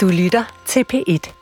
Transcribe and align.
Du 0.00 0.08
lytter 0.08 0.44
til 0.66 0.84
P1. 0.92 1.39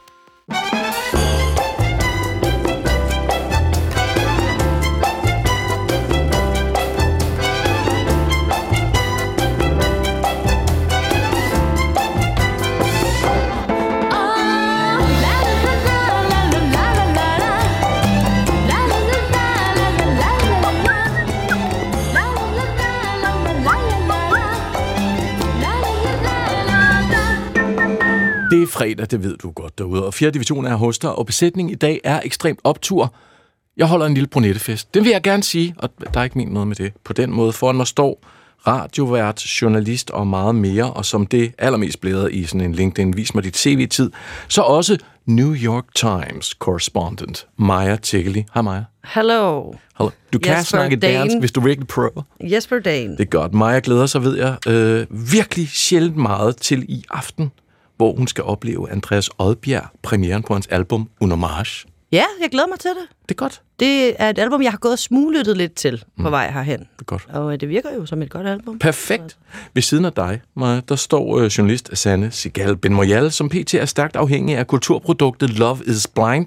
Er 28.68 28.72
fredag, 28.72 29.07
det 29.11 29.22
ved 29.22 29.36
du 29.36 29.50
godt 29.50 29.79
derude, 29.79 30.07
og 30.07 30.14
4. 30.14 30.31
division 30.31 30.64
er 30.67 30.75
hos 30.75 30.99
dig, 30.99 31.13
og 31.13 31.27
besætningen 31.27 31.72
i 31.72 31.75
dag 31.75 32.00
er 32.04 32.20
ekstremt 32.24 32.60
optur. 32.64 33.14
Jeg 33.77 33.86
holder 33.86 34.06
en 34.06 34.14
lille 34.14 34.27
brunettefest. 34.27 34.94
Det 34.94 35.04
vil 35.04 35.10
jeg 35.10 35.22
gerne 35.22 35.42
sige, 35.42 35.74
og 35.78 35.91
der 36.14 36.20
er 36.20 36.24
ikke 36.24 36.38
min 36.38 36.48
noget 36.48 36.68
med 36.68 36.77
det. 36.77 36.92
På 37.04 37.12
den 37.12 37.30
måde 37.30 37.52
foran 37.52 37.77
mig 37.77 37.86
står 37.86 38.22
radiovært, 38.66 39.42
journalist 39.62 40.10
og 40.10 40.27
meget 40.27 40.54
mere, 40.54 40.92
og 40.92 41.04
som 41.04 41.27
det 41.27 41.52
allermest 41.58 42.00
blæder 42.00 42.28
i 42.28 42.44
sådan 42.44 42.60
en 42.60 42.74
LinkedIn, 42.74 43.16
vis 43.16 43.34
mig 43.34 43.44
dit 43.44 43.56
CV-tid, 43.56 44.10
så 44.48 44.62
også 44.62 44.98
New 45.27 45.55
York 45.55 45.84
Times 45.94 46.46
correspondent, 46.58 47.46
Maja 47.56 47.96
Tiggeli. 47.96 48.44
Hej 48.55 48.62
Maja. 48.62 48.82
Hello. 49.05 49.72
Hello. 49.98 50.10
Du 50.32 50.38
kan 50.38 50.52
Jesper 50.52 50.64
snakke 50.64 50.96
Dane. 50.96 51.19
dansk, 51.19 51.36
hvis 51.38 51.52
du 51.52 51.60
er 51.60 51.64
virkelig 51.64 51.88
pro. 51.88 52.22
Jesper 52.41 52.78
Dane. 52.78 53.12
Det 53.12 53.20
er 53.20 53.24
godt. 53.24 53.55
Maja 53.55 53.80
glæder 53.82 54.06
sig, 54.06 54.22
ved 54.22 54.36
jeg, 54.36 54.56
øh, 54.69 55.06
virkelig 55.10 55.69
sjældent 55.69 56.16
meget 56.16 56.56
til 56.56 56.84
i 56.88 57.05
aften, 57.10 57.50
hvor 57.98 58.14
hun 58.16 58.26
skal 58.26 58.44
opleve 58.44 58.90
Andreas 58.90 59.30
Odbjerg, 59.38 59.84
premieren 60.02 60.42
på 60.42 60.52
hans 60.52 60.66
album 60.66 61.08
Unomage. 61.20 61.86
Ja, 62.12 62.24
jeg 62.40 62.50
glæder 62.50 62.66
mig 62.66 62.78
til 62.78 62.90
det. 62.90 63.08
Det 63.22 63.30
er 63.30 63.34
godt. 63.34 63.62
Det 63.80 64.14
er 64.22 64.30
et 64.30 64.38
album, 64.38 64.62
jeg 64.62 64.70
har 64.70 64.78
gået 64.78 64.92
og 64.92 64.98
smuglyttet 64.98 65.56
lidt 65.56 65.74
til 65.74 66.05
på 66.22 66.30
vej 66.30 66.50
herhen. 66.50 66.78
Det 66.78 66.86
er 67.00 67.05
godt. 67.05 67.27
Og 67.32 67.52
øh, 67.52 67.60
det 67.60 67.68
virker 67.68 67.88
jo 67.94 68.06
som 68.06 68.22
et 68.22 68.30
godt 68.30 68.46
album. 68.46 68.78
Perfekt. 68.78 69.36
Ved 69.74 69.82
siden 69.82 70.05
af 70.05 70.12
dig, 70.12 70.40
Maja, 70.56 70.80
der 70.88 70.96
står 70.96 71.38
øh, 71.38 71.46
journalist 71.46 71.90
Sanne 71.98 72.30
Sigal 72.30 72.77
Benmoyal, 72.77 73.32
som 73.32 73.48
pt. 73.48 73.74
er 73.74 73.84
stærkt 73.84 74.16
afhængig 74.16 74.56
af 74.56 74.66
kulturproduktet 74.66 75.50
Love 75.50 75.78
is 75.86 76.06
Blind, 76.06 76.46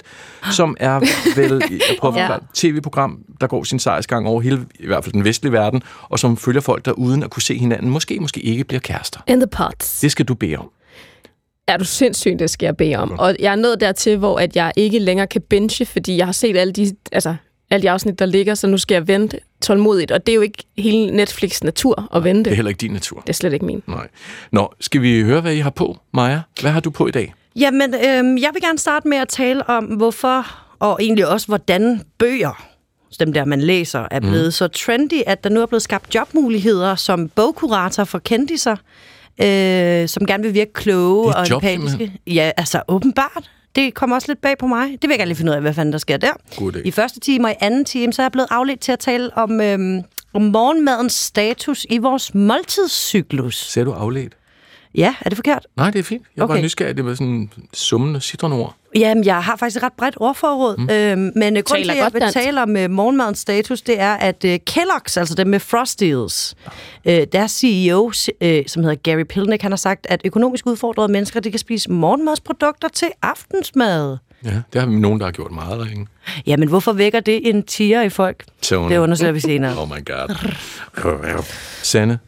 som 0.52 0.78
er 0.80 1.00
vel 1.36 1.54
at 1.54 2.16
Ja. 2.16 2.36
et 2.36 2.42
tv-program, 2.54 3.20
der 3.42 3.48
går 3.48 3.64
sin 3.64 3.80
sejrsgang 3.80 4.28
over 4.28 4.42
hele, 4.42 4.66
i 4.80 4.86
hvert 4.88 5.04
fald 5.04 5.14
den 5.14 5.24
vestlige 5.24 5.52
verden, 5.52 5.84
og 6.04 6.20
som 6.20 6.38
følger 6.38 6.62
folk, 6.62 6.86
der 6.86 6.92
uden 6.92 7.24
at 7.24 7.30
kunne 7.30 7.44
se 7.44 7.58
hinanden, 7.58 7.90
måske, 7.90 8.20
måske 8.20 8.40
ikke 8.40 8.64
bliver 8.64 8.80
kærester. 8.82 9.20
In 9.28 9.40
the 9.40 9.48
pots. 9.48 10.00
Det 10.00 10.12
skal 10.12 10.26
du 10.26 10.34
bede 10.34 10.56
om. 10.56 10.70
Er 11.74 11.78
du 11.78 11.86
sindssygt, 11.86 12.40
det 12.40 12.50
skal 12.50 12.66
jeg 12.66 12.78
bede 12.78 12.96
om. 12.96 13.20
Og 13.20 13.36
jeg 13.40 13.52
er 13.52 13.56
nået 13.56 13.80
dertil, 13.80 14.18
hvor 14.18 14.40
at 14.40 14.56
jeg 14.56 14.72
ikke 14.76 15.00
længere 15.00 15.28
kan 15.28 15.42
binge, 15.42 15.86
fordi 15.86 16.18
jeg 16.18 16.26
har 16.26 16.34
set 16.34 16.58
alle 16.58 16.74
de, 16.74 16.96
altså, 17.12 17.36
alle 17.70 17.82
de 17.82 17.90
afsnit, 17.90 18.20
der 18.20 18.26
ligger, 18.26 18.56
så 18.56 18.68
nu 18.68 18.78
skal 18.78 18.96
jeg 18.96 19.08
vente 19.08 19.40
tålmodigt. 19.62 20.12
Og 20.12 20.26
det 20.26 20.32
er 20.32 20.36
jo 20.36 20.42
ikke 20.42 20.64
hele 20.78 21.16
Netflix 21.16 21.62
natur 21.62 22.10
at 22.16 22.24
vente. 22.24 22.44
Det 22.44 22.52
er 22.52 22.56
heller 22.56 22.70
ikke 22.70 22.80
din 22.80 22.92
natur. 22.92 23.20
Det 23.22 23.30
er 23.30 23.34
slet 23.34 23.54
ikke 23.54 23.66
min. 23.66 23.84
Nej. 23.88 24.08
Nå, 24.52 24.74
skal 24.80 25.02
vi 25.02 25.22
høre, 25.22 25.42
hvad 25.42 25.54
I 25.54 25.60
har 25.60 25.70
på, 25.70 25.98
Maja? 26.14 26.42
Hvad 26.62 26.72
har 26.72 26.80
du 26.80 26.90
på 26.90 27.08
i 27.08 27.12
dag? 27.12 27.34
Jamen, 27.56 27.94
øhm, 27.94 28.38
jeg 28.38 28.50
vil 28.54 28.62
gerne 28.62 28.80
starte 28.80 29.08
med 29.08 29.18
at 29.18 29.28
tale 29.28 29.70
om, 29.70 29.84
hvorfor, 29.86 30.48
og 30.80 30.98
egentlig 31.02 31.28
også, 31.28 31.48
hvordan 31.48 32.02
bøger, 32.18 32.68
dem 33.20 33.34
der, 33.34 33.46
man 33.46 33.62
læser, 33.62 34.08
er 34.12 34.20
blevet 34.20 34.46
mm. 34.46 34.52
så 34.52 34.68
trendy, 34.68 35.22
at 35.28 35.44
der 35.44 35.50
nu 35.50 35.62
er 35.62 35.66
blevet 35.66 35.82
skabt 35.82 36.16
jobmuligheder 36.16 36.96
som 36.96 37.30
bogkurator 37.30 38.04
for 38.04 38.20
kendiser, 38.20 38.76
øh, 39.42 40.08
som 40.08 40.26
gerne 40.26 40.44
vil 40.44 40.54
virke 40.54 40.74
kloge 40.74 41.28
Det 41.28 41.36
er 41.36 41.40
og 41.40 41.50
job, 41.50 41.64
empatiske. 41.64 42.14
Ja, 42.28 42.52
altså 42.58 42.82
åbenbart. 42.88 43.52
Det 43.76 43.94
kommer 43.94 44.16
også 44.16 44.28
lidt 44.28 44.42
bag 44.42 44.58
på 44.58 44.68
mig. 44.68 44.88
Det 44.92 45.02
vil 45.02 45.10
jeg 45.10 45.18
gerne 45.18 45.30
lige 45.30 45.38
finde 45.38 45.52
ud 45.52 45.56
af, 45.56 45.62
hvad 45.62 45.74
fanden 45.74 45.94
der 45.94 46.00
sker 46.00 46.18
der. 46.18 46.32
God. 46.58 46.82
I 46.86 46.92
første 46.92 47.20
time 47.20 47.48
og 47.48 47.52
i 47.52 47.56
anden 47.60 47.86
time, 47.86 48.14
så 48.14 48.22
er 48.22 48.24
jeg 48.24 48.32
blevet 48.32 48.48
afledt 48.52 48.80
til 48.80 48.92
at 48.92 49.00
tale 49.00 49.38
om, 49.38 49.62
øhm, 49.62 50.02
om 50.34 50.42
morgenmadens 50.42 51.14
status 51.14 51.86
i 51.90 51.98
vores 51.98 52.34
måltidscyklus. 52.36 53.72
Ser 53.72 53.84
du 53.84 53.92
afledt? 53.92 54.34
Ja, 54.96 55.16
er 55.22 55.30
det 55.30 55.38
forkert? 55.38 55.68
Nej, 55.78 55.92
det 55.92 56.00
er 56.00 56.04
fint. 56.04 56.22
Jeg 56.36 56.42
var 56.42 56.46
Okay. 56.46 56.54
bare 56.56 56.62
nysgerrig. 56.64 56.98
Det 56.98 57.06
var 57.06 57.14
sådan 57.14 57.50
summende 57.74 58.22
citronord. 58.22 58.76
Jamen, 58.96 59.26
jeg 59.26 59.44
har 59.44 59.56
faktisk 59.56 59.78
et 59.78 59.84
ret 59.84 59.94
bredt 59.94 60.16
ordforråd, 60.18 60.78
mm. 60.78 60.90
øhm, 60.90 61.32
men 61.36 61.58
øh, 61.58 61.64
grunden 61.64 61.84
til, 61.84 61.90
Taler 61.90 61.94
at 62.06 62.14
jeg 62.14 62.22
vil 62.22 62.32
tale 62.34 62.62
om 62.64 62.78
øh, 62.78 62.90
morgenmadens 62.90 63.40
status, 63.40 63.82
det 63.82 64.00
er, 64.00 64.14
at 64.14 64.44
øh, 64.46 64.60
Kellogg's, 64.70 65.18
altså 65.20 65.34
dem 65.38 65.48
med 65.48 65.60
Frosties, 65.60 66.56
øh, 67.06 67.28
deres 67.32 67.52
CEO, 67.52 68.12
øh, 68.42 68.64
som 68.68 68.84
hedder 68.84 68.96
Gary 68.96 69.24
Pilnick, 69.24 69.62
han 69.62 69.72
har 69.72 69.78
sagt, 69.78 70.08
at 70.10 70.22
økonomisk 70.26 70.66
udfordrede 70.68 71.12
mennesker, 71.12 71.40
de 71.40 71.50
kan 71.52 71.60
spise 71.60 71.92
morgenmadsprodukter 71.92 72.88
til 72.88 73.08
aftensmad. 73.22 74.18
Ja, 74.46 74.62
det 74.74 74.82
har 74.82 74.88
vi 74.88 74.96
nogen, 74.96 75.20
der 75.20 75.26
har 75.26 75.32
gjort 75.32 75.52
meget 75.52 75.80
derinde. 75.80 76.06
Jamen, 76.48 76.70
hvorfor 76.70 76.94
vækker 76.94 77.20
det 77.20 77.50
en 77.50 77.64
tiger 77.64 78.02
i 78.02 78.10
folk? 78.10 78.46
Tony. 78.62 78.92
Det 78.92 78.98
undersøger 78.98 79.32
vi 79.34 79.40
senere. 79.40 79.82
Oh 79.82 79.90
my 79.90 80.06
god. 80.06 81.44
Sanne, 81.84 82.20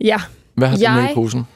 Ja. 0.00 0.20
hvad 0.54 0.68
har 0.68 0.76
du 0.76 0.80
med 0.80 0.88
Jeg- 1.02 1.10
i 1.10 1.14
posen? 1.14 1.46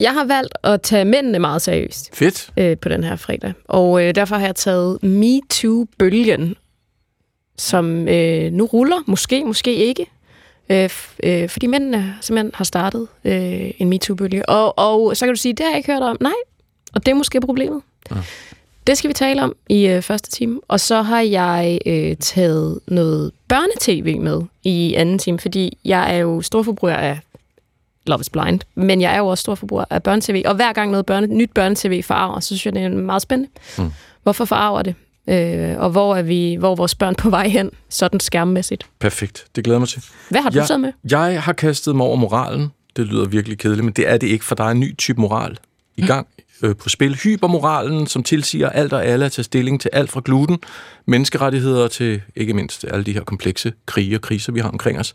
Jeg 0.00 0.12
har 0.12 0.24
valgt 0.24 0.54
at 0.62 0.82
tage 0.82 1.04
mændene 1.04 1.38
meget 1.38 1.62
seriøst 1.62 2.16
Fedt. 2.16 2.50
øh, 2.56 2.76
på 2.78 2.88
den 2.88 3.04
her 3.04 3.16
fredag. 3.16 3.52
Og 3.64 4.04
øh, 4.04 4.14
derfor 4.14 4.36
har 4.36 4.46
jeg 4.46 4.56
taget 4.56 5.02
MeToo-bølgen, 5.02 6.54
som 7.56 8.08
øh, 8.08 8.52
nu 8.52 8.64
ruller. 8.64 8.96
Måske, 9.06 9.44
måske 9.44 9.74
ikke. 9.74 10.06
Øh, 10.70 10.90
øh, 11.22 11.48
fordi 11.48 11.66
mændene 11.66 12.14
simpelthen 12.20 12.50
har 12.54 12.64
startet 12.64 13.08
øh, 13.24 13.70
en 13.78 13.88
MeToo-bølge. 13.88 14.48
Og, 14.48 14.78
og 14.78 15.16
så 15.16 15.26
kan 15.26 15.34
du 15.34 15.40
sige, 15.40 15.52
det 15.52 15.60
har 15.60 15.70
jeg 15.70 15.76
ikke 15.78 15.92
hørt 15.92 16.02
om. 16.02 16.16
Nej, 16.20 16.32
og 16.94 17.06
det 17.06 17.12
er 17.12 17.16
måske 17.16 17.40
problemet. 17.40 17.82
Ja. 18.10 18.16
Det 18.86 18.98
skal 18.98 19.08
vi 19.08 19.14
tale 19.14 19.42
om 19.42 19.54
i 19.68 19.86
øh, 19.86 20.02
første 20.02 20.30
time. 20.30 20.60
Og 20.68 20.80
så 20.80 21.02
har 21.02 21.20
jeg 21.20 21.78
øh, 21.86 22.16
taget 22.16 22.80
noget 22.86 23.32
børnetv 23.48 24.20
med 24.20 24.42
i 24.64 24.94
anden 24.94 25.18
time, 25.18 25.38
fordi 25.38 25.78
jeg 25.84 26.14
er 26.14 26.18
jo 26.18 26.42
storforbruger 26.42 26.94
af 26.94 27.18
Love 28.06 28.20
is 28.20 28.30
Blind, 28.30 28.60
men 28.74 29.00
jeg 29.00 29.14
er 29.14 29.18
jo 29.18 29.26
også 29.26 29.42
storforbruger 29.42 29.84
af 29.90 30.02
børnetv, 30.02 30.42
og 30.46 30.54
hver 30.54 30.72
gang 30.72 30.90
noget 30.90 31.06
børne, 31.06 31.26
nyt 31.26 31.50
børnetv 31.54 32.02
forarver, 32.02 32.40
så 32.40 32.46
synes 32.46 32.66
jeg, 32.66 32.74
det 32.74 32.82
er 32.82 32.88
meget 32.88 33.22
spændende. 33.22 33.52
Mm. 33.78 33.92
Hvorfor 34.22 34.44
forarver 34.44 34.82
det? 34.82 34.94
Øh, 35.28 35.78
og 35.78 35.90
hvor 35.90 36.16
er, 36.16 36.22
vi, 36.22 36.56
hvor 36.58 36.72
er 36.72 36.76
vores 36.76 36.94
børn 36.94 37.14
på 37.14 37.30
vej 37.30 37.48
hen, 37.48 37.70
sådan 37.88 38.20
skærmmæssigt? 38.20 38.86
Perfekt. 38.98 39.46
Det 39.56 39.64
glæder 39.64 39.76
jeg 39.76 39.80
mig 39.80 39.88
til. 39.88 40.04
Hvad 40.28 40.40
har 40.40 40.50
du 40.50 40.66
så 40.66 40.78
med? 40.78 40.92
Jeg 41.10 41.42
har 41.42 41.52
kastet 41.52 41.96
mig 41.96 42.06
over 42.06 42.16
moralen. 42.16 42.68
Det 42.96 43.06
lyder 43.06 43.28
virkelig 43.28 43.58
kedeligt, 43.58 43.84
men 43.84 43.92
det 43.92 44.08
er 44.08 44.16
det 44.16 44.26
ikke, 44.26 44.44
for 44.44 44.54
der 44.54 44.64
er 44.64 44.70
en 44.70 44.80
ny 44.80 44.96
type 44.96 45.20
moral 45.20 45.58
i 45.96 46.06
gang 46.06 46.26
øh, 46.62 46.76
på 46.76 46.88
spil. 46.88 47.16
Hypermoralen, 47.16 48.06
som 48.06 48.22
tilsiger 48.22 48.68
alt 48.68 48.92
og 48.92 49.06
alle 49.06 49.24
at 49.24 49.32
tage 49.32 49.44
stilling 49.44 49.80
til 49.80 49.90
alt 49.92 50.10
fra 50.10 50.22
gluten, 50.24 50.58
menneskerettigheder 51.06 51.88
til 51.88 52.22
ikke 52.36 52.54
mindst 52.54 52.84
alle 52.84 53.04
de 53.04 53.12
her 53.12 53.24
komplekse 53.24 53.72
krige 53.86 54.16
og 54.16 54.20
kriser, 54.20 54.52
vi 54.52 54.60
har 54.60 54.68
omkring 54.68 54.98
os. 54.98 55.14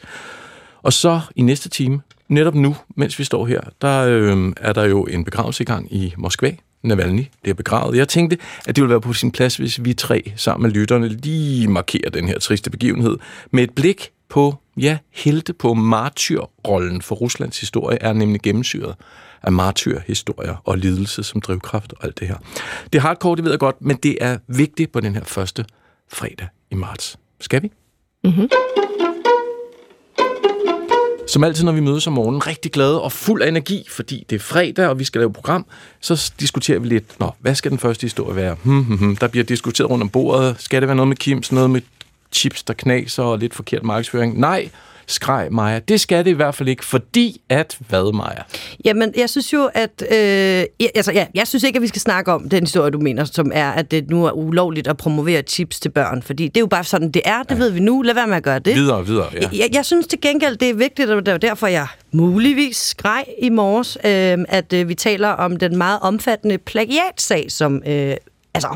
Og 0.82 0.94
så 0.94 1.22
i 1.36 1.42
næste 1.42 1.70
time, 1.70 2.02
netop 2.30 2.56
nu, 2.56 2.76
mens 2.96 3.20
vi 3.20 3.24
står 3.24 3.46
her, 3.46 3.62
der 3.82 4.06
øh, 4.08 4.54
er 4.58 4.74
der 4.74 4.84
jo 4.84 5.04
en 5.04 5.24
begravelse 5.24 5.64
i 5.64 5.66
gang 5.66 5.94
i 5.94 6.14
Moskva. 6.18 6.56
Navalny 6.84 7.26
bliver 7.42 7.56
begravet. 7.56 7.98
Jeg 7.98 8.08
tænkte, 8.08 8.38
at 8.68 8.76
det 8.76 8.82
ville 8.82 8.90
være 8.90 9.02
på 9.02 9.14
sin 9.14 9.32
plads, 9.32 9.58
hvis 9.58 9.84
vi 9.84 9.94
tre 9.94 10.32
sammen 10.36 10.68
med 10.68 10.80
lytterne 10.80 11.08
lige 11.08 11.68
markerer 11.68 12.10
den 12.10 12.28
her 12.28 12.40
triste 12.40 12.70
begivenhed 12.70 13.18
med 13.52 13.64
et 13.64 13.72
blik 13.76 14.12
på, 14.30 14.56
ja, 14.78 14.98
helte 15.12 15.54
på 15.54 15.74
martyrrollen 15.74 17.02
for 17.02 17.16
Ruslands 17.16 17.60
historie 17.60 17.98
er 18.02 18.14
nemlig 18.14 18.42
gennemsyret 18.42 18.96
af 19.44 19.52
martyrhistorier 19.52 20.62
og 20.64 20.78
lidelse 20.78 21.24
som 21.24 21.42
drivkraft 21.42 21.94
og 21.94 22.06
alt 22.06 22.20
det 22.20 22.28
her. 22.28 22.36
Det 22.94 23.00
er 23.00 23.02
hardcore, 23.02 23.36
det 23.36 23.44
ved 23.44 23.52
jeg 23.52 23.60
godt, 23.60 23.82
men 23.82 23.98
det 23.98 24.18
er 24.22 24.38
vigtigt 24.48 24.92
på 24.92 25.00
den 25.00 25.16
her 25.16 25.24
første 25.24 25.66
fredag 26.14 26.48
i 26.72 26.76
marts. 26.76 27.18
Skal 27.40 27.64
vi? 27.64 27.72
Mm-hmm. 28.24 28.50
Som 31.36 31.44
altid, 31.44 31.64
når 31.64 31.72
vi 31.72 31.80
mødes 31.80 32.08
om 32.08 32.14
morgenen, 32.14 32.48
rigtig 32.48 32.72
glade 32.72 33.02
og 33.02 33.12
fuld 33.12 33.42
af 33.42 33.48
energi, 33.48 33.86
fordi 33.90 34.26
det 34.30 34.36
er 34.36 34.40
fredag, 34.40 34.88
og 34.88 35.00
vi 35.00 35.04
skal 35.04 35.20
lave 35.20 35.30
et 35.30 35.34
program, 35.34 35.66
så 36.02 36.32
diskuterer 36.40 36.80
vi 36.80 36.88
lidt, 36.88 37.20
Nå, 37.20 37.32
hvad 37.40 37.56
skal 37.56 37.72
den 37.72 37.80
første 37.80 38.02
historie 38.02 38.36
være? 38.36 38.56
Hmm, 38.64 38.84
hmm, 38.84 38.98
hmm. 38.98 39.16
Der 39.16 39.28
bliver 39.28 39.44
diskuteret 39.44 39.90
rundt 39.90 40.02
om 40.02 40.10
bordet. 40.10 40.56
Skal 40.60 40.82
det 40.82 40.88
være 40.88 40.96
noget 40.96 41.08
med 41.08 41.18
Kims, 41.18 41.52
noget 41.52 41.70
med 41.70 41.82
chips, 42.32 42.64
der 42.64 42.74
knaser 42.74 43.24
og 43.24 43.40
lidt 43.40 43.54
forkert 43.54 43.84
markedsføring? 43.84 44.40
Nej, 44.40 44.70
skreg 45.08 45.48
Maja. 45.52 45.80
Det 45.80 46.02
skal 46.02 46.26
det 46.26 46.32
i 46.32 46.34
hvert 46.34 46.56
fald 46.56 46.70
ikke, 46.70 46.86
fordi 46.86 47.42
at 47.50 47.78
hvad, 47.90 48.14
Maja? 48.14 48.42
Jamen, 48.86 49.14
jeg 49.18 49.30
synes 49.30 49.54
jo, 49.54 49.70
at... 49.74 50.04
Øh, 50.12 50.88
altså, 50.96 51.12
ja, 51.12 51.26
jeg 51.34 51.48
synes 51.48 51.64
ikke, 51.64 51.78
at 51.78 51.82
vi 51.82 51.88
skal 51.88 52.02
snakke 52.02 52.32
om 52.32 52.50
den 52.50 52.64
historie, 52.64 52.92
du 52.92 53.00
mener, 53.00 53.26
som 53.26 53.52
er, 53.54 53.72
at 53.72 53.92
det 53.92 54.10
nu 54.10 54.26
er 54.26 54.32
ulovligt 54.32 54.88
at 54.88 54.98
promovere 54.98 55.42
chips 55.42 55.80
til 55.80 55.90
børn. 55.90 56.22
Fordi 56.22 56.48
det 56.48 56.58
er 56.58 56.62
jo 56.62 56.68
bare 56.68 56.84
sådan, 56.84 57.12
det 57.12 57.22
er. 57.26 57.44
Det 57.44 57.52
ja. 57.52 57.56
ved 57.56 57.70
vi 57.70 57.80
nu. 57.80 58.02
Lad 58.02 58.14
være 58.14 58.28
med 58.28 58.38
at 58.38 58.44
gøre 58.44 58.60
det. 58.60 58.76
Videre, 58.76 59.06
videre, 59.06 59.28
ja. 59.34 59.50
Jeg, 59.54 59.70
jeg 59.74 59.86
synes 59.86 60.08
til 60.08 60.22
gengæld, 60.22 60.58
det 60.58 60.70
er 60.70 60.74
vigtigt, 60.74 61.10
og 61.10 61.26
det 61.26 61.32
var 61.32 61.38
derfor, 61.38 61.68
jeg 61.68 61.88
muligvis 62.12 62.78
skreg 62.78 63.26
i 63.42 63.50
morges, 63.50 63.98
øh, 64.06 64.46
at 64.50 64.74
øh, 64.74 64.90
vi 64.90 64.96
taler 64.96 65.30
om 65.30 65.58
den 65.58 65.78
meget 65.78 66.00
omfattende 66.02 66.58
plagiatsag, 66.58 67.52
som... 67.52 67.84
Øh, 67.88 68.16
altså, 68.54 68.76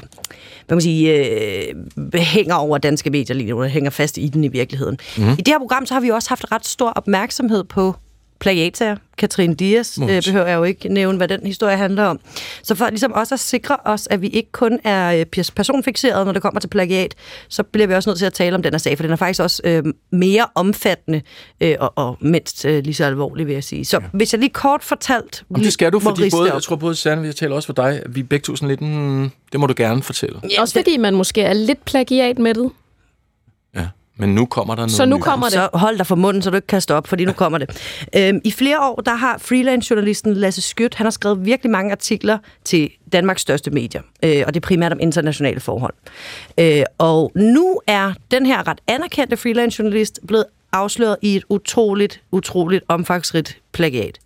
hvad 0.70 0.76
man 0.76 0.82
sige, 0.82 1.14
øh, 1.16 1.76
hænger 2.16 2.56
over 2.56 2.78
danske 2.78 3.10
medier 3.10 3.36
lige 3.36 3.50
nu, 3.50 3.62
hænger 3.62 3.90
fast 3.90 4.18
i 4.18 4.28
den 4.28 4.44
i 4.44 4.48
virkeligheden. 4.48 4.98
Mm. 5.18 5.24
I 5.24 5.36
det 5.36 5.48
her 5.48 5.60
program, 5.60 5.86
så 5.86 5.94
har 5.94 6.02
vi 6.02 6.10
også 6.10 6.30
haft 6.30 6.52
ret 6.52 6.66
stor 6.66 6.90
opmærksomhed 6.90 7.64
på 7.64 7.96
plagiatsager. 8.40 8.96
Katrine 9.18 9.56
Dias 9.56 10.00
øh, 10.02 10.24
behøver 10.24 10.48
jeg 10.48 10.56
jo 10.56 10.64
ikke 10.64 10.90
nævne, 10.90 11.18
hvad 11.18 11.28
den 11.28 11.40
historie 11.46 11.78
handler 11.78 12.04
om. 12.04 12.20
Så 12.64 12.76
for 12.76 12.90
ligesom 12.90 13.12
også 13.12 13.36
at 13.36 13.40
sikre 13.40 13.78
os, 13.86 14.08
at 14.12 14.22
vi 14.22 14.28
ikke 14.28 14.52
kun 14.52 14.80
er 14.84 15.14
øh, 15.14 15.26
pers- 15.36 15.52
personfixeret, 15.56 16.26
når 16.26 16.34
det 16.34 16.42
kommer 16.42 16.60
til 16.60 16.68
plagiat, 16.68 17.16
så 17.50 17.64
bliver 17.64 17.88
vi 17.88 17.94
også 17.94 18.10
nødt 18.10 18.20
til 18.20 18.26
at 18.26 18.34
tale 18.34 18.56
om 18.56 18.64
den 18.64 18.74
her 18.74 18.78
sag, 18.78 18.98
for 18.98 19.04
den 19.04 19.12
er 19.12 19.16
faktisk 19.16 19.42
også 19.42 19.62
øh, 19.66 19.84
mere 20.12 20.46
omfattende 20.56 21.22
øh, 21.62 21.76
og, 21.80 21.94
og 21.96 22.18
mindst 22.22 22.66
øh, 22.66 22.84
lige 22.84 22.94
så 22.94 23.06
alvorlig, 23.06 23.48
vil 23.48 23.54
jeg 23.54 23.64
sige. 23.64 23.86
Så 23.86 24.00
ja. 24.02 24.08
hvis 24.14 24.34
jeg 24.34 24.40
lige 24.40 24.50
kort 24.50 24.84
fortalt... 24.84 25.44
Om 25.56 25.62
det 25.62 25.74
skal 25.74 25.92
du, 25.92 26.00
fordi 26.00 26.30
både, 26.30 26.50
op. 26.50 26.54
jeg 26.54 26.64
tror 26.64 26.76
både 26.76 26.96
Sande, 26.96 27.26
jeg 27.26 27.36
taler 27.36 27.56
også 27.56 27.66
for 27.66 27.74
dig, 27.74 28.04
vi 28.10 28.20
er 28.20 28.24
begge 28.24 28.46
sådan 28.46 28.68
lidt, 28.68 28.82
mm, 28.82 29.32
det 29.52 29.60
må 29.60 29.68
du 29.68 29.74
gerne 29.78 30.04
fortælle. 30.04 30.40
Ja, 30.52 30.62
Også 30.62 30.74
fordi 30.80 30.98
man 30.98 31.14
måske 31.14 31.42
er 31.42 31.54
lidt 31.54 31.86
plagiat 31.86 32.40
med 32.40 32.54
det. 32.54 32.72
Men 34.20 34.36
nu 34.36 34.46
kommer 34.46 34.76
der 34.76 34.82
noget 34.82 34.92
Så 34.92 35.06
nu 35.06 35.16
nyt. 35.16 35.24
kommer 35.24 35.46
det. 35.46 35.54
Så 35.54 35.70
hold 35.74 35.98
dig 35.98 36.08
for 36.08 36.16
munden, 36.16 36.42
så 36.42 36.50
du 36.50 36.56
ikke 36.56 36.68
kaster 36.68 36.96
op, 36.96 37.08
fordi 37.08 37.26
nu 37.26 37.32
kommer 37.32 37.58
det. 37.58 37.70
Øhm, 38.16 38.42
I 38.44 38.52
flere 38.52 38.80
år, 38.80 38.96
der 38.96 39.16
har 39.16 39.38
freelance-journalisten 39.38 40.34
Lasse 40.34 40.62
Skødt, 40.62 40.96
han 40.96 41.06
har 41.06 41.12
skrevet 41.12 41.46
virkelig 41.46 41.72
mange 41.72 41.92
artikler 41.92 42.38
til 42.64 42.90
Danmarks 43.14 43.42
største 43.42 43.72
medier, 43.72 44.02
øh, 44.24 44.44
og 44.48 44.54
det 44.54 44.64
er 44.64 44.68
primært 44.68 44.92
om 44.92 45.00
internationale 45.02 45.60
forhold. 45.60 45.94
Øh, 46.58 46.84
og 46.98 47.32
nu 47.36 47.80
er 47.88 48.14
den 48.32 48.46
her 48.46 48.68
ret 48.68 48.80
anerkendte 48.88 49.38
freelance-journalist 49.38 50.20
blevet 50.28 50.46
afsløret 50.72 51.18
i 51.22 51.36
et 51.36 51.44
utroligt, 51.50 52.22
utroligt 52.32 52.84
omfangsrigt 52.88 53.58
plagiat. 53.72 54.20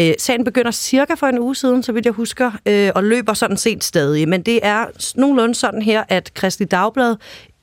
Øh, 0.00 0.12
sagen 0.18 0.44
begynder 0.44 0.70
cirka 0.70 1.14
for 1.14 1.26
en 1.26 1.38
uge 1.38 1.56
siden, 1.56 1.82
så 1.82 1.92
vidt 1.92 2.04
jeg 2.06 2.12
husker, 2.12 2.50
øh, 2.66 2.90
og 2.94 3.04
løber 3.04 3.34
sådan 3.34 3.56
set 3.56 3.84
stadig. 3.84 4.28
Men 4.28 4.42
det 4.42 4.60
er 4.62 4.84
nogenlunde 5.14 5.54
sådan 5.54 5.82
her, 5.82 6.04
at 6.08 6.34
Kristi 6.34 6.64
Dagblad 6.64 7.16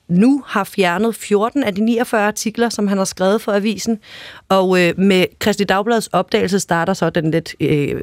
nu 0.08 0.44
har 0.46 0.64
fjernet 0.64 1.16
14 1.16 1.64
af 1.64 1.76
de 1.76 1.82
49 1.82 2.22
artikler, 2.22 2.70
som 2.70 2.88
han 2.88 2.98
har 2.98 3.06
skrevet 3.06 3.42
for 3.42 3.52
avisen. 3.52 4.00
Og 4.50 4.82
øh, 4.82 5.00
med 5.00 5.26
Kristi 5.40 5.64
Dagbladets 5.64 6.10
opdagelse 6.12 6.60
starter 6.60 6.94
så 6.94 7.10
den 7.10 7.32
lidt 7.32 7.56
øh, 7.60 8.02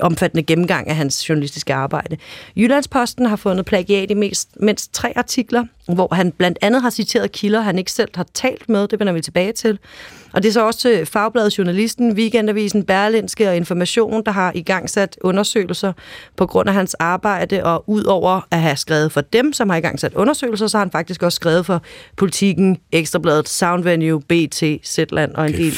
omfattende 0.00 0.42
gennemgang 0.42 0.88
af 0.88 0.96
hans 0.96 1.28
journalistiske 1.28 1.74
arbejde. 1.74 2.16
Jyllandsposten 2.56 3.26
har 3.26 3.36
fundet 3.36 3.66
plagiat 3.66 4.10
i 4.10 4.14
mest, 4.14 4.48
mindst 4.60 4.94
tre 4.94 5.12
artikler, 5.16 5.64
hvor 5.94 6.14
han 6.14 6.32
blandt 6.32 6.58
andet 6.62 6.82
har 6.82 6.90
citeret 6.90 7.32
kilder, 7.32 7.60
han 7.60 7.78
ikke 7.78 7.92
selv 7.92 8.10
har 8.14 8.26
talt 8.34 8.68
med. 8.68 8.88
Det 8.88 8.98
vender 8.98 9.12
vi 9.12 9.20
tilbage 9.20 9.52
til. 9.52 9.78
Og 10.32 10.42
det 10.42 10.48
er 10.48 10.52
så 10.52 10.66
også 10.66 10.80
til 10.80 11.06
Fagbladet 11.06 11.58
Journalisten, 11.58 12.12
Weekendavisen, 12.12 12.84
Berlinske 12.84 13.48
og 13.48 13.56
Information, 13.56 14.22
der 14.26 14.32
har 14.32 14.52
i 14.54 14.62
gang 14.62 14.90
sat 14.90 15.16
undersøgelser 15.20 15.92
på 16.36 16.46
grund 16.46 16.68
af 16.68 16.74
hans 16.74 16.94
arbejde, 16.94 17.64
og 17.64 17.84
udover 17.86 18.40
at 18.50 18.60
have 18.60 18.76
skrevet 18.76 19.12
for 19.12 19.20
dem, 19.20 19.52
som 19.52 19.70
har 19.70 19.76
i 19.76 19.80
gang 19.80 20.00
sat 20.00 20.14
undersøgelser, 20.14 20.66
så 20.66 20.78
har 20.78 20.84
han 20.84 20.90
faktisk 20.90 21.22
også 21.22 21.36
skrevet 21.36 21.66
for 21.66 21.82
Politiken, 22.16 22.78
Ekstrabladet, 22.92 23.48
Soundvenue, 23.48 24.20
BT, 24.20 24.62
Zetland 24.84 25.34
og 25.34 25.46
en 25.46 25.52
del 25.52 25.72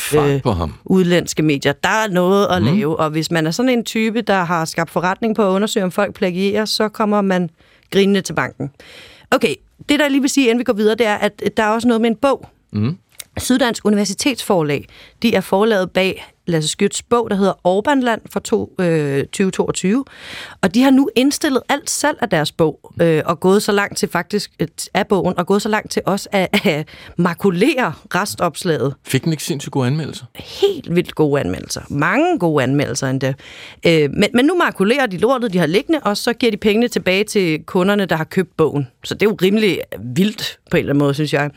ham. 0.52 0.74
udlandske 0.84 1.42
medier. 1.42 1.72
Der 1.72 1.88
er 1.88 2.08
noget 2.08 2.46
at 2.50 2.62
mm. 2.62 2.68
lave, 2.68 3.00
og 3.00 3.10
hvis 3.10 3.30
man 3.30 3.46
er 3.46 3.50
sådan 3.50 3.68
en 3.68 3.84
type, 3.84 4.20
der 4.20 4.44
har 4.44 4.64
skabt 4.64 4.90
forretning 4.90 5.36
på 5.36 5.42
at 5.42 5.48
undersøge, 5.48 5.84
om 5.84 5.90
folk 5.90 6.14
plagierer, 6.14 6.64
så 6.64 6.88
kommer 6.88 7.20
man 7.20 7.50
grinende 7.90 8.20
til 8.20 8.32
banken. 8.32 8.70
Okay, 9.30 9.54
det 9.88 9.98
der 9.98 10.04
jeg 10.04 10.10
lige 10.10 10.20
vil 10.20 10.30
sige, 10.30 10.46
inden 10.46 10.58
vi 10.58 10.64
går 10.64 10.72
videre, 10.72 10.94
det 10.94 11.06
er, 11.06 11.14
at 11.14 11.42
der 11.56 11.62
er 11.62 11.68
også 11.68 11.88
noget 11.88 12.00
med 12.00 12.10
en 12.10 12.16
bog. 12.16 12.48
Mm. 12.72 12.96
Syddansk 13.38 13.84
Universitetsforlag, 13.84 14.84
de 15.22 15.34
er 15.34 15.40
forlaget 15.40 15.90
bag 15.90 16.33
Lasse 16.46 16.68
Skøds 16.70 17.02
bog, 17.02 17.30
der 17.30 17.36
hedder 17.36 17.52
Orbanland 17.64 18.20
fra 18.30 18.40
to, 18.40 18.74
øh, 18.80 19.22
2022. 19.24 20.04
Og 20.62 20.74
de 20.74 20.82
har 20.82 20.90
nu 20.90 21.08
indstillet 21.16 21.62
alt 21.68 21.90
salg 21.90 22.18
af 22.20 22.28
deres 22.28 22.52
bog, 22.52 22.92
øh, 23.02 23.22
og 23.26 23.40
gået 23.40 23.62
så 23.62 23.72
langt 23.72 23.98
til 23.98 24.08
faktisk, 24.08 24.50
øh, 24.60 24.68
af 24.94 25.06
bogen, 25.06 25.38
og 25.38 25.46
gået 25.46 25.62
så 25.62 25.68
langt 25.68 25.90
til 25.92 26.02
også 26.06 26.28
at, 26.32 26.48
at 26.66 26.88
makulere 27.16 27.92
restopslaget 28.14 28.94
Fik 29.06 29.24
den 29.24 29.32
ikke 29.32 29.44
sindssygt 29.44 29.72
gode 29.72 29.86
anmeldelser? 29.86 30.24
helt 30.36 30.94
vildt 30.94 31.14
gode 31.14 31.40
anmeldelser. 31.40 31.80
Mange 31.88 32.38
gode 32.38 32.62
anmeldelser 32.62 33.06
endda. 33.06 33.34
Øh, 33.86 34.10
men, 34.10 34.28
men 34.34 34.44
nu 34.44 34.54
makulerer 34.54 35.06
de 35.06 35.16
lortet, 35.18 35.52
de 35.52 35.58
har 35.58 35.66
liggende, 35.66 36.00
og 36.02 36.16
så 36.16 36.32
giver 36.32 36.50
de 36.50 36.56
pengene 36.56 36.88
tilbage 36.88 37.24
til 37.24 37.62
kunderne, 37.64 38.06
der 38.06 38.16
har 38.16 38.24
købt 38.24 38.56
bogen. 38.56 38.88
Så 39.04 39.14
det 39.14 39.22
er 39.22 39.30
jo 39.30 39.36
rimelig 39.42 39.80
vildt 40.14 40.58
på 40.70 40.76
en 40.76 40.80
eller 40.80 40.92
anden 40.92 41.04
måde, 41.04 41.14
synes 41.14 41.32
jeg. 41.32 41.50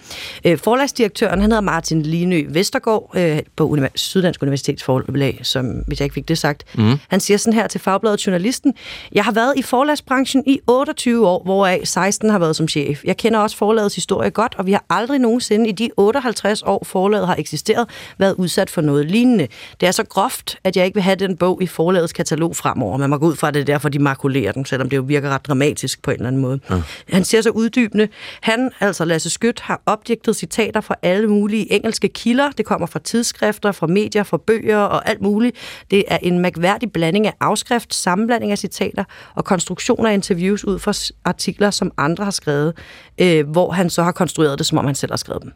Øh, 0.45 0.57
forlagsdirektøren, 0.57 1.41
han 1.41 1.51
hedder 1.51 1.61
Martin 1.61 2.01
Linø 2.01 2.45
Vestergaard 2.49 3.11
øh, 3.17 3.39
på 3.55 3.67
Univers- 3.77 3.91
Syddansk 3.95 4.43
Universitetsforlag, 4.77 5.39
som, 5.43 5.65
hvis 5.65 5.99
jeg 5.99 6.05
ikke 6.05 6.13
fik 6.13 6.27
det 6.27 6.37
sagt. 6.37 6.63
Mm. 6.77 6.99
Han 7.07 7.19
siger 7.19 7.37
sådan 7.37 7.53
her 7.53 7.67
til 7.67 7.81
Fagbladet 7.81 8.27
Journalisten, 8.27 8.73
Jeg 9.11 9.25
har 9.25 9.31
været 9.31 9.53
i 9.57 9.61
forlagsbranchen 9.61 10.43
i 10.47 10.59
28 10.67 11.27
år, 11.27 11.43
hvoraf 11.43 11.81
16 11.83 12.29
har 12.29 12.39
været 12.39 12.55
som 12.55 12.67
chef. 12.67 13.03
Jeg 13.03 13.17
kender 13.17 13.39
også 13.39 13.57
forlagets 13.57 13.95
historie 13.95 14.29
godt, 14.29 14.55
og 14.57 14.65
vi 14.65 14.71
har 14.71 14.85
aldrig 14.89 15.19
nogensinde 15.19 15.69
i 15.69 15.71
de 15.71 15.89
58 15.97 16.63
år, 16.63 16.83
forlaget 16.85 17.27
har 17.27 17.35
eksisteret, 17.35 17.89
været 18.17 18.33
udsat 18.33 18.69
for 18.69 18.81
noget 18.81 19.11
lignende. 19.11 19.47
Det 19.79 19.87
er 19.87 19.91
så 19.91 20.03
groft, 20.03 20.57
at 20.63 20.77
jeg 20.77 20.85
ikke 20.85 20.95
vil 20.95 21.03
have 21.03 21.15
den 21.15 21.37
bog 21.37 21.61
i 21.61 21.67
forlagets 21.67 22.13
katalog 22.13 22.55
fremover. 22.55 22.97
Man 22.97 23.09
må 23.09 23.17
gå 23.17 23.25
ud 23.25 23.35
fra, 23.35 23.47
at 23.47 23.53
det 23.53 23.61
er 23.61 23.65
derfor, 23.65 23.89
de 23.89 23.99
makulerer 23.99 24.51
den, 24.51 24.65
selvom 24.65 24.89
det 24.89 24.97
jo 24.97 25.01
virker 25.01 25.29
ret 25.29 25.47
dramatisk 25.47 26.01
på 26.01 26.11
en 26.11 26.15
eller 26.15 26.27
anden 26.27 26.41
måde. 26.41 26.59
Ja. 26.69 26.81
Han 27.09 27.23
siger 27.23 27.41
så 27.41 27.49
uddybende, 27.49 28.07
han, 28.41 28.71
altså 28.79 29.05
Lasse 29.05 29.29
Skødt, 29.29 29.59
har 29.59 29.81
objektet 29.85 30.35
citater 30.35 30.81
fra 30.81 30.95
alle 31.01 31.27
mulige 31.27 31.73
engelske 31.73 32.07
kilder. 32.07 32.51
Det 32.51 32.65
kommer 32.65 32.87
fra 32.87 32.99
tidsskrifter, 32.99 33.71
fra 33.71 33.87
medier, 33.87 34.23
fra 34.23 34.37
bøger 34.37 34.66
og 34.75 35.09
alt 35.09 35.21
muligt. 35.21 35.57
Det 35.91 36.03
er 36.07 36.17
en 36.21 36.39
mærkværdig 36.39 36.91
blanding 36.91 37.27
af 37.27 37.33
afskrift, 37.39 37.93
sammenblanding 37.93 38.51
af 38.51 38.57
citater 38.57 39.03
og 39.35 39.45
konstruktion 39.45 40.05
af 40.05 40.13
interviews 40.13 40.65
ud 40.65 40.79
fra 40.79 40.93
artikler, 41.25 41.71
som 41.71 41.91
andre 41.97 42.23
har 42.23 42.31
skrevet, 42.31 42.73
øh, 43.17 43.49
hvor 43.49 43.71
han 43.71 43.89
så 43.89 44.03
har 44.03 44.11
konstrueret 44.11 44.57
det, 44.59 44.67
som 44.67 44.77
om 44.77 44.85
han 44.85 44.95
selv 44.95 45.11
har 45.11 45.17
skrevet 45.17 45.43
dem. 45.43 45.51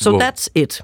So 0.00 0.18
that's 0.18 0.48
it. 0.54 0.82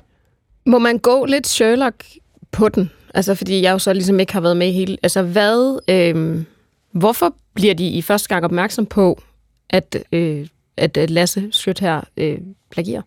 Må 0.67 0.79
man 0.79 0.99
gå 0.99 1.25
lidt 1.25 1.47
Sherlock 1.47 2.05
på 2.53 2.69
den? 2.69 2.91
Altså, 3.15 3.35
fordi 3.35 3.63
jeg 3.63 3.73
jo 3.73 3.79
så 3.79 3.93
ligesom 3.93 4.21
ikke 4.21 4.33
har 4.33 4.41
været 4.41 4.57
med 4.57 4.73
hele... 4.73 4.97
Altså, 5.03 5.23
hvad... 5.23 5.79
Øh, 5.91 6.45
hvorfor 6.93 7.35
bliver 7.55 7.75
de 7.75 7.89
i 7.89 8.03
første 8.03 8.29
gang 8.29 8.45
opmærksom 8.45 8.87
på, 8.87 9.23
at, 9.71 9.97
øh, 10.13 10.47
at 10.77 10.97
at 10.97 11.11
Lasse 11.11 11.49
Schødt 11.53 11.79
her 11.79 12.01
øh, 12.17 12.39
plagier? 12.71 13.03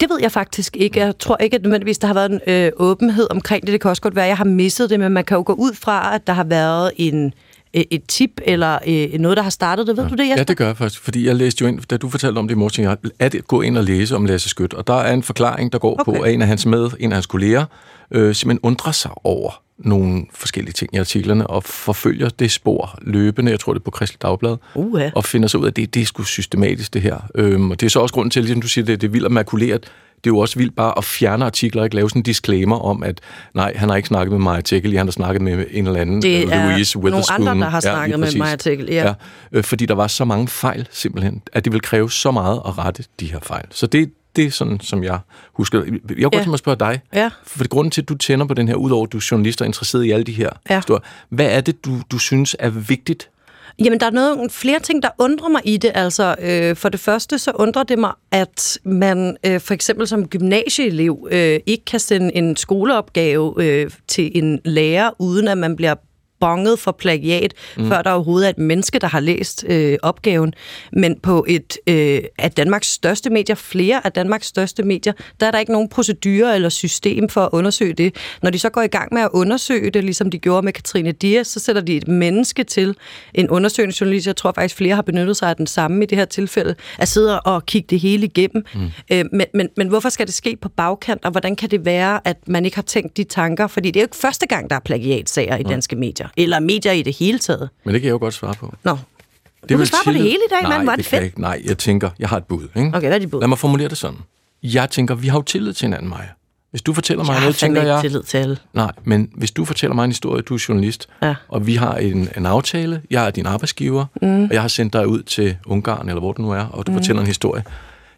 Det 0.00 0.10
ved 0.10 0.18
jeg 0.20 0.32
faktisk 0.32 0.76
ikke. 0.76 1.00
Jeg 1.00 1.18
tror 1.18 1.36
ikke, 1.36 1.56
at 1.56 1.62
nødvendigvis 1.62 1.98
der 1.98 2.06
har 2.06 2.14
været 2.14 2.30
en 2.30 2.40
øh, 2.46 2.72
åbenhed 2.76 3.26
omkring 3.30 3.62
det. 3.66 3.72
Det 3.72 3.80
kan 3.80 3.88
også 3.88 4.02
godt 4.02 4.16
være, 4.16 4.24
at 4.24 4.28
jeg 4.28 4.36
har 4.36 4.44
misset 4.44 4.90
det, 4.90 5.00
men 5.00 5.12
man 5.12 5.24
kan 5.24 5.36
jo 5.36 5.42
gå 5.46 5.52
ud 5.52 5.74
fra, 5.74 6.14
at 6.14 6.26
der 6.26 6.32
har 6.32 6.44
været 6.44 6.92
en, 6.96 7.32
øh, 7.74 7.82
et 7.90 8.02
tip 8.08 8.40
eller 8.44 8.78
øh, 8.86 9.20
noget, 9.20 9.36
der 9.36 9.42
har 9.42 9.50
startet 9.50 9.86
det. 9.86 9.96
Ved 9.96 10.08
du 10.08 10.14
det, 10.14 10.22
Jesper? 10.22 10.36
Ja, 10.36 10.44
det 10.44 10.56
gør 10.56 10.66
jeg 10.66 10.76
faktisk, 10.76 11.02
fordi 11.02 11.26
jeg 11.26 11.36
læste 11.36 11.62
jo 11.62 11.68
ind, 11.68 11.80
da 11.80 11.96
du 11.96 12.08
fortalte 12.08 12.38
om 12.38 12.48
det 12.48 12.54
i 12.54 12.58
morgen, 12.58 12.84
jeg, 12.84 12.96
at 13.18 13.36
gå 13.46 13.60
ind 13.60 13.78
og 13.78 13.84
læse 13.84 14.16
om 14.16 14.26
Lasse 14.26 14.48
Skødt, 14.48 14.74
og 14.74 14.86
der 14.86 14.94
er 14.94 15.12
en 15.12 15.22
forklaring, 15.22 15.72
der 15.72 15.78
går 15.78 16.00
okay. 16.00 16.04
på, 16.04 16.24
at 16.24 16.34
en 16.34 16.42
af 16.42 16.48
hans 16.48 16.66
med, 16.66 16.90
en 17.00 17.12
af 17.12 17.16
hans 17.16 17.26
kolleger, 17.26 17.64
øh, 18.10 18.34
simpelthen 18.34 18.60
undrer 18.62 18.92
sig 18.92 19.10
over 19.24 19.67
nogle 19.78 20.26
forskellige 20.34 20.72
ting 20.72 20.94
i 20.94 20.98
artiklerne, 20.98 21.46
og 21.46 21.64
forfølger 21.64 22.28
det 22.28 22.50
spor 22.50 22.98
løbende, 23.02 23.50
jeg 23.50 23.60
tror 23.60 23.72
det 23.72 23.80
er 23.80 23.84
på 23.84 23.90
Kristelig 23.90 24.22
Dagblad, 24.22 24.56
Uha. 24.74 25.10
og 25.14 25.24
finder 25.24 25.48
sig 25.48 25.60
ud 25.60 25.64
af, 25.64 25.70
at 25.70 25.76
det, 25.76 25.94
det 25.94 26.02
er 26.02 26.06
sgu 26.06 26.22
systematisk, 26.22 26.94
det 26.94 27.02
her. 27.02 27.16
Øhm, 27.34 27.70
og 27.70 27.80
det 27.80 27.86
er 27.86 27.90
så 27.90 28.00
også 28.00 28.14
grunden 28.14 28.30
til, 28.30 28.42
ligesom 28.42 28.60
du 28.62 28.68
siger, 28.68 28.84
det, 28.84 29.00
det 29.00 29.06
er 29.06 29.10
vildt 29.10 29.26
at 29.26 29.32
makulere. 29.32 29.78
Det 30.24 30.30
er 30.30 30.34
jo 30.34 30.38
også 30.38 30.58
vildt 30.58 30.76
bare 30.76 30.94
at 30.98 31.04
fjerne 31.04 31.44
artikler 31.44 31.82
og 31.82 31.86
ikke 31.86 31.96
lave 31.96 32.10
sådan 32.10 32.20
en 32.20 32.24
disclaimer 32.24 32.76
om, 32.78 33.02
at 33.02 33.20
nej, 33.54 33.72
han 33.76 33.88
har 33.88 33.96
ikke 33.96 34.06
snakket 34.08 34.32
med 34.32 34.38
Maja 34.40 34.60
Tekeli, 34.60 34.96
han 34.96 35.06
har 35.06 35.12
snakket 35.12 35.42
med 35.42 35.64
en 35.70 35.86
eller 35.86 36.00
anden 36.00 36.22
Det 36.22 36.44
øh, 36.44 36.52
er 36.52 36.70
Louise 36.70 36.98
nogle 36.98 37.10
Witherspoon. 37.10 37.48
andre, 37.48 37.64
der 37.64 37.70
har 37.70 37.76
Ja, 37.76 37.80
snakket 37.80 38.18
med 38.18 38.26
præcis. 38.26 38.38
Maja 38.38 38.56
Tekeli, 38.56 38.92
ja. 38.94 39.06
ja 39.06 39.14
øh, 39.52 39.64
fordi 39.64 39.86
der 39.86 39.94
var 39.94 40.06
så 40.06 40.24
mange 40.24 40.48
fejl 40.48 40.88
simpelthen, 40.90 41.42
at 41.52 41.64
det 41.64 41.72
vil 41.72 41.80
kræve 41.82 42.10
så 42.10 42.30
meget 42.30 42.60
at 42.66 42.78
rette 42.78 43.04
de 43.20 43.26
her 43.32 43.38
fejl. 43.42 43.64
Så 43.70 43.86
det, 43.86 44.10
det 44.36 44.44
er 44.44 44.50
sådan, 44.50 44.80
som 44.80 45.04
jeg 45.04 45.18
husker. 45.52 45.78
Jeg 45.78 45.86
kunne 45.88 46.00
godt 46.22 46.34
Ja. 46.34 46.38
tænke 46.38 46.48
mig 46.48 46.54
at 46.54 46.58
spørge 46.58 46.78
dig, 46.78 47.00
Ja. 47.14 47.30
for 47.46 47.58
det 47.58 47.70
grunden 47.70 47.90
til, 47.90 48.02
at 48.02 48.08
du 48.08 48.14
tænder 48.16 48.46
på 48.46 48.54
den 48.54 48.68
her, 48.68 48.74
udover 48.74 49.06
at 49.06 49.12
du 49.12 49.16
er 49.16 49.26
journalist 49.30 49.60
og 49.60 49.66
interesseret 49.66 50.04
i 50.04 50.10
alle 50.10 50.24
de 50.24 50.32
her 50.32 50.50
Ja. 50.70 50.76
historier, 50.78 51.00
hvad 51.28 51.46
er 51.46 51.60
det, 51.60 51.84
du, 51.84 51.90
du 52.10 52.18
synes 52.18 52.56
er 52.58 52.70
vigtigt 52.70 53.30
Jamen, 53.84 54.00
der 54.00 54.06
er 54.06 54.10
noget, 54.10 54.52
flere 54.52 54.80
ting, 54.80 55.02
der 55.02 55.08
undrer 55.18 55.48
mig 55.48 55.60
i 55.64 55.76
det. 55.76 55.90
Altså, 55.94 56.34
øh, 56.40 56.76
for 56.76 56.88
det 56.88 57.00
første, 57.00 57.38
så 57.38 57.50
undrer 57.54 57.82
det 57.82 57.98
mig, 57.98 58.12
at 58.30 58.78
man 58.84 59.36
øh, 59.46 59.60
for 59.60 59.74
eksempel 59.74 60.06
som 60.08 60.28
gymnasieelev 60.28 61.28
øh, 61.30 61.60
ikke 61.66 61.84
kan 61.84 62.00
sende 62.00 62.34
en 62.36 62.56
skoleopgave 62.56 63.54
øh, 63.64 63.90
til 64.08 64.30
en 64.34 64.60
lærer, 64.64 65.10
uden 65.18 65.48
at 65.48 65.58
man 65.58 65.76
bliver 65.76 65.94
bonget 66.40 66.78
for 66.78 66.92
plagiat, 66.92 67.54
mm. 67.76 67.88
før 67.88 68.02
der 68.02 68.10
overhovedet 68.10 68.46
er 68.46 68.50
et 68.50 68.58
menneske, 68.58 68.98
der 68.98 69.06
har 69.06 69.20
læst 69.20 69.64
øh, 69.68 69.98
opgaven. 70.02 70.54
Men 70.92 71.20
på 71.20 71.44
et 71.48 71.78
øh, 71.86 72.20
af 72.38 72.50
Danmarks 72.50 72.86
største 72.86 73.30
medier, 73.30 73.56
flere 73.56 74.06
af 74.06 74.12
Danmarks 74.12 74.46
største 74.46 74.82
medier, 74.82 75.12
der 75.40 75.46
er 75.46 75.50
der 75.50 75.58
ikke 75.58 75.72
nogen 75.72 75.88
procedure 75.88 76.54
eller 76.54 76.68
system 76.68 77.28
for 77.28 77.40
at 77.40 77.48
undersøge 77.52 77.92
det. 77.92 78.14
Når 78.42 78.50
de 78.50 78.58
så 78.58 78.68
går 78.68 78.82
i 78.82 78.86
gang 78.86 79.14
med 79.14 79.22
at 79.22 79.28
undersøge 79.32 79.90
det, 79.90 80.04
ligesom 80.04 80.30
de 80.30 80.38
gjorde 80.38 80.64
med 80.64 80.72
Katrine 80.72 81.12
Dias, 81.12 81.46
så 81.46 81.60
sætter 81.60 81.82
de 81.82 81.96
et 81.96 82.08
menneske 82.08 82.64
til, 82.64 82.94
en 83.34 83.50
undersøgende 83.50 83.96
journalist, 84.00 84.26
jeg 84.26 84.36
tror 84.36 84.52
faktisk 84.52 84.76
flere 84.76 84.94
har 84.94 85.02
benyttet 85.02 85.36
sig 85.36 85.48
af 85.48 85.56
den 85.56 85.66
samme 85.66 86.02
i 86.02 86.06
det 86.06 86.18
her 86.18 86.24
tilfælde, 86.24 86.74
at 86.98 87.08
sidde 87.08 87.40
og 87.40 87.66
kigge 87.66 87.86
det 87.90 88.00
hele 88.00 88.26
igennem. 88.26 88.64
Mm. 88.74 88.80
Øh, 89.12 89.24
men, 89.32 89.46
men, 89.54 89.68
men 89.76 89.88
hvorfor 89.88 90.08
skal 90.08 90.26
det 90.26 90.34
ske 90.34 90.56
på 90.62 90.68
bagkant, 90.68 91.24
og 91.24 91.30
hvordan 91.30 91.56
kan 91.56 91.70
det 91.70 91.84
være, 91.84 92.20
at 92.24 92.36
man 92.46 92.64
ikke 92.64 92.76
har 92.76 92.82
tænkt 92.82 93.16
de 93.16 93.24
tanker? 93.24 93.66
Fordi 93.66 93.90
det 93.90 94.00
er 94.00 94.02
jo 94.02 94.04
ikke 94.04 94.16
første 94.16 94.46
gang, 94.46 94.70
der 94.70 94.76
er 94.76 94.80
plagiatsager 94.80 95.56
i 95.56 95.62
danske 95.62 95.96
medier, 95.96 96.27
eller 96.36 96.60
medier 96.60 96.92
i 96.92 97.02
det 97.02 97.16
hele 97.16 97.38
taget. 97.38 97.68
Men 97.84 97.94
det 97.94 98.00
kan 98.02 98.06
jeg 98.06 98.12
jo 98.12 98.18
godt 98.18 98.34
svare 98.34 98.54
på. 98.54 98.74
Nå, 98.84 98.98
Det 99.62 99.68
du 99.70 99.76
kan 99.76 99.86
svare 99.86 100.00
på 100.04 100.12
det 100.12 100.20
hele 100.20 100.34
i 100.34 100.50
dag, 100.50 100.68
mand. 100.68 100.82
Er 100.88 100.90
det 100.92 100.96
det 100.98 101.06
fedt. 101.06 101.24
ikke. 101.24 101.40
Nej, 101.40 101.62
jeg 101.64 101.78
tænker, 101.78 102.10
jeg 102.18 102.28
har 102.28 102.36
et 102.36 102.44
bud. 102.44 102.68
Ikke? 102.76 102.88
Okay, 102.94 103.06
hvad 103.06 103.14
er 103.14 103.18
dit 103.18 103.30
bud? 103.30 103.40
Lad 103.40 103.48
mig 103.48 103.58
formulere 103.58 103.88
det 103.88 103.98
sådan. 103.98 104.18
Jeg 104.62 104.90
tænker, 104.90 105.14
vi 105.14 105.28
har 105.28 105.38
jo 105.38 105.42
tillid 105.42 105.72
til 105.72 105.86
hinanden, 105.86 106.08
Maja. 106.10 106.22
Hvis 106.70 106.82
du 106.82 106.92
fortæller 106.94 107.24
mig 107.24 107.32
Jeg 107.32 107.40
noget, 107.40 107.56
tænker 107.56 107.82
jeg... 107.82 108.00
tillid 108.00 108.22
til 108.22 108.38
alle. 108.38 108.56
Nej, 108.72 108.92
men 109.04 109.30
hvis 109.34 109.50
du 109.50 109.64
fortæller 109.64 109.94
mig 109.94 110.04
en 110.04 110.10
historie, 110.10 110.42
du 110.42 110.54
er 110.54 110.64
journalist, 110.68 111.08
Ja. 111.22 111.34
og 111.48 111.66
vi 111.66 111.74
har 111.74 111.94
en, 111.94 112.28
en 112.36 112.46
aftale, 112.46 113.02
jeg 113.10 113.26
er 113.26 113.30
din 113.30 113.46
arbejdsgiver, 113.46 114.04
mm. 114.22 114.44
og 114.44 114.50
jeg 114.52 114.60
har 114.60 114.68
sendt 114.68 114.92
dig 114.92 115.06
ud 115.08 115.22
til 115.22 115.56
Ungarn, 115.66 116.08
eller 116.08 116.20
hvor 116.20 116.32
det 116.32 116.42
nu 116.42 116.50
er, 116.50 116.64
og 116.64 116.86
du 116.86 116.92
mm. 116.92 116.98
fortæller 116.98 117.20
en 117.20 117.26
historie, 117.26 117.64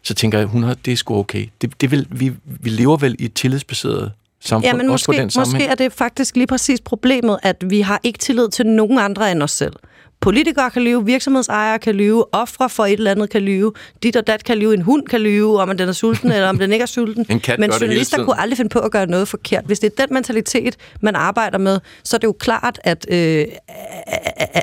så 0.03 0.13
tænker 0.13 0.37
jeg, 0.37 0.47
hun 0.47 0.63
har, 0.63 0.73
det 0.85 0.91
er 0.91 0.95
sgu 0.97 1.15
okay. 1.17 1.47
Det, 1.61 1.81
det 1.81 1.91
vil, 1.91 2.07
vi, 2.09 2.31
vi 2.45 2.69
lever 2.69 2.97
vel 2.97 3.15
i 3.19 3.25
et 3.25 3.33
tillidsbaseret 3.33 4.11
samfund, 4.41 4.65
Ja, 4.65 4.73
men 4.73 4.89
også 4.89 5.05
på 5.05 5.11
måske, 5.11 5.21
den 5.21 5.29
sammenhæng. 5.29 5.69
måske 5.69 5.71
er 5.71 5.75
det 5.75 5.93
faktisk 5.93 6.35
lige 6.35 6.47
præcis 6.47 6.81
problemet, 6.81 7.39
at 7.43 7.55
vi 7.69 7.81
har 7.81 7.99
ikke 8.03 8.19
tillid 8.19 8.49
til 8.49 8.65
nogen 8.65 8.99
andre 8.99 9.31
end 9.31 9.43
os 9.43 9.51
selv. 9.51 9.73
Politikere 10.21 10.69
kan 10.69 10.81
lyve, 10.81 11.05
virksomhedsejere 11.05 11.79
kan 11.79 11.95
lyve, 11.95 12.25
ofre 12.31 12.69
for 12.69 12.85
et 12.85 12.93
eller 12.93 13.11
andet 13.11 13.29
kan 13.29 13.41
lyve, 13.41 13.73
dit 14.03 14.15
og 14.15 14.27
dat 14.27 14.43
kan 14.43 14.57
lyve, 14.57 14.73
en 14.73 14.81
hund 14.81 15.07
kan 15.07 15.21
lyve, 15.21 15.61
om 15.61 15.77
den 15.77 15.89
er 15.89 15.93
sulten 15.93 16.31
eller 16.31 16.49
om 16.49 16.57
den 16.57 16.71
ikke 16.73 16.83
er 16.83 16.87
sulten. 16.87 17.25
En 17.29 17.39
kat 17.39 17.59
Men 17.59 17.71
journalister 17.81 18.25
kunne 18.25 18.39
aldrig 18.41 18.57
finde 18.57 18.69
på 18.69 18.79
at 18.79 18.91
gøre 18.91 19.07
noget 19.07 19.27
forkert. 19.27 19.63
Hvis 19.65 19.79
det 19.79 19.93
er 19.97 20.05
den 20.05 20.13
mentalitet, 20.13 20.75
man 21.01 21.15
arbejder 21.15 21.57
med, 21.57 21.79
så 22.03 22.17
er 22.17 22.19
det 22.19 22.27
jo 22.27 22.35
klart, 22.39 22.79
at, 22.83 23.05
øh, 23.09 23.45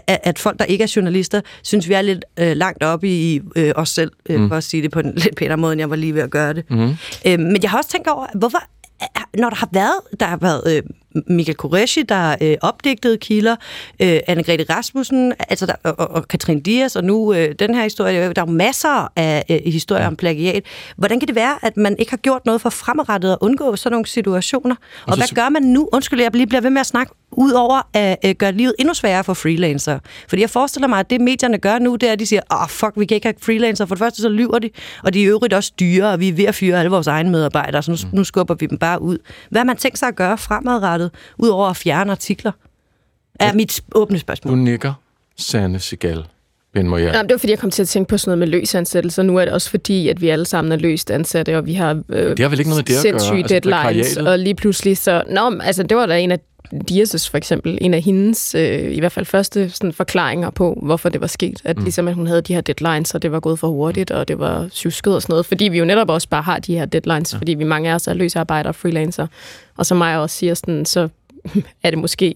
at 0.06 0.38
folk, 0.38 0.58
der 0.58 0.64
ikke 0.64 0.84
er 0.84 0.92
journalister, 0.96 1.40
synes, 1.62 1.88
vi 1.88 1.94
er 1.94 2.02
lidt 2.02 2.24
øh, 2.38 2.56
langt 2.56 2.84
oppe 2.84 3.08
i 3.08 3.40
øh, 3.56 3.72
os 3.76 3.88
selv, 3.88 4.10
øh, 4.28 4.40
mm. 4.40 4.48
for 4.48 4.56
at 4.56 4.64
sige 4.64 4.82
det 4.82 4.90
på 4.90 5.00
en 5.00 5.12
lidt 5.16 5.36
pænere 5.36 5.56
måde, 5.56 5.72
end 5.72 5.80
jeg 5.80 5.90
var 5.90 5.96
lige 5.96 6.14
ved 6.14 6.22
at 6.22 6.30
gøre 6.30 6.52
det. 6.52 6.70
Mm. 6.70 6.96
Øh, 7.26 7.38
men 7.38 7.58
jeg 7.62 7.70
har 7.70 7.78
også 7.78 7.90
tænkt 7.90 8.08
over, 8.08 8.26
hvorfor 8.34 8.58
når 9.34 9.48
der 9.50 9.56
har 9.56 9.68
været, 9.72 10.20
der 10.20 10.26
har 10.26 10.36
været 10.36 10.62
øh, 10.76 10.82
Michael 11.26 11.56
Koreshi, 11.56 12.02
der 12.02 12.36
øh, 12.40 12.56
opdigtet 12.60 13.20
kilder, 13.20 13.56
øh, 14.00 14.20
Anne-Grethe 14.28 14.64
Rasmussen, 14.76 15.32
altså 15.48 15.66
der, 15.66 15.72
og, 15.90 16.10
og, 16.10 16.28
Katrine 16.28 16.60
Dias, 16.60 16.96
og 16.96 17.04
nu 17.04 17.32
øh, 17.34 17.54
den 17.58 17.74
her 17.74 17.82
historie, 17.82 18.20
der 18.20 18.42
er 18.42 18.46
jo 18.46 18.52
masser 18.52 19.12
af 19.16 19.44
øh, 19.50 19.72
historier 19.72 20.06
om 20.06 20.16
plagiat. 20.16 20.62
Hvordan 20.96 21.20
kan 21.20 21.26
det 21.28 21.36
være, 21.36 21.58
at 21.62 21.76
man 21.76 21.96
ikke 21.98 22.10
har 22.12 22.16
gjort 22.16 22.46
noget 22.46 22.60
for 22.60 22.70
fremadrettet 22.70 23.32
at 23.32 23.38
undgå 23.40 23.76
sådan 23.76 23.92
nogle 23.94 24.06
situationer? 24.06 24.74
Og, 24.76 24.82
Og 25.06 25.08
og 25.08 25.12
så- 25.14 25.18
hvad 25.34 25.42
gør 25.42 25.48
man 25.48 25.62
nu? 25.62 25.88
Undskyld, 25.92 26.20
jeg 26.20 26.30
lige 26.34 26.46
bliver 26.46 26.60
ved 26.60 26.70
med 26.70 26.80
at 26.80 26.86
snakke 26.86 27.12
ud 27.38 27.52
over 27.52 27.88
at 27.94 28.16
øh, 28.24 28.34
gøre 28.34 28.52
livet 28.52 28.74
endnu 28.78 28.94
sværere 28.94 29.24
for 29.24 29.34
freelancer. 29.34 29.98
Fordi 30.28 30.42
jeg 30.42 30.50
forestiller 30.50 30.88
mig, 30.88 31.00
at 31.00 31.10
det 31.10 31.20
medierne 31.20 31.58
gør 31.58 31.78
nu, 31.78 31.96
det 31.96 32.08
er, 32.08 32.12
at 32.12 32.18
de 32.18 32.26
siger, 32.26 32.40
åh 32.52 32.62
oh, 32.62 32.68
fuck, 32.68 32.92
vi 32.96 33.04
kan 33.04 33.14
ikke 33.14 33.26
have 33.26 33.34
freelancer. 33.42 33.86
For 33.86 33.94
det 33.94 33.98
første 33.98 34.22
så 34.22 34.28
lyver 34.28 34.58
de, 34.58 34.70
og 35.04 35.14
de 35.14 35.24
er 35.24 35.30
øvrigt 35.30 35.54
også 35.54 35.72
dyre, 35.80 36.12
og 36.12 36.20
vi 36.20 36.28
er 36.28 36.32
ved 36.32 36.44
at 36.44 36.54
fyre 36.54 36.78
alle 36.78 36.90
vores 36.90 37.06
egne 37.06 37.30
medarbejdere, 37.30 37.82
så 37.82 37.90
nu, 37.90 37.96
nu 38.12 38.24
skubber 38.24 38.54
vi 38.54 38.66
dem 38.66 38.78
bare 38.78 39.02
ud. 39.02 39.18
Hvad 39.50 39.60
har 39.60 39.66
man 39.66 39.76
tænkt 39.76 39.98
sig 39.98 40.08
at 40.08 40.16
gøre 40.16 40.38
fremadrettet, 40.38 41.10
udover 41.38 41.66
at 41.66 41.76
fjerne 41.76 42.12
artikler? 42.12 42.52
Er 43.40 43.52
mit 43.52 43.80
åbne 43.94 44.18
spørgsmål. 44.18 44.52
Du 44.52 44.56
nikker, 44.56 44.92
Sanne 45.36 45.78
Sigal. 45.78 46.24
Ben 46.74 46.88
Moyer. 46.88 47.04
Jamen, 47.04 47.28
det 47.28 47.34
var 47.34 47.38
fordi, 47.38 47.50
jeg 47.50 47.58
kom 47.58 47.70
til 47.70 47.82
at 47.82 47.88
tænke 47.88 48.08
på 48.08 48.18
sådan 48.18 48.30
noget 48.30 48.38
med 48.38 48.60
løs 48.60 48.74
ansættelse. 48.74 49.22
Nu 49.22 49.36
er 49.36 49.44
det 49.44 49.54
også 49.54 49.70
fordi, 49.70 50.08
at 50.08 50.20
vi 50.20 50.28
alle 50.28 50.44
sammen 50.44 50.72
er 50.72 50.76
løst 50.76 51.10
ansatte, 51.10 51.58
og 51.58 51.66
vi 51.66 51.74
har 51.74 52.02
øh, 52.08 52.30
Det 52.30 52.38
har 52.38 52.48
vel 52.48 52.58
ikke 52.58 52.70
noget 52.70 52.88
med 52.88 52.94
det 52.96 53.08
at 53.08 53.14
gøre? 53.14 53.38
Altså, 53.38 53.70
deadlines. 53.70 54.16
Og 54.16 54.38
lige 54.38 54.54
pludselig 54.54 54.98
så... 54.98 55.22
Nå, 55.30 55.58
altså, 55.62 55.82
det 55.82 55.96
var 55.96 56.06
da 56.06 56.18
en 56.18 56.30
af 56.32 56.38
Dias' 56.90 57.30
for 57.30 57.36
eksempel, 57.36 57.78
en 57.80 57.94
af 57.94 58.02
hendes, 58.02 58.54
øh, 58.54 58.96
i 58.96 58.98
hvert 58.98 59.12
fald 59.12 59.26
første 59.26 59.70
sådan, 59.70 59.92
forklaringer 59.92 60.50
på, 60.50 60.78
hvorfor 60.82 61.08
det 61.08 61.20
var 61.20 61.26
sket. 61.26 61.60
At 61.64 61.76
mm. 61.76 61.82
ligesom, 61.82 62.08
at 62.08 62.14
hun 62.14 62.26
havde 62.26 62.42
de 62.42 62.54
her 62.54 62.60
deadlines, 62.60 63.14
og 63.14 63.22
det 63.22 63.32
var 63.32 63.40
gået 63.40 63.58
for 63.58 63.68
hurtigt, 63.68 64.10
og 64.10 64.28
det 64.28 64.38
var 64.38 64.68
syvsket 64.70 65.14
og 65.14 65.22
sådan 65.22 65.32
noget. 65.32 65.46
Fordi 65.46 65.68
vi 65.68 65.78
jo 65.78 65.84
netop 65.84 66.10
også 66.10 66.28
bare 66.28 66.42
har 66.42 66.58
de 66.58 66.78
her 66.78 66.84
deadlines, 66.84 67.32
ja. 67.32 67.38
fordi 67.38 67.54
vi 67.54 67.64
mange 67.64 67.90
af 67.90 67.94
os 67.94 68.06
er 68.06 68.14
løsarbejdere 68.14 68.70
og 68.70 68.74
freelancer. 68.74 69.26
Og 69.76 69.86
som 69.86 69.96
mig 69.98 70.18
også 70.18 70.36
siger, 70.36 70.54
sådan, 70.54 70.84
så 70.84 71.08
er 71.84 71.90
det 71.90 71.98
måske 71.98 72.34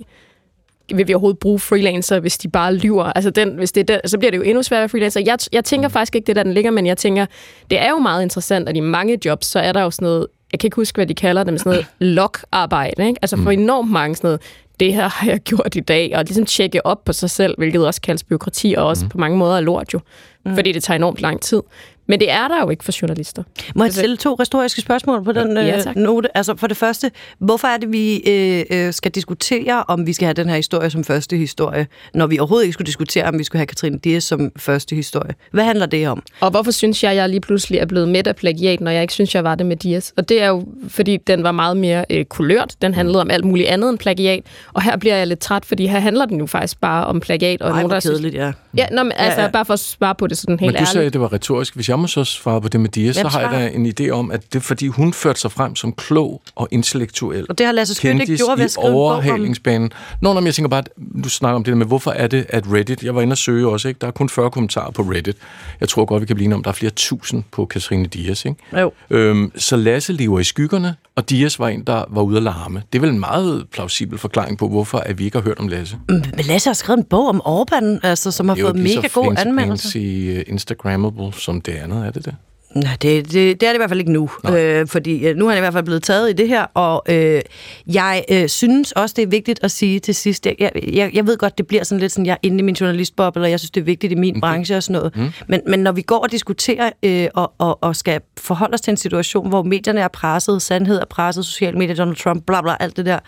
vil 0.94 1.08
vi 1.08 1.14
overhovedet 1.14 1.38
bruge 1.38 1.58
freelancer, 1.58 2.20
hvis 2.20 2.38
de 2.38 2.48
bare 2.48 2.74
lyver? 2.74 3.04
Altså, 3.04 3.30
den, 3.30 3.48
hvis 3.54 3.72
det 3.72 3.80
er 3.80 3.84
der, 3.84 4.08
så 4.08 4.18
bliver 4.18 4.30
det 4.30 4.38
jo 4.38 4.42
endnu 4.42 4.62
sværere 4.62 4.88
freelancer. 4.88 5.20
Jeg, 5.26 5.38
jeg 5.52 5.64
tænker 5.64 5.88
faktisk 5.88 6.14
ikke, 6.14 6.26
det 6.26 6.32
er 6.32 6.34
der, 6.34 6.42
den 6.42 6.52
ligger, 6.52 6.70
men 6.70 6.86
jeg 6.86 6.96
tænker, 6.96 7.26
det 7.70 7.80
er 7.80 7.90
jo 7.90 7.98
meget 7.98 8.22
interessant, 8.22 8.68
at 8.68 8.76
i 8.76 8.80
mange 8.80 9.18
jobs, 9.24 9.46
så 9.46 9.58
er 9.58 9.72
der 9.72 9.82
jo 9.82 9.90
sådan 9.90 10.06
noget, 10.06 10.26
jeg 10.52 10.60
kan 10.60 10.66
ikke 10.66 10.76
huske, 10.76 10.96
hvad 10.96 11.06
de 11.06 11.14
kalder 11.14 11.44
det, 11.44 11.52
men 11.52 11.58
sådan 11.58 11.70
noget 11.70 11.86
log-arbejde, 11.98 13.06
ikke? 13.06 13.18
Altså 13.22 13.36
for 13.36 13.50
enormt 13.50 13.90
mange 13.90 14.16
sådan 14.16 14.28
noget, 14.28 14.40
det 14.80 14.94
her 14.94 15.08
har 15.08 15.26
jeg 15.26 15.40
gjort 15.40 15.76
i 15.76 15.80
dag, 15.80 16.16
og 16.16 16.24
ligesom 16.24 16.46
tjekke 16.46 16.86
op 16.86 17.04
på 17.04 17.12
sig 17.12 17.30
selv, 17.30 17.54
hvilket 17.58 17.86
også 17.86 18.00
kaldes 18.00 18.24
byråkrati, 18.24 18.74
og 18.78 18.86
også 18.86 19.04
mm. 19.04 19.08
på 19.08 19.18
mange 19.18 19.36
måder 19.38 19.56
er 19.56 19.60
lort 19.60 19.94
jo, 19.94 20.00
mm. 20.44 20.54
fordi 20.54 20.72
det 20.72 20.82
tager 20.82 20.96
enormt 20.96 21.20
lang 21.20 21.40
tid. 21.40 21.62
Men 22.06 22.20
det 22.20 22.30
er 22.30 22.48
der 22.48 22.60
jo 22.60 22.70
ikke 22.70 22.84
for 22.84 22.92
journalister. 23.02 23.42
Må 23.74 23.84
jeg 23.84 23.92
stille 23.92 24.16
to 24.16 24.34
retoriske 24.40 24.80
spørgsmål 24.80 25.24
på 25.24 25.32
den 25.32 25.56
Ja, 25.56 25.76
øh, 25.76 25.82
tak. 25.82 25.96
note? 25.96 26.36
Altså 26.36 26.56
for 26.56 26.66
det 26.66 26.76
første, 26.76 27.10
hvorfor 27.38 27.68
er 27.68 27.76
det, 27.76 27.92
vi 27.92 28.16
øh, 28.16 28.64
øh, 28.70 28.92
skal 28.92 29.10
diskutere, 29.10 29.84
om 29.88 30.06
vi 30.06 30.12
skal 30.12 30.26
have 30.26 30.34
den 30.34 30.48
her 30.48 30.56
historie 30.56 30.90
som 30.90 31.04
første 31.04 31.36
historie, 31.36 31.86
når 32.14 32.26
vi 32.26 32.38
overhovedet 32.38 32.64
ikke 32.64 32.72
skulle 32.72 32.86
diskutere, 32.86 33.24
om 33.24 33.38
vi 33.38 33.44
skulle 33.44 33.60
have 33.60 33.66
Katrine 33.66 33.98
Dias 33.98 34.24
som 34.24 34.50
første 34.56 34.94
historie? 34.96 35.34
Hvad 35.52 35.64
handler 35.64 35.86
det 35.86 36.08
om? 36.08 36.22
Og 36.40 36.50
hvorfor 36.50 36.70
synes 36.70 37.02
jeg, 37.02 37.10
at 37.10 37.16
jeg 37.16 37.28
lige 37.28 37.40
pludselig 37.40 37.78
er 37.78 37.86
blevet 37.86 38.08
midt 38.08 38.26
af 38.26 38.36
plagiat, 38.36 38.80
når 38.80 38.90
jeg 38.90 39.02
ikke 39.02 39.14
synes, 39.14 39.34
jeg 39.34 39.44
var 39.44 39.54
det 39.54 39.66
med 39.66 39.76
Dias? 39.76 40.12
Og 40.16 40.28
det 40.28 40.42
er 40.42 40.48
jo, 40.48 40.64
fordi 40.88 41.16
den 41.16 41.42
var 41.42 41.52
meget 41.52 41.76
mere 41.76 42.04
øh, 42.10 42.24
kulørt. 42.24 42.74
Den 42.82 42.94
handlede 42.94 43.20
om 43.20 43.30
alt 43.30 43.44
muligt 43.44 43.68
andet 43.68 43.90
end 43.90 43.98
plagiat. 43.98 44.42
Og 44.72 44.82
her 44.82 44.96
bliver 44.96 45.16
jeg 45.16 45.26
lidt 45.26 45.38
træt, 45.40 45.64
fordi 45.64 45.86
her 45.86 45.98
handler 46.00 46.26
den 46.26 46.38
jo 46.38 46.46
faktisk 46.46 46.80
bare 46.80 47.06
om 47.06 47.20
plagiat. 47.20 47.62
Og 47.62 47.70
Ej, 47.70 47.82
nogen, 47.82 48.00
synes- 48.00 48.12
kedeligt, 48.14 48.34
ja. 48.34 48.52
Ja, 48.76 48.86
nå, 48.92 49.02
men, 49.02 49.12
altså, 49.16 49.40
Ja, 49.40 49.46
ja. 49.46 49.50
bare 49.52 49.64
for 49.64 49.72
at 49.72 49.80
svare 49.80 50.14
på 50.14 50.26
det 50.26 50.38
sådan 50.38 50.58
helt 50.58 50.60
Men 50.60 50.74
du 50.74 50.76
ærligt. 50.76 50.90
sagde, 50.90 51.06
at 51.06 51.12
det 51.12 51.20
var 51.20 51.32
retorisk. 51.32 51.74
Hvis 51.74 51.88
jeg 51.92 51.98
må 51.98 52.06
så 52.06 52.24
svare 52.24 52.60
på 52.60 52.68
det 52.68 52.80
med 52.80 52.88
Dia, 52.88 53.12
så 53.12 53.28
har 53.28 53.40
jeg 53.40 53.50
da 53.50 53.76
en 53.76 53.86
idé 53.86 54.10
om, 54.10 54.30
at 54.30 54.52
det 54.52 54.58
er 54.58 54.62
fordi, 54.62 54.86
hun 54.86 55.12
førte 55.12 55.40
sig 55.40 55.52
frem 55.52 55.76
som 55.76 55.92
klog 55.92 56.42
og 56.54 56.68
intellektuel. 56.70 57.46
Og 57.48 57.58
det 57.58 57.66
har 57.66 57.72
Lasse 57.72 57.94
Skødt 57.94 58.20
ikke 58.20 58.36
gjort 58.36 58.58
ved 58.58 58.64
at 58.64 58.70
skrive 58.70 58.88
overhalingsbanen. 58.88 59.92
Nå, 60.20 60.32
når 60.32 60.42
jeg 60.44 60.54
tænker 60.54 60.68
bare, 60.68 60.78
at 60.78 60.88
du 61.24 61.28
snakker 61.28 61.56
om 61.56 61.64
det 61.64 61.72
der 61.72 61.78
med, 61.78 61.86
hvorfor 61.86 62.10
er 62.10 62.26
det, 62.26 62.46
at 62.48 62.64
Reddit, 62.72 63.02
jeg 63.02 63.14
var 63.14 63.22
inde 63.22 63.32
og 63.34 63.38
søge 63.38 63.68
også, 63.68 63.88
ikke? 63.88 63.98
der 64.00 64.06
er 64.06 64.10
kun 64.10 64.28
40 64.28 64.50
kommentarer 64.50 64.90
på 64.90 65.02
Reddit. 65.02 65.36
Jeg 65.80 65.88
tror 65.88 66.04
godt, 66.04 66.20
vi 66.20 66.26
kan 66.26 66.36
blive 66.36 66.44
enige 66.44 66.56
om, 66.56 66.62
der 66.62 66.70
er 66.70 66.74
flere 66.74 66.92
tusind 66.96 67.42
på 67.52 67.64
Katrine 67.64 68.06
Dias. 68.06 68.44
Ikke? 68.44 68.80
Jo. 68.80 68.92
Øhm, 69.10 69.52
så 69.56 69.76
Lasse 69.76 70.12
lever 70.12 70.40
i 70.40 70.44
skyggerne, 70.44 70.94
og 71.16 71.30
Dias 71.30 71.58
var 71.58 71.68
en, 71.68 71.84
der 71.84 72.04
var 72.10 72.22
ude 72.22 72.36
at 72.36 72.42
larme. 72.42 72.82
Det 72.92 72.98
er 72.98 73.00
vel 73.00 73.10
en 73.10 73.20
meget 73.20 73.66
plausibel 73.72 74.18
forklaring 74.18 74.58
på, 74.58 74.68
hvorfor 74.68 74.98
at 74.98 75.18
vi 75.18 75.24
ikke 75.24 75.36
har 75.38 75.44
hørt 75.44 75.58
om 75.58 75.68
Lasse. 75.68 75.98
Men 76.08 76.44
Lasse 76.48 76.68
har 76.68 76.74
skrevet 76.74 76.98
en 76.98 77.04
bog 77.04 77.28
om 77.28 77.42
Orbán, 77.44 77.98
altså, 78.02 78.30
som 78.30 78.48
har 78.48 78.54
Det 78.54 78.62
er 78.62 78.66
jo 78.66 78.72
fået 78.72 78.82
mega 78.82 79.08
god 79.14 79.34
anmeldelse. 79.38 79.82
fancy 79.82 79.96
uh, 79.98 80.52
Instagrammable 80.52 81.32
som 81.32 81.60
det 81.60 81.72
andet, 81.72 82.06
er 82.06 82.10
det 82.10 82.24
det? 82.24 82.34
Nej, 82.74 82.96
det, 83.02 83.32
det, 83.32 83.60
det 83.60 83.66
er 83.66 83.70
det 83.70 83.74
i 83.74 83.76
hvert 83.76 83.90
fald 83.90 84.00
ikke 84.00 84.12
nu, 84.12 84.30
øh, 84.56 84.86
fordi 84.86 85.26
øh, 85.26 85.36
nu 85.36 85.46
er 85.46 85.50
han 85.50 85.58
i 85.58 85.60
hvert 85.60 85.72
fald 85.72 85.84
blevet 85.84 86.02
taget 86.02 86.30
i 86.30 86.32
det 86.32 86.48
her, 86.48 86.62
og 86.74 87.02
øh, 87.08 87.40
jeg 87.86 88.24
øh, 88.30 88.48
synes 88.48 88.92
også, 88.92 89.14
det 89.16 89.22
er 89.22 89.26
vigtigt 89.26 89.60
at 89.62 89.70
sige 89.70 90.00
til 90.00 90.14
sidst, 90.14 90.46
jeg, 90.46 90.70
jeg, 90.92 91.10
jeg 91.14 91.26
ved 91.26 91.36
godt, 91.38 91.58
det 91.58 91.66
bliver 91.66 91.84
sådan 91.84 92.00
lidt 92.00 92.12
sådan, 92.12 92.26
jeg 92.26 92.32
er 92.32 92.36
inde 92.42 92.58
i 92.58 92.62
min 92.62 92.74
journalistboble, 92.74 93.42
og 93.42 93.50
jeg 93.50 93.60
synes, 93.60 93.70
det 93.70 93.80
er 93.80 93.84
vigtigt 93.84 94.12
i 94.12 94.16
min 94.16 94.40
branche 94.40 94.76
og 94.76 94.82
sådan 94.82 95.00
noget, 95.00 95.16
mm. 95.16 95.32
men, 95.48 95.60
men 95.66 95.80
når 95.80 95.92
vi 95.92 96.02
går 96.02 96.18
og 96.18 96.32
diskuterer 96.32 96.90
øh, 97.02 97.28
og, 97.34 97.52
og, 97.58 97.78
og 97.82 97.96
skal 97.96 98.20
forholde 98.38 98.74
os 98.74 98.80
til 98.80 98.90
en 98.90 98.96
situation, 98.96 99.48
hvor 99.48 99.62
medierne 99.62 100.00
er 100.00 100.08
presset, 100.08 100.62
sandhed 100.62 100.98
er 101.00 101.04
presset, 101.04 101.46
sociale 101.46 101.78
medier, 101.78 101.94
Donald 101.96 102.16
Trump, 102.16 102.46
bla 102.46 102.62
bla, 102.62 102.76
alt 102.80 102.96
det 102.96 103.06
der, 103.06 103.18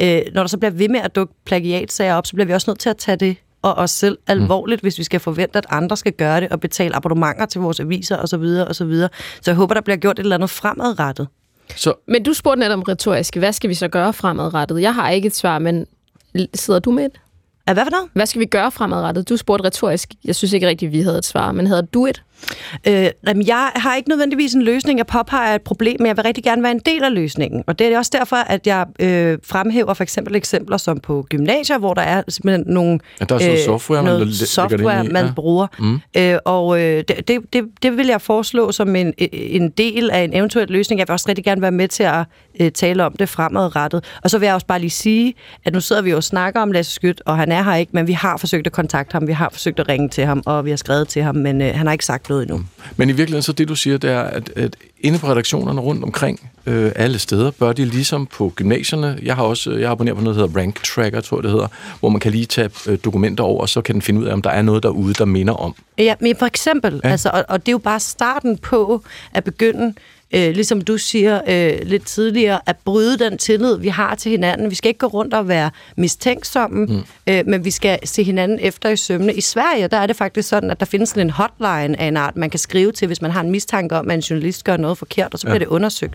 øh, 0.00 0.20
når 0.34 0.42
der 0.42 0.48
så 0.48 0.58
bliver 0.58 0.70
ved 0.70 0.88
med 0.88 1.00
at 1.00 1.16
dukke 1.16 1.34
plagiatsager 1.46 2.14
op, 2.14 2.26
så 2.26 2.32
bliver 2.34 2.46
vi 2.46 2.52
også 2.52 2.70
nødt 2.70 2.78
til 2.78 2.90
at 2.90 2.96
tage 2.96 3.16
det 3.16 3.36
og 3.62 3.74
os 3.74 3.90
selv 3.90 4.18
alvorligt, 4.26 4.82
mm. 4.82 4.84
hvis 4.84 4.98
vi 4.98 5.04
skal 5.04 5.20
forvente, 5.20 5.58
at 5.58 5.66
andre 5.70 5.96
skal 5.96 6.12
gøre 6.12 6.40
det 6.40 6.48
og 6.48 6.60
betale 6.60 6.96
abonnementer 6.96 7.46
til 7.46 7.60
vores 7.60 7.80
aviser 7.80 8.16
osv. 8.16 8.26
Så, 8.26 8.36
videre, 8.36 8.68
og 8.68 8.74
så, 8.74 8.84
videre. 8.84 9.08
så 9.40 9.50
jeg 9.50 9.56
håber, 9.56 9.74
der 9.74 9.80
bliver 9.80 9.96
gjort 9.96 10.18
et 10.18 10.22
eller 10.22 10.36
andet 10.36 10.50
fremadrettet. 10.50 11.28
Så 11.76 11.94
Men 12.08 12.22
du 12.22 12.32
spurgte 12.32 12.60
netop 12.60 12.88
retorisk, 12.88 13.36
hvad 13.36 13.52
skal 13.52 13.70
vi 13.70 13.74
så 13.74 13.88
gøre 13.88 14.12
fremadrettet? 14.12 14.82
Jeg 14.82 14.94
har 14.94 15.10
ikke 15.10 15.26
et 15.26 15.34
svar, 15.34 15.58
men 15.58 15.86
sidder 16.54 16.80
du 16.80 16.90
med 16.90 17.04
et? 17.04 17.20
Er 17.66 17.74
hvad 17.74 17.84
for 17.84 17.90
noget? 17.90 18.08
Hvad 18.12 18.26
skal 18.26 18.40
vi 18.40 18.46
gøre 18.46 18.70
fremadrettet? 18.70 19.28
Du 19.28 19.36
spurgte 19.36 19.64
retorisk. 19.64 20.14
Jeg 20.24 20.34
synes 20.34 20.52
ikke 20.52 20.68
rigtigt, 20.68 20.92
vi 20.92 21.00
havde 21.00 21.18
et 21.18 21.24
svar, 21.24 21.52
men 21.52 21.66
havde 21.66 21.82
du 21.82 22.06
et? 22.06 22.22
Øh, 22.88 23.10
jamen, 23.26 23.46
jeg 23.46 23.70
har 23.76 23.96
ikke 23.96 24.08
nødvendigvis 24.08 24.54
en 24.54 24.62
løsning. 24.62 24.98
Jeg 24.98 25.06
påpeger 25.06 25.54
et 25.54 25.62
problem, 25.62 25.96
men 25.98 26.06
jeg 26.06 26.16
vil 26.16 26.22
rigtig 26.22 26.44
gerne 26.44 26.62
være 26.62 26.72
en 26.72 26.80
del 26.86 27.04
af 27.04 27.14
løsningen. 27.14 27.64
Og 27.66 27.78
det 27.78 27.86
er 27.86 27.98
også 27.98 28.10
derfor, 28.18 28.36
at 28.36 28.66
jeg 28.66 28.86
øh, 29.00 29.38
fremhæver 29.44 29.94
for 29.94 30.02
eksempel 30.02 30.36
eksempler 30.36 30.76
som 30.76 31.00
på 31.00 31.26
gymnasier, 31.28 31.78
hvor 31.78 31.94
der 31.94 32.02
er 32.02 32.22
simpelthen 32.28 32.64
nogle 32.74 32.98
Ja, 33.20 33.24
der 33.24 33.34
er 33.34 33.38
sådan 33.38 33.52
noget 33.52 33.64
software, 33.64 34.02
man 34.02 34.12
noget 34.12 34.26
ind 34.26 34.32
software, 34.32 35.04
man 35.04 35.24
ja. 35.24 35.32
bruger. 35.32 35.66
Mm. 35.78 36.00
Øh, 36.16 36.38
og 36.44 36.80
øh, 36.80 37.04
det, 37.08 37.28
det, 37.28 37.52
det, 37.52 37.64
det 37.82 37.96
vil 37.96 38.06
jeg 38.06 38.20
foreslå 38.20 38.72
som 38.72 38.96
en, 38.96 39.14
en 39.32 39.70
del 39.70 40.10
af 40.10 40.24
en 40.24 40.36
eventuel 40.36 40.68
løsning. 40.68 40.98
Jeg 40.98 41.08
vil 41.08 41.12
også 41.12 41.26
rigtig 41.28 41.44
gerne 41.44 41.62
være 41.62 41.70
med 41.70 41.88
til 41.88 42.02
at 42.02 42.24
øh, 42.60 42.70
tale 42.70 43.04
om 43.04 43.12
det 43.18 43.28
fremadrettet. 43.28 44.04
Og 44.22 44.30
så 44.30 44.38
vil 44.38 44.46
jeg 44.46 44.54
også 44.54 44.66
bare 44.66 44.78
lige 44.78 44.90
sige, 44.90 45.34
at 45.64 45.72
nu 45.72 45.80
sidder 45.80 46.02
vi 46.02 46.10
jo 46.10 46.16
og 46.16 46.24
snakker 46.24 46.60
om 46.60 46.72
Lasse 46.72 46.92
Skyt, 46.92 47.22
og 47.26 47.36
han 47.36 47.52
er 47.52 47.62
her 47.62 47.74
ikke, 47.74 47.92
men 47.94 48.06
vi 48.06 48.12
har 48.12 48.36
forsøgt 48.36 48.66
at 48.66 48.72
kontakte 48.72 49.12
ham, 49.12 49.26
vi 49.26 49.32
har 49.32 49.48
forsøgt 49.52 49.80
at 49.80 49.88
ringe 49.88 50.08
til 50.08 50.24
ham, 50.24 50.42
og 50.46 50.64
vi 50.64 50.70
har 50.70 50.76
skrevet 50.76 51.08
til 51.08 51.22
ham, 51.22 51.34
men 51.34 51.62
øh, 51.62 51.74
han 51.74 51.86
har 51.86 51.92
ikke 51.92 52.04
sagt 52.04 52.26
noget 52.32 52.42
endnu. 52.42 52.64
Men 52.96 53.08
i 53.08 53.12
virkeligheden, 53.12 53.42
så 53.42 53.52
det 53.52 53.68
du 53.68 53.74
siger, 53.74 53.98
det 53.98 54.10
er, 54.10 54.20
at, 54.20 54.50
at 54.56 54.76
inde 55.00 55.18
på 55.18 55.26
redaktionerne 55.26 55.80
rundt 55.80 56.04
omkring 56.04 56.50
øh, 56.66 56.92
alle 56.96 57.18
steder, 57.18 57.50
bør 57.50 57.72
de 57.72 57.84
ligesom 57.84 58.26
på 58.26 58.52
gymnasierne, 58.56 59.18
jeg 59.22 59.36
har 59.36 59.42
også 59.42 59.70
jeg 59.70 59.90
abonnerer 59.90 60.14
på 60.14 60.22
noget, 60.22 60.36
der 60.36 60.46
hedder 60.46 60.60
Rank 60.60 60.82
Tracker, 60.84 61.20
tror 61.20 61.36
jeg 61.36 61.42
det 61.42 61.50
hedder, 61.50 61.68
hvor 62.00 62.08
man 62.08 62.20
kan 62.20 62.32
lige 62.32 62.46
tage 62.46 62.70
øh, 62.88 62.98
dokumenter 63.04 63.44
over, 63.44 63.60
og 63.60 63.68
så 63.68 63.80
kan 63.80 63.94
den 63.94 64.02
finde 64.02 64.20
ud 64.20 64.26
af, 64.26 64.32
om 64.32 64.42
der 64.42 64.50
er 64.50 64.62
noget 64.62 64.82
derude, 64.82 65.14
der 65.14 65.24
minder 65.24 65.54
om. 65.54 65.74
Ja, 65.98 66.14
men 66.20 66.36
for 66.36 66.46
eksempel, 66.46 67.00
ja. 67.04 67.10
altså, 67.10 67.30
og, 67.32 67.44
og 67.48 67.60
det 67.60 67.68
er 67.68 67.72
jo 67.72 67.78
bare 67.78 68.00
starten 68.00 68.58
på 68.58 69.04
at 69.32 69.44
begynde, 69.44 69.94
øh, 70.32 70.54
ligesom 70.54 70.80
du 70.80 70.98
siger 70.98 71.40
øh, 71.48 71.78
lidt 71.88 72.06
tidligere, 72.06 72.60
at 72.66 72.76
bryde 72.84 73.18
den 73.18 73.38
tillid, 73.38 73.78
vi 73.78 73.88
har 73.88 74.14
til 74.14 74.30
hinanden. 74.30 74.70
Vi 74.70 74.74
skal 74.74 74.88
ikke 74.88 74.98
gå 74.98 75.06
rundt 75.06 75.34
og 75.34 75.48
være 75.48 75.70
mistænksomme, 75.96 76.86
mm. 76.86 77.02
øh, 77.26 77.42
men 77.46 77.64
vi 77.64 77.70
skal 77.70 77.98
se 78.04 78.22
hinanden 78.22 78.58
efter 78.60 78.88
i 78.88 78.96
sømne. 78.96 79.34
I 79.34 79.40
Sverige, 79.40 79.88
der 79.88 79.96
er 79.96 80.06
det 80.06 80.16
faktisk 80.16 80.48
sådan, 80.48 80.70
at 80.70 80.80
der 80.80 80.86
findes 80.86 81.08
sådan 81.08 81.26
en 81.26 81.30
hotline 81.30 82.00
af 82.00 82.06
en 82.06 82.16
art, 82.16 82.36
man 82.36 82.50
kan 82.50 82.58
skrive 82.58 82.92
til, 82.92 83.06
hvis 83.06 83.22
man 83.22 83.30
har 83.30 83.40
en 83.40 83.50
mistanke 83.50 83.96
om, 83.96 84.10
at 84.10 84.14
en 84.14 84.20
journalist 84.20 84.64
gør 84.64 84.76
noget 84.76 84.98
forkert, 84.98 85.32
og 85.34 85.38
så 85.38 85.46
bliver 85.46 85.54
Ja. 85.54 85.58
det 85.58 85.66
undersøgt. 85.66 86.14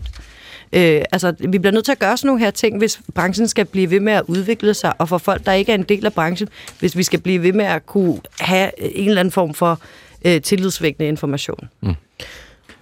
Øh, 0.72 1.02
altså, 1.12 1.34
vi 1.38 1.58
bliver 1.58 1.72
nødt 1.72 1.84
til 1.84 1.92
at 1.92 1.98
gøre 1.98 2.16
sådan 2.16 2.26
nogle 2.26 2.40
her 2.44 2.50
ting, 2.50 2.78
hvis 2.78 3.00
branchen 3.14 3.48
skal 3.48 3.64
blive 3.64 3.90
ved 3.90 4.00
med 4.00 4.12
at 4.12 4.22
udvikle 4.26 4.74
sig, 4.74 4.92
og 4.98 5.08
for 5.08 5.18
folk, 5.18 5.46
der 5.46 5.52
ikke 5.52 5.72
er 5.72 5.74
en 5.74 5.82
del 5.82 6.06
af 6.06 6.12
branchen, 6.12 6.48
hvis 6.80 6.96
vi 6.96 7.02
skal 7.02 7.20
blive 7.20 7.42
ved 7.42 7.52
med 7.52 7.64
at 7.64 7.86
kunne 7.86 8.20
have 8.40 8.70
en 8.96 9.08
eller 9.08 9.20
anden 9.20 9.32
form 9.32 9.54
for 9.54 9.80
øh, 10.24 10.42
tillidsvækkende 10.42 11.08
information. 11.08 11.68
Mm. 11.80 11.94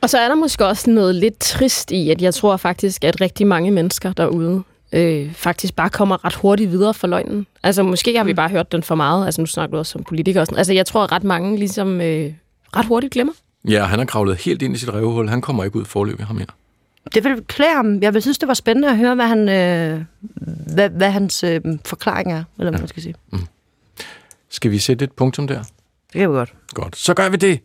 Og 0.01 0.11
så 0.11 0.19
er 0.19 0.29
der 0.29 0.35
måske 0.35 0.67
også 0.67 0.91
noget 0.91 1.15
lidt 1.15 1.39
trist 1.39 1.91
i, 1.91 2.11
at 2.11 2.23
jeg 2.23 2.35
tror 2.35 2.57
faktisk, 2.57 3.05
at 3.05 3.21
rigtig 3.21 3.47
mange 3.47 3.71
mennesker 3.71 4.13
derude 4.13 4.63
øh, 4.93 5.33
faktisk 5.33 5.77
bare 5.77 5.91
kommer 5.91 6.25
ret 6.25 6.35
hurtigt 6.35 6.71
videre 6.71 6.95
for 6.95 7.07
løgnen. 7.07 7.47
Altså 7.63 7.83
måske 7.83 8.17
har 8.17 8.25
vi 8.25 8.33
mm. 8.33 8.37
bare 8.37 8.49
hørt 8.49 8.73
den 8.73 8.83
for 8.83 8.95
meget. 8.95 9.27
Altså 9.27 9.41
nu 9.41 9.47
snakker 9.47 9.73
du 9.73 9.79
også 9.79 9.93
som 9.93 10.05
politiker. 10.05 10.41
Og 10.41 10.47
sådan. 10.47 10.59
Altså 10.59 10.73
jeg 10.73 10.87
tror, 10.87 11.05
at 11.05 11.13
ret 11.13 11.25
mange 11.25 11.59
ligesom 11.59 12.01
øh, 12.01 12.33
ret 12.77 12.87
hurtigt 12.87 13.13
glemmer. 13.13 13.33
Ja, 13.69 13.85
han 13.85 13.99
har 13.99 14.07
kravlet 14.07 14.37
helt 14.37 14.63
ind 14.63 14.75
i 14.75 14.79
sit 14.79 14.95
revhul. 14.95 15.29
Han 15.29 15.41
kommer 15.41 15.65
ikke 15.65 15.77
ud 15.77 15.85
forløbig 15.85 16.27
ham 16.27 16.39
her. 16.39 16.47
Det 17.15 17.25
vil 17.25 17.45
klæde 17.49 17.75
ham. 17.75 18.03
Jeg 18.03 18.15
vil 18.15 18.23
synes, 18.23 18.39
det 18.39 18.49
var 18.49 18.55
spændende 18.55 18.89
at 18.89 18.97
høre, 18.97 19.15
hvad, 19.15 19.27
han, 19.27 19.49
øh, 19.49 20.01
hvad, 20.75 20.91
hvad 20.91 21.11
hans 21.11 21.45
øh, 21.45 21.61
forklaring 21.85 22.33
er, 22.33 22.45
eller 22.59 22.71
hvad 22.71 22.79
ja. 22.79 22.79
man 22.79 22.89
skal 22.89 23.03
sige. 23.03 23.15
Mm. 23.33 23.39
Skal 24.49 24.71
vi 24.71 24.79
sætte 24.79 25.05
et 25.05 25.13
punktum 25.13 25.47
der? 25.47 25.59
Det 25.59 26.21
kan 26.21 26.31
vi 26.31 26.35
godt. 26.35 26.53
Godt. 26.75 26.97
Så 26.97 27.15
gør 27.15 27.29
vi 27.29 27.37
det. 27.37 27.61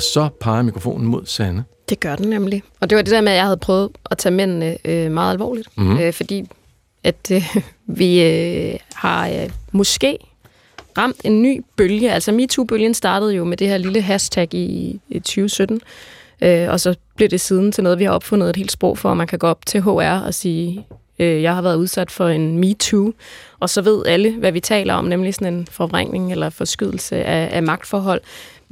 Og 0.00 0.04
så 0.04 0.28
peger 0.40 0.62
mikrofonen 0.62 1.06
mod 1.06 1.26
Sande. 1.26 1.64
Det 1.88 2.00
gør 2.00 2.16
den 2.16 2.28
nemlig. 2.28 2.62
Og 2.80 2.90
det 2.90 2.96
var 2.96 3.02
det 3.02 3.12
der 3.12 3.20
med, 3.20 3.32
at 3.32 3.36
jeg 3.36 3.44
havde 3.44 3.56
prøvet 3.56 3.90
at 4.10 4.18
tage 4.18 4.34
mændene 4.34 4.76
øh, 4.84 5.10
meget 5.10 5.32
alvorligt. 5.32 5.68
Mm-hmm. 5.76 5.98
Øh, 5.98 6.12
fordi 6.12 6.48
at 7.04 7.30
øh, 7.32 7.56
vi 8.00 8.22
øh, 8.22 8.74
har 8.94 9.28
øh, 9.28 9.50
måske 9.72 10.18
ramt 10.98 11.16
en 11.24 11.42
ny 11.42 11.64
bølge. 11.76 12.12
Altså 12.12 12.32
MeToo-bølgen 12.32 12.94
startede 12.94 13.34
jo 13.34 13.44
med 13.44 13.56
det 13.56 13.68
her 13.68 13.78
lille 13.78 14.00
hashtag 14.00 14.54
i, 14.54 15.00
i 15.08 15.18
2017. 15.18 15.80
Øh, 16.42 16.68
og 16.70 16.80
så 16.80 16.94
blev 17.16 17.28
det 17.28 17.40
siden 17.40 17.72
til 17.72 17.84
noget, 17.84 17.98
vi 17.98 18.04
har 18.04 18.12
opfundet 18.12 18.50
et 18.50 18.56
helt 18.56 18.72
sprog 18.72 18.98
for. 18.98 19.14
Man 19.14 19.26
kan 19.26 19.38
gå 19.38 19.46
op 19.46 19.66
til 19.66 19.82
HR 19.82 20.22
og 20.26 20.34
sige, 20.34 20.86
øh, 21.18 21.42
jeg 21.42 21.54
har 21.54 21.62
været 21.62 21.76
udsat 21.76 22.10
for 22.10 22.28
en 22.28 22.58
MeToo. 22.58 23.12
Og 23.60 23.70
så 23.70 23.82
ved 23.82 24.06
alle, 24.06 24.36
hvad 24.38 24.52
vi 24.52 24.60
taler 24.60 24.94
om, 24.94 25.04
nemlig 25.04 25.34
sådan 25.34 25.54
en 25.54 25.66
forvrængning 25.70 26.32
eller 26.32 26.50
forskydelse 26.50 27.16
af, 27.24 27.48
af 27.52 27.62
magtforhold. 27.62 28.20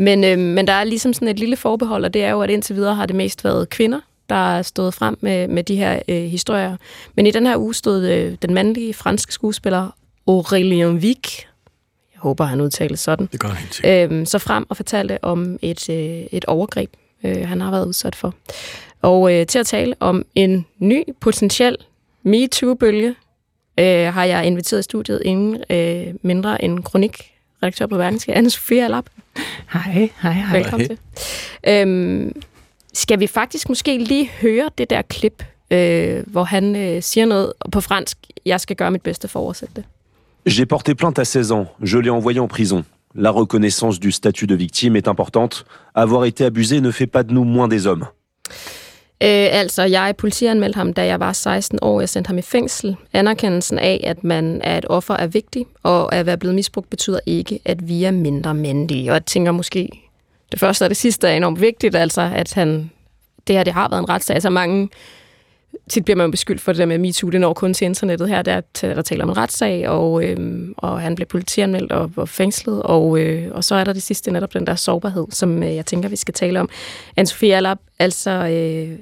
Men, 0.00 0.24
øh, 0.24 0.38
men 0.38 0.66
der 0.66 0.72
er 0.72 0.84
ligesom 0.84 1.12
sådan 1.12 1.28
et 1.28 1.38
lille 1.38 1.56
forbehold, 1.56 2.04
og 2.04 2.14
det 2.14 2.24
er 2.24 2.30
jo, 2.30 2.42
at 2.42 2.50
indtil 2.50 2.76
videre 2.76 2.94
har 2.94 3.06
det 3.06 3.16
mest 3.16 3.44
været 3.44 3.68
kvinder, 3.68 4.00
der 4.28 4.56
er 4.56 4.62
stået 4.62 4.94
frem 4.94 5.18
med, 5.20 5.48
med 5.48 5.64
de 5.64 5.76
her 5.76 6.00
øh, 6.08 6.22
historier. 6.22 6.76
Men 7.14 7.26
i 7.26 7.30
den 7.30 7.46
her 7.46 7.56
uge 7.56 7.74
stod 7.74 8.06
øh, 8.06 8.36
den 8.42 8.54
mandlige 8.54 8.94
franske 8.94 9.32
skuespiller 9.32 9.90
Aurélien 10.30 10.98
Vic, 11.00 11.44
jeg 12.12 12.20
håber, 12.20 12.44
han 12.44 12.60
udtaler 12.60 12.96
sådan, 12.96 13.28
det 13.32 13.40
gør 13.40 13.48
han 13.48 14.20
øh, 14.20 14.26
så 14.26 14.38
frem 14.38 14.66
og 14.68 14.76
fortalte 14.76 15.24
om 15.24 15.58
et, 15.62 15.90
øh, 15.90 16.26
et 16.32 16.44
overgreb, 16.44 16.90
øh, 17.24 17.48
han 17.48 17.60
har 17.60 17.70
været 17.70 17.86
udsat 17.86 18.14
for. 18.14 18.34
Og 19.02 19.34
øh, 19.34 19.46
til 19.46 19.58
at 19.58 19.66
tale 19.66 19.94
om 20.00 20.24
en 20.34 20.66
ny 20.78 21.04
potentiel 21.20 21.76
MeToo-bølge, 22.22 23.14
øh, 23.78 24.14
har 24.14 24.24
jeg 24.24 24.44
inviteret 24.44 24.80
i 24.80 24.82
studiet 24.82 25.22
ingen 25.24 25.62
øh, 25.70 26.06
mindre 26.22 26.64
end 26.64 26.82
kronik 26.82 27.32
redaktør 27.62 27.86
på 27.86 27.96
Berlingske, 27.96 28.36
Anne-Sophie 28.36 28.74
Alap. 28.84 29.04
Hej, 29.74 30.10
hej, 30.22 30.32
hej. 30.32 30.58
Velkommen 30.58 30.86
hej. 30.86 30.96
til. 31.66 31.88
Øhm, 31.88 32.42
skal 32.94 33.20
vi 33.20 33.26
faktisk 33.26 33.68
måske 33.68 33.98
lige 33.98 34.30
høre 34.42 34.70
det 34.78 34.90
der 34.90 35.02
klip, 35.02 35.44
øh, 35.70 36.22
hvor 36.26 36.44
han 36.44 36.76
øh, 36.76 37.02
siger 37.02 37.26
noget 37.26 37.52
på 37.72 37.80
fransk. 37.80 38.18
Jeg 38.46 38.60
skal 38.60 38.76
gøre 38.76 38.90
mit 38.90 39.02
bedste 39.02 39.28
for 39.28 39.40
at 39.40 39.44
oversætte 39.44 39.74
det. 39.76 39.84
J'ai 40.48 40.64
porté 40.64 40.94
plainte 40.94 41.20
à 41.20 41.24
16 41.24 41.52
ans. 41.52 41.68
Je 41.82 41.98
l'ai 41.98 42.10
envoyé 42.10 42.40
en 42.40 42.48
prison. 42.48 42.84
La 43.14 43.30
reconnaissance 43.30 43.98
du 44.00 44.10
statut 44.10 44.46
de 44.46 44.54
victime 44.54 44.96
est 44.96 45.08
importante. 45.08 45.64
Avoir 45.94 46.24
été 46.24 46.44
abusé 46.44 46.80
ne 46.80 46.90
fait 46.90 47.06
pas 47.06 47.22
de 47.22 47.34
nous 47.34 47.44
moins 47.44 47.68
des 47.68 47.86
hommes. 47.86 48.06
Øh, 49.22 49.48
altså, 49.50 49.82
jeg 49.82 50.14
politianmeldte 50.18 50.76
ham, 50.76 50.92
da 50.92 51.06
jeg 51.06 51.20
var 51.20 51.32
16 51.32 51.78
år. 51.82 52.00
Jeg 52.00 52.08
sendte 52.08 52.28
ham 52.28 52.38
i 52.38 52.42
fængsel. 52.42 52.96
Anerkendelsen 53.12 53.78
af, 53.78 54.00
at 54.04 54.24
man 54.24 54.60
er 54.64 54.78
et 54.78 54.84
offer, 54.88 55.14
er 55.14 55.26
vigtig, 55.26 55.66
og 55.82 56.14
at 56.14 56.26
være 56.26 56.38
blevet 56.38 56.54
misbrugt 56.54 56.90
betyder 56.90 57.20
ikke, 57.26 57.60
at 57.64 57.88
vi 57.88 58.04
er 58.04 58.10
mindre 58.10 58.54
mændige. 58.54 59.10
Og 59.10 59.14
jeg 59.14 59.26
tænker 59.26 59.52
måske, 59.52 59.88
det 60.52 60.60
første 60.60 60.82
og 60.82 60.88
det 60.88 60.96
sidste 60.96 61.28
er 61.28 61.36
enormt 61.36 61.60
vigtigt, 61.60 61.96
altså, 61.96 62.30
at 62.34 62.52
han, 62.54 62.90
det 63.46 63.56
her 63.56 63.64
det 63.64 63.72
har 63.72 63.88
været 63.88 64.00
en 64.00 64.08
retssag. 64.08 64.34
Altså 64.34 64.50
mange, 64.50 64.88
tit 65.88 66.04
bliver 66.04 66.16
man 66.16 66.30
beskyldt 66.30 66.60
for 66.60 66.72
det 66.72 66.78
der 66.78 66.86
med 66.86 66.98
MeToo, 66.98 67.30
det 67.30 67.40
når 67.40 67.52
kun 67.52 67.74
til 67.74 67.84
internettet 67.84 68.28
her, 68.28 68.42
der, 68.42 68.56
øh, 68.56 68.96
der 68.96 69.02
taler 69.02 69.24
om 69.24 69.30
en 69.30 69.36
retssag, 69.36 69.88
og, 69.88 70.24
øhm, 70.24 70.74
og 70.76 71.00
han 71.00 71.14
blev 71.14 71.26
politianmeldt 71.26 71.92
og 71.92 72.16
var 72.16 72.24
fængslet, 72.24 72.82
og, 72.82 73.20
øh, 73.20 73.48
og 73.50 73.64
så 73.64 73.74
er 73.74 73.84
der 73.84 73.92
det 73.92 74.02
sidste 74.02 74.30
netop 74.30 74.54
den 74.54 74.66
der 74.66 74.74
sårbarhed, 74.74 75.26
som 75.30 75.62
øh, 75.62 75.74
jeg 75.74 75.86
tænker, 75.86 76.08
vi 76.08 76.16
skal 76.16 76.34
tale 76.34 76.60
om. 76.60 76.68
Anne-Sophie 77.20 77.46
Allap, 77.46 77.78
altså, 77.98 78.30
øh, 78.30 78.98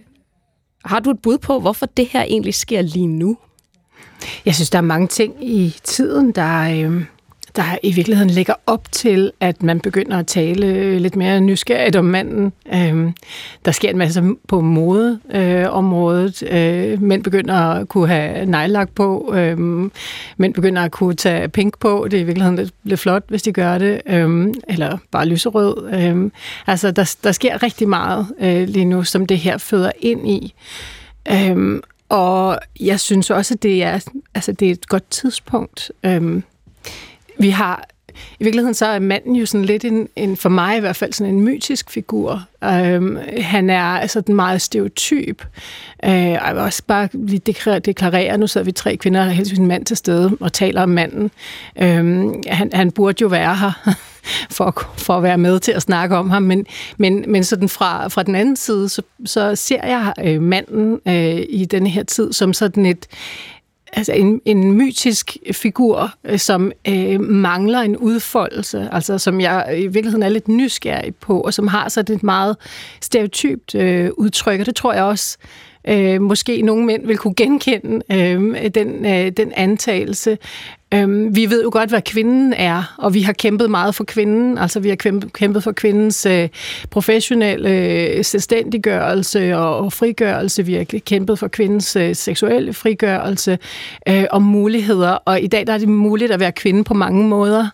har 0.85 1.01
du 1.01 1.11
et 1.11 1.23
bud 1.23 1.39
på, 1.39 1.61
hvorfor 1.61 1.87
det 1.87 2.07
her 2.07 2.23
egentlig 2.23 2.55
sker 2.55 2.83
lige 2.83 3.07
nu? 3.07 3.37
Jeg 4.45 4.55
synes, 4.55 4.71
der 4.71 4.79
er 4.79 4.83
mange 4.83 5.07
ting 5.07 5.35
i 5.41 5.77
tiden, 5.85 6.33
der, 6.33 6.87
øh, 6.89 7.05
der 7.57 7.79
i 7.83 7.93
virkeligheden 7.93 8.31
lægger 8.31 8.55
op 8.67 8.93
til, 8.93 9.33
at 9.41 9.63
man 9.63 9.81
begynder 9.81 10.19
at 10.19 10.27
tale 10.27 10.67
øh, 10.67 11.01
lidt 11.01 11.17
mere 11.17 11.41
nysgerrigt 11.41 11.97
om 11.97 12.05
manden. 12.05 12.53
Øh, 12.75 13.13
der 13.65 13.73
sker 13.73 13.91
en 13.91 13.99
masse 13.99 14.23
på 14.49 14.61
modeområdet. 14.61 16.43
Øh, 16.51 16.93
øh, 16.93 17.03
mænd 17.03 17.25
begynder 17.25 17.55
at 17.55 17.89
kunne 17.89 18.09
have 18.09 18.47
nejlagt 18.47 18.95
på. 18.95 19.35
Øh, 19.37 19.59
mænd 20.37 20.55
begynder 20.55 20.83
at 20.83 20.91
kunne 20.91 21.15
tage 21.15 21.49
pink 21.49 21.79
på. 21.79 22.09
Det 22.11 22.17
er 22.17 22.21
i 22.21 22.25
virkeligheden 22.25 22.57
lidt, 22.57 22.75
lidt 22.85 23.01
flot, 23.01 23.23
hvis 23.29 23.43
de 23.43 23.53
gør 23.53 23.79
det. 23.79 24.01
Øh, 24.07 24.55
eller 24.69 24.99
bare 25.11 25.27
lyserød. 25.27 25.95
Øh, 25.95 26.31
altså, 26.67 26.91
der, 26.91 27.17
der 27.25 27.33
sker 27.33 27.63
rigtig 27.63 27.89
meget 27.89 28.27
øh, 28.41 28.69
lige 28.69 28.85
nu, 28.85 29.05
som 29.05 29.27
det 29.27 29.39
her 29.39 29.59
føder 29.59 29.91
ind 30.01 30.29
i. 30.29 30.55
Øh, 31.31 31.81
og 32.09 32.59
jeg 32.81 33.01
synes 33.01 33.31
også, 33.31 33.55
at 33.55 33.63
det 33.63 33.83
er, 33.83 34.01
altså, 34.35 34.53
det 34.53 34.69
er 34.69 34.73
et 34.73 34.89
godt 34.89 35.11
tidspunkt. 35.11 35.93
Øh, 36.05 36.43
vi 37.39 37.51
har 37.51 37.89
i 38.41 38.45
virkeligheden 38.45 38.75
så 38.75 38.87
er 38.87 38.99
manden 38.99 39.37
jo 39.37 39.47
sådan 39.47 39.65
lidt 39.65 39.85
en, 39.85 40.09
en 40.17 40.37
for 40.37 40.49
mig 40.49 40.77
i 40.77 40.81
hvert 40.81 40.97
fald 40.97 41.13
sådan 41.13 41.35
en 41.35 41.41
mytisk 41.41 41.91
figur. 41.91 42.43
Øhm, 42.65 43.19
han 43.41 43.71
er 43.71 43.83
altså 43.83 44.21
den 44.21 44.35
meget 44.35 44.63
stereotyp. 44.63 45.47
Øh, 46.05 46.11
jeg 46.11 46.51
vil 46.53 46.63
også 46.63 46.83
bare 46.87 47.09
lige 47.13 47.55
deklarere, 47.79 48.39
nu 48.39 48.47
sidder 48.47 48.65
vi 48.65 48.73
tre 48.73 48.97
kvinder 48.97 49.25
og 49.25 49.31
helst 49.31 49.53
en 49.53 49.67
mand 49.67 49.85
til 49.85 49.97
stede 49.97 50.37
og 50.41 50.53
taler 50.53 50.83
om 50.83 50.89
manden. 50.89 51.31
Øhm, 51.83 52.43
han, 52.49 52.71
han 52.73 52.91
burde 52.91 53.23
jo 53.23 53.27
være 53.27 53.57
her 53.57 53.95
for, 54.57 54.89
for 54.97 55.17
at 55.17 55.23
være 55.23 55.39
med 55.39 55.61
til 55.61 55.73
at 55.73 55.83
snakke 55.83 56.17
om 56.17 56.31
ham, 56.31 56.43
men, 56.43 56.67
men, 56.97 57.25
men 57.29 57.45
sådan 57.45 57.69
fra, 57.69 58.09
fra 58.09 58.23
den 58.23 58.35
anden 58.35 58.57
side, 58.57 58.89
så, 58.89 59.03
så 59.25 59.57
ser 59.57 59.87
jeg 59.87 60.13
øh, 60.25 60.43
manden 60.43 61.01
øh, 61.09 61.43
i 61.49 61.65
denne 61.65 61.89
her 61.89 62.03
tid 62.03 62.33
som 62.33 62.53
sådan 62.53 62.87
et 62.87 63.07
altså 63.97 64.13
en, 64.13 64.41
en 64.45 64.73
mytisk 64.73 65.37
figur, 65.53 66.11
øh, 66.25 66.39
som 66.39 66.73
øh, 66.89 67.21
mangler 67.21 67.81
en 67.81 67.97
udfoldelse, 67.97 68.89
altså 68.93 69.19
som 69.19 69.41
jeg 69.41 69.75
i 69.79 69.87
virkeligheden 69.87 70.23
er 70.23 70.29
lidt 70.29 70.49
nysgerrig 70.49 71.15
på, 71.15 71.41
og 71.41 71.55
som 71.55 71.69
har 71.69 71.89
så 71.89 72.01
et 72.01 72.23
meget 72.23 72.57
stereotypt 73.01 73.75
øh, 73.75 74.11
udtryk, 74.17 74.61
og 74.61 74.67
det 74.67 74.77
tror 74.77 74.93
jeg 74.93 75.05
også, 75.05 75.39
øh, 75.89 76.23
måske 76.23 76.63
nogle 76.63 76.85
mænd 76.85 77.07
vil 77.07 77.19
kunne 77.19 77.35
genkende 77.35 78.03
øh, 78.13 78.71
den, 78.75 79.07
øh, 79.07 79.31
den 79.31 79.53
antagelse. 79.57 80.39
Øhm, 80.97 81.37
vi 81.37 81.51
ved 81.51 81.63
jo 81.63 81.71
godt, 81.73 81.91
hvad 81.91 82.03
kvinden 82.03 82.53
er, 82.53 82.95
og 82.99 83.15
vi 83.15 83.21
har 83.23 83.33
kæmpet 83.33 83.71
meget 83.71 83.95
for 83.95 84.05
kvinden. 84.05 84.59
Altså, 84.59 84.81
vi 84.81 84.89
har 84.89 84.97
kæmpet 85.35 85.63
for 85.63 85.73
kvindens 85.73 86.27
øh, 86.27 86.49
professionelle 86.91 87.71
øh, 87.71 88.25
selvstændiggørelse 88.25 89.57
og, 89.57 89.79
og 89.79 89.93
frigørelse. 89.93 90.67
Vi 90.67 90.75
har 90.75 90.85
kæmpet 90.99 91.39
for 91.39 91.49
kvindens 91.49 91.97
øh, 91.97 92.15
seksuelle 92.15 92.73
frigørelse 92.73 93.59
øh, 94.09 94.25
og 94.31 94.43
muligheder. 94.43 95.11
Og 95.11 95.41
i 95.41 95.47
dag 95.47 95.67
der 95.67 95.73
er 95.73 95.79
det 95.79 95.89
muligt 95.89 96.33
at 96.33 96.41
være 96.41 96.53
kvinde 96.53 96.85
på 96.85 96.95
mange 96.95 97.29
måder. 97.29 97.69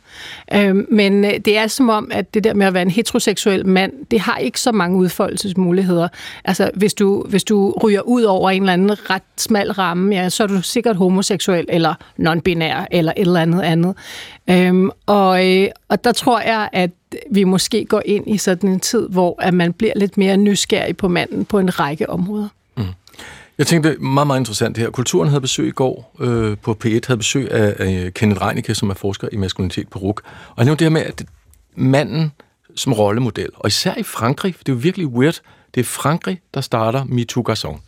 Øhm, 0.55 0.87
men 0.91 1.25
øh, 1.25 1.33
det 1.45 1.59
er 1.59 1.67
som 1.67 1.89
om, 1.89 2.11
at 2.15 2.35
det 2.35 2.45
der 2.45 2.55
med 2.55 2.67
at 2.67 2.75
være 2.75 2.83
en 2.83 2.91
heteroseksuel 2.91 3.67
mand, 3.67 3.93
det 4.11 4.21
har 4.21 4.37
ikke 4.37 4.61
så 4.61 4.73
mange 4.73 4.99
udfoldelsesmuligheder. 4.99 6.09
Altså, 6.45 6.71
hvis 6.75 6.95
du, 6.95 7.25
hvis 7.29 7.45
du 7.45 7.79
ryger 7.83 8.01
ud 8.01 8.23
over 8.23 8.51
en 8.51 8.63
eller 8.63 8.73
anden 8.73 9.11
ret 9.11 9.23
smal 9.37 9.73
ramme, 9.73 10.15
ja, 10.15 10.29
så 10.29 10.43
er 10.43 10.47
du 10.47 10.63
sikkert 10.63 10.97
homoseksuel 10.97 11.67
eller 11.69 11.95
non-binær 12.19 12.87
eller 12.91 13.12
et 13.17 13.21
eller 13.21 13.41
andet 13.41 13.61
andet. 13.61 13.95
Øhm, 14.51 14.91
og, 15.07 15.49
øh, 15.49 15.69
og 15.89 16.05
der 16.05 16.13
tror 16.13 16.41
jeg, 16.41 16.69
at 16.73 16.91
vi 17.31 17.45
måske 17.45 17.85
går 17.85 18.03
ind 18.05 18.31
i 18.31 18.39
sådan 18.39 18.71
en 18.71 18.81
tid, 18.81 19.09
hvor 19.09 19.43
at 19.43 19.55
man 19.55 19.73
bliver 19.73 19.93
lidt 19.97 20.19
mere 20.19 20.37
nysgerrig 20.37 20.97
på 20.97 21.09
manden 21.09 21.45
på 21.45 21.59
en 21.59 21.79
række 21.81 22.11
områder. 22.11 22.49
Mm. 22.77 22.85
Jeg 23.59 23.67
tænkte, 23.67 23.97
meget, 24.01 24.27
meget 24.27 24.41
interessant 24.41 24.77
det 24.77 24.85
her. 24.85 24.91
Kulturen 24.91 25.29
havde 25.29 25.41
besøg 25.41 25.69
i 25.69 25.71
går 25.71 26.17
øh, 26.21 26.57
på 26.63 26.77
P1, 26.85 27.01
havde 27.07 27.19
besøg 27.19 27.51
af, 27.51 27.75
af 27.79 28.15
Kenneth 28.15 28.43
Reinicke, 28.43 28.75
som 28.75 28.91
er 28.91 28.95
forsker 28.95 29.29
i 29.33 29.37
maskulinitet 29.37 29.89
på 29.89 29.99
RUK. 29.99 30.23
Og 30.25 30.57
han 30.57 30.67
nævnte 30.67 30.85
det 30.85 30.93
her 30.93 30.99
med, 30.99 31.03
at 31.03 31.25
manden 31.75 32.33
som 32.75 32.93
rollemodel, 32.93 33.49
og 33.55 33.69
især 33.69 33.95
i 33.95 34.03
Frankrig, 34.03 34.55
for 34.55 34.65
det 34.65 34.73
er 34.73 34.77
jo 34.77 34.81
virkelig 34.83 35.07
weird, 35.07 35.41
det 35.75 35.81
er 35.81 35.85
Frankrig, 35.85 36.41
der 36.55 36.61
starter 36.61 37.05
MeToo 37.05 37.45
Garçon. 37.49 37.81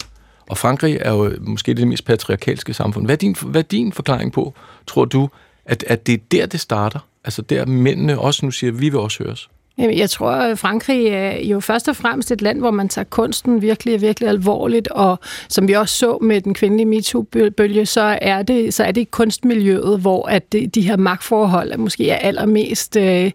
Og 0.46 0.59
Frankrig 0.59 0.98
er 1.00 1.12
jo 1.12 1.33
måske 1.40 1.74
det 1.74 1.88
mest 1.88 2.04
patriarkalske 2.04 2.74
samfund. 2.74 3.04
Hvad 3.04 3.14
er 3.14 3.18
din, 3.18 3.37
hvad 3.42 3.61
er 3.61 3.68
din 3.68 3.92
forklaring 3.92 4.33
på, 4.33 4.54
tror 4.87 5.04
du, 5.04 5.28
at, 5.64 5.85
at 5.87 6.07
det 6.07 6.14
er 6.14 6.18
der, 6.30 6.46
det 6.46 6.61
starter? 6.61 6.98
Altså 7.24 7.42
der 7.42 7.66
mændene 7.66 8.18
også 8.18 8.46
nu 8.46 8.50
siger, 8.50 8.72
at 8.72 8.80
vi 8.80 8.88
vil 8.88 8.98
også 9.00 9.24
høres? 9.24 9.48
Jeg 9.79 10.11
tror, 10.11 10.31
at 10.31 10.59
Frankrig 10.59 11.07
er 11.07 11.41
jo 11.43 11.61
først 11.61 11.89
og 11.89 11.97
fremmest 11.97 12.31
et 12.31 12.43
land, 12.43 12.59
hvor 12.59 12.71
man 12.71 12.89
tager 12.89 13.05
kunsten 13.05 13.63
virkelig, 13.63 14.01
virkelig 14.01 14.29
alvorligt, 14.29 14.89
og 14.89 15.19
som 15.49 15.69
vi 15.69 15.73
også 15.73 15.95
så 15.95 16.19
med 16.21 16.41
den 16.41 16.55
kvindelige 16.55 16.87
MeToo-bølge, 16.87 17.87
så 17.87 18.19
er 18.23 18.43
det, 18.43 18.75
så 18.75 18.85
er 18.85 18.93
det 18.93 19.11
kunstmiljøet, 19.11 20.01
hvor 20.01 20.29
at 20.29 20.53
det, 20.53 20.75
de 20.75 20.81
her 20.81 20.97
magtforhold 20.97 21.73
er 21.73 21.77
måske 21.77 22.11
er 22.11 22.17
allermest 22.17 22.97
øh, 22.97 23.31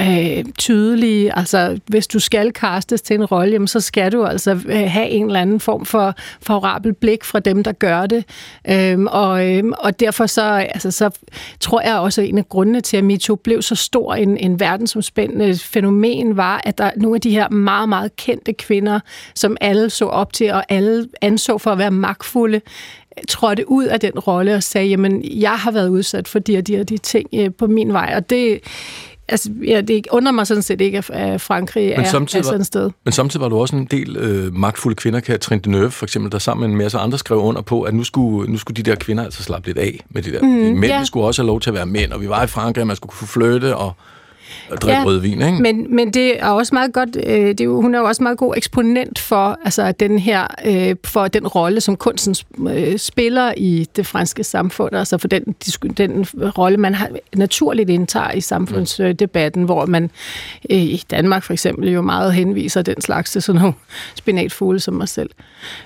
øh, 0.00 0.44
tydelige. 0.58 1.38
Altså, 1.38 1.80
hvis 1.86 2.06
du 2.06 2.18
skal 2.18 2.52
kastes 2.52 3.02
til 3.02 3.14
en 3.14 3.24
rolle, 3.24 3.52
jamen, 3.52 3.68
så 3.68 3.80
skal 3.80 4.12
du 4.12 4.24
altså 4.24 4.50
øh, 4.50 4.84
have 4.86 5.08
en 5.08 5.26
eller 5.26 5.40
anden 5.40 5.60
form 5.60 5.84
for 5.84 6.14
favorabel 6.42 6.92
blik 6.92 7.24
fra 7.24 7.40
dem, 7.40 7.64
der 7.64 7.72
gør 7.72 8.06
det. 8.06 8.24
Øhm, 8.68 9.06
og, 9.06 9.46
øhm, 9.48 9.72
og 9.78 10.00
derfor 10.00 10.26
så, 10.26 10.42
altså, 10.42 10.90
så 10.90 11.10
tror 11.60 11.80
jeg 11.80 11.98
også, 11.98 12.20
at 12.20 12.28
en 12.28 12.38
af 12.38 12.48
grundene 12.48 12.80
til, 12.80 12.96
at 12.96 13.04
MeToo 13.04 13.36
blev 13.36 13.62
så 13.62 13.74
stor 13.74 14.14
en, 14.14 14.36
en 14.36 14.60
verdensomspændende 14.60 15.58
fænomen 15.72 16.36
var, 16.36 16.60
at 16.64 16.78
der 16.78 16.84
er 16.84 16.92
nogle 16.96 17.14
af 17.14 17.20
de 17.20 17.30
her 17.30 17.48
meget, 17.48 17.88
meget 17.88 18.16
kendte 18.16 18.52
kvinder, 18.52 19.00
som 19.34 19.56
alle 19.60 19.90
så 19.90 20.04
op 20.04 20.32
til, 20.32 20.52
og 20.52 20.64
alle 20.68 21.08
anså 21.20 21.58
for 21.58 21.70
at 21.70 21.78
være 21.78 21.90
magtfulde, 21.90 22.60
trådte 23.28 23.70
ud 23.70 23.84
af 23.84 24.00
den 24.00 24.18
rolle 24.18 24.54
og 24.54 24.62
sagde, 24.62 24.88
jamen, 24.88 25.24
jeg 25.24 25.58
har 25.58 25.70
været 25.70 25.88
udsat 25.88 26.28
for 26.28 26.38
de 26.38 26.58
og 26.58 26.66
de 26.66 26.80
og 26.80 26.88
de 26.88 26.98
ting 26.98 27.28
øh, 27.34 27.50
på 27.58 27.66
min 27.66 27.92
vej. 27.92 28.12
Og 28.16 28.30
det, 28.30 28.60
altså, 29.28 29.50
ja, 29.66 29.80
det 29.80 30.06
undrer 30.10 30.32
mig 30.32 30.46
sådan 30.46 30.62
set 30.62 30.80
ikke, 30.80 31.02
at 31.12 31.40
Frankrig 31.40 31.84
men 31.84 31.92
er, 31.92 32.20
er 32.20 32.42
sådan 32.42 32.60
et 32.60 32.66
sted. 32.66 32.90
Men 33.04 33.12
samtidig 33.12 33.40
var 33.42 33.48
du 33.48 33.58
også 33.58 33.76
en 33.76 33.84
del 33.84 34.16
øh, 34.16 34.54
magtfulde 34.54 34.96
kvinder, 34.96 35.20
Catherine 35.20 35.62
Deneuve 35.62 35.90
for 35.90 36.06
eksempel, 36.06 36.32
der 36.32 36.38
sammen 36.38 36.60
med 36.60 36.74
en 36.74 36.78
masse 36.78 36.98
andre 36.98 37.18
skrev 37.18 37.38
under 37.38 37.62
på, 37.62 37.82
at 37.82 37.94
nu 37.94 38.04
skulle, 38.04 38.52
nu 38.52 38.58
skulle 38.58 38.82
de 38.82 38.90
der 38.90 38.96
kvinder 38.96 39.24
altså 39.24 39.42
slappe 39.42 39.68
lidt 39.68 39.78
af 39.78 40.00
med 40.10 40.22
det 40.22 40.32
der. 40.32 40.42
Mm, 40.42 40.48
mænd 40.48 40.92
ja. 40.92 41.04
skulle 41.04 41.26
også 41.26 41.42
have 41.42 41.46
lov 41.46 41.60
til 41.60 41.70
at 41.70 41.74
være 41.74 41.86
mænd, 41.86 42.12
og 42.12 42.20
vi 42.20 42.28
var 42.28 42.44
i 42.44 42.46
Frankrig, 42.46 42.82
og 42.82 42.86
man 42.86 42.96
skulle 42.96 43.12
kunne 43.12 43.28
flytte, 43.28 43.76
og 43.76 43.92
at 44.70 44.82
drikke 44.82 44.98
ja, 44.98 45.04
rødvin, 45.04 45.42
ikke? 45.42 45.62
Men, 45.62 45.96
men 45.96 46.10
det 46.10 46.42
er 46.42 46.48
også 46.48 46.74
meget 46.74 46.92
godt, 46.92 47.16
øh, 47.26 47.48
det 47.48 47.60
er 47.60 47.64
jo, 47.64 47.80
hun 47.80 47.94
er 47.94 47.98
jo 47.98 48.04
også 48.04 48.22
meget 48.22 48.38
god 48.38 48.56
eksponent 48.56 49.18
for 49.18 49.58
altså, 49.64 49.92
den 49.92 50.18
her, 50.18 50.46
øh, 50.64 50.96
for 51.04 51.28
den 51.28 51.46
rolle, 51.46 51.80
som 51.80 51.96
kunsten 51.96 52.36
øh, 52.68 52.98
spiller 52.98 53.54
i 53.56 53.86
det 53.96 54.06
franske 54.06 54.44
samfund, 54.44 54.96
altså 54.96 55.18
for 55.18 55.28
den, 55.28 55.42
den 55.96 56.26
rolle, 56.58 56.78
man 56.78 56.94
har, 56.94 57.10
naturligt 57.34 57.90
indtager 57.90 58.32
i 58.32 58.40
samfundsdebatten, 58.40 59.62
mm. 59.62 59.66
hvor 59.66 59.86
man 59.86 60.10
øh, 60.70 60.82
i 60.82 61.02
Danmark 61.10 61.42
for 61.42 61.52
eksempel 61.52 61.88
jo 61.88 62.02
meget 62.02 62.34
henviser 62.34 62.82
den 62.82 63.00
slags 63.00 63.30
til 63.30 63.42
sådan 63.42 63.60
nogle 63.60 63.74
spinatfugle 64.14 64.80
som 64.80 64.94
mig 64.94 65.08
selv. 65.08 65.30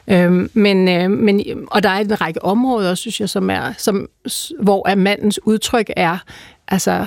Øh, 0.08 0.48
men, 0.52 0.88
øh, 0.88 1.10
men, 1.10 1.42
og 1.70 1.82
der 1.82 1.88
er 1.88 1.98
en 1.98 2.20
række 2.20 2.44
områder, 2.44 2.94
synes 2.94 3.20
jeg, 3.20 3.28
som 3.28 3.50
er, 3.50 3.72
som, 3.78 4.08
hvor 4.60 4.88
er 4.88 4.94
mandens 4.94 5.40
udtryk 5.46 5.90
er, 5.96 6.18
altså 6.68 7.06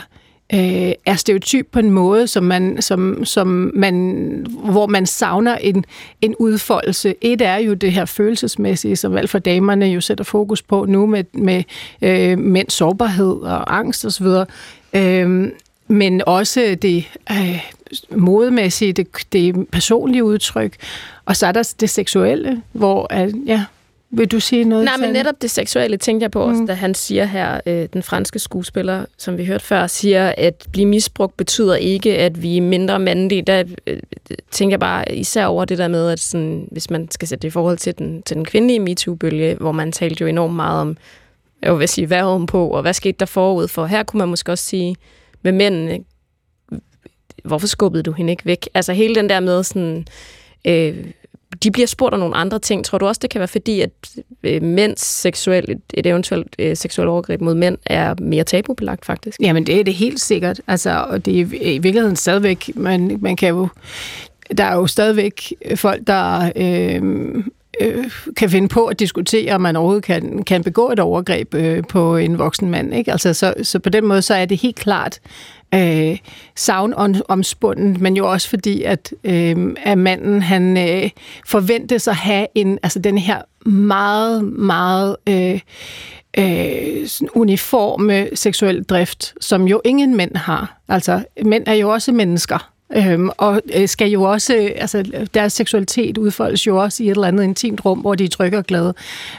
øh, 0.53 0.91
er 1.05 1.15
stereotyp 1.15 1.67
på 1.71 1.79
en 1.79 1.91
måde, 1.91 2.27
som 2.27 2.43
man, 2.43 2.81
som, 2.81 3.25
som 3.25 3.71
man, 3.75 4.45
hvor 4.63 4.88
man 4.88 5.05
savner 5.05 5.55
en, 5.55 5.85
en 6.21 6.35
udfoldelse. 6.39 7.15
Et 7.21 7.41
er 7.41 7.57
jo 7.57 7.73
det 7.73 7.91
her 7.91 8.05
følelsesmæssige, 8.05 8.95
som 8.95 9.17
alt 9.17 9.29
for 9.29 9.39
damerne 9.39 9.85
jo 9.85 10.01
sætter 10.01 10.23
fokus 10.23 10.62
på 10.62 10.85
nu 10.85 11.05
med, 11.05 11.23
med 11.33 11.63
øh, 12.01 12.39
mænds 12.39 12.73
sårbarhed 12.73 13.33
og 13.33 13.77
angst 13.77 14.05
osv., 14.05 14.27
øh, 14.93 15.51
men 15.91 16.21
også 16.25 16.77
det 16.81 17.05
øh, 17.31 17.63
modemæssige, 18.15 18.93
det, 18.93 19.07
det 19.33 19.67
personlige 19.71 20.23
udtryk, 20.23 20.75
og 21.25 21.35
så 21.35 21.47
er 21.47 21.51
der 21.51 21.73
det 21.79 21.89
seksuelle, 21.89 22.62
hvor 22.71 23.07
at, 23.13 23.31
ja, 23.45 23.65
vil 24.11 24.27
du 24.27 24.39
sige 24.39 24.63
noget? 24.63 24.85
Nej, 24.85 24.97
men 24.97 25.09
netop 25.09 25.41
det 25.41 25.51
seksuelle 25.51 25.97
tænkte 25.97 26.23
jeg 26.23 26.31
på 26.31 26.41
også, 26.41 26.61
mm. 26.61 26.67
da 26.67 26.73
han 26.73 26.93
siger 26.93 27.25
her, 27.25 27.61
øh, 27.65 27.87
den 27.93 28.03
franske 28.03 28.39
skuespiller, 28.39 29.05
som 29.17 29.37
vi 29.37 29.45
hørte 29.45 29.65
før, 29.65 29.87
siger, 29.87 30.33
at 30.37 30.67
blive 30.71 30.85
misbrugt 30.85 31.37
betyder 31.37 31.75
ikke, 31.75 32.17
at 32.17 32.41
vi 32.41 32.57
er 32.57 32.61
mindre 32.61 32.99
mandlige. 32.99 33.41
Der 33.41 33.63
øh, 33.87 33.99
tænker 34.51 34.73
jeg 34.73 34.79
bare 34.79 35.15
især 35.15 35.45
over 35.45 35.65
det 35.65 35.77
der 35.77 35.87
med, 35.87 36.09
at 36.09 36.19
sådan, 36.19 36.67
hvis 36.71 36.89
man 36.89 37.11
skal 37.11 37.27
sætte 37.27 37.41
det 37.41 37.47
i 37.47 37.51
forhold 37.51 37.77
til 37.77 37.97
den, 37.97 38.21
til 38.21 38.35
den 38.35 38.45
kvindelige 38.45 38.79
MeToo-bølge, 38.79 39.55
hvor 39.55 39.71
man 39.71 39.91
talte 39.91 40.21
jo 40.21 40.27
enormt 40.27 40.55
meget 40.55 40.81
om, 40.81 40.97
jeg 41.61 41.79
vil 41.79 41.87
sige, 41.87 42.07
hvad 42.07 42.47
på, 42.47 42.67
og 42.67 42.81
hvad 42.81 42.93
skete 42.93 43.17
der 43.19 43.25
forud 43.25 43.67
for. 43.67 43.85
Her 43.85 44.03
kunne 44.03 44.17
man 44.17 44.29
måske 44.29 44.51
også 44.51 44.65
sige, 44.65 44.95
med 45.41 45.51
mændene, 45.51 45.99
hvorfor 47.43 47.67
skubbede 47.67 48.03
du 48.03 48.11
hende 48.11 48.31
ikke 48.31 48.45
væk? 48.45 48.69
Altså 48.73 48.93
hele 48.93 49.15
den 49.15 49.29
der 49.29 49.39
med 49.39 49.63
sådan... 49.63 50.05
Øh, 50.65 51.05
de 51.63 51.71
bliver 51.71 51.88
spurgt 51.88 52.13
om 52.13 52.19
nogle 52.19 52.35
andre 52.35 52.59
ting. 52.59 52.85
Tror 52.85 52.97
du 52.97 53.05
også, 53.07 53.19
det 53.21 53.29
kan 53.29 53.39
være 53.39 53.47
fordi, 53.47 53.81
at 53.81 53.89
øh, 54.43 54.63
mænds 54.63 55.01
seksuel, 55.01 55.71
et, 55.71 55.81
et 55.93 56.05
eventuelt 56.05 56.55
øh, 56.59 56.77
seksuelt 56.77 57.09
overgreb 57.09 57.41
mod 57.41 57.55
mænd 57.55 57.77
er 57.85 58.15
mere 58.21 58.43
tabubelagt, 58.43 59.05
faktisk? 59.05 59.39
Jamen, 59.41 59.65
det 59.65 59.79
er 59.79 59.83
det 59.83 59.93
helt 59.93 60.19
sikkert. 60.19 60.62
Altså, 60.67 61.05
og 61.09 61.25
det 61.25 61.39
er 61.39 61.45
i 61.62 61.77
virkeligheden 61.77 62.15
stadigvæk, 62.15 62.71
man, 62.75 63.17
man 63.21 63.35
kan 63.35 63.49
jo, 63.49 63.67
der 64.57 64.63
er 64.63 64.75
jo 64.75 64.88
stadigvæk 64.88 65.53
folk, 65.75 66.07
der 66.07 66.51
øh, 66.55 67.43
øh, 67.81 68.12
kan 68.38 68.49
finde 68.49 68.67
på 68.67 68.85
at 68.85 68.99
diskutere, 68.99 69.55
om 69.55 69.62
man 69.62 69.75
overhovedet 69.75 70.03
kan, 70.03 70.43
kan 70.43 70.63
begå 70.63 70.91
et 70.91 70.99
overgreb 70.99 71.53
øh, 71.53 71.83
på 71.89 72.17
en 72.17 72.38
voksen 72.38 72.69
mand. 72.69 72.93
Ikke? 72.93 73.12
Altså, 73.12 73.33
så, 73.33 73.53
så 73.63 73.79
på 73.79 73.89
den 73.89 74.05
måde, 74.05 74.21
så 74.21 74.33
er 74.33 74.45
det 74.45 74.57
helt 74.57 74.75
klart 74.75 75.19
øh, 75.75 76.17
savnomspunden, 76.55 77.97
men 77.99 78.17
jo 78.17 78.32
også 78.32 78.49
fordi, 78.49 78.84
at, 78.84 79.13
øh, 79.23 79.75
at 79.84 79.97
manden 79.97 80.41
han 80.41 80.77
øh, 80.77 81.10
forventes 81.45 82.08
at 82.08 82.15
have 82.15 82.47
en, 82.55 82.79
altså 82.84 82.99
den 82.99 83.17
her 83.17 83.41
meget, 83.69 84.43
meget 84.43 85.15
øh, 85.29 85.60
øh, 86.38 87.08
sådan 87.08 87.29
uniforme 87.36 88.29
seksuel 88.34 88.84
drift, 88.84 89.34
som 89.41 89.67
jo 89.67 89.82
ingen 89.86 90.17
mænd 90.17 90.36
har. 90.36 90.82
Altså, 90.88 91.23
mænd 91.45 91.63
er 91.67 91.73
jo 91.73 91.89
også 91.89 92.12
mennesker. 92.12 92.71
Øhm, 92.95 93.29
og 93.38 93.62
øh, 93.75 93.88
skal 93.88 94.10
jo 94.10 94.23
også, 94.23 94.55
øh, 94.55 94.71
altså 94.75 95.27
deres 95.34 95.53
seksualitet 95.53 96.17
udfoldes 96.17 96.67
jo 96.67 96.77
også 96.77 97.03
i 97.03 97.05
et 97.05 97.12
eller 97.12 97.27
andet 97.27 97.43
intimt 97.43 97.86
rum, 97.86 97.99
hvor 97.99 98.15
de 98.15 98.23
er 98.23 98.29
trygge 98.29 98.58
og 98.58 98.65
glade. 98.65 98.93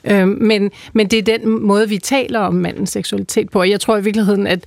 Øhm, 0.05 0.29
men, 0.29 0.71
men 0.93 1.07
det 1.07 1.19
er 1.19 1.39
den 1.39 1.61
måde, 1.61 1.89
vi 1.89 1.99
taler 1.99 2.41
om 2.41 2.55
mandens 2.55 2.91
seksualitet 2.91 3.51
på. 3.51 3.59
Og 3.61 3.71
jeg 3.71 3.81
tror 3.81 3.97
i 3.97 4.03
virkeligheden, 4.03 4.47
at 4.47 4.65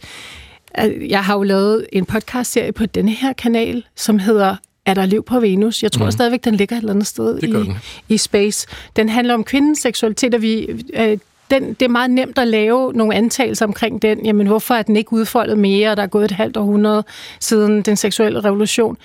jeg 1.10 1.24
har 1.24 1.34
jo 1.38 1.44
lavet 1.44 1.86
en 1.92 2.06
podcastserie 2.06 2.72
på 2.72 2.86
denne 2.86 3.12
her 3.12 3.34
kanal, 3.34 3.86
som 3.96 4.20
hedder 4.20 4.56
er 4.86 4.94
der 4.94 5.06
liv 5.06 5.24
på 5.24 5.40
Venus? 5.40 5.84
Jeg 5.84 5.92
tror 5.92 6.06
mm. 6.06 6.12
stadigvæk, 6.12 6.44
den 6.44 6.56
ligger 6.56 6.76
et 6.76 6.80
eller 6.80 6.94
andet 6.94 7.08
sted 7.08 7.44
i, 7.44 7.72
i 8.10 8.18
space. 8.18 8.68
Den 8.96 9.10
handler 9.10 9.34
om 9.34 9.44
kvindens 9.44 9.80
seksualitet, 9.80 10.36
og 10.36 10.42
vi, 10.42 10.84
øh, 10.94 11.18
den, 11.52 11.74
det 11.74 11.82
er 11.82 11.90
meget 11.90 12.12
nemt 12.12 12.38
at 12.38 12.48
lave 12.48 12.94
nogle 12.94 13.16
antagelser 13.16 13.66
omkring 13.66 14.02
den. 14.02 14.26
Jamen, 14.26 14.48
hvorfor 14.48 14.74
er 14.74 14.82
den 14.82 14.96
ikke 14.96 15.14
udfoldet 15.14 15.58
mere? 15.58 15.96
Der 15.96 16.02
er 16.02 16.08
gået 16.08 16.26
et 16.26 16.32
halvt 16.32 16.58
århundrede 16.58 17.04
siden 17.40 17.82
den 17.82 17.96
seksuelle 17.96 18.40
revolution. 18.40 18.98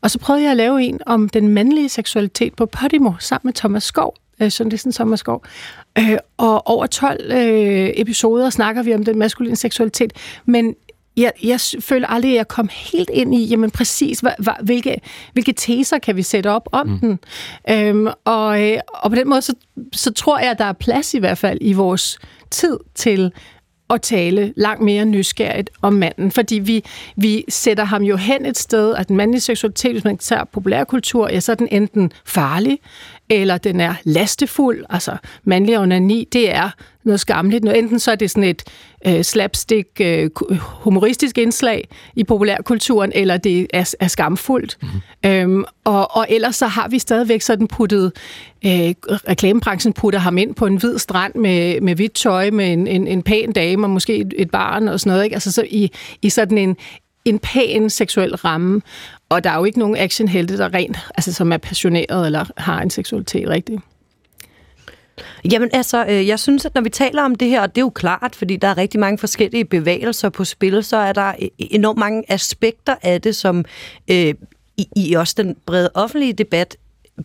Og 0.00 0.10
så 0.10 0.18
prøvede 0.18 0.42
jeg 0.42 0.50
at 0.50 0.56
lave 0.56 0.82
en 0.82 1.00
om 1.06 1.28
den 1.28 1.48
mandlige 1.48 1.88
seksualitet 1.88 2.54
på 2.54 2.66
Podimo, 2.66 3.12
sammen 3.18 3.48
med 3.48 3.52
Thomas 3.52 3.82
Skov, 3.82 4.14
øh, 4.40 4.50
sådan 4.50 4.92
Thomas 4.92 5.20
Skov. 5.20 5.44
Øh, 5.98 6.16
og 6.36 6.66
over 6.66 6.86
12 6.86 7.32
øh, 7.32 7.90
episoder 7.94 8.50
snakker 8.50 8.82
vi 8.82 8.94
om 8.94 9.04
den 9.04 9.18
maskuline 9.18 9.56
seksualitet. 9.56 10.12
Men 10.44 10.74
jeg, 11.16 11.32
jeg 11.42 11.60
føler 11.80 12.08
aldrig, 12.08 12.30
at 12.30 12.36
jeg 12.36 12.48
kom 12.48 12.68
helt 12.72 13.10
ind 13.12 13.34
i, 13.34 13.44
jamen 13.44 13.70
præcis, 13.70 14.20
hvad, 14.20 14.32
hvad, 14.38 14.52
hvilke, 14.62 15.00
hvilke 15.32 15.52
teser 15.52 15.98
kan 15.98 16.16
vi 16.16 16.22
sætte 16.22 16.50
op 16.50 16.68
om 16.72 16.86
mm. 16.86 16.98
den. 16.98 17.18
Øhm, 17.70 18.06
og, 18.24 18.62
øh, 18.62 18.78
og 18.88 19.10
på 19.10 19.16
den 19.16 19.28
måde, 19.28 19.42
så, 19.42 19.54
så 19.92 20.12
tror 20.12 20.38
jeg, 20.38 20.50
at 20.50 20.58
der 20.58 20.64
er 20.64 20.72
plads 20.72 21.14
i 21.14 21.18
hvert 21.18 21.38
fald 21.38 21.58
i 21.60 21.72
vores 21.72 22.18
tid 22.50 22.78
til 22.94 23.32
at 23.90 24.02
tale 24.02 24.52
langt 24.56 24.82
mere 24.82 25.04
nysgerrigt 25.04 25.70
om 25.82 25.92
manden, 25.92 26.30
fordi 26.30 26.58
vi, 26.58 26.84
vi 27.16 27.44
sætter 27.48 27.84
ham 27.84 28.02
jo 28.02 28.16
hen 28.16 28.46
et 28.46 28.58
sted, 28.58 28.94
at 28.94 29.08
den 29.08 29.16
mandlige 29.16 29.40
seksualitet, 29.40 29.92
hvis 29.92 30.04
man 30.04 30.18
tager 30.18 30.44
populærkultur, 30.44 31.28
ja, 31.28 31.40
så 31.40 31.52
er 31.52 31.56
den 31.56 31.68
enten 31.70 32.12
farlig, 32.26 32.78
eller 33.32 33.58
den 33.58 33.80
er 33.80 33.94
lastefuld, 34.04 34.84
altså 34.90 35.16
mandlig 35.44 35.78
onani, 35.78 36.28
det 36.32 36.54
er 36.54 36.70
noget 37.04 37.20
skamligt. 37.20 37.64
Enten 37.64 37.98
så 37.98 38.10
er 38.10 38.14
det 38.14 38.30
sådan 38.30 38.44
et 38.44 38.62
øh, 39.06 39.22
slapstick, 39.22 39.88
øh, 40.00 40.30
humoristisk 40.60 41.38
indslag 41.38 41.88
i 42.16 42.24
populærkulturen, 42.24 43.12
eller 43.14 43.36
det 43.36 43.66
er, 43.72 43.94
er 44.00 44.08
skamfuldt. 44.08 44.78
Mm-hmm. 44.82 45.30
Øhm, 45.30 45.64
og, 45.84 46.16
og 46.16 46.26
ellers 46.28 46.56
så 46.56 46.66
har 46.66 46.88
vi 46.88 46.98
stadigvæk 46.98 47.42
sådan 47.42 47.68
puttet, 47.68 48.12
øh, 48.64 48.94
reklamebranchen 49.28 49.92
putter 49.92 50.18
ham 50.18 50.38
ind 50.38 50.54
på 50.54 50.66
en 50.66 50.76
hvid 50.76 50.98
strand 50.98 51.34
med, 51.34 51.80
med 51.80 51.94
hvidt 51.94 52.12
tøj, 52.12 52.50
med 52.50 52.72
en, 52.72 52.86
en, 52.86 53.06
en 53.06 53.22
pæn 53.22 53.52
dame 53.52 53.86
og 53.86 53.90
måske 53.90 54.16
et, 54.16 54.34
et 54.36 54.50
barn 54.50 54.88
og 54.88 55.00
sådan 55.00 55.10
noget. 55.10 55.24
Ikke? 55.24 55.34
Altså 55.34 55.52
så 55.52 55.64
i, 55.70 55.90
i 56.22 56.30
sådan 56.30 56.58
en, 56.58 56.76
en 57.24 57.38
pæn 57.38 57.90
seksuel 57.90 58.36
ramme. 58.36 58.80
Og 59.32 59.44
der 59.44 59.50
er 59.50 59.58
jo 59.58 59.64
ikke 59.64 59.78
nogen 59.78 59.96
actionhelte, 59.96 60.58
der 60.58 60.74
rent, 60.74 60.98
altså, 61.14 61.32
som 61.32 61.52
er 61.52 61.56
passioneret 61.56 62.26
eller 62.26 62.44
har 62.56 62.82
en 62.82 62.90
seksualitet 62.90 63.48
rigtigt. 63.48 63.80
Jamen 65.52 65.70
altså, 65.72 66.06
øh, 66.08 66.28
jeg 66.28 66.38
synes, 66.38 66.64
at 66.64 66.74
når 66.74 66.82
vi 66.82 66.88
taler 66.88 67.22
om 67.22 67.34
det 67.34 67.48
her, 67.48 67.60
og 67.60 67.68
det 67.68 67.78
er 67.80 67.84
jo 67.84 67.90
klart, 67.90 68.36
fordi 68.36 68.56
der 68.56 68.68
er 68.68 68.78
rigtig 68.78 69.00
mange 69.00 69.18
forskellige 69.18 69.64
bevægelser 69.64 70.28
på 70.28 70.44
spil, 70.44 70.84
så 70.84 70.96
er 70.96 71.12
der 71.12 71.32
e- 71.32 71.44
e- 71.44 71.48
enormt 71.58 71.98
mange 71.98 72.24
aspekter 72.28 72.94
af 73.02 73.20
det, 73.20 73.36
som 73.36 73.64
øh, 74.10 74.34
i, 74.76 74.86
i 74.96 75.14
også 75.14 75.34
den 75.36 75.56
brede 75.66 75.90
offentlige 75.94 76.32
debat 76.32 76.76
øh, 77.18 77.24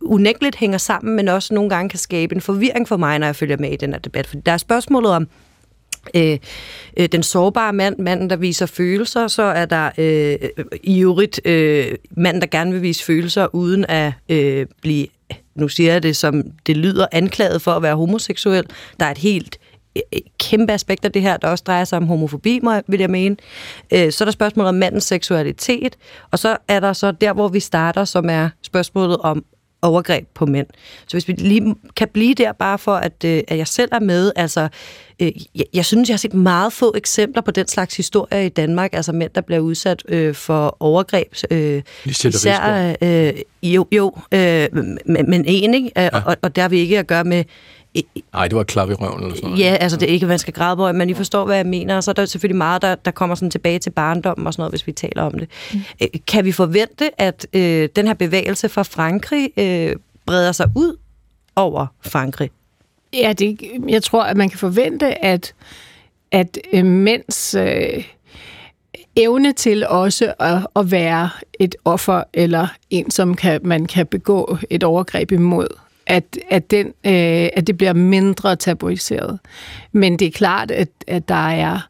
unægteligt 0.00 0.56
hænger 0.56 0.78
sammen, 0.78 1.16
men 1.16 1.28
også 1.28 1.54
nogle 1.54 1.70
gange 1.70 1.88
kan 1.88 1.98
skabe 1.98 2.34
en 2.34 2.40
forvirring 2.40 2.88
for 2.88 2.96
mig, 2.96 3.18
når 3.18 3.26
jeg 3.26 3.36
følger 3.36 3.56
med 3.56 3.72
i 3.72 3.76
den 3.76 3.92
her 3.92 4.00
debat. 4.00 4.26
Fordi 4.26 4.42
der 4.46 4.52
er 4.52 4.58
spørgsmålet 4.58 5.12
om, 5.12 5.28
øh, 6.14 6.38
øh, 6.96 7.08
den 7.12 7.22
sårbare 7.22 7.72
mand, 7.72 7.98
manden, 7.98 8.30
der 8.30 8.36
viser 8.36 8.66
følelser, 8.66 9.28
så 9.28 9.42
er 9.42 9.64
der 9.64 9.90
øh, 9.98 10.48
i 10.82 11.00
øvrigt 11.00 11.40
øh, 11.44 11.94
manden, 12.16 12.40
der 12.40 12.46
gerne 12.46 12.72
vil 12.72 12.82
vise 12.82 13.04
følelser, 13.04 13.54
uden 13.54 13.84
at 13.88 14.12
øh, 14.28 14.66
blive, 14.82 15.06
nu 15.54 15.68
siger 15.68 15.92
jeg 15.92 16.02
det 16.02 16.16
som 16.16 16.42
det 16.66 16.76
lyder, 16.76 17.06
anklaget 17.12 17.62
for 17.62 17.70
at 17.72 17.82
være 17.82 17.96
homoseksuel. 17.96 18.64
Der 19.00 19.06
er 19.06 19.10
et 19.10 19.18
helt 19.18 19.58
øh, 19.96 20.02
kæmpe 20.40 20.72
aspekt 20.72 21.04
af 21.04 21.12
det 21.12 21.22
her, 21.22 21.36
der 21.36 21.48
også 21.48 21.64
drejer 21.66 21.84
sig 21.84 21.96
om 21.96 22.06
homofobi, 22.06 22.60
må- 22.62 22.80
vil 22.88 23.00
jeg 23.00 23.10
mene. 23.10 23.36
Øh, 23.92 24.12
Så 24.12 24.24
er 24.24 24.26
der 24.26 24.32
spørgsmålet 24.32 24.68
om 24.68 24.74
mandens 24.74 25.04
seksualitet, 25.04 25.96
og 26.30 26.38
så 26.38 26.56
er 26.68 26.80
der 26.80 26.92
så 26.92 27.12
der, 27.12 27.32
hvor 27.32 27.48
vi 27.48 27.60
starter, 27.60 28.04
som 28.04 28.30
er 28.30 28.48
spørgsmålet 28.62 29.16
om 29.16 29.44
overgreb 29.82 30.26
på 30.34 30.46
mænd. 30.46 30.66
Så 31.06 31.12
hvis 31.12 31.28
vi 31.28 31.32
lige 31.32 31.74
kan 31.96 32.08
blive 32.08 32.34
der, 32.34 32.52
bare 32.52 32.78
for 32.78 32.94
at, 32.94 33.24
øh, 33.24 33.42
at 33.48 33.58
jeg 33.58 33.66
selv 33.66 33.88
er 33.92 34.00
med, 34.00 34.32
altså, 34.36 34.68
øh, 35.20 35.32
jeg, 35.54 35.64
jeg 35.74 35.84
synes, 35.84 36.08
jeg 36.08 36.14
har 36.14 36.18
set 36.18 36.34
meget 36.34 36.72
få 36.72 36.94
eksempler 36.96 37.42
på 37.42 37.50
den 37.50 37.68
slags 37.68 37.96
historier 37.96 38.40
i 38.40 38.48
Danmark, 38.48 38.94
altså 38.94 39.12
mænd, 39.12 39.30
der 39.34 39.40
bliver 39.40 39.60
udsat 39.60 40.02
øh, 40.08 40.34
for 40.34 40.76
overgreb. 40.80 41.34
Øh, 41.50 41.82
især, 42.06 42.94
øh, 43.02 43.32
jo, 43.62 43.86
jo 43.92 44.12
øh, 44.32 44.68
men, 44.72 45.30
men 45.30 45.44
en, 45.46 45.74
ikke? 45.74 45.90
Ja. 45.96 46.08
Og, 46.26 46.36
og 46.42 46.56
der 46.56 46.62
har 46.62 46.68
vi 46.68 46.78
ikke 46.78 46.98
at 46.98 47.06
gøre 47.06 47.24
med 47.24 47.44
Nej, 48.32 48.48
det 48.48 48.56
var 48.56 48.64
klap 48.64 48.90
i 48.90 48.92
røven 48.92 49.22
eller 49.22 49.34
sådan 49.34 49.50
noget. 49.50 49.64
Ja, 49.64 49.76
altså 49.80 49.96
det 49.98 50.08
er 50.08 50.12
ikke, 50.12 50.26
man 50.26 50.38
skal 50.38 50.54
græde 50.54 50.76
på, 50.76 50.92
men 50.92 51.10
I 51.10 51.14
forstår, 51.14 51.44
hvad 51.44 51.56
jeg 51.56 51.66
mener. 51.66 51.96
Og 51.96 52.04
så 52.04 52.10
er 52.10 52.12
der 52.12 52.24
selvfølgelig 52.24 52.56
meget, 52.56 52.82
der, 52.82 52.94
der 52.94 53.10
kommer 53.10 53.34
sådan 53.34 53.50
tilbage 53.50 53.78
til 53.78 53.90
barndommen 53.90 54.46
og 54.46 54.52
sådan 54.52 54.60
noget, 54.60 54.72
hvis 54.72 54.86
vi 54.86 54.92
taler 54.92 55.22
om 55.22 55.38
det. 55.38 55.48
Mm. 55.72 55.80
Kan 56.26 56.44
vi 56.44 56.52
forvente, 56.52 57.20
at 57.20 57.46
øh, 57.52 57.88
den 57.96 58.06
her 58.06 58.14
bevægelse 58.14 58.68
fra 58.68 58.82
Frankrig 58.82 59.50
øh, 59.56 59.96
breder 60.26 60.52
sig 60.52 60.70
ud 60.76 60.96
over 61.56 61.86
Frankrig? 62.00 62.50
Ja, 63.12 63.32
det, 63.32 63.60
jeg 63.88 64.02
tror, 64.02 64.22
at 64.22 64.36
man 64.36 64.48
kan 64.48 64.58
forvente, 64.58 65.24
at, 65.24 65.54
at 66.32 66.58
øh, 66.72 66.84
mænds 66.84 67.54
øh, 67.54 68.04
evne 69.16 69.52
til 69.52 69.86
også 69.86 70.34
at, 70.40 70.66
at 70.76 70.90
være 70.90 71.30
et 71.60 71.76
offer, 71.84 72.22
eller 72.34 72.66
en, 72.90 73.10
som 73.10 73.34
kan, 73.34 73.60
man 73.64 73.86
kan 73.86 74.06
begå 74.06 74.58
et 74.70 74.84
overgreb 74.84 75.32
imod, 75.32 75.68
at, 76.06 76.38
at, 76.50 76.70
den, 76.70 76.86
øh, 76.86 77.48
at 77.56 77.66
det 77.66 77.76
bliver 77.78 77.92
mindre 77.92 78.56
tabuiseret. 78.56 79.38
Men 79.92 80.18
det 80.18 80.26
er 80.26 80.30
klart, 80.32 80.70
at, 80.70 80.88
at 81.06 81.28
der 81.28 81.48
er... 81.48 81.88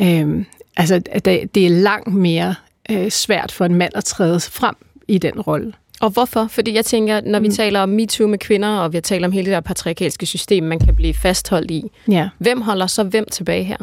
Øh, 0.00 0.44
altså, 0.76 1.00
at 1.10 1.24
der, 1.24 1.38
det 1.54 1.66
er 1.66 1.70
langt 1.70 2.14
mere 2.14 2.54
øh, 2.90 3.10
svært 3.10 3.52
for 3.52 3.64
en 3.64 3.74
mand 3.74 3.92
at 3.94 4.04
træde 4.04 4.40
frem 4.40 4.74
i 5.08 5.18
den 5.18 5.40
rolle. 5.40 5.72
Og 6.00 6.10
hvorfor? 6.10 6.46
Fordi 6.50 6.74
jeg 6.74 6.84
tænker, 6.84 7.20
når 7.20 7.40
vi 7.40 7.48
mm. 7.48 7.54
taler 7.54 7.80
om 7.80 7.88
MeToo 7.88 8.26
med 8.26 8.38
kvinder, 8.38 8.68
og 8.68 8.92
vi 8.92 9.00
taler 9.00 9.26
om 9.26 9.32
hele 9.32 9.44
det 9.44 9.52
der 9.52 9.60
patriarkalske 9.60 10.26
system, 10.26 10.64
man 10.64 10.78
kan 10.78 10.94
blive 10.94 11.14
fastholdt 11.14 11.70
i, 11.70 11.84
Ja, 12.08 12.28
hvem 12.38 12.60
holder 12.60 12.86
så 12.86 13.02
hvem 13.02 13.24
tilbage 13.32 13.64
her? 13.64 13.76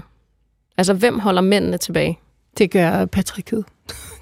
Altså, 0.78 0.94
hvem 0.94 1.20
holder 1.20 1.42
mændene 1.42 1.78
tilbage? 1.78 2.20
det 2.58 2.72
gør 2.72 3.06
patriarkiet. 3.06 3.66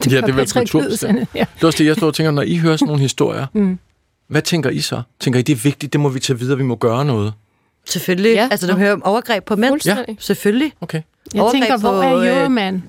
Ja, 0.05 0.09
det 0.09 0.13
er 0.17 0.21
vel 0.21 0.35
patriarkiet, 0.35 0.71
kulturbestemt. 0.71 1.29
Ja. 1.35 1.45
Det 1.55 1.63
er 1.63 1.67
også 1.67 1.77
det, 1.77 1.85
jeg 1.85 1.95
står 1.95 2.07
og 2.07 2.13
tænker, 2.13 2.31
når 2.31 2.41
I 2.41 2.55
hører 2.55 2.77
sådan 2.77 2.87
nogle 2.87 3.01
historier, 3.01 3.45
Mm. 3.53 3.79
Hvad 4.27 4.41
tænker 4.41 4.69
I 4.69 4.79
så? 4.79 5.01
Tænker 5.19 5.39
I, 5.39 5.43
det 5.43 5.53
er 5.53 5.59
vigtigt, 5.63 5.93
det 5.93 6.01
må 6.01 6.09
vi 6.09 6.19
tage 6.19 6.39
videre, 6.39 6.57
vi 6.57 6.63
må 6.63 6.75
gøre 6.75 7.05
noget? 7.05 7.33
Selvfølgelig. 7.85 8.33
Ja. 8.33 8.41
Ja. 8.41 8.47
Altså, 8.51 8.67
der 8.67 8.75
hører 8.75 8.93
om 8.93 9.03
overgreb 9.03 9.43
på 9.43 9.55
mænd. 9.55 9.71
Fuldstændig. 9.71 10.17
Selvfølgelig. 10.19 10.73
Okay. 10.81 11.01
Jeg 11.33 11.41
Overgreb 11.41 11.61
tænker, 11.61 11.77
hvor 11.77 11.91
på, 11.91 12.01
er 12.01 12.17
øh, 12.17 12.37
Euroman? 12.37 12.83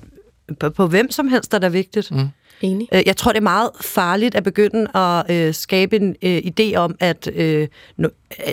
På, 0.61 0.71
på 0.71 0.87
hvem 0.87 1.11
som 1.11 1.29
helst 1.29 1.55
er 1.55 1.59
der 1.59 1.69
vigtigt. 1.69 2.11
Mm. 2.11 2.29
Enig. 2.61 2.89
Øh, 2.93 3.03
Jeg 3.07 3.17
tror, 3.17 3.33
det 3.33 3.39
er 3.39 3.43
meget 3.43 3.71
farligt 3.81 4.35
at 4.35 4.45
begynde 4.45 4.97
at 4.97 5.31
øh, 5.31 5.55
skabe 5.55 5.97
en 5.97 6.17
øh, 6.23 6.39
idé 6.39 6.75
om, 6.77 6.97
at 7.01 7.29
øh, 7.35 7.69
no, 7.97 8.09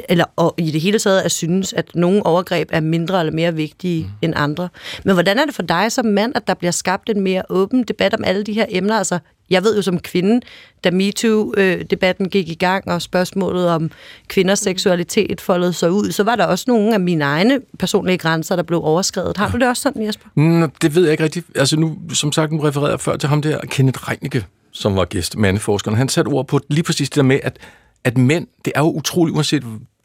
eller 0.09 0.25
og 0.35 0.55
i 0.57 0.71
det 0.71 0.81
hele 0.81 0.99
taget 0.99 1.21
at 1.21 1.31
synes, 1.31 1.73
at 1.73 1.95
nogle 1.95 2.25
overgreb 2.25 2.69
er 2.71 2.79
mindre 2.79 3.19
eller 3.19 3.33
mere 3.33 3.53
vigtige 3.55 4.03
mm. 4.03 4.09
end 4.21 4.33
andre. 4.35 4.69
Men 5.03 5.13
hvordan 5.13 5.39
er 5.39 5.45
det 5.45 5.55
for 5.55 5.63
dig 5.63 5.91
som 5.91 6.05
mand, 6.05 6.31
at 6.35 6.47
der 6.47 6.53
bliver 6.53 6.71
skabt 6.71 7.09
en 7.09 7.21
mere 7.21 7.41
åben 7.49 7.83
debat 7.83 8.13
om 8.13 8.23
alle 8.23 8.43
de 8.43 8.53
her 8.53 8.65
emner? 8.69 8.97
Altså, 8.97 9.19
jeg 9.49 9.63
ved 9.63 9.75
jo 9.75 9.81
som 9.81 9.99
kvinde, 9.99 10.41
da 10.83 10.91
MeToo-debatten 10.91 12.29
gik 12.29 12.49
i 12.49 12.53
gang, 12.53 12.87
og 12.87 13.01
spørgsmålet 13.01 13.69
om 13.69 13.91
kvinders 14.27 14.59
seksualitet 14.59 15.41
foldede 15.41 15.73
sig 15.73 15.91
ud, 15.91 16.11
så 16.11 16.23
var 16.23 16.35
der 16.35 16.45
også 16.45 16.65
nogle 16.67 16.93
af 16.93 16.99
mine 16.99 17.23
egne 17.23 17.59
personlige 17.79 18.17
grænser, 18.17 18.55
der 18.55 18.63
blev 18.63 18.79
overskrevet. 18.83 19.37
Har 19.37 19.51
du 19.51 19.57
det 19.57 19.67
også 19.67 19.81
sådan, 19.81 20.05
Jesper? 20.05 20.29
Mm, 20.35 20.71
det 20.81 20.95
ved 20.95 21.03
jeg 21.03 21.11
ikke 21.11 21.23
rigtigt. 21.23 21.45
Altså 21.55 21.79
nu, 21.79 21.97
som 22.13 22.31
sagt, 22.31 22.51
nu 22.51 22.59
refererede 22.59 22.91
jeg 22.91 22.99
før 22.99 23.17
til 23.17 23.29
ham 23.29 23.41
der, 23.41 23.59
Kenneth 23.59 24.09
Reinicke, 24.09 24.45
som 24.71 24.95
var 24.95 25.05
gæst, 25.05 25.37
mandeforskeren. 25.37 25.97
Han 25.97 26.09
satte 26.09 26.29
ord 26.29 26.47
på 26.47 26.59
lige 26.69 26.83
præcis 26.83 27.09
det 27.09 27.15
der 27.15 27.23
med, 27.23 27.39
at, 27.43 27.57
at 28.03 28.17
mænd, 28.17 28.47
det 28.65 28.73
er 28.75 28.79
jo 28.79 28.91
utroligt, 28.91 29.35
uanset 29.35 29.63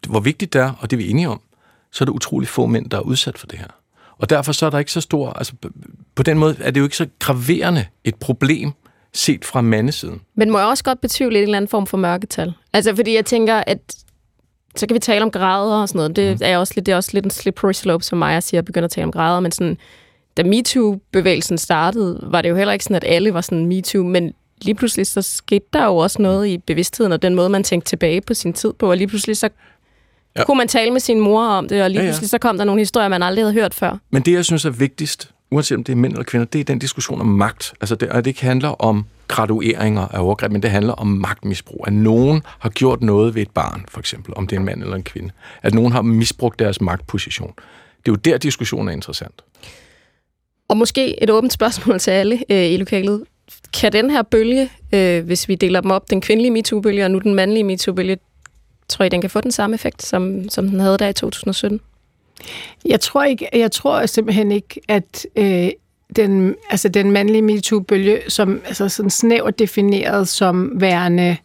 hvor 0.09 0.21
vigtigt 0.21 0.53
det 0.53 0.61
er, 0.61 0.73
og 0.81 0.91
det 0.91 0.97
er 0.97 0.99
vi 0.99 1.11
enige 1.11 1.29
om, 1.29 1.41
så 1.93 2.05
er 2.05 2.07
det 2.07 2.13
utroligt 2.13 2.51
få 2.51 2.67
mænd, 2.67 2.91
der 2.91 2.97
er 2.97 3.01
udsat 3.01 3.39
for 3.39 3.47
det 3.47 3.59
her. 3.59 3.67
Og 4.19 4.31
derfor 4.31 4.53
så 4.53 4.67
er 4.67 4.71
der 4.71 4.79
ikke 4.79 4.93
så 4.93 5.01
stor, 5.01 5.33
altså 5.33 5.53
på 6.15 6.23
den 6.23 6.39
måde 6.39 6.57
er 6.61 6.71
det 6.71 6.81
jo 6.81 6.85
ikke 6.85 6.97
så 6.97 7.07
graverende 7.19 7.87
et 8.05 8.15
problem, 8.15 8.73
set 9.15 9.45
fra 9.45 9.61
mandesiden. 9.61 10.21
Men 10.35 10.51
må 10.51 10.59
jeg 10.59 10.67
også 10.67 10.85
godt 10.85 11.01
betvivle 11.01 11.37
en 11.39 11.43
eller 11.43 11.57
anden 11.57 11.69
form 11.69 11.87
for 11.87 11.97
mørketal? 11.97 12.53
Altså, 12.73 12.97
fordi 12.97 13.15
jeg 13.15 13.25
tænker, 13.27 13.63
at 13.67 13.79
så 14.77 14.87
kan 14.87 14.95
vi 14.95 14.99
tale 14.99 15.23
om 15.25 15.31
grader 15.31 15.77
og 15.83 15.89
sådan 15.89 15.99
noget. 15.99 16.17
Det, 16.17 16.31
Mm. 16.41 16.45
er, 16.45 16.59
også 16.59 16.73
lidt, 16.77 16.87
det 16.87 16.93
er 16.93 16.97
også 16.97 17.11
lidt 17.15 17.25
en 17.25 17.31
slippery 17.31 17.73
slope, 17.73 18.05
som 18.05 18.19
mig 18.19 18.43
siger, 18.43 18.59
at 18.59 18.65
begynde 18.65 18.85
at 18.85 18.91
tale 18.91 19.05
om 19.05 19.13
grader. 19.13 19.41
Men 19.41 19.53
sådan, 19.53 19.77
da 20.37 20.43
MeToo-bevægelsen 20.43 21.59
startede, 21.59 22.19
var 22.23 22.43
det 22.43 22.49
jo 22.49 22.57
heller 22.57 22.73
ikke 22.73 22.85
sådan, 22.85 22.97
at 22.97 23.05
alle 23.07 23.35
var 23.35 23.41
sådan 23.41 23.67
MeToo, 23.67 24.03
men 24.03 24.33
lige 24.63 24.75
pludselig 24.75 25.07
så 25.07 25.23
skete 25.23 25.65
der 25.73 25.85
jo 25.85 25.97
også 25.97 26.23
noget 26.23 26.47
i 26.49 26.59
bevidstheden, 26.59 27.13
og 27.13 27.23
den 27.23 27.35
måde, 27.35 27.49
man 27.49 27.65
tænkte 27.65 27.89
tilbage 27.89 28.21
på 28.21 28.35
sin 28.35 28.53
tid 28.53 28.73
på, 28.73 28.91
og 28.91 28.97
lige 28.97 29.09
pludselig 29.09 29.37
så 29.37 29.49
Ja. 30.37 30.45
kunne 30.45 30.59
man 30.59 30.69
tale 30.69 30.91
med 30.91 31.01
sin 31.01 31.21
mor 31.21 31.45
om 31.45 31.69
det, 31.69 31.83
og 31.83 31.91
lige 31.91 32.01
ja. 32.01 32.05
ja. 32.07 32.11
pludselig 32.11 32.31
så 32.31 32.39
kom 32.39 32.59
der 32.59 32.65
nogle 32.65 32.81
historier, 32.81 33.09
man 33.09 33.23
aldrig 33.23 33.45
havde 33.45 33.53
hørt 33.55 33.75
før. 33.75 33.99
Men 34.11 34.23
det, 34.23 34.33
jeg 34.33 34.45
synes 34.45 34.65
er 34.65 34.71
vigtigst, 34.71 35.31
uanset 35.51 35.77
om 35.77 35.85
det 35.85 35.93
er 35.93 35.97
mænd 35.97 36.13
eller 36.13 36.25
kvinder, 36.25 36.45
det 36.45 36.61
er 36.61 36.65
den 36.65 36.79
diskussion 36.79 37.21
om 37.21 37.27
magt. 37.27 37.75
Altså, 37.81 37.95
det, 37.95 38.09
og 38.09 38.25
det 38.25 38.31
ikke 38.31 38.43
handler 38.43 38.69
om 38.69 39.07
gradueringer 39.29 40.09
af 40.09 40.21
overgreb, 40.21 40.53
men 40.53 40.63
det 40.63 40.71
handler 40.71 40.93
om 40.93 41.07
magtmisbrug. 41.07 41.85
At 41.87 41.93
nogen 41.93 42.43
har 42.59 42.69
gjort 42.69 43.03
noget 43.03 43.35
ved 43.35 43.43
et 43.43 43.51
barn, 43.51 43.85
for 43.89 44.01
eksempel, 44.01 44.35
om 44.37 44.47
det 44.47 44.57
er 44.57 44.61
en 44.61 44.67
mand 44.67 44.83
eller 44.83 44.97
en 44.97 45.03
kvinde. 45.03 45.31
At 45.63 45.75
nogen 45.75 45.93
har 45.93 46.03
misbrugt 46.03 46.59
deres 46.59 46.81
magtposition. 46.81 47.53
Det 47.97 48.09
er 48.09 48.13
jo 48.13 48.17
der, 48.17 48.39
diskussionen 48.39 48.89
er 48.89 48.93
interessant. 48.93 49.43
Og 50.69 50.77
måske 50.77 51.23
et 51.23 51.31
åbent 51.31 51.53
spørgsmål 51.53 51.99
til 51.99 52.11
alle 52.11 52.45
øh, 52.51 52.71
i 52.71 52.77
lokalet. 52.77 53.25
Kan 53.81 53.93
den 53.93 54.11
her 54.11 54.23
bølge, 54.23 54.71
øh, 54.95 55.25
hvis 55.25 55.49
vi 55.49 55.55
deler 55.55 55.81
dem 55.81 55.91
op, 55.91 56.11
den 56.11 56.21
kvindelige 56.21 56.51
MeToo-bølge 56.51 57.05
og 57.05 57.11
nu 57.11 57.19
den 57.19 57.35
mandlige 57.35 57.65
MeToo-bølge, 57.65 58.19
tror 58.89 59.05
I, 59.05 59.09
den 59.09 59.21
kan 59.21 59.31
få 59.31 59.41
den 59.41 59.53
samme 59.53 59.75
effekt, 59.75 60.03
som, 60.03 60.49
som 60.49 60.69
den 60.69 60.81
havde 60.81 60.99
der 60.99 61.09
i 61.09 61.13
2017? 61.13 61.81
Jeg 62.85 63.01
tror 63.01 63.25
ikke, 63.25 63.49
jeg 63.53 63.73
tror 63.73 64.07
simpelthen 64.07 64.53
ikke, 64.53 64.81
at 64.89 65.27
øh, 65.37 65.71
den, 66.17 66.55
altså 66.71 66.89
den 66.89 67.11
mandlige 67.11 67.43
MeToo-bølge, 67.43 68.21
som 68.29 68.61
altså 68.67 68.89
sådan 68.89 69.11
snævert 69.11 69.59
defineret 69.59 70.29
som 70.29 70.81
værende 70.81 71.37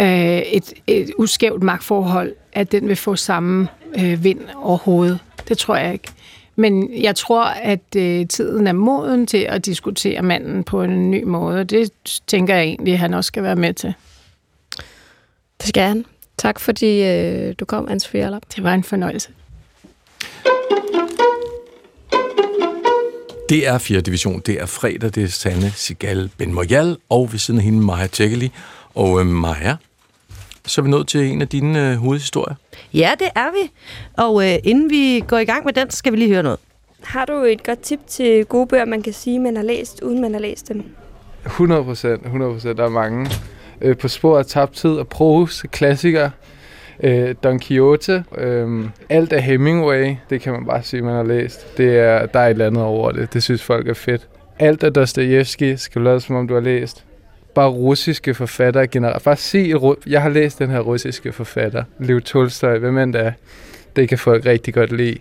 øh, 0.00 0.38
et, 0.38 0.72
et 0.86 1.10
uskævt 1.18 1.62
magtforhold, 1.62 2.34
at 2.52 2.72
den 2.72 2.88
vil 2.88 2.96
få 2.96 3.16
samme 3.16 3.68
øh, 3.98 4.24
vind 4.24 4.40
overhovedet. 4.56 5.18
Det 5.48 5.58
tror 5.58 5.76
jeg 5.76 5.92
ikke. 5.92 6.08
Men 6.56 7.02
jeg 7.02 7.16
tror, 7.16 7.44
at 7.44 7.96
øh, 7.96 8.26
tiden 8.26 8.66
er 8.66 8.72
moden 8.72 9.26
til 9.26 9.46
at 9.48 9.66
diskutere 9.66 10.22
manden 10.22 10.64
på 10.64 10.82
en 10.82 11.10
ny 11.10 11.22
måde, 11.22 11.60
og 11.60 11.70
det 11.70 11.90
tænker 12.26 12.54
jeg 12.54 12.64
egentlig, 12.64 12.92
at 12.92 12.98
han 12.98 13.14
også 13.14 13.28
skal 13.28 13.42
være 13.42 13.56
med 13.56 13.74
til. 13.74 13.94
Det 15.60 15.68
skal 15.68 15.82
han. 15.82 16.04
Tak 16.38 16.60
fordi 16.60 17.02
øh, 17.04 17.54
du 17.60 17.64
kom, 17.64 17.88
Anne-Sophie 17.88 18.18
Allerp. 18.18 18.42
Det 18.56 18.64
var 18.64 18.74
en 18.74 18.84
fornøjelse. 18.84 19.30
Det 23.50 23.68
er 23.68 23.78
4. 23.78 24.00
division. 24.00 24.40
Det 24.40 24.60
er 24.60 24.66
fredag. 24.66 25.14
Det 25.14 25.22
er 25.22 25.28
Sanne 25.28 25.70
Sigal 25.70 26.30
Ben 26.38 26.54
Moyal, 26.54 26.96
og 27.08 27.32
ved 27.32 27.38
siden 27.38 27.58
af 27.60 27.64
hende 27.64 27.80
Maja 27.80 28.06
Tjekkeli. 28.06 28.52
Og 28.94 29.20
øh, 29.20 29.26
Maja, 29.26 29.76
så 30.66 30.80
er 30.80 30.82
vi 30.82 30.90
nået 30.90 31.08
til 31.08 31.20
en 31.20 31.42
af 31.42 31.48
dine 31.48 31.90
øh, 31.90 31.96
hovedhistorier. 31.96 32.54
Ja, 32.94 33.12
det 33.18 33.28
er 33.34 33.50
vi. 33.50 33.70
Og 34.16 34.48
øh, 34.48 34.58
inden 34.64 34.90
vi 34.90 35.24
går 35.26 35.38
i 35.38 35.44
gang 35.44 35.64
med 35.64 35.72
den, 35.72 35.90
så 35.90 35.96
skal 35.96 36.12
vi 36.12 36.18
lige 36.18 36.28
høre 36.28 36.42
noget. 36.42 36.58
Har 37.02 37.24
du 37.24 37.32
et 37.32 37.62
godt 37.62 37.80
tip 37.80 38.00
til 38.06 38.44
gode 38.44 38.66
bøger, 38.66 38.84
man 38.84 39.02
kan 39.02 39.12
sige, 39.12 39.38
man 39.38 39.56
har 39.56 39.62
læst, 39.62 40.02
uden 40.02 40.20
man 40.20 40.32
har 40.32 40.40
læst 40.40 40.68
dem? 40.68 40.84
100 41.46 41.84
procent, 41.84 42.22
100 42.22 42.52
procent. 42.52 42.78
Der 42.78 42.84
er 42.84 42.88
mange. 42.88 43.30
Øh, 43.80 43.96
på 43.96 44.08
spor 44.08 44.38
af 44.38 44.46
tabt 44.46 44.74
tid 44.74 44.90
og 44.90 45.08
Proust, 45.08 45.70
klassiker. 45.70 46.30
Øh, 47.02 47.34
Don 47.44 47.60
Quixote. 47.60 48.24
Øh, 48.38 48.84
alt 49.08 49.32
af 49.32 49.42
Hemingway, 49.42 50.14
det 50.30 50.40
kan 50.40 50.52
man 50.52 50.66
bare 50.66 50.82
sige, 50.82 51.02
man 51.02 51.14
har 51.14 51.22
læst. 51.22 51.76
Det 51.76 51.98
er, 51.98 52.26
der 52.26 52.40
er 52.40 52.46
et 52.46 52.50
eller 52.50 52.66
andet 52.66 52.82
over 52.82 53.12
det. 53.12 53.34
Det 53.34 53.42
synes 53.42 53.62
folk 53.62 53.88
er 53.88 53.94
fedt. 53.94 54.28
Alt 54.58 54.84
af 54.84 54.92
Dostojevski 54.92 55.76
skal 55.76 56.00
du 56.00 56.04
lade 56.04 56.20
som 56.20 56.36
om 56.36 56.48
du 56.48 56.54
har 56.54 56.60
læst. 56.60 57.04
Bare 57.54 57.68
russiske 57.68 58.34
forfattere 58.34 58.86
generelt. 58.86 59.24
Bare 59.24 59.36
sig, 59.36 59.74
jeg 60.06 60.22
har 60.22 60.28
læst 60.28 60.58
den 60.58 60.70
her 60.70 60.80
russiske 60.80 61.32
forfatter. 61.32 61.84
Lev 61.98 62.20
Tolstoy, 62.20 62.78
hvem 62.78 62.98
end 62.98 63.12
det 63.12 63.20
er. 63.20 63.32
Det 63.96 64.08
kan 64.08 64.18
folk 64.18 64.46
rigtig 64.46 64.74
godt 64.74 64.92
lide. 64.92 65.18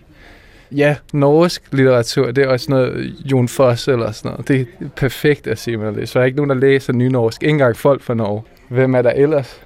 Ja, 0.71 0.95
norsk 1.13 1.63
litteratur, 1.71 2.31
det 2.31 2.43
er 2.43 2.47
også 2.47 2.71
noget 2.71 3.13
Jon 3.31 3.47
Foss 3.47 3.87
eller 3.87 4.11
sådan 4.11 4.31
noget. 4.31 4.47
Det 4.47 4.61
er 4.61 4.85
perfekt 4.95 5.47
at 5.47 5.59
sige, 5.59 5.77
man 5.77 5.85
har 5.85 5.93
læst. 5.93 6.11
Så 6.11 6.19
er 6.19 6.21
der 6.21 6.25
ikke 6.25 6.35
nogen, 6.35 6.49
der 6.49 6.55
læser 6.55 6.93
nynorsk. 6.93 7.43
Ikke 7.43 7.51
engang 7.51 7.75
folk 7.77 8.01
fra 8.01 8.13
Norge. 8.13 8.41
Hvem 8.67 8.95
er 8.95 9.01
der 9.01 9.11
ellers? 9.11 9.61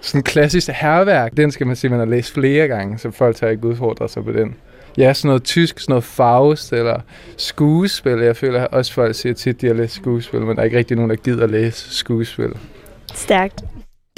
Sådan 0.00 0.18
en 0.18 0.22
klassisk 0.22 0.68
herværk, 0.68 1.36
den 1.36 1.50
skal 1.50 1.66
man 1.66 1.76
sige, 1.76 1.90
man 1.90 2.10
læst 2.10 2.34
flere 2.34 2.68
gange, 2.68 2.98
så 2.98 3.10
folk 3.10 3.36
tager 3.36 3.50
ikke 3.50 3.66
udfordret 3.66 4.10
sig 4.10 4.24
på 4.24 4.32
den. 4.32 4.54
Ja, 4.98 5.12
sådan 5.12 5.28
noget 5.28 5.44
tysk, 5.44 5.78
sådan 5.78 5.92
noget 5.92 6.04
Faust 6.04 6.72
eller 6.72 7.00
skuespil. 7.36 8.18
Jeg 8.18 8.36
føler 8.36 8.64
også, 8.64 8.92
folk 8.92 9.14
siger 9.14 9.34
tit, 9.34 9.54
at 9.54 9.60
de 9.60 9.66
har 9.66 9.74
læst 9.74 9.94
skuespil, 9.94 10.40
men 10.40 10.56
der 10.56 10.62
er 10.62 10.64
ikke 10.64 10.78
rigtig 10.78 10.96
nogen, 10.96 11.10
der 11.10 11.16
gider 11.16 11.44
at 11.44 11.50
læse 11.50 11.96
skuespil. 11.96 12.52
Stærkt. 13.14 13.64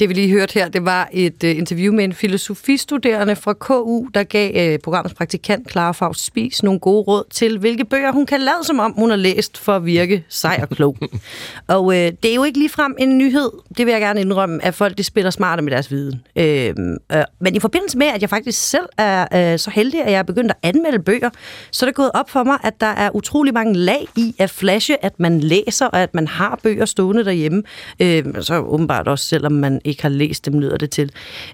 Det 0.00 0.08
vi 0.08 0.14
lige 0.14 0.30
hørte 0.30 0.54
her, 0.54 0.68
det 0.68 0.84
var 0.84 1.08
et 1.12 1.44
uh, 1.44 1.50
interview 1.50 1.94
med 1.94 2.04
en 2.04 2.12
filosofistuderende 2.12 3.36
fra 3.36 3.52
KU, 3.52 4.08
der 4.14 4.22
gav 4.22 4.72
uh, 4.74 4.78
programmets 4.84 5.14
praktikant 5.14 5.70
Clara 5.70 5.92
Faust 5.92 6.24
Spis 6.24 6.62
nogle 6.62 6.80
gode 6.80 7.02
råd 7.02 7.24
til, 7.30 7.58
hvilke 7.58 7.84
bøger 7.84 8.12
hun 8.12 8.26
kan 8.26 8.40
lade 8.40 8.64
som 8.64 8.78
om, 8.78 8.92
hun 8.92 9.10
har 9.10 9.16
læst 9.16 9.58
for 9.58 9.76
at 9.76 9.86
virke 9.86 10.24
sej 10.28 10.58
og 10.62 10.68
klog. 10.68 10.96
og 11.68 11.84
uh, 11.84 11.94
det 11.94 12.24
er 12.24 12.34
jo 12.34 12.44
ikke 12.44 12.58
ligefrem 12.58 12.94
en 12.98 13.18
nyhed, 13.18 13.50
det 13.78 13.86
vil 13.86 13.92
jeg 13.92 14.00
gerne 14.00 14.20
indrømme, 14.20 14.64
at 14.64 14.74
folk 14.74 14.98
de 14.98 15.02
spiller 15.02 15.30
smarte 15.30 15.62
med 15.62 15.72
deres 15.72 15.90
viden. 15.90 16.22
Uh, 16.36 17.16
uh, 17.16 17.22
men 17.40 17.54
i 17.54 17.60
forbindelse 17.60 17.98
med, 17.98 18.06
at 18.06 18.20
jeg 18.22 18.30
faktisk 18.30 18.68
selv 18.70 18.86
er 18.98 19.52
uh, 19.52 19.58
så 19.58 19.70
heldig, 19.70 20.02
at 20.02 20.12
jeg 20.12 20.18
er 20.18 20.22
begyndt 20.22 20.50
at 20.50 20.56
anmelde 20.62 20.98
bøger, 20.98 21.30
så 21.70 21.86
er 21.86 21.88
det 21.88 21.94
gået 21.94 22.10
op 22.14 22.30
for 22.30 22.44
mig, 22.44 22.58
at 22.62 22.80
der 22.80 22.86
er 22.86 23.10
utrolig 23.16 23.54
mange 23.54 23.74
lag 23.74 24.06
i 24.16 24.34
at 24.38 24.50
flashe, 24.50 25.04
at 25.04 25.20
man 25.20 25.40
læser, 25.40 25.86
og 25.86 26.02
at 26.02 26.14
man 26.14 26.28
har 26.28 26.60
bøger 26.62 26.84
stående 26.84 27.24
derhjemme. 27.24 27.62
Uh, 28.02 28.06
så 28.40 28.58
åbenbart 28.58 29.08
også, 29.08 29.24
selvom 29.24 29.52
man 29.52 29.80
ikke 29.90 30.02
har 30.02 30.08
læst 30.08 30.46
dem, 30.46 30.60
lyder 30.60 30.76
det 30.76 30.90
til. 30.90 31.12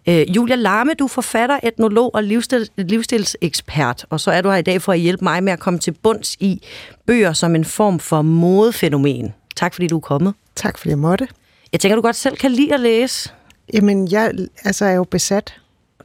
Øh, 0.09 0.37
Julia 0.37 0.57
Larme, 0.57 0.95
du 0.95 1.05
er 1.05 1.09
forfatter, 1.09 1.59
etnolog 1.63 2.11
og 2.15 2.25
livsstil, 2.25 2.69
livsstilsekspert, 2.77 4.07
og 4.11 4.21
så 4.21 4.31
er 4.31 4.41
du 4.41 4.51
her 4.51 4.57
i 4.57 4.63
dag 4.63 4.83
for 4.83 4.93
at 4.93 4.99
hjælpe 4.99 5.25
mig 5.25 5.43
med 5.43 5.53
at 5.53 5.59
komme 5.59 5.79
til 5.79 5.93
bunds 5.93 6.37
i 6.41 6.63
bøger 7.07 7.33
som 7.33 7.55
en 7.55 7.65
form 7.65 7.99
for 7.99 8.23
modefænomen. 8.23 9.35
Tak 9.57 9.75
fordi 9.75 9.87
du 9.87 9.97
er 9.97 10.01
kommet. 10.01 10.35
Tak 10.57 10.79
fordi 10.79 10.91
jeg 10.91 10.99
måtte. 10.99 11.29
Jeg 11.73 11.81
tænker, 11.81 11.97
du 11.97 12.03
godt 12.03 12.17
selv 12.17 12.37
kan 12.37 12.51
lide 12.51 12.75
at 12.75 12.81
læse. 12.81 13.31
Jamen, 13.75 14.11
jeg 14.11 14.33
altså, 14.65 14.85
er 14.85 14.93
jo 14.93 15.05
besat. 15.05 15.55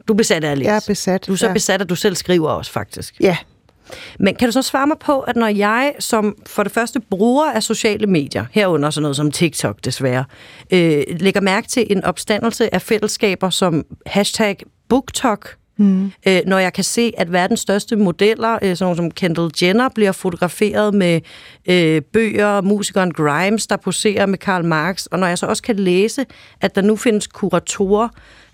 Du 0.08 0.12
er 0.12 0.16
besat 0.16 0.44
af 0.44 0.50
at 0.50 0.58
læse. 0.58 0.70
Jeg 0.70 0.76
er 0.76 0.84
besat. 0.86 1.26
Du 1.26 1.32
er 1.32 1.36
så 1.36 1.46
ja. 1.46 1.52
besat, 1.52 1.82
at 1.82 1.88
du 1.88 1.94
selv 1.94 2.16
skriver 2.16 2.50
også, 2.50 2.72
faktisk. 2.72 3.14
Ja, 3.20 3.36
Men 4.18 4.34
kan 4.34 4.48
du 4.48 4.52
så 4.52 4.62
svare 4.62 4.86
mig 4.86 4.98
på, 4.98 5.20
at 5.20 5.36
når 5.36 5.46
jeg 5.46 5.92
som 5.98 6.36
for 6.46 6.62
det 6.62 6.72
første 6.72 7.00
bruger 7.00 7.52
af 7.52 7.62
sociale 7.62 8.06
medier, 8.06 8.44
herunder 8.50 8.90
sådan 8.90 9.02
noget 9.02 9.16
som 9.16 9.30
TikTok 9.30 9.84
desværre, 9.84 10.24
øh, 10.70 11.02
lægger 11.20 11.40
mærke 11.40 11.68
til 11.68 11.86
en 11.90 12.04
opstandelse 12.04 12.74
af 12.74 12.82
fællesskaber 12.82 13.50
som 13.50 13.84
hashtag 14.06 14.56
BookTok, 14.88 15.56
Mm. 15.76 16.12
Øh, 16.28 16.40
når 16.46 16.58
jeg 16.58 16.72
kan 16.72 16.84
se, 16.84 17.12
at 17.18 17.32
verdens 17.32 17.60
største 17.60 17.96
modeller, 17.96 18.58
øh, 18.62 18.76
sådan 18.76 18.96
som 18.96 19.10
Kendall 19.10 19.50
Jenner, 19.62 19.88
bliver 19.88 20.12
fotograferet 20.12 20.94
med 20.94 21.20
øh, 21.66 22.02
bøger, 22.02 22.60
musikeren 22.60 23.12
Grimes, 23.12 23.66
der 23.66 23.76
poserer 23.76 24.26
med 24.26 24.38
Karl 24.38 24.64
Marx, 24.64 25.06
og 25.06 25.18
når 25.18 25.26
jeg 25.26 25.38
så 25.38 25.46
også 25.46 25.62
kan 25.62 25.76
læse, 25.76 26.24
at 26.60 26.74
der 26.74 26.82
nu 26.82 26.96
findes 26.96 27.26
kuratorer, 27.26 28.08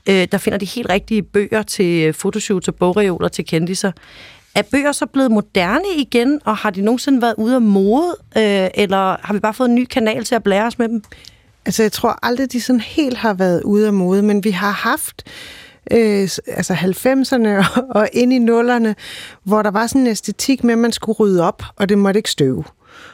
øh, 0.09 0.29
der 0.33 0.39
finder 0.39 0.59
de 0.59 0.67
helt 0.67 0.89
rigtige 0.91 1.23
bøger 1.23 1.63
til 1.63 2.13
fotoshoots 2.13 2.69
og 2.69 2.75
bogreoler 2.75 3.29
til 3.29 3.47
kendiser, 3.47 3.93
er 4.59 4.63
bøger 4.71 4.93
så 4.93 5.07
blevet 5.07 5.31
moderne 5.31 5.89
igen, 5.97 6.41
og 6.45 6.57
har 6.57 6.71
de 6.71 6.81
nogensinde 6.81 7.23
været 7.23 7.35
ude 7.39 7.55
af 7.55 7.63
mode, 7.63 8.17
øh, 8.37 8.69
eller 8.75 9.27
har 9.27 9.33
vi 9.33 9.41
bare 9.41 9.55
fået 9.55 9.69
en 9.69 9.75
ny 9.75 9.85
kanal 9.85 10.25
til 10.25 10.35
at 10.35 10.43
blære 10.43 10.67
os 10.67 10.79
med 10.79 10.89
dem? 10.89 11.03
altså 11.69 11.83
jeg 11.83 11.93
tror 11.93 12.19
aldrig, 12.23 12.53
de 12.53 12.61
sådan 12.61 12.81
helt 12.81 13.17
har 13.17 13.35
været 13.35 13.63
ude 13.63 13.87
af 13.87 13.93
mode, 13.93 14.23
men 14.23 14.45
vi 14.45 14.51
har 14.51 14.71
haft 14.71 15.23
øh, 15.91 16.29
altså 16.47 16.75
90'erne 16.75 17.49
og, 17.49 17.85
og 17.91 18.09
ind 18.13 18.33
i 18.33 18.39
nullerne, 18.39 18.95
hvor 19.45 19.63
der 19.63 19.71
var 19.71 19.87
sådan 19.87 20.01
en 20.01 20.07
æstetik 20.07 20.65
med, 20.65 20.73
at 20.73 20.79
man 20.79 20.93
skulle 20.93 21.17
rydde 21.17 21.43
op, 21.43 21.63
og 21.77 21.89
det 21.89 21.99
måtte 21.99 22.19
ikke 22.19 22.31
støve. 22.31 22.65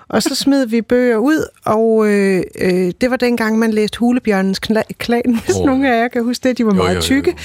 Og 0.08 0.22
så 0.22 0.34
smed 0.34 0.66
vi 0.66 0.80
bøger 0.82 1.16
ud, 1.16 1.46
og 1.64 2.08
øh, 2.08 2.42
øh, 2.60 2.92
det 3.00 3.10
var 3.10 3.16
dengang, 3.16 3.58
man 3.58 3.70
læste 3.70 3.98
Hulebjørnens 3.98 4.60
Kla- 4.66 4.92
Klan, 4.98 5.38
hvis 5.44 5.56
oh. 5.56 5.66
nogle 5.66 5.94
af 5.94 6.02
jer 6.02 6.08
kan 6.08 6.24
huske 6.24 6.48
det. 6.48 6.58
De 6.58 6.66
var 6.66 6.74
Jo, 6.74 6.76
meget 6.76 6.90
jo, 6.90 6.94
jo, 6.94 7.02
tykke, 7.02 7.36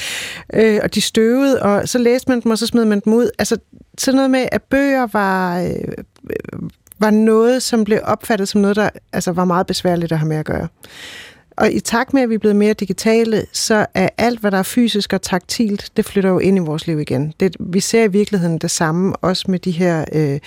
øh, 0.53 0.79
og 0.83 0.95
de 0.95 1.01
støvede, 1.01 1.61
og 1.61 1.89
så 1.89 1.97
læste 1.97 2.31
man 2.31 2.41
dem, 2.41 2.51
og 2.51 2.57
så 2.57 2.67
smed 2.67 2.85
man 2.85 2.99
dem 2.99 3.13
ud. 3.13 3.29
Altså 3.39 3.57
sådan 3.97 4.15
noget 4.15 4.31
med, 4.31 4.45
at 4.51 4.63
bøger 4.63 5.07
var, 5.07 5.61
øh, 5.61 5.73
var 6.99 7.09
noget, 7.09 7.63
som 7.63 7.83
blev 7.83 7.99
opfattet 8.03 8.47
som 8.47 8.61
noget, 8.61 8.75
der 8.75 8.89
altså, 9.13 9.31
var 9.31 9.45
meget 9.45 9.67
besværligt 9.67 10.11
at 10.11 10.19
have 10.19 10.29
med 10.29 10.37
at 10.37 10.45
gøre. 10.45 10.67
Og 11.59 11.71
i 11.71 11.79
takt 11.79 12.13
med, 12.13 12.21
at 12.21 12.29
vi 12.29 12.35
er 12.35 12.39
blevet 12.39 12.55
mere 12.55 12.73
digitale, 12.73 13.45
så 13.51 13.85
er 13.93 14.09
alt, 14.17 14.39
hvad 14.39 14.51
der 14.51 14.57
er 14.57 14.63
fysisk 14.63 15.13
og 15.13 15.21
taktilt, 15.21 15.91
det 15.97 16.05
flytter 16.05 16.29
jo 16.29 16.39
ind 16.39 16.57
i 16.57 16.59
vores 16.59 16.87
liv 16.87 16.99
igen. 16.99 17.33
Det, 17.39 17.55
vi 17.59 17.79
ser 17.79 18.03
i 18.03 18.07
virkeligheden 18.11 18.57
det 18.57 18.71
samme, 18.71 19.15
også 19.15 19.51
med 19.51 19.59
de 19.59 19.71
her 19.71 20.05
øh, 20.13 20.39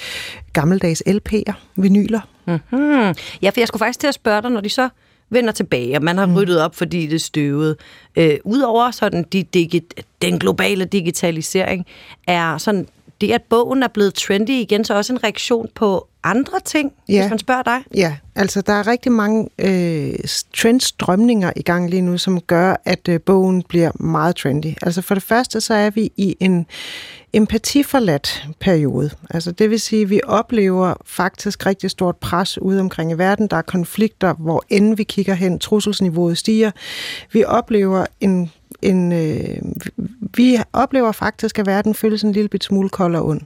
gammeldags 0.52 1.02
LP'er, 1.06 1.52
vinyler. 1.76 2.20
Mm-hmm. 2.46 3.14
Ja, 3.42 3.50
for 3.50 3.60
jeg 3.60 3.68
skulle 3.68 3.80
faktisk 3.80 4.00
til 4.00 4.06
at 4.06 4.14
spørge 4.14 4.42
dig, 4.42 4.50
når 4.50 4.60
de 4.60 4.68
så 4.68 4.88
vender 5.30 5.52
tilbage, 5.52 5.96
og 5.96 6.02
man 6.02 6.18
har 6.18 6.34
ryddet 6.34 6.60
op, 6.60 6.74
fordi 6.74 7.06
det 7.06 7.20
støvede. 7.20 7.76
Øh, 8.16 8.36
Udover 8.44 8.90
sådan 8.90 9.24
de 9.32 9.44
digi- 9.56 10.02
den 10.22 10.38
globale 10.38 10.84
digitalisering, 10.84 11.86
er 12.26 12.58
sådan 12.58 12.86
det, 13.26 13.32
at 13.32 13.42
bogen 13.42 13.82
er 13.82 13.88
blevet 13.88 14.14
trendy 14.14 14.50
igen, 14.50 14.84
så 14.84 14.94
også 14.94 15.12
en 15.12 15.24
reaktion 15.24 15.68
på 15.74 16.08
andre 16.24 16.60
ting, 16.64 16.92
Ja. 17.08 17.20
hvis 17.20 17.30
man 17.30 17.38
spørger 17.38 17.62
dig? 17.62 17.78
Ja, 17.94 18.16
altså 18.34 18.60
der 18.60 18.72
er 18.72 18.86
rigtig 18.86 19.12
mange 19.12 19.48
øh, 19.58 20.14
trendstrømninger 20.56 21.52
i 21.56 21.62
gang 21.62 21.90
lige 21.90 22.02
nu, 22.02 22.18
som 22.18 22.40
gør, 22.40 22.76
at 22.84 23.08
øh, 23.08 23.20
bogen 23.20 23.62
bliver 23.68 23.90
meget 24.00 24.36
trendy. 24.36 24.74
Altså 24.82 25.02
for 25.02 25.14
det 25.14 25.22
første, 25.22 25.60
så 25.60 25.74
er 25.74 25.90
vi 25.90 26.10
i 26.16 26.36
en 26.40 26.66
empatiforladt 27.32 28.46
periode. 28.60 29.10
Altså 29.30 29.52
det 29.52 29.70
vil 29.70 29.80
sige, 29.80 30.02
at 30.02 30.10
vi 30.10 30.20
oplever 30.24 30.94
faktisk 31.04 31.66
rigtig 31.66 31.90
stort 31.90 32.16
pres 32.16 32.58
ude 32.62 32.80
omkring 32.80 33.10
i 33.10 33.14
verden. 33.14 33.46
Der 33.46 33.56
er 33.56 33.62
konflikter, 33.62 34.34
hvor 34.34 34.64
end 34.68 34.96
vi 34.96 35.04
kigger 35.04 35.34
hen, 35.34 35.58
trusselsniveauet 35.58 36.38
stiger. 36.38 36.70
Vi 37.32 37.44
oplever 37.44 38.06
en 38.20 38.50
en, 38.82 39.12
øh, 39.12 39.56
vi 40.36 40.58
oplever 40.72 41.12
faktisk, 41.12 41.58
at 41.58 41.66
verden 41.66 41.94
føles 41.94 42.22
en 42.22 42.32
lille 42.32 42.48
bit 42.48 42.64
smule 42.64 42.88
kold 42.88 43.16
og 43.16 43.26
ond. 43.26 43.40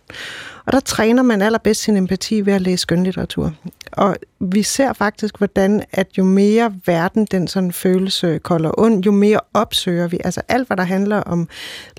Og 0.66 0.72
der 0.72 0.80
træner 0.80 1.22
man 1.22 1.42
allerbedst 1.42 1.82
sin 1.82 1.96
empati 1.96 2.46
ved 2.46 2.52
at 2.52 2.60
læse 2.60 2.82
skønlitteratur. 2.82 3.52
Og 3.92 4.16
vi 4.40 4.62
ser 4.62 4.92
faktisk, 4.92 5.38
hvordan 5.38 5.82
at 5.92 6.06
jo 6.18 6.24
mere 6.24 6.74
verden 6.86 7.26
den 7.30 7.48
sådan 7.48 7.72
føles 7.72 8.24
øh, 8.24 8.40
kold 8.40 8.66
og 8.66 8.78
ond, 8.78 9.04
jo 9.04 9.12
mere 9.12 9.40
opsøger 9.54 10.08
vi. 10.08 10.18
Altså 10.24 10.40
alt, 10.48 10.66
hvad 10.66 10.76
der 10.76 10.82
handler 10.82 11.16
om 11.16 11.48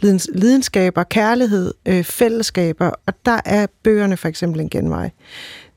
lidens, 0.02 0.30
lidenskaber, 0.34 1.04
kærlighed, 1.04 1.74
øh, 1.86 2.04
fællesskaber, 2.04 2.92
og 3.06 3.14
der 3.26 3.40
er 3.46 3.68
bøgerne 3.84 4.18
for 4.18 4.28
eksempel 4.28 4.62
en 4.62 4.70
genvej. 4.70 5.10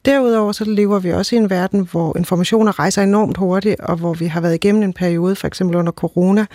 Derudover 0.05 0.53
så 0.53 0.65
lever 0.65 0.99
vi 0.99 1.13
også 1.13 1.37
i 1.37 1.39
en 1.39 1.51
verden, 1.51 1.89
hvor 1.93 2.17
informationer 2.17 2.79
rejser 2.79 3.03
enormt 3.03 3.37
hurtigt, 3.37 3.81
og 3.81 3.97
hvor 3.97 4.15
vi 4.15 4.27
har 4.27 4.41
været 4.41 4.55
igennem 4.55 4.83
en 4.83 4.93
periode, 4.93 5.37
for 5.37 5.47
eksempel 5.47 5.77
under 5.77 5.93
corona, 5.93 6.47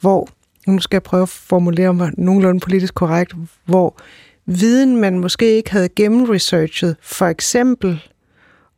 hvor, 0.00 0.28
nu 0.72 0.80
skal 0.80 0.96
jeg 0.96 1.02
prøve 1.02 1.22
at 1.22 1.28
formulere 1.28 1.94
mig 1.94 2.10
nogenlunde 2.16 2.60
politisk 2.60 2.94
korrekt, 2.94 3.34
hvor 3.64 3.96
viden, 4.46 4.96
man 4.96 5.18
måske 5.18 5.56
ikke 5.56 5.72
havde 5.72 5.88
gennemresearchet, 5.88 6.96
for 7.02 7.26
eksempel 7.26 8.02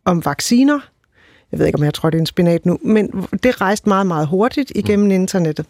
om 0.05 0.25
vacciner, 0.25 0.81
jeg 1.53 1.59
ved 1.59 1.67
ikke, 1.67 1.79
om 1.79 1.85
jeg 1.85 1.95
tror, 1.95 2.11
det 2.11 2.19
er 2.19 2.23
en 2.23 2.27
spinat 2.27 2.67
nu, 2.67 2.79
men 2.83 3.27
det 3.43 3.61
rejste 3.61 3.89
meget, 3.89 4.07
meget 4.07 4.27
hurtigt 4.27 4.73
igennem 4.75 5.07
mm. 5.07 5.13
internettet. 5.13 5.67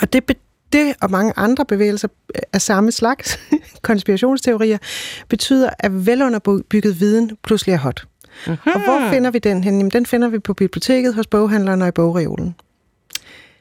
Og 0.00 0.12
det, 0.12 0.36
det 0.72 0.94
og 1.00 1.10
mange 1.10 1.32
andre 1.36 1.64
bevægelser 1.64 2.08
af 2.52 2.62
samme 2.62 2.92
slags, 2.92 3.38
konspirationsteorier, 3.82 4.78
betyder, 5.28 5.70
at 5.78 6.06
velunderbygget 6.06 7.00
viden 7.00 7.36
pludselig 7.42 7.72
er 7.72 7.78
hot. 7.78 8.06
Mm-hmm. 8.46 8.72
Og 8.74 8.84
hvor 8.84 9.10
finder 9.10 9.30
vi 9.30 9.38
den 9.38 9.64
hen? 9.64 9.76
Jamen, 9.76 9.90
den 9.90 10.06
finder 10.06 10.28
vi 10.28 10.38
på 10.38 10.54
biblioteket, 10.54 11.14
hos 11.14 11.26
boghandlerne 11.26 11.84
og 11.84 11.88
i 11.88 11.92
bogreolen. 11.92 12.54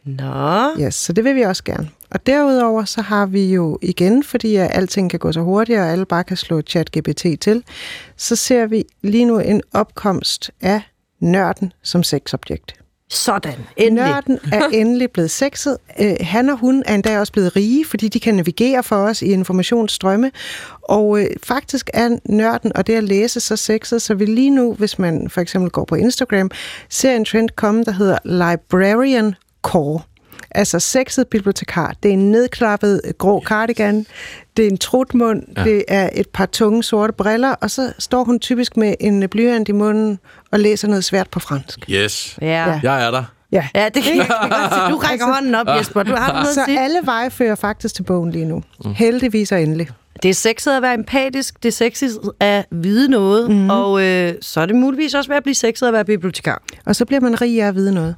Nå, 0.05 0.69
Yes, 0.79 0.95
så 0.95 1.13
det 1.13 1.23
vil 1.23 1.35
vi 1.35 1.41
også 1.41 1.63
gerne. 1.63 1.89
Og 2.11 2.25
derudover 2.25 2.85
så 2.85 3.01
har 3.01 3.25
vi 3.25 3.53
jo 3.53 3.79
igen, 3.81 4.23
fordi 4.23 4.55
at 4.55 4.69
alting 4.73 5.09
kan 5.09 5.19
gå 5.19 5.31
så 5.31 5.41
hurtigt, 5.41 5.79
og 5.79 5.87
alle 5.87 6.05
bare 6.05 6.23
kan 6.23 6.37
slå 6.37 6.61
chat-GPT 6.69 7.35
til, 7.41 7.63
så 8.17 8.35
ser 8.35 8.65
vi 8.65 8.83
lige 9.01 9.25
nu 9.25 9.39
en 9.39 9.61
opkomst 9.73 10.51
af 10.61 10.81
nørden 11.19 11.73
som 11.83 12.03
sexobjekt. 12.03 12.75
sådan. 13.09 13.53
Endelig. 13.77 14.09
Nørden 14.09 14.39
er 14.51 14.67
endelig 14.81 15.11
blevet 15.11 15.31
sexet. 15.31 15.77
Øh, 15.99 16.15
han 16.21 16.49
og 16.49 16.57
hun 16.57 16.83
er 16.85 16.95
endda 16.95 17.19
også 17.19 17.33
blevet 17.33 17.55
rige, 17.55 17.85
fordi 17.85 18.07
de 18.07 18.19
kan 18.19 18.35
navigere 18.35 18.83
for 18.83 18.95
os 18.95 19.21
i 19.21 19.25
informationsstrømme. 19.25 20.31
Og 20.81 21.19
øh, 21.19 21.27
faktisk 21.43 21.89
er 21.93 22.17
nørden 22.25 22.75
og 22.75 22.87
det 22.87 22.93
at 22.95 23.03
læse 23.03 23.39
så 23.39 23.55
sexet, 23.55 24.01
så 24.01 24.13
vi 24.13 24.25
lige 24.25 24.49
nu, 24.49 24.73
hvis 24.73 24.99
man 24.99 25.29
for 25.29 25.41
eksempel 25.41 25.71
går 25.71 25.85
på 25.85 25.95
Instagram, 25.95 26.51
ser 26.89 27.15
en 27.15 27.25
trend 27.25 27.49
komme, 27.49 27.83
der 27.83 27.91
hedder 27.91 28.17
Librarian 28.25 29.35
Core. 29.62 30.00
Altså 30.56 30.80
sexet 30.80 31.28
bibliotekar. 31.28 31.93
Det 32.03 32.09
er 32.09 32.14
en 32.14 32.32
nedklappet 32.32 33.01
øh, 33.03 33.14
grå 33.18 33.41
cardigan, 33.45 34.05
det 34.57 34.66
er 34.66 34.70
en 34.70 34.78
trutmund, 34.78 35.43
ja. 35.57 35.64
det 35.64 35.84
er 35.88 36.09
et 36.14 36.30
par 36.30 36.45
tunge 36.45 36.84
sorte 36.84 37.14
briller, 37.14 37.55
og 37.62 37.72
så 37.72 37.93
står 37.99 38.24
hun 38.24 38.39
typisk 38.39 38.78
med 38.78 38.95
en 38.99 39.30
blyant 39.30 39.70
i 39.70 39.72
munden 39.72 40.20
og 40.51 40.59
læser 40.59 40.88
noget 40.88 41.03
svært 41.03 41.30
på 41.30 41.39
fransk. 41.39 41.80
Yes. 41.89 42.38
Ja. 42.41 42.80
Jeg 42.84 43.05
er 43.05 43.12
der. 43.12 43.24
Ja. 43.51 43.68
Ja, 43.76 43.89
det 43.89 44.03
kan 44.03 44.18
jeg 44.18 44.28
godt 44.41 44.74
se. 44.74 44.91
Du 44.91 44.97
rækker 44.97 45.26
hånden 45.34 45.55
op, 45.55 45.68
Jesper. 45.68 46.03
Du 46.03 46.16
har 46.16 46.34
noget 46.34 46.47
Så 46.47 46.62
sige. 46.66 46.80
alle 46.80 46.99
veje 47.03 47.30
fører 47.32 47.55
faktisk 47.55 47.95
til 47.95 48.03
bogen 48.03 48.32
lige 48.32 48.45
nu. 48.45 48.64
Mm. 48.86 48.93
Heldigvis 48.93 49.51
og 49.51 49.62
endelig. 49.62 49.89
Det 50.24 50.30
er 50.30 50.34
sexet 50.34 50.72
at 50.72 50.82
være 50.82 50.93
empatisk, 50.93 51.64
det 51.64 51.70
er 51.70 51.74
sexet 51.74 52.20
at 52.39 52.66
vide 52.72 53.09
noget, 53.09 53.51
mm. 53.51 53.70
og 53.70 54.03
øh, 54.03 54.34
så 54.41 54.62
er 54.62 54.66
det 54.66 54.76
muligvis 54.76 55.14
også 55.14 55.30
ved 55.30 55.38
at 55.38 55.43
blive 55.43 55.55
sexet 55.55 55.88
at 55.88 55.93
være 55.93 56.05
bibliotekar. 56.05 56.62
Og 56.86 56.95
så 56.95 57.05
bliver 57.05 57.20
man 57.20 57.41
rig 57.41 57.62
af 57.64 57.68
at 57.68 57.76
vide 57.76 57.93
noget. 57.93 58.16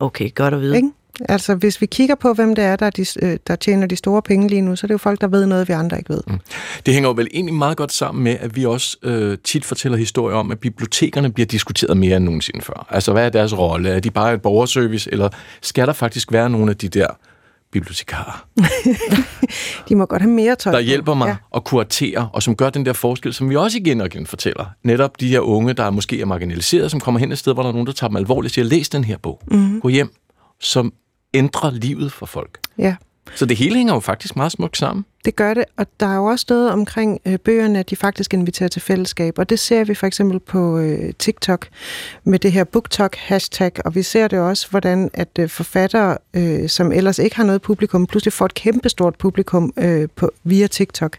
Okay, 0.00 0.34
godt 0.34 0.54
at 0.54 0.60
vide. 0.60 0.76
Ikke? 0.76 0.90
Altså, 1.28 1.54
hvis 1.54 1.80
vi 1.80 1.86
kigger 1.86 2.14
på, 2.14 2.32
hvem 2.32 2.54
det 2.54 2.64
er, 2.64 2.76
der, 2.76 2.86
er 2.86 2.90
de, 2.90 3.06
øh, 3.22 3.38
der 3.46 3.56
tjener 3.56 3.86
de 3.86 3.96
store 3.96 4.22
penge 4.22 4.48
lige 4.48 4.60
nu, 4.60 4.76
så 4.76 4.84
er 4.84 4.88
det 4.88 4.92
jo 4.92 4.98
folk, 4.98 5.20
der 5.20 5.26
ved 5.26 5.46
noget, 5.46 5.68
vi 5.68 5.72
andre 5.72 5.98
ikke 5.98 6.10
ved. 6.10 6.20
Mm. 6.26 6.38
Det 6.86 6.94
hænger 6.94 7.08
jo 7.08 7.14
vel 7.14 7.28
egentlig 7.32 7.54
meget 7.54 7.76
godt 7.76 7.92
sammen 7.92 8.24
med, 8.24 8.36
at 8.40 8.56
vi 8.56 8.64
også 8.64 8.96
øh, 9.02 9.38
tit 9.44 9.64
fortæller 9.64 9.98
historier 9.98 10.36
om, 10.36 10.50
at 10.50 10.58
bibliotekerne 10.58 11.32
bliver 11.32 11.46
diskuteret 11.46 11.96
mere 11.96 12.16
end 12.16 12.24
nogensinde 12.24 12.62
før. 12.62 12.86
Altså, 12.90 13.12
hvad 13.12 13.24
er 13.24 13.28
deres 13.28 13.58
rolle? 13.58 13.88
Er 13.88 14.00
de 14.00 14.10
bare 14.10 14.34
et 14.34 14.42
borgerservice, 14.42 15.12
eller 15.12 15.28
skal 15.62 15.86
der 15.86 15.92
faktisk 15.92 16.32
være 16.32 16.50
nogle 16.50 16.70
af 16.70 16.76
de 16.76 16.88
der 16.88 17.06
bibliotekarer, 17.80 18.46
De 19.88 19.94
må 19.96 20.06
godt 20.06 20.22
have 20.22 20.32
mere 20.32 20.54
tøj 20.56 20.72
der 20.72 20.80
hjælper 20.80 21.14
mig 21.14 21.26
Ja. 21.28 21.36
at 21.56 21.64
kuratere, 21.64 22.28
og 22.32 22.42
som 22.42 22.56
gør 22.56 22.70
den 22.70 22.86
der 22.86 22.92
forskel, 22.92 23.34
som 23.34 23.50
vi 23.50 23.56
også 23.56 23.78
igen 23.78 24.00
og 24.00 24.06
igen 24.06 24.26
fortæller. 24.26 24.64
Netop 24.84 25.20
de 25.20 25.28
her 25.28 25.40
unge, 25.40 25.72
der 25.72 25.90
måske 25.90 26.20
er 26.20 26.24
marginaliseret, 26.26 26.90
som 26.90 27.00
kommer 27.00 27.18
hen 27.20 27.32
et 27.32 27.38
sted, 27.38 27.52
hvor 27.54 27.62
der 27.62 27.68
er 27.68 27.72
nogen, 27.72 27.86
der 27.86 27.92
tager 27.92 28.08
dem 28.08 28.16
alvorligt 28.16 28.50
og 28.50 28.54
siger, 28.54 28.64
læs 28.64 28.88
den 28.88 29.04
her 29.04 29.18
bog. 29.18 29.40
Mm. 29.50 29.80
Gå 29.80 29.88
hjem, 29.88 30.10
som 30.60 30.92
ændrer 31.34 31.70
livet 31.70 32.12
for 32.12 32.26
folk. 32.26 32.58
Ja. 32.78 32.96
Så 33.34 33.46
det 33.46 33.56
hele 33.56 33.76
hænger 33.76 33.94
jo 33.94 34.00
faktisk 34.00 34.36
meget 34.36 34.52
smukt 34.52 34.76
sammen. 34.76 35.04
Det 35.24 35.36
gør 35.36 35.54
det, 35.54 35.64
og 35.76 35.86
der 36.00 36.06
er 36.06 36.16
jo 36.16 36.24
også 36.24 36.46
noget 36.48 36.70
omkring 36.70 37.20
øh, 37.26 37.38
bøgerne, 37.38 37.78
at 37.78 37.90
de 37.90 37.96
faktisk 37.96 38.34
inviterer 38.34 38.68
til 38.68 38.82
fællesskab, 38.82 39.38
og 39.38 39.50
det 39.50 39.58
ser 39.58 39.84
vi 39.84 39.94
for 39.94 40.06
eksempel 40.06 40.40
på 40.40 40.78
øh, 40.78 41.12
TikTok 41.18 41.68
med 42.24 42.38
det 42.38 42.52
her 42.52 42.64
BookTok-hashtag, 42.64 43.70
og 43.84 43.94
vi 43.94 44.02
ser 44.02 44.28
det 44.28 44.38
også, 44.38 44.70
hvordan 44.70 45.10
at 45.14 45.28
øh, 45.38 45.48
forfattere, 45.48 46.18
øh, 46.34 46.68
som 46.68 46.92
ellers 46.92 47.18
ikke 47.18 47.36
har 47.36 47.44
noget 47.44 47.62
publikum, 47.62 48.06
pludselig 48.06 48.32
får 48.32 48.46
et 48.46 48.54
kæmpestort 48.54 49.14
publikum 49.18 49.72
øh, 49.76 50.08
på, 50.16 50.30
via 50.44 50.66
TikTok. 50.66 51.16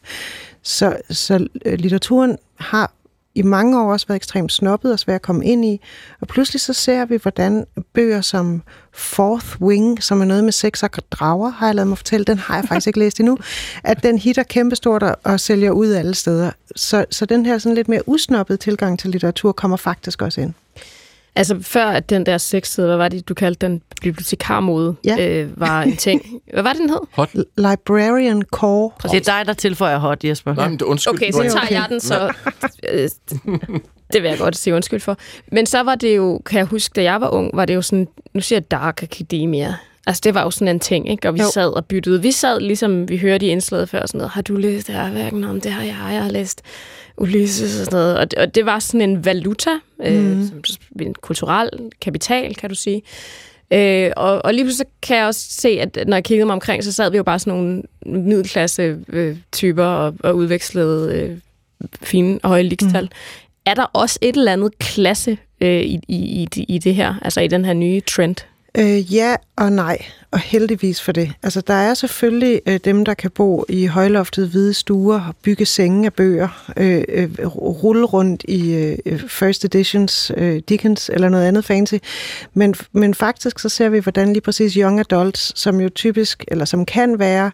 Så, 0.62 0.98
så 1.10 1.48
øh, 1.66 1.74
litteraturen 1.74 2.38
har 2.56 2.92
i 3.38 3.42
mange 3.42 3.82
år 3.82 3.92
også 3.92 4.08
været 4.08 4.16
ekstremt 4.16 4.52
snobbet 4.52 4.92
og 4.92 5.00
svær 5.00 5.16
at 5.16 5.22
komme 5.22 5.46
ind 5.46 5.66
i. 5.66 5.82
Og 6.22 6.28
pludselig 6.28 6.62
så 6.62 6.74
ser 6.74 7.06
vi, 7.06 7.18
hvordan 7.22 7.66
bøger 7.94 8.22
som 8.22 8.64
Fourth 8.94 9.62
Wing, 9.62 10.04
som 10.04 10.22
er 10.22 10.26
noget 10.26 10.44
med 10.44 10.52
sex 10.52 10.84
og 10.84 10.90
drager, 11.12 11.50
har 11.50 11.66
jeg 11.66 11.76
lavet 11.76 11.88
mig 11.88 11.98
fortælle, 11.98 12.26
den 12.26 12.38
har 12.38 12.56
jeg 12.56 12.66
faktisk 12.66 12.88
ikke 12.88 13.00
læst 13.00 13.20
endnu, 13.20 13.38
at 13.84 14.04
den 14.04 14.18
hitter 14.18 14.44
kæmpestort 14.44 15.04
og, 15.04 15.16
og 15.24 15.40
sælger 15.40 15.72
ud 15.72 15.92
alle 15.92 16.16
steder. 16.16 16.52
Så, 16.76 17.06
så 17.12 17.26
den 17.26 17.46
her 17.46 17.58
sådan 17.58 17.76
lidt 17.76 17.88
mere 17.88 18.10
usnobbede 18.10 18.58
tilgang 18.58 19.00
til 19.00 19.10
litteratur 19.10 19.52
kommer 19.52 19.78
faktisk 19.78 20.22
også 20.22 20.42
ind. 20.42 20.54
Altså 21.38 21.58
før 21.62 21.86
at 21.86 22.10
den 22.10 22.26
der 22.26 22.38
sexside, 22.38 22.88
hvad 22.88 22.98
var 22.98 23.08
det, 23.08 23.30
du 23.30 23.34
kaldte 23.34 23.66
den 23.68 23.82
bibliotekarmode, 24.02 24.96
Ja. 25.06 25.28
øh, 25.42 25.60
var 25.60 25.82
en 25.82 25.96
ting. 25.98 26.22
Hvad 26.54 26.64
var 26.64 26.70
det, 26.74 26.80
den 26.82 26.90
hed? 26.90 27.00
Hot. 27.12 27.30
Librarian 27.58 28.42
Core. 28.42 28.92
Det 29.04 29.28
er 29.28 29.38
dig, 29.38 29.44
der 29.46 29.54
tilføjer 29.54 29.98
hot, 29.98 30.24
Jesper. 30.24 30.54
Nej, 30.56 30.68
men 30.70 30.80
det, 30.80 30.86
undskyld. 30.86 31.14
Okay, 31.14 31.32
så 31.32 31.42
er 31.44 31.50
tager 31.50 31.68
jeg 31.70 31.86
den, 31.90 32.00
så... 32.00 32.34
Det 34.14 34.22
vil 34.24 34.30
jeg 34.30 34.38
godt 34.38 34.56
sige 34.58 34.76
undskyld 34.76 35.00
for. 35.00 35.18
Men 35.52 35.66
så 35.66 35.84
var 35.84 35.96
det 35.96 36.18
jo, 36.18 36.42
kan 36.46 36.58
jeg 36.58 36.66
huske, 36.66 36.94
da 36.96 37.04
jeg 37.04 37.22
var 37.22 37.30
ung, 37.30 37.50
var 37.54 37.66
det 37.66 37.76
jo 37.76 37.82
sådan, 37.82 38.08
nu 38.34 38.42
siger 38.42 38.58
jeg 38.60 38.72
Dark 38.72 39.04
Academia. 39.04 39.76
Altså, 40.08 40.22
det 40.24 40.34
var 40.34 40.44
jo 40.44 40.52
sådan 40.52 40.68
en 40.68 40.80
ting, 40.80 41.10
ikke? 41.12 41.28
Og 41.28 41.34
vi 41.34 41.40
Jo. 41.40 41.48
sad 41.54 41.70
og 41.70 41.86
byttede. 41.86 42.22
Vi 42.22 42.32
sad 42.32 42.60
ligesom, 42.60 43.10
vi 43.10 43.18
hørte 43.18 43.46
i 43.46 43.50
indslaget 43.50 43.90
før, 43.90 44.06
sådan 44.06 44.18
noget, 44.18 44.32
har 44.32 44.42
du 44.42 44.56
læst 44.56 44.88
det 44.88 44.96
her 44.96 45.10
hverken 45.10 45.44
om 45.44 45.62
det 45.62 45.72
har 45.72 45.84
jeg, 45.84 45.96
jeg 46.14 46.24
har 46.24 46.32
læst 46.32 46.62
Ulysses 47.18 47.80
og 47.80 47.86
sådan 47.86 47.98
noget. 48.00 48.18
Og 48.18 48.32
det, 48.32 48.40
og 48.40 48.56
det 48.56 48.66
var 48.66 48.80
sådan 48.80 49.10
en 49.10 49.26
valuta, 49.26 49.70
mm. 50.00 50.06
øh, 50.06 50.48
som, 50.48 50.62
en 51.02 51.14
kulturel 51.22 51.70
kapital, 52.02 52.56
kan 52.56 52.70
du 52.70 52.76
sige. 52.76 53.02
Øh, 53.74 54.12
og, 54.18 54.46
og 54.46 54.54
lige 54.54 54.66
pludselig 54.66 54.88
kan 55.02 55.18
jeg 55.18 55.26
også 55.26 55.46
se, 55.50 55.70
at 55.70 55.98
når 56.08 56.18
jeg 56.18 56.24
kiggede 56.24 56.46
mig 56.46 56.54
omkring, 56.54 56.84
så 56.84 56.92
sad 56.92 57.12
vi 57.12 57.18
jo 57.18 57.24
bare 57.24 57.40
sådan 57.40 57.54
nogle 57.54 57.84
middelklasse 58.06 58.98
øh, 59.10 59.38
typer 59.52 59.86
og, 59.86 60.14
og 60.20 60.36
udvekslede 60.36 61.16
øh, 61.16 61.38
fine 62.02 62.40
og 62.44 62.50
høje 62.50 62.64
ligestal. 62.64 63.04
Mm. 63.04 63.10
Er 63.66 63.74
der 63.74 63.84
også 63.84 64.20
et 64.22 64.38
eller 64.38 64.54
andet 64.54 64.80
klasse 64.80 65.38
øh, 65.62 65.82
i, 65.82 66.00
i, 66.08 66.48
i, 66.56 66.66
i 66.68 66.78
det 66.78 66.96
her, 66.96 67.16
altså 67.22 67.42
i 67.42 67.48
den 67.48 67.66
her 67.66 67.74
nye 67.74 68.02
trend? 68.02 68.36
Øh, 68.80 69.14
ja 69.14 69.36
og 69.56 69.72
nej, 69.72 70.06
og 70.32 70.40
heldigvis 70.40 71.02
for 71.02 71.12
det. 71.12 71.32
Altså, 71.44 71.62
der 71.62 71.74
er 71.74 71.94
selvfølgelig 71.94 72.62
øh, 72.68 72.80
dem, 72.86 73.06
der 73.06 73.14
kan 73.14 73.32
bo 73.32 73.66
i 73.70 73.86
højloftede 73.86 74.48
hvide 74.48 74.74
stuer 74.74 75.22
og 75.28 75.36
bygge 75.44 75.66
senge 75.66 76.06
af 76.06 76.14
bøger, 76.14 76.72
øh, 76.78 77.04
øh, 77.10 77.48
rulle 77.56 78.06
rundt 78.06 78.44
i 78.48 78.74
øh, 78.74 78.98
øh, 79.06 79.20
first 79.28 79.66
editions 79.66 80.32
øh, 80.38 80.62
Dickens 80.70 81.10
eller 81.14 81.30
noget 81.30 81.48
andet 81.48 81.66
fancy. 81.66 81.96
Men, 82.54 82.76
men 82.92 83.14
faktisk 83.14 83.60
så 83.60 83.70
ser 83.70 83.90
vi, 83.90 84.00
hvordan 84.00 84.34
lige 84.34 84.42
præcis 84.42 84.74
young 84.74 85.00
adults, 85.00 85.60
som 85.60 85.82
jo 85.82 85.90
typisk, 85.90 86.44
eller 86.48 86.66
som 86.66 86.86
kan 86.86 87.20
være 87.20 87.52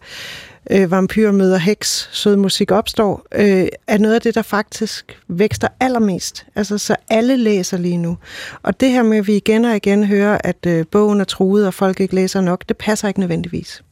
øh, 0.71 0.91
vampyr 0.91 1.31
møder 1.31 1.57
heks, 1.57 2.09
sød 2.11 2.35
musik 2.35 2.71
opstår, 2.71 3.25
øh, 3.35 3.67
er 3.87 3.97
noget 3.97 4.15
af 4.15 4.21
det, 4.21 4.35
der 4.35 4.41
faktisk 4.41 5.19
vækster 5.27 5.67
allermest. 5.79 6.45
Altså, 6.55 6.77
så 6.77 6.95
alle 7.09 7.37
læser 7.37 7.77
lige 7.77 7.97
nu. 7.97 8.17
Og 8.63 8.79
det 8.79 8.91
her 8.91 9.03
med, 9.03 9.17
at 9.17 9.27
vi 9.27 9.35
igen 9.35 9.65
og 9.65 9.75
igen 9.75 10.03
hører, 10.03 10.37
at 10.43 10.65
øh, 10.67 10.85
bogen 10.91 11.21
er 11.21 11.25
truet, 11.25 11.67
og 11.67 11.73
folk 11.73 11.99
ikke 11.99 12.15
læser 12.15 12.41
nok, 12.41 12.63
det 12.69 12.77
passer 12.77 13.07
ikke 13.07 13.19
nødvendigvis. 13.19 13.83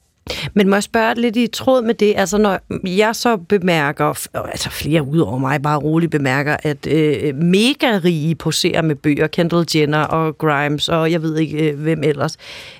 Men 0.53 0.69
må 0.69 0.75
jeg 0.75 0.83
spørge 0.83 1.15
lidt 1.15 1.35
i 1.35 1.47
tråd 1.47 1.81
med 1.81 1.93
det, 1.93 2.13
altså 2.17 2.37
når 2.37 2.59
jeg 2.85 3.15
så 3.15 3.37
bemærker, 3.37 4.27
altså 4.33 4.69
flere 4.69 5.03
ud 5.03 5.19
over 5.19 5.37
mig 5.37 5.61
bare 5.61 5.79
roligt 5.79 6.11
bemærker, 6.11 6.57
at 6.63 6.87
øh, 6.87 7.35
mega 7.35 7.99
rige 8.03 8.35
poserer 8.35 8.81
med 8.81 8.95
bøger, 8.95 9.27
Kendall 9.27 9.65
Jenner 9.75 10.03
og 10.03 10.37
Grimes 10.37 10.89
og 10.89 11.11
jeg 11.11 11.21
ved 11.21 11.37
ikke 11.37 11.69
øh, 11.69 11.79
hvem 11.79 12.03
ellers. 12.03 12.37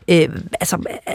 Øh, 0.08 0.30
altså, 0.60 0.76
øh, 1.08 1.14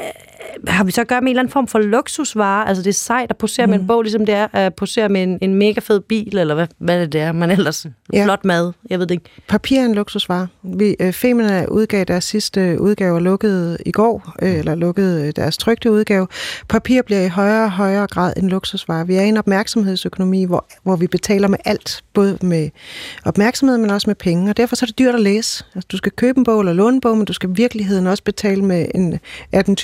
har 0.68 0.84
vi 0.84 0.92
så 0.92 1.00
at 1.00 1.08
gøre 1.08 1.20
med 1.20 1.28
en 1.28 1.30
eller 1.30 1.42
anden 1.42 1.52
form 1.52 1.66
for 1.66 1.78
luksusvare? 1.78 2.68
Altså 2.68 2.82
det 2.82 2.88
er 2.88 2.94
sejt 2.94 3.30
at 3.30 3.36
posere 3.36 3.66
mm. 3.66 3.70
med 3.70 3.78
en 3.80 3.86
bog, 3.86 4.02
ligesom 4.02 4.26
det 4.26 4.34
er 4.34 4.46
at 4.52 4.74
posere 4.74 5.08
med 5.08 5.22
en, 5.22 5.38
en 5.42 5.54
mega 5.54 5.80
fed 5.80 6.00
bil, 6.00 6.38
eller 6.38 6.54
hvad, 6.54 6.66
hvad 6.78 7.06
det 7.06 7.20
er, 7.20 7.32
man 7.32 7.50
ellers... 7.50 7.86
Ja. 8.12 8.24
Flot 8.24 8.44
mad, 8.44 8.72
jeg 8.90 8.98
ved 8.98 9.06
det 9.06 9.14
ikke. 9.14 9.24
Papir 9.48 9.80
er 9.80 9.84
en 9.84 9.94
luksusvare. 9.94 10.46
Vi, 10.62 10.96
øh, 11.00 11.12
Femina 11.12 11.66
udgav 11.68 12.04
deres 12.04 12.24
sidste 12.24 12.76
udgave 12.80 13.14
og 13.14 13.22
lukkede 13.22 13.78
i 13.86 13.92
går, 13.92 14.34
øh, 14.42 14.58
eller 14.58 14.74
lukkede 14.74 15.26
øh, 15.26 15.32
deres 15.36 15.56
trygte 15.58 15.92
udgave. 15.92 16.28
Papir 16.68 17.02
bliver 17.02 17.22
i 17.22 17.28
højere 17.28 17.64
og 17.64 17.70
højere 17.70 18.06
grad 18.06 18.32
en 18.36 18.48
luksusvare. 18.48 19.06
Vi 19.06 19.14
er 19.14 19.22
i 19.22 19.28
en 19.28 19.36
opmærksomhedsøkonomi, 19.36 20.44
hvor, 20.44 20.66
hvor 20.82 20.96
vi 20.96 21.06
betaler 21.06 21.48
med 21.48 21.58
alt, 21.64 22.04
både 22.14 22.38
med 22.42 22.70
opmærksomhed, 23.24 23.78
men 23.78 23.90
også 23.90 24.10
med 24.10 24.14
penge, 24.14 24.50
og 24.50 24.56
derfor 24.56 24.76
så 24.76 24.84
er 24.84 24.86
det 24.86 24.98
dyrt 24.98 25.14
at 25.14 25.20
læse. 25.20 25.64
Altså, 25.74 25.88
du 25.92 25.96
skal 25.96 26.12
købe 26.12 26.38
en 26.38 26.44
bog 26.44 26.60
eller 26.60 26.72
låne 26.72 26.94
en 26.94 27.00
bog, 27.00 27.16
men 27.16 27.26
du 27.26 27.32
skal 27.32 27.50
i 27.50 27.52
virkeligheden 27.52 28.06
også 28.06 28.22
betale 28.22 28.64
med 28.64 28.86
en 28.94 29.18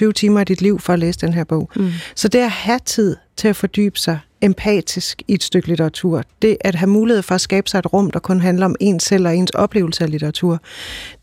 18-20 0.08 0.12
timer 0.12 0.40
af 0.40 0.46
dit 0.46 0.60
liv 0.62 0.78
for 0.78 0.92
at 0.92 0.98
læse 0.98 1.18
den 1.20 1.34
her 1.34 1.44
bog. 1.44 1.70
Mm. 1.76 1.90
Så 2.14 2.28
det 2.28 2.38
at 2.38 2.50
have 2.50 2.80
tid 2.84 3.16
til 3.36 3.48
at 3.48 3.56
fordybe 3.56 3.98
sig 3.98 4.18
empatisk 4.40 5.22
i 5.28 5.34
et 5.34 5.42
stykke 5.42 5.68
litteratur, 5.68 6.22
det 6.42 6.56
at 6.60 6.74
have 6.74 6.90
mulighed 6.90 7.22
for 7.22 7.34
at 7.34 7.40
skabe 7.40 7.68
sig 7.68 7.78
et 7.78 7.92
rum, 7.92 8.10
der 8.10 8.18
kun 8.18 8.40
handler 8.40 8.66
om 8.66 8.76
ens 8.80 9.02
selv 9.04 9.26
og 9.26 9.36
ens 9.36 9.50
oplevelse 9.50 10.04
af 10.04 10.10
litteratur, 10.10 10.60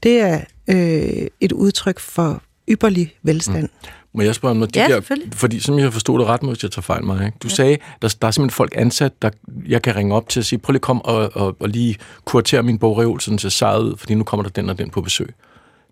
det 0.03 0.19
er 0.19 0.41
øh, 0.67 1.27
et 1.41 1.51
udtryk 1.51 1.99
for 1.99 2.41
ypperlig 2.69 3.15
velstand. 3.23 3.63
Mm. 3.63 3.89
Må 4.13 4.21
jeg 4.21 4.35
spørge 4.35 4.51
om 4.51 4.57
noget? 4.57 4.75
De 4.75 4.79
Ja, 4.79 4.87
der, 4.87 5.01
fordi 5.33 5.59
som 5.59 5.79
jeg 5.79 5.93
forstod 5.93 6.19
det 6.19 6.27
ret, 6.27 6.43
må 6.43 6.49
jeg 6.49 6.71
tage 6.71 6.81
fejl 6.81 7.03
mig. 7.03 7.25
Ikke? 7.25 7.37
Du 7.43 7.47
ja. 7.47 7.55
sagde, 7.55 7.77
der, 8.01 8.15
der 8.21 8.27
er 8.27 8.31
simpelthen 8.31 8.55
folk 8.55 8.73
ansat, 8.75 9.21
der 9.21 9.29
jeg 9.67 9.81
kan 9.81 9.95
ringe 9.95 10.15
op 10.15 10.29
til 10.29 10.39
at 10.39 10.45
sige, 10.45 10.59
prøv 10.59 10.71
lige 10.71 10.79
kom 10.79 11.01
og, 11.01 11.31
og, 11.35 11.55
og 11.59 11.69
lige 11.69 11.95
kuratere 12.25 12.63
min 12.63 12.79
bogreol, 12.79 13.21
sådan 13.21 13.37
til 13.37 13.51
sejret 13.51 13.83
ud, 13.83 13.97
fordi 13.97 14.15
nu 14.15 14.23
kommer 14.23 14.43
der 14.43 14.49
den 14.49 14.69
og 14.69 14.77
den 14.77 14.89
på 14.89 15.01
besøg. 15.01 15.33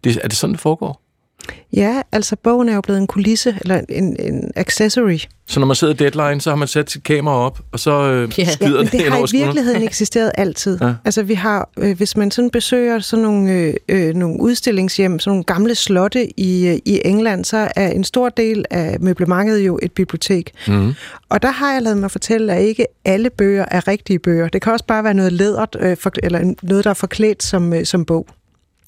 Det, 0.03 0.19
er 0.23 0.27
det 0.27 0.37
sådan, 0.37 0.53
det 0.53 0.59
foregår? 0.59 1.01
Ja, 1.73 2.01
altså 2.11 2.35
bogen 2.35 2.69
er 2.69 2.75
jo 2.75 2.81
blevet 2.81 2.99
en 2.99 3.07
kulisse, 3.07 3.57
eller 3.61 3.81
en, 3.89 4.15
en 4.19 4.51
accessory. 4.55 5.17
Så 5.47 5.59
når 5.59 5.67
man 5.67 5.75
sidder 5.75 5.93
i 5.93 5.97
deadline, 5.97 6.41
så 6.41 6.49
har 6.49 6.55
man 6.55 6.67
sat 6.67 6.91
sit 6.91 7.03
kamera 7.03 7.35
op, 7.35 7.59
og 7.71 7.79
så 7.79 7.91
øh, 7.91 8.39
ja. 8.39 8.51
skider 8.51 8.71
Ja, 8.71 8.77
men 8.77 8.85
det, 8.85 8.91
det 8.91 9.11
har 9.11 9.17
i 9.17 9.37
virkeligheden 9.37 9.83
eksisteret 9.89 10.31
altid. 10.37 10.77
Ja. 10.81 10.87
Ja. 10.87 10.93
Altså 11.05 11.23
vi 11.23 11.33
har, 11.33 11.69
øh, 11.77 11.97
hvis 11.97 12.17
man 12.17 12.31
sådan 12.31 12.49
besøger 12.49 12.99
sådan 12.99 13.23
nogle, 13.23 13.51
øh, 13.51 13.73
øh, 13.89 14.13
nogle 14.15 14.41
udstillingshjem, 14.41 15.19
sådan 15.19 15.31
nogle 15.31 15.43
gamle 15.43 15.75
slotte 15.75 16.39
i, 16.39 16.67
øh, 16.67 16.77
i 16.85 17.01
England, 17.05 17.45
så 17.45 17.71
er 17.75 17.87
en 17.89 18.03
stor 18.03 18.29
del 18.29 18.65
af 18.69 18.99
møblementet 18.99 19.59
jo 19.59 19.79
et 19.81 19.91
bibliotek. 19.91 20.51
Mm. 20.67 20.93
Og 21.29 21.41
der 21.41 21.51
har 21.51 21.73
jeg 21.73 21.81
lavet 21.81 21.97
mig 21.97 22.11
fortælle, 22.11 22.53
at 22.53 22.63
ikke 22.63 22.85
alle 23.05 23.29
bøger 23.29 23.65
er 23.71 23.87
rigtige 23.87 24.19
bøger. 24.19 24.47
Det 24.47 24.61
kan 24.61 24.73
også 24.73 24.85
bare 24.85 25.03
være 25.03 25.13
noget 25.13 25.33
lædert, 25.33 25.77
øh, 25.79 25.97
for, 25.97 26.11
eller 26.23 26.53
noget, 26.63 26.83
der 26.83 26.89
er 26.89 26.93
forklædt 26.93 27.43
som, 27.43 27.73
øh, 27.73 27.85
som 27.85 28.05
bog. 28.05 28.27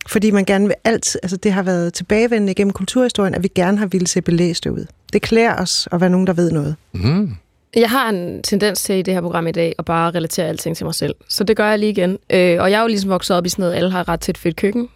Fordi 0.08 0.32
man 0.32 0.46
gerne 0.46 0.66
vil 0.68 0.76
altid, 0.84 1.20
altså 1.24 1.38
det 1.38 1.52
har 1.52 1.64
været 1.64 1.94
tilbagevendende 1.94 2.54
gennem 2.54 2.74
kulturhistorien, 2.74 3.36
at 3.36 3.44
vi 3.44 3.48
gerne 3.56 3.78
har 3.78 3.86
ville 3.86 4.08
se 4.08 4.22
belæste 4.22 4.72
ud. 4.72 4.86
Det 5.14 5.22
klæder 5.22 5.56
os 5.56 5.88
at 5.92 6.02
være 6.02 6.10
nogen, 6.10 6.28
der 6.28 6.34
ved 6.34 6.52
noget. 6.52 6.76
Mm. 6.92 7.36
Jeg 7.76 7.90
har 7.90 8.10
en 8.10 8.44
tendens 8.44 8.82
til 8.84 8.96
i 8.96 9.02
det 9.02 9.14
her 9.14 9.22
program 9.22 9.48
i 9.48 9.52
dag 9.52 9.76
at 9.80 9.86
bare 9.86 10.12
relatere 10.12 10.48
alting 10.48 10.78
til 10.78 10.86
mig 10.86 10.96
selv. 10.96 11.16
Så 11.28 11.44
det 11.44 11.58
gør 11.58 11.70
jeg 11.70 11.80
lige 11.80 11.90
igen. 11.90 12.18
Øh, 12.30 12.62
og 12.62 12.72
jeg 12.72 12.78
er 12.78 12.82
jo 12.82 12.88
ligesom 12.88 13.10
vokset 13.10 13.38
op 13.38 13.46
i 13.46 13.50
sådan 13.50 13.64
noget, 13.64 13.76
alle 13.76 13.92
har 13.92 14.10
ret 14.10 14.20
til 14.20 14.32
et 14.32 14.38
fedt 14.38 14.56
køkken 14.56 14.90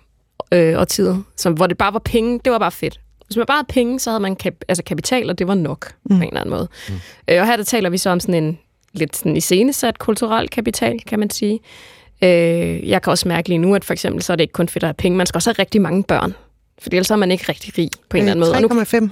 øh, 0.51 0.77
og 0.77 0.87
tid, 0.87 1.15
som, 1.37 1.53
hvor 1.53 1.67
det 1.67 1.77
bare 1.77 1.93
var 1.93 1.99
penge. 1.99 2.39
Det 2.45 2.51
var 2.51 2.59
bare 2.59 2.71
fedt. 2.71 2.99
Hvis 3.25 3.37
man 3.37 3.45
bare 3.45 3.57
havde 3.57 3.67
penge, 3.69 3.99
så 3.99 4.09
havde 4.09 4.21
man 4.21 4.37
kap- 4.45 4.63
altså 4.67 4.83
kapital, 4.83 5.29
og 5.29 5.39
det 5.39 5.47
var 5.47 5.55
nok 5.55 5.93
mm. 6.03 6.17
på 6.17 6.21
en 6.21 6.27
eller 6.27 6.39
anden 6.39 6.55
måde. 6.55 6.67
Mm. 6.89 6.93
Øh, 7.27 7.41
og 7.41 7.47
her 7.47 7.57
der 7.57 7.63
taler 7.63 7.89
vi 7.89 7.97
så 7.97 8.09
om 8.09 8.19
sådan 8.19 8.43
en 8.43 8.59
lidt 8.93 9.17
sådan 9.17 9.37
iscenesat 9.37 9.99
kulturel 9.99 10.49
kapital, 10.49 10.99
kan 11.07 11.19
man 11.19 11.29
sige. 11.29 11.59
Øh, 12.23 12.89
jeg 12.89 13.01
kan 13.01 13.11
også 13.11 13.27
mærke 13.27 13.49
lige 13.49 13.57
nu, 13.57 13.75
at 13.75 13.85
for 13.85 13.93
eksempel 13.93 14.21
så 14.23 14.33
er 14.33 14.35
det 14.35 14.43
ikke 14.43 14.51
kun 14.51 14.69
fedt 14.69 14.83
at 14.83 14.87
have 14.87 14.93
penge, 14.93 15.17
man 15.17 15.27
skal 15.27 15.37
også 15.37 15.49
have 15.49 15.59
rigtig 15.59 15.81
mange 15.81 16.03
børn. 16.03 16.33
For 16.81 16.89
ellers 16.91 17.11
er 17.11 17.15
man 17.15 17.31
ikke 17.31 17.45
rigtig 17.49 17.77
rig 17.77 17.89
på 18.09 18.17
en 18.17 18.23
eller 18.23 18.31
anden 18.31 18.39
måde. 18.39 18.55
Og 18.55 18.61
nu 18.61 18.81
3,5. 18.81 19.09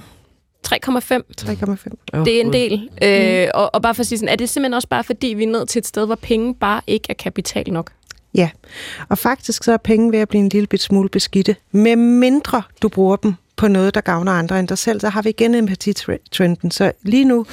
3,5 0.68 1.20
3,5. 1.40 2.24
det 2.24 2.36
er 2.36 2.40
en 2.40 2.52
del. 2.52 2.90
Øh, 3.02 3.48
og, 3.54 3.74
og 3.74 3.82
bare 3.82 3.94
for 3.94 4.00
at 4.00 4.06
sige 4.06 4.18
sådan, 4.18 4.32
er 4.32 4.36
det 4.36 4.48
simpelthen 4.48 4.74
også 4.74 4.88
bare 4.88 5.04
fordi, 5.04 5.26
vi 5.26 5.42
er 5.42 5.48
nået 5.48 5.68
til 5.68 5.78
et 5.78 5.86
sted, 5.86 6.06
hvor 6.06 6.14
penge 6.14 6.54
bare 6.54 6.80
ikke 6.86 7.06
er 7.08 7.14
kapital 7.14 7.72
nok? 7.72 7.92
Ja, 8.34 8.50
og 9.08 9.18
faktisk 9.18 9.64
så 9.64 9.72
er 9.72 9.76
penge 9.76 10.12
ved 10.12 10.18
at 10.18 10.28
blive 10.28 10.40
en 10.40 10.48
lille 10.48 10.66
bit 10.66 10.82
smule 10.82 11.08
beskidte, 11.08 11.56
med 11.72 11.96
mindre 11.96 12.62
du 12.82 12.88
bruger 12.88 13.16
dem 13.16 13.34
på 13.62 13.68
noget, 13.68 13.94
der 13.94 14.00
gavner 14.00 14.32
andre 14.32 14.60
end 14.60 14.68
dig 14.68 14.78
selv, 14.78 15.00
så 15.00 15.08
har 15.08 15.22
vi 15.22 15.28
igen 15.28 15.54
empatitrenden. 15.54 16.70
Så 16.70 16.92
lige 17.02 17.24
nu, 17.24 17.46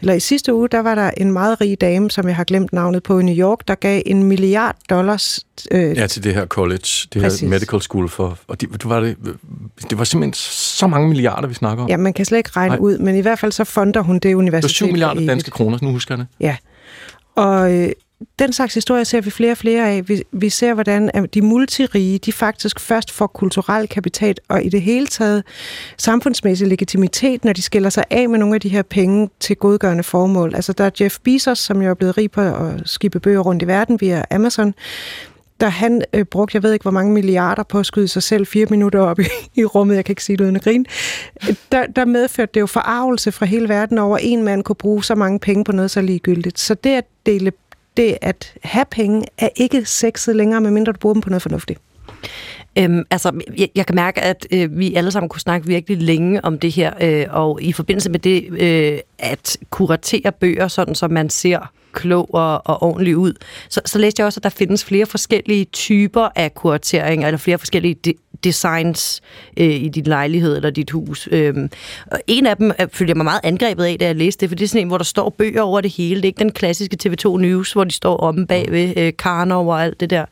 eller 0.00 0.14
i 0.14 0.20
sidste 0.20 0.54
uge, 0.54 0.68
der 0.68 0.78
var 0.78 0.94
der 0.94 1.10
en 1.16 1.32
meget 1.32 1.60
rig 1.60 1.80
dame, 1.80 2.10
som 2.10 2.28
jeg 2.28 2.36
har 2.36 2.44
glemt 2.44 2.72
navnet 2.72 3.02
på 3.02 3.18
i 3.18 3.22
New 3.22 3.34
York, 3.34 3.68
der 3.68 3.74
gav 3.74 4.02
en 4.06 4.22
milliard 4.22 4.76
dollars 4.90 5.40
Øh, 5.70 5.96
ja, 5.96 6.06
til 6.06 6.24
det 6.24 6.34
her 6.34 6.46
college, 6.46 7.08
det 7.12 7.22
præcis. 7.22 7.40
her 7.40 7.48
medical 7.48 7.80
school. 7.80 8.08
For, 8.08 8.38
og 8.48 8.60
de, 8.60 8.66
du 8.66 8.88
var 8.88 9.00
det, 9.00 9.16
det 9.90 9.98
var 9.98 10.04
simpelthen 10.04 10.34
så 10.78 10.86
mange 10.86 11.08
milliarder, 11.08 11.48
vi 11.48 11.54
snakker 11.54 11.84
om. 11.84 11.90
Ja, 11.90 11.96
man 11.96 12.12
kan 12.12 12.24
slet 12.24 12.38
ikke 12.38 12.50
regne 12.56 12.68
Nej. 12.74 12.78
ud, 12.80 12.98
men 12.98 13.16
i 13.16 13.20
hvert 13.20 13.38
fald 13.38 13.52
så 13.52 13.64
fonder 13.64 14.00
hun 14.00 14.18
det 14.18 14.34
universitet. 14.34 14.78
Det 14.78 14.82
var 14.82 14.86
7 14.86 14.92
milliarder 14.92 15.26
danske 15.26 15.50
kroner, 15.50 15.78
nu 15.82 15.90
husker 15.90 16.14
jeg 16.14 16.18
det. 16.18 16.26
Ja, 16.40 16.56
og 17.34 17.72
øh, 17.72 17.88
den 18.38 18.52
slags 18.52 18.74
historier 18.74 19.04
ser 19.04 19.20
vi 19.20 19.30
flere 19.30 19.50
og 19.50 19.56
flere 19.56 19.90
af. 19.90 20.08
Vi, 20.08 20.22
vi 20.32 20.48
ser, 20.48 20.74
hvordan 20.74 21.28
de 21.34 21.42
multirige, 21.42 22.18
de 22.18 22.32
faktisk 22.32 22.80
først 22.80 23.10
får 23.10 23.26
kulturel 23.26 23.88
kapital, 23.88 24.34
og 24.48 24.64
i 24.64 24.68
det 24.68 24.82
hele 24.82 25.06
taget 25.06 25.42
samfundsmæssig 25.98 26.68
legitimitet, 26.68 27.44
når 27.44 27.52
de 27.52 27.62
skiller 27.62 27.90
sig 27.90 28.04
af 28.10 28.28
med 28.28 28.38
nogle 28.38 28.54
af 28.54 28.60
de 28.60 28.68
her 28.68 28.82
penge 28.82 29.30
til 29.40 29.56
godgørende 29.56 30.02
formål. 30.02 30.54
Altså 30.54 30.72
der 30.72 30.84
er 30.84 30.90
Jeff 31.00 31.18
Bezos, 31.24 31.58
som 31.58 31.82
jo 31.82 31.90
er 31.90 31.94
blevet 31.94 32.18
rig 32.18 32.30
på 32.30 32.40
at 32.40 32.82
skibe 32.84 33.20
bøger 33.20 33.40
rundt 33.40 33.62
i 33.62 33.66
verden 33.66 34.00
via 34.00 34.24
Amazon 34.30 34.74
da 35.60 35.68
han 35.68 36.02
øh, 36.12 36.24
brugte, 36.24 36.56
jeg 36.56 36.62
ved 36.62 36.72
ikke 36.72 36.82
hvor 36.82 36.90
mange 36.90 37.12
milliarder 37.12 37.62
på 37.62 37.78
at 37.78 37.86
skyde 37.86 38.08
sig 38.08 38.22
selv 38.22 38.46
fire 38.46 38.66
minutter 38.70 39.00
op 39.00 39.20
i, 39.20 39.24
i 39.60 39.64
rummet, 39.64 39.96
jeg 39.96 40.04
kan 40.04 40.12
ikke 40.12 40.24
sige 40.24 40.36
det 40.36 40.44
uden 40.44 40.56
at 40.56 40.62
grine, 40.62 40.84
der, 41.72 41.86
der 41.86 42.04
medførte 42.04 42.50
det 42.54 42.60
jo 42.60 42.66
forarvelse 42.66 43.32
fra 43.32 43.46
hele 43.46 43.68
verden 43.68 43.98
over, 43.98 44.18
en 44.18 44.42
mand 44.42 44.64
kunne 44.64 44.76
bruge 44.76 45.04
så 45.04 45.14
mange 45.14 45.38
penge 45.38 45.64
på 45.64 45.72
noget 45.72 45.90
så 45.90 46.00
ligegyldigt. 46.00 46.58
Så 46.58 46.74
det 46.74 46.90
at 46.90 47.04
dele 47.26 47.52
det 47.96 48.18
at 48.22 48.54
have 48.62 48.84
penge 48.90 49.26
er 49.38 49.48
ikke 49.56 49.84
sexet 49.84 50.36
længere, 50.36 50.60
medmindre 50.60 50.92
du 50.92 50.98
bruger 50.98 51.14
dem 51.14 51.22
på 51.22 51.30
noget 51.30 51.42
fornuftigt. 51.42 51.80
Øhm, 52.78 53.02
altså, 53.10 53.32
jeg, 53.58 53.68
jeg 53.74 53.86
kan 53.86 53.94
mærke, 53.94 54.20
at 54.20 54.46
øh, 54.50 54.78
vi 54.78 54.94
alle 54.94 55.10
sammen 55.10 55.28
kunne 55.28 55.40
snakke 55.40 55.66
virkelig 55.66 55.98
længe 55.98 56.44
om 56.44 56.58
det 56.58 56.72
her, 56.72 56.92
øh, 57.00 57.26
og 57.30 57.62
i 57.62 57.72
forbindelse 57.72 58.10
med 58.10 58.18
det 58.18 58.62
øh, 58.62 58.98
at 59.18 59.56
kuratere 59.70 60.32
bøger, 60.32 60.68
sådan 60.68 60.94
som 60.94 61.10
man 61.10 61.30
ser 61.30 61.72
klog 61.92 62.34
og, 62.34 62.66
og 62.66 62.82
ordentlig 62.82 63.16
ud, 63.16 63.32
så, 63.68 63.80
så 63.86 63.98
læste 63.98 64.20
jeg 64.20 64.26
også, 64.26 64.38
at 64.38 64.44
der 64.44 64.50
findes 64.50 64.84
flere 64.84 65.06
forskellige 65.06 65.64
typer 65.64 66.28
af 66.36 66.54
kuratering, 66.54 67.24
eller 67.24 67.38
flere 67.38 67.58
forskellige 67.58 67.94
de, 67.94 68.14
designs 68.44 69.20
øh, 69.56 69.66
i 69.66 69.88
din 69.88 70.04
lejlighed 70.04 70.56
eller 70.56 70.70
dit 70.70 70.90
hus. 70.90 71.28
Øhm, 71.30 71.70
og 72.06 72.20
en 72.26 72.46
af 72.46 72.56
dem 72.56 72.72
øh, 72.80 72.86
følger 72.92 73.10
jeg 73.10 73.16
mig 73.16 73.24
meget 73.24 73.40
angrebet 73.44 73.84
af, 73.84 73.96
da 74.00 74.06
jeg 74.06 74.16
læste 74.16 74.40
det, 74.40 74.48
for 74.48 74.56
det 74.56 74.64
er 74.64 74.68
sådan 74.68 74.80
en, 74.80 74.88
hvor 74.88 74.98
der 74.98 75.04
står 75.04 75.34
bøger 75.38 75.62
over 75.62 75.80
det 75.80 75.90
hele. 75.90 76.16
Det 76.16 76.24
er 76.24 76.28
ikke 76.28 76.38
den 76.38 76.52
klassiske 76.52 76.96
TV2 77.06 77.36
News, 77.36 77.72
hvor 77.72 77.84
de 77.84 77.90
står 77.90 78.16
omme 78.16 78.46
bagved 78.46 78.92
øh, 78.96 79.12
Karnov 79.18 79.68
og 79.68 79.82
alt 79.82 80.00
det 80.00 80.10
der, 80.10 80.24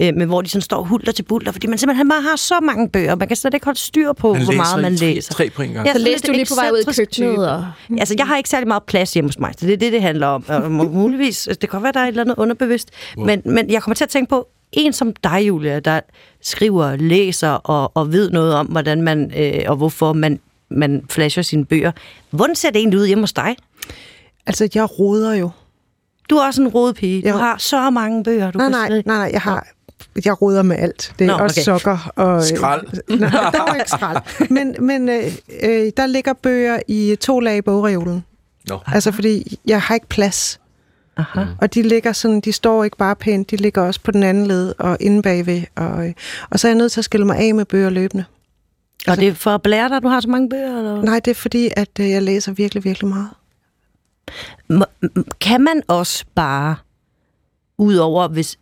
øh, 0.00 0.14
men 0.14 0.28
hvor 0.28 0.42
de 0.42 0.48
sådan 0.48 0.62
står 0.62 0.82
hulter 0.82 1.12
til 1.12 1.22
bulter, 1.22 1.52
fordi 1.52 1.66
man 1.66 1.78
simpelthen 1.78 2.08
bare 2.08 2.22
har 2.22 2.36
så 2.36 2.54
mange 2.62 2.88
bøger, 2.88 3.14
man 3.14 3.28
kan 3.28 3.36
slet 3.36 3.54
ikke 3.54 3.64
holde 3.64 3.78
styr 3.78 4.12
på, 4.12 4.34
hvor 4.34 4.52
meget 4.52 4.82
man 4.82 4.94
læser. 4.94 5.34
Tre 5.34 5.50
på 5.50 5.62
en 5.62 5.72
gang. 5.72 5.86
Ja, 5.86 5.92
så 5.92 5.98
læser 5.98 6.26
du 6.26 6.32
lige 6.32 6.46
på 6.46 6.54
vej 6.54 6.70
ud 6.72 6.78
i 6.78 6.94
køkkenet. 6.96 7.50
Og... 7.50 7.66
Altså, 7.98 8.14
jeg 8.18 8.26
har 8.26 8.36
ikke 8.36 8.48
særlig 8.48 8.68
meget 8.68 8.82
plads 8.82 9.14
hjemme 9.14 9.28
hos 9.28 9.38
mig, 9.38 9.54
så 9.58 9.66
det 9.66 9.72
er 9.72 9.76
det, 9.76 9.92
det 9.92 10.02
handler 10.02 10.26
om. 10.26 10.44
Og 10.48 10.70
muligvis, 10.70 11.48
det 11.50 11.60
kan 11.60 11.68
godt 11.68 11.82
være, 11.82 11.92
der 11.92 12.00
er 12.00 12.04
et 12.04 12.08
eller 12.08 12.22
andet 12.22 12.34
underbevidst, 12.38 12.90
wow. 13.16 13.26
men, 13.26 13.42
men 13.44 13.70
jeg 13.70 13.82
kommer 13.82 13.94
til 13.94 14.04
at 14.04 14.10
tænke 14.10 14.30
på, 14.30 14.48
en 14.72 14.92
som 14.92 15.12
dig, 15.12 15.48
Julia, 15.48 15.80
der 15.80 16.00
skriver, 16.40 16.96
læser 16.96 17.50
og, 17.50 17.92
og 17.94 18.12
ved 18.12 18.30
noget 18.30 18.54
om, 18.54 18.66
hvordan 18.66 19.02
man 19.02 19.32
øh, 19.36 19.60
og 19.66 19.76
hvorfor 19.76 20.12
man, 20.12 20.40
man 20.70 21.04
flasher 21.10 21.42
sine 21.42 21.64
bøger. 21.64 21.92
Hvordan 22.30 22.56
ser 22.56 22.70
det 22.70 22.78
egentlig 22.78 23.00
ud 23.00 23.06
hjemme 23.06 23.22
hos 23.22 23.32
dig? 23.32 23.56
Altså, 24.46 24.68
jeg 24.74 24.98
roder 24.98 25.34
jo. 25.34 25.50
Du 26.30 26.36
er 26.36 26.46
også 26.46 26.62
en 26.62 26.68
rodepige. 26.68 27.32
Du 27.32 27.36
har 27.36 27.58
så 27.58 27.90
mange 27.90 28.24
bøger. 28.24 28.50
Du 28.50 28.58
nej, 28.58 28.68
nej, 28.68 28.88
nej, 28.88 29.02
nej, 29.06 29.30
jeg 29.32 29.40
har 29.40 29.66
jeg 30.24 30.42
roder 30.42 30.62
med 30.62 30.76
alt. 30.76 31.12
Det 31.18 31.24
er 31.24 31.38
Nå, 31.38 31.44
også 31.44 31.60
okay. 31.60 31.64
sokker. 31.64 32.12
Og, 32.16 32.42
skrald. 32.42 32.86
nej, 33.18 33.30
der 33.30 33.62
er 33.62 33.74
ikke 33.74 33.90
skrald. 33.90 34.48
Men, 34.50 34.76
men 34.80 35.08
øh, 35.08 35.24
øh, 35.62 35.92
der 35.96 36.06
ligger 36.06 36.32
bøger 36.32 36.80
i 36.88 37.16
to 37.20 37.40
lag 37.40 37.56
i 37.56 37.60
bogreolen. 37.60 38.24
Nå. 38.68 38.78
Altså, 38.86 39.12
fordi 39.12 39.58
jeg 39.66 39.82
har 39.82 39.94
ikke 39.94 40.06
plads. 40.06 40.60
Aha. 41.18 41.44
Mm. 41.44 41.50
Og 41.60 41.74
de 41.74 41.82
ligger 41.82 42.12
sådan, 42.12 42.40
de 42.40 42.52
står 42.52 42.84
ikke 42.84 42.96
bare 42.96 43.16
pænt, 43.16 43.50
de 43.50 43.56
ligger 43.56 43.82
også 43.82 44.00
på 44.00 44.10
den 44.10 44.22
anden 44.22 44.46
led 44.46 44.74
og 44.78 44.96
inde 45.00 45.22
bagved. 45.22 45.62
Og, 45.76 46.14
og 46.50 46.60
så 46.60 46.68
er 46.68 46.70
jeg 46.70 46.78
nødt 46.78 46.92
til 46.92 47.00
at 47.00 47.04
skille 47.04 47.26
mig 47.26 47.36
af 47.36 47.54
med 47.54 47.64
bøger 47.64 47.90
løbende. 47.90 48.24
Og 49.06 49.10
altså, 49.10 49.20
det 49.20 49.28
er 49.28 49.34
for 49.34 49.50
at 49.50 49.62
blære 49.62 49.88
dig, 49.88 49.96
at 49.96 50.02
du 50.02 50.08
har 50.08 50.20
så 50.20 50.28
mange 50.28 50.48
bøger? 50.48 50.78
Eller? 50.78 51.02
Nej, 51.02 51.20
det 51.24 51.30
er 51.30 51.34
fordi, 51.34 51.70
at 51.76 51.88
øh, 52.00 52.10
jeg 52.10 52.22
læser 52.22 52.52
virkelig, 52.52 52.84
virkelig 52.84 53.08
meget. 53.08 53.28
Kan 55.40 55.60
man 55.60 55.82
også 55.88 56.24
bare, 56.34 56.76
udover 57.78 58.28
hvis, 58.28 58.58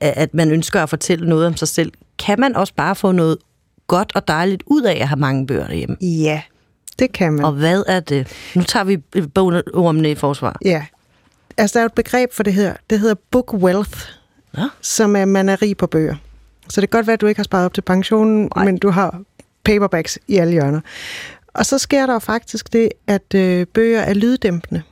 at 0.00 0.34
man 0.34 0.50
ønsker 0.50 0.82
at 0.82 0.88
fortælle 0.88 1.28
noget 1.28 1.46
om 1.46 1.56
sig 1.56 1.68
selv, 1.68 1.92
kan 2.18 2.40
man 2.40 2.56
også 2.56 2.74
bare 2.74 2.94
få 2.94 3.12
noget 3.12 3.38
godt 3.86 4.12
og 4.14 4.28
dejligt 4.28 4.62
ud 4.66 4.82
af 4.82 4.98
at 5.00 5.08
have 5.08 5.20
mange 5.20 5.46
bøger 5.46 5.66
derhjemme? 5.66 5.96
Ja, 6.00 6.42
det 6.98 7.12
kan 7.12 7.32
man. 7.32 7.44
Og 7.44 7.52
hvad 7.52 7.84
er 7.86 8.00
det? 8.00 8.28
Nu 8.54 8.62
tager 8.62 8.84
vi 8.84 8.96
bogormene 9.34 10.10
i 10.10 10.14
forsvar. 10.14 10.58
Ja, 10.64 10.86
altså 11.58 11.78
der 11.78 11.82
er 11.82 11.86
et 11.86 11.92
begreb 11.92 12.32
for 12.32 12.42
det 12.42 12.52
her. 12.52 12.74
Det 12.90 13.00
hedder 13.00 13.14
book 13.30 13.54
wealth, 13.54 13.98
ja. 14.56 14.68
som 14.80 15.16
er, 15.16 15.24
man 15.24 15.48
er 15.48 15.62
rig 15.62 15.76
på 15.76 15.86
bøger. 15.86 16.16
Så 16.68 16.80
det 16.80 16.90
kan 16.90 16.98
godt 16.98 17.06
være, 17.06 17.14
at 17.14 17.20
du 17.20 17.26
ikke 17.26 17.38
har 17.38 17.44
sparet 17.44 17.64
op 17.64 17.74
til 17.74 17.82
pensionen, 17.82 18.48
Ej. 18.56 18.64
men 18.64 18.78
du 18.78 18.90
har 18.90 19.22
paperbacks 19.64 20.18
i 20.28 20.36
alle 20.36 20.52
hjørner. 20.52 20.80
Og 21.54 21.66
så 21.66 21.78
sker 21.78 22.06
der 22.06 22.12
jo 22.12 22.18
faktisk 22.18 22.72
det, 22.72 22.88
at 23.06 23.34
øh, 23.34 23.66
bøger 23.66 24.00
er 24.00 24.14
lyddæmpende. 24.14 24.82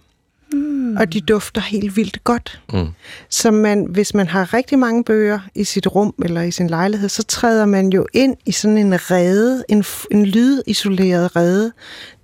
Mm. 0.53 0.97
Og 0.97 1.13
de 1.13 1.21
dufter 1.21 1.61
helt 1.61 1.97
vildt 1.97 2.25
godt. 2.25 2.61
Mm. 2.73 2.89
Så 3.29 3.51
man, 3.51 3.87
hvis 3.91 4.15
man 4.15 4.27
har 4.27 4.55
rigtig 4.55 4.79
mange 4.79 5.05
bøger 5.05 5.39
i 5.55 5.65
sit 5.65 5.87
rum 5.87 6.15
eller 6.25 6.43
i 6.43 6.51
sin 6.51 6.67
lejlighed, 6.67 7.09
så 7.09 7.23
træder 7.23 7.67
man 7.67 7.89
jo 7.89 8.07
ind 8.15 8.37
i 8.47 8.53
sådan 8.53 8.79
en 8.79 9.11
rede, 9.11 9.65
en, 9.69 9.85
en 10.11 10.27
lydisoleret 10.27 11.37
rede, 11.37 11.73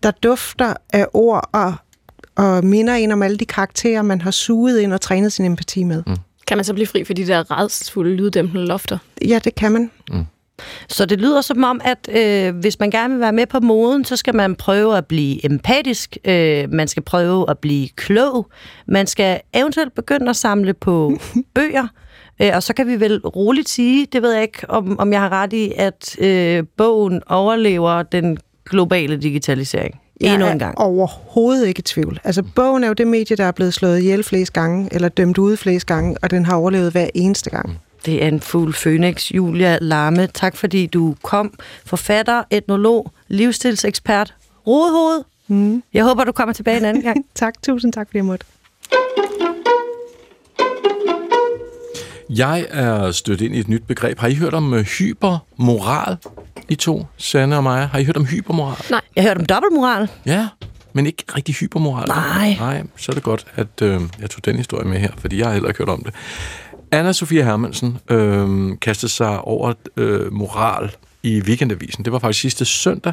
der 0.03 0.11
dufter 0.11 0.75
af 0.93 1.07
ord 1.13 1.49
og 1.53 1.75
og 2.37 2.65
minder 2.65 2.95
en 2.95 3.13
om 3.13 3.23
alle 3.23 3.37
de 3.37 3.45
karakterer, 3.45 4.03
man 4.03 4.21
har 4.21 4.31
suget 4.31 4.81
ind 4.81 4.93
og 4.93 5.01
trænet 5.01 5.33
sin 5.33 5.45
empati 5.45 5.85
med. 5.85 6.03
Mm. 6.07 6.17
Kan 6.47 6.59
man 6.59 6.65
så 6.65 6.75
blive 6.75 6.87
fri 6.87 7.05
for 7.05 7.13
de 7.13 7.27
der 7.27 7.59
redselsfulde 7.59 8.15
lyddæmpende 8.15 8.67
lofter? 8.67 8.99
Ja, 9.29 9.39
det 9.45 9.55
kan 9.55 9.73
man. 9.73 9.91
Mm. 10.11 10.27
Så 10.89 11.07
det 11.07 11.21
lyder 11.21 11.41
som 11.41 11.65
om, 11.65 11.81
at 11.85 12.09
øh, 12.17 12.57
hvis 12.57 12.81
man 12.81 12.91
gerne 12.91 13.15
vil 13.15 13.21
være 13.21 13.33
med 13.33 13.47
på 13.47 13.61
moden, 13.61 14.05
så 14.05 14.17
skal 14.17 14.35
man 14.35 14.55
prøve 14.55 14.97
at 14.97 15.07
blive 15.07 15.45
empatisk, 15.45 16.17
øh, 16.25 16.73
man 16.73 16.89
skal 16.89 17.03
prøve 17.03 17.51
at 17.51 17.59
blive 17.59 17.89
klog, 17.89 18.47
man 18.87 19.07
skal 19.07 19.41
eventuelt 19.55 19.95
begynde 19.95 20.31
at 20.31 20.37
samle 20.37 20.75
på 20.75 21.19
bøger, 21.55 21.87
øh, 22.43 22.51
og 22.55 22.63
så 22.63 22.75
kan 22.75 22.87
vi 22.87 23.01
vel 23.01 23.21
roligt 23.21 23.69
sige, 23.69 24.07
det 24.13 24.23
ved 24.23 24.33
jeg 24.33 24.43
ikke, 24.43 24.71
om, 24.71 24.99
om 24.99 25.13
jeg 25.13 25.21
har 25.21 25.29
ret 25.29 25.53
i, 25.53 25.73
at 25.77 26.17
øh, 26.19 26.65
bogen 26.77 27.23
overlever 27.27 28.03
den 28.03 28.39
globale 28.71 29.17
digitalisering. 29.17 30.01
Jeg 30.23 30.33
Endnu 30.35 30.49
en 30.49 30.59
gang. 30.59 30.75
er 30.79 30.83
overhovedet 30.83 31.67
ikke 31.69 31.79
i 31.79 31.83
tvivl. 31.83 32.21
Altså, 32.25 32.43
bogen 32.43 32.85
er 32.85 32.89
jo 32.89 32.93
det 32.95 33.07
medie, 33.07 33.37
der 33.37 33.45
er 33.45 33.51
blevet 33.53 33.75
slået 33.75 33.99
ihjel 33.99 34.23
flest 34.25 34.53
gange, 34.53 34.89
eller 34.93 35.09
dømt 35.09 35.39
ude 35.39 35.57
flest 35.57 35.87
gange, 35.87 36.17
og 36.23 36.31
den 36.31 36.47
har 36.47 36.57
overlevet 36.57 36.93
hver 36.93 37.09
eneste 37.15 37.51
gang. 37.51 37.79
Det 38.07 38.25
er 38.25 38.29
en 38.29 38.41
fuld 38.41 38.75
Phoenix. 38.75 39.31
Julia 39.31 39.79
Larme, 39.81 40.27
tak 40.35 40.57
fordi 40.57 40.87
du 40.87 41.15
kom. 41.23 41.55
Forfatter, 41.87 42.43
etnolog, 42.51 43.11
livsstilsekspert, 43.29 44.35
rodehoved. 44.67 45.25
Mm. 45.49 45.83
Jeg 45.95 46.05
håber, 46.05 46.25
du 46.25 46.33
kommer 46.33 46.53
tilbage 46.53 46.79
en 46.79 46.85
anden 46.85 47.03
gang. 47.09 47.27
tak, 47.35 47.55
tusind 47.63 47.93
tak, 47.93 48.07
fordi 48.09 48.19
jeg 48.19 48.25
måtte. 48.25 48.47
Jeg 52.37 52.67
er 52.71 53.11
stødt 53.11 53.41
ind 53.41 53.55
i 53.55 53.59
et 53.59 53.69
nyt 53.69 53.83
begreb. 53.87 54.19
Har 54.19 54.29
I 54.29 54.35
hørt 54.35 54.55
om 54.55 54.75
øh, 54.75 54.85
hypermoral? 54.85 56.17
I 56.69 56.75
to, 56.75 57.07
Sanne 57.17 57.57
og 57.57 57.63
mig. 57.63 57.87
Har 57.89 57.99
I 57.99 58.05
hørt 58.05 58.17
om 58.17 58.25
hypermoral? 58.25 58.77
Nej, 58.91 59.01
jeg 59.17 59.25
har 59.25 59.31
hørt 59.31 59.39
om 59.39 59.47
dobbeltmoral. 59.47 60.09
Ja, 60.27 60.49
men 60.93 61.07
ikke 61.07 61.25
rigtig 61.37 61.55
hypermoral. 61.55 62.09
Nej. 62.09 62.57
Nej, 62.59 62.83
så 62.97 63.13
er 63.13 63.15
det 63.15 63.23
godt, 63.23 63.47
at 63.55 63.83
øh, 63.83 64.01
jeg 64.21 64.31
tog 64.31 64.45
den 64.45 64.57
historie 64.57 64.89
med 64.89 64.99
her, 64.99 65.11
fordi 65.19 65.39
jeg 65.39 65.47
har 65.47 65.53
heller 65.53 65.69
ikke 65.69 65.79
hørt 65.79 65.89
om 65.89 66.03
det. 66.05 66.15
Anna 66.91 67.13
Sofia 67.13 67.45
Hermansen 67.45 67.99
øh, 68.11 68.71
kastede 68.81 69.13
sig 69.13 69.41
over 69.41 69.73
øh, 69.97 70.33
moral 70.33 70.91
i 71.23 71.41
Weekendavisen. 71.41 72.05
Det 72.05 72.13
var 72.13 72.19
faktisk 72.19 72.41
sidste 72.41 72.65
søndag, 72.65 73.13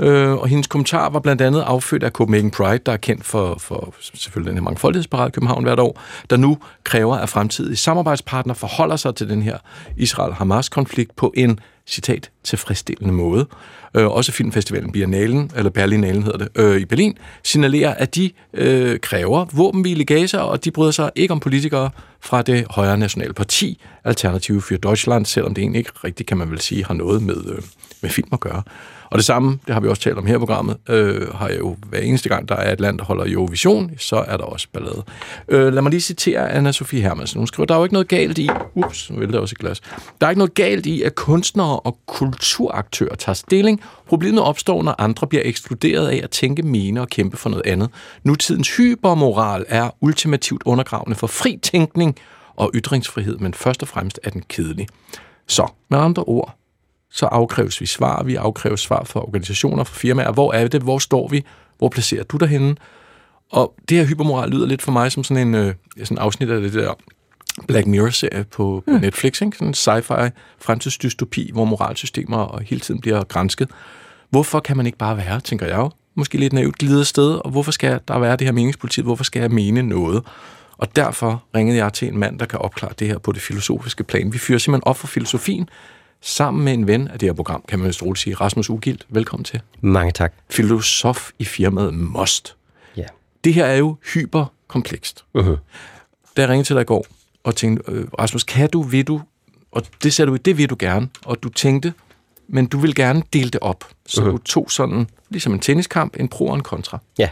Øh, 0.00 0.32
og 0.32 0.48
hendes 0.48 0.66
kommentar 0.66 1.08
var 1.08 1.20
blandt 1.20 1.42
andet 1.42 1.60
affødt 1.60 2.02
af 2.02 2.10
Copenhagen 2.10 2.50
Pride, 2.50 2.78
der 2.86 2.92
er 2.92 2.96
kendt 2.96 3.24
for, 3.24 3.56
for 3.58 3.94
selvfølgelig 4.14 4.50
den 4.50 4.58
her 4.58 4.64
mangfoldighedsparade 4.64 5.30
København 5.30 5.64
hvert 5.64 5.80
år, 5.80 6.00
der 6.30 6.36
nu 6.36 6.58
kræver, 6.84 7.16
at 7.16 7.28
fremtidige 7.28 7.76
samarbejdspartnere 7.76 8.54
forholder 8.54 8.96
sig 8.96 9.14
til 9.14 9.28
den 9.28 9.42
her 9.42 9.58
Israel-Hamas-konflikt 9.96 11.16
på 11.16 11.32
en, 11.36 11.60
citat, 11.86 12.30
tilfredsstillende 12.44 13.14
måde. 13.14 13.46
Øh, 13.96 14.06
også 14.06 14.32
filmfestivalen 14.32 14.92
Biennalen, 14.92 15.50
eller 15.56 15.70
Berlinalen 15.70 16.22
hedder 16.22 16.38
det, 16.38 16.48
øh, 16.56 16.80
i 16.80 16.84
Berlin, 16.84 17.18
signalerer, 17.42 17.94
at 17.94 18.14
de 18.14 18.30
øh, 18.54 19.00
kræver 19.00 19.44
våbenhvile 19.52 20.00
i 20.00 20.04
Gaza, 20.04 20.38
og 20.38 20.64
de 20.64 20.70
bryder 20.70 20.90
sig 20.90 21.10
ikke 21.14 21.32
om 21.32 21.40
politikere 21.40 21.90
fra 22.20 22.42
det 22.42 22.66
højre 22.70 22.98
nationale 22.98 23.32
parti, 23.32 23.80
Alternative 24.04 24.60
for 24.60 24.74
Deutschland, 24.74 25.26
selvom 25.26 25.54
det 25.54 25.62
egentlig 25.62 25.78
ikke 25.78 25.90
rigtigt, 26.04 26.28
kan 26.28 26.36
man 26.36 26.50
vel 26.50 26.60
sige, 26.60 26.84
har 26.84 26.94
noget 26.94 27.22
med, 27.22 27.36
øh, 27.46 27.62
med 28.02 28.10
film 28.10 28.28
at 28.32 28.40
gøre. 28.40 28.62
Og 29.14 29.18
det 29.18 29.24
samme, 29.24 29.58
det 29.66 29.74
har 29.74 29.80
vi 29.80 29.88
også 29.88 30.02
talt 30.02 30.18
om 30.18 30.26
her 30.26 30.36
i 30.36 30.38
programmet, 30.38 30.76
øh, 30.88 31.34
har 31.34 31.48
jeg 31.48 31.58
jo 31.58 31.76
hver 31.88 31.98
eneste 31.98 32.28
gang, 32.28 32.48
der 32.48 32.54
er 32.54 32.72
et 32.72 32.80
land, 32.80 32.98
der 32.98 33.04
holder 33.04 33.24
Eurovision, 33.26 33.90
så 33.98 34.16
er 34.16 34.36
der 34.36 34.44
også 34.44 34.68
ballade. 34.72 35.02
Øh, 35.48 35.72
lad 35.72 35.82
mig 35.82 35.90
lige 35.90 36.00
citere 36.00 36.50
anna 36.50 36.72
Sofie 36.72 37.00
Hermansen. 37.00 37.38
Hun 37.38 37.46
skriver, 37.46 37.66
der 37.66 37.74
er 37.74 37.78
jo 37.78 37.84
ikke 37.84 37.92
noget 37.92 38.08
galt 38.08 38.38
i, 38.38 38.48
ups, 38.74 39.10
nu 39.10 39.18
vælter 39.18 39.38
også 39.38 39.52
et 39.54 39.58
glas, 39.58 39.80
der 40.20 40.26
er 40.26 40.30
ikke 40.30 40.38
noget 40.38 40.54
galt 40.54 40.86
i, 40.86 41.02
at 41.02 41.14
kunstnere 41.14 41.80
og 41.80 41.98
kulturaktører 42.06 43.14
tager 43.14 43.34
stilling. 43.34 43.80
Problemet 44.06 44.42
opstår, 44.42 44.82
når 44.82 44.94
andre 44.98 45.26
bliver 45.26 45.42
ekskluderet 45.44 46.08
af 46.08 46.20
at 46.22 46.30
tænke, 46.30 46.62
mene 46.62 47.00
og 47.00 47.08
kæmpe 47.08 47.36
for 47.36 47.50
noget 47.50 47.66
andet. 47.66 47.90
Nutidens 48.22 48.76
hypermoral 48.76 49.64
er 49.68 49.90
ultimativt 50.00 50.62
undergravende 50.64 51.16
for 51.16 51.26
fri 51.26 51.58
tænkning 51.62 52.16
og 52.56 52.70
ytringsfrihed, 52.74 53.38
men 53.38 53.54
først 53.54 53.82
og 53.82 53.88
fremmest 53.88 54.20
er 54.22 54.30
den 54.30 54.42
kedelig. 54.48 54.86
Så, 55.46 55.66
med 55.90 55.98
andre 55.98 56.24
ord, 56.24 56.56
så 57.14 57.26
afkræves 57.26 57.80
vi 57.80 57.86
svar. 57.86 58.22
Vi 58.22 58.34
afkræves 58.34 58.80
svar 58.80 59.04
fra 59.04 59.20
organisationer, 59.20 59.84
fra 59.84 59.94
firmaer. 59.94 60.32
Hvor 60.32 60.52
er 60.52 60.68
det? 60.68 60.82
Hvor 60.82 60.98
står 60.98 61.28
vi? 61.28 61.44
Hvor 61.78 61.88
placerer 61.88 62.24
du 62.24 62.36
dig 62.36 62.48
henne? 62.48 62.76
Og 63.50 63.74
det 63.88 63.98
her 63.98 64.04
hypermoral 64.04 64.50
lyder 64.50 64.66
lidt 64.66 64.82
for 64.82 64.92
mig 64.92 65.12
som 65.12 65.24
sådan 65.24 65.48
en 65.48 65.54
øh, 65.54 65.74
sådan 65.98 66.18
afsnit 66.18 66.50
af 66.50 66.60
det 66.60 66.72
der 66.72 66.94
Black 67.68 67.86
Mirror-serie 67.86 68.44
på, 68.44 68.82
på 68.86 68.90
mm. 68.90 69.00
Netflix. 69.00 69.40
Ikke? 69.40 69.56
Sådan 69.56 69.68
en 69.68 69.74
sci-fi 69.74 70.30
fremtidsdystopi, 70.58 71.50
hvor 71.52 71.64
moralsystemer 71.64 72.36
og 72.36 72.60
hele 72.60 72.80
tiden 72.80 73.00
bliver 73.00 73.24
grænsket. 73.24 73.70
Hvorfor 74.30 74.60
kan 74.60 74.76
man 74.76 74.86
ikke 74.86 74.98
bare 74.98 75.16
være, 75.16 75.40
tænker 75.40 75.66
jeg 75.66 75.76
jo, 75.76 75.90
måske 76.14 76.38
lidt 76.38 76.52
naivt 76.52 76.78
glidet 76.78 77.06
sted, 77.06 77.34
og 77.34 77.50
hvorfor 77.50 77.72
skal 77.72 78.00
der 78.08 78.18
være 78.18 78.36
det 78.36 78.46
her 78.46 78.52
meningspolitik? 78.52 79.04
Hvorfor 79.04 79.24
skal 79.24 79.40
jeg 79.40 79.50
mene 79.50 79.82
noget? 79.82 80.22
Og 80.76 80.96
derfor 80.96 81.42
ringede 81.54 81.78
jeg 81.78 81.92
til 81.92 82.08
en 82.08 82.18
mand, 82.18 82.38
der 82.38 82.46
kan 82.46 82.58
opklare 82.58 82.92
det 82.98 83.06
her 83.06 83.18
på 83.18 83.32
det 83.32 83.42
filosofiske 83.42 84.04
plan. 84.04 84.32
Vi 84.32 84.38
fyrer 84.38 84.58
simpelthen 84.58 84.88
op 84.88 84.96
for 84.96 85.06
filosofien, 85.06 85.68
sammen 86.24 86.64
med 86.64 86.72
en 86.72 86.86
ven 86.86 87.08
af 87.08 87.18
det 87.18 87.28
her 87.28 87.32
program, 87.34 87.64
kan 87.68 87.78
man 87.78 87.88
vist 87.88 88.02
roligt 88.02 88.22
sige. 88.22 88.34
Rasmus 88.34 88.70
Ugilt, 88.70 89.06
velkommen 89.08 89.44
til. 89.44 89.60
Mange 89.80 90.12
tak. 90.12 90.32
Filosof 90.50 91.30
i 91.38 91.44
firmaet 91.44 91.94
Most. 91.94 92.56
Ja. 92.96 93.04
Det 93.44 93.54
her 93.54 93.64
er 93.64 93.76
jo 93.76 93.96
hyperkomplekst. 94.14 95.24
Uh-huh. 95.38 95.56
Da 96.36 96.42
jeg 96.42 96.48
ringede 96.48 96.68
til 96.68 96.76
dig 96.76 96.82
i 96.82 96.84
går 96.84 97.06
og 97.44 97.56
tænkte, 97.56 97.92
øh, 97.92 98.06
Rasmus, 98.18 98.44
kan 98.44 98.70
du, 98.70 98.82
vil 98.82 99.06
du, 99.06 99.20
og 99.72 99.82
det 100.02 100.12
sagde 100.12 100.30
du, 100.30 100.36
det 100.36 100.58
vil 100.58 100.70
du 100.70 100.76
gerne, 100.78 101.08
og 101.24 101.42
du 101.42 101.48
tænkte, 101.48 101.92
men 102.48 102.66
du 102.66 102.78
vil 102.78 102.94
gerne 102.94 103.22
dele 103.32 103.50
det 103.50 103.60
op. 103.60 103.84
Så 104.06 104.20
uh-huh. 104.20 104.24
du 104.24 104.38
tog 104.38 104.70
sådan, 104.70 105.08
ligesom 105.30 105.52
en 105.52 105.60
tenniskamp, 105.60 106.16
en 106.20 106.28
pro 106.28 106.46
og 106.46 106.54
en 106.54 106.62
kontra. 106.62 106.98
Ja. 107.18 107.28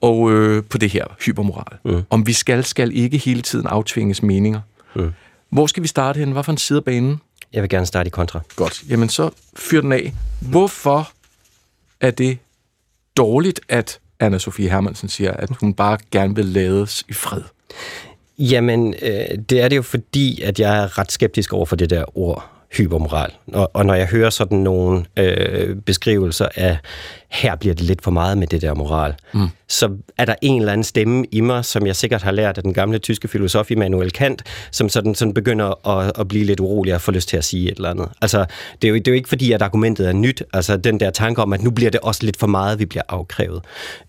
Og 0.00 0.32
øh, 0.32 0.64
på 0.64 0.78
det 0.78 0.90
her 0.90 1.04
hypermoral. 1.26 1.78
Uh-huh. 1.88 2.02
Om 2.10 2.26
vi 2.26 2.32
skal, 2.32 2.64
skal 2.64 2.96
ikke 2.96 3.16
hele 3.16 3.42
tiden 3.42 3.66
aftvinges 3.66 4.22
meninger. 4.22 4.60
Uh-huh. 4.96 5.10
Hvor 5.50 5.66
skal 5.66 5.82
vi 5.82 5.88
starte 5.88 6.18
hen? 6.18 6.32
Hvad 6.32 6.44
for 6.44 6.52
en 6.52 6.58
side 6.58 6.76
af 6.76 6.84
banen? 6.84 7.20
Jeg 7.52 7.62
vil 7.62 7.70
gerne 7.70 7.86
starte 7.86 8.06
i 8.06 8.10
kontra. 8.10 8.40
Godt. 8.56 8.82
Jamen 8.88 9.08
så 9.08 9.30
fyr 9.56 9.80
den 9.80 9.92
af. 9.92 10.14
Hvorfor 10.40 11.12
er 12.00 12.10
det 12.10 12.38
dårligt, 13.16 13.60
at 13.68 14.00
anna 14.20 14.38
Sofie 14.38 14.70
Hermansen 14.70 15.08
siger, 15.08 15.32
at 15.32 15.50
hun 15.60 15.74
bare 15.74 15.98
gerne 16.10 16.34
vil 16.34 16.44
lades 16.44 17.04
i 17.08 17.12
fred? 17.12 17.42
Jamen, 18.38 18.94
øh, 19.02 19.38
det 19.50 19.60
er 19.60 19.68
det 19.68 19.76
jo 19.76 19.82
fordi, 19.82 20.42
at 20.42 20.60
jeg 20.60 20.82
er 20.82 20.98
ret 20.98 21.12
skeptisk 21.12 21.52
over 21.52 21.66
for 21.66 21.76
det 21.76 21.90
der 21.90 22.18
ord 22.18 22.59
hypermoral. 22.72 23.30
Og, 23.52 23.70
og 23.74 23.86
når 23.86 23.94
jeg 23.94 24.06
hører 24.06 24.30
sådan 24.30 24.58
nogle 24.58 25.04
øh, 25.16 25.76
beskrivelser 25.76 26.48
af, 26.56 26.78
her 27.28 27.56
bliver 27.56 27.74
det 27.74 27.84
lidt 27.84 28.02
for 28.02 28.10
meget 28.10 28.38
med 28.38 28.46
det 28.46 28.62
der 28.62 28.74
moral, 28.74 29.14
mm. 29.34 29.48
så 29.68 29.90
er 30.18 30.24
der 30.24 30.34
en 30.42 30.60
eller 30.60 30.72
anden 30.72 30.84
stemme 30.84 31.24
i 31.32 31.40
mig, 31.40 31.64
som 31.64 31.86
jeg 31.86 31.96
sikkert 31.96 32.22
har 32.22 32.30
lært 32.30 32.56
af 32.56 32.62
den 32.62 32.74
gamle 32.74 32.98
tyske 32.98 33.28
filosof 33.28 33.70
Immanuel 33.70 34.10
Kant, 34.10 34.42
som 34.70 34.88
sådan, 34.88 35.14
sådan 35.14 35.34
begynder 35.34 35.88
at, 35.88 36.12
at 36.18 36.28
blive 36.28 36.44
lidt 36.44 36.60
urolig 36.60 36.94
og 36.94 37.00
få 37.00 37.10
lyst 37.10 37.28
til 37.28 37.36
at 37.36 37.44
sige 37.44 37.70
et 37.70 37.76
eller 37.76 37.90
andet. 37.90 38.08
Altså, 38.22 38.44
det 38.82 38.88
er, 38.88 38.92
jo, 38.92 38.94
det 38.94 39.08
er 39.08 39.12
jo 39.12 39.16
ikke 39.16 39.28
fordi, 39.28 39.52
at 39.52 39.62
argumentet 39.62 40.08
er 40.08 40.12
nyt. 40.12 40.42
Altså, 40.52 40.76
den 40.76 41.00
der 41.00 41.10
tanke 41.10 41.42
om, 41.42 41.52
at 41.52 41.62
nu 41.62 41.70
bliver 41.70 41.90
det 41.90 42.00
også 42.00 42.24
lidt 42.24 42.36
for 42.36 42.46
meget, 42.46 42.78
vi 42.78 42.86
bliver 42.86 43.02
afkrævet. 43.08 43.62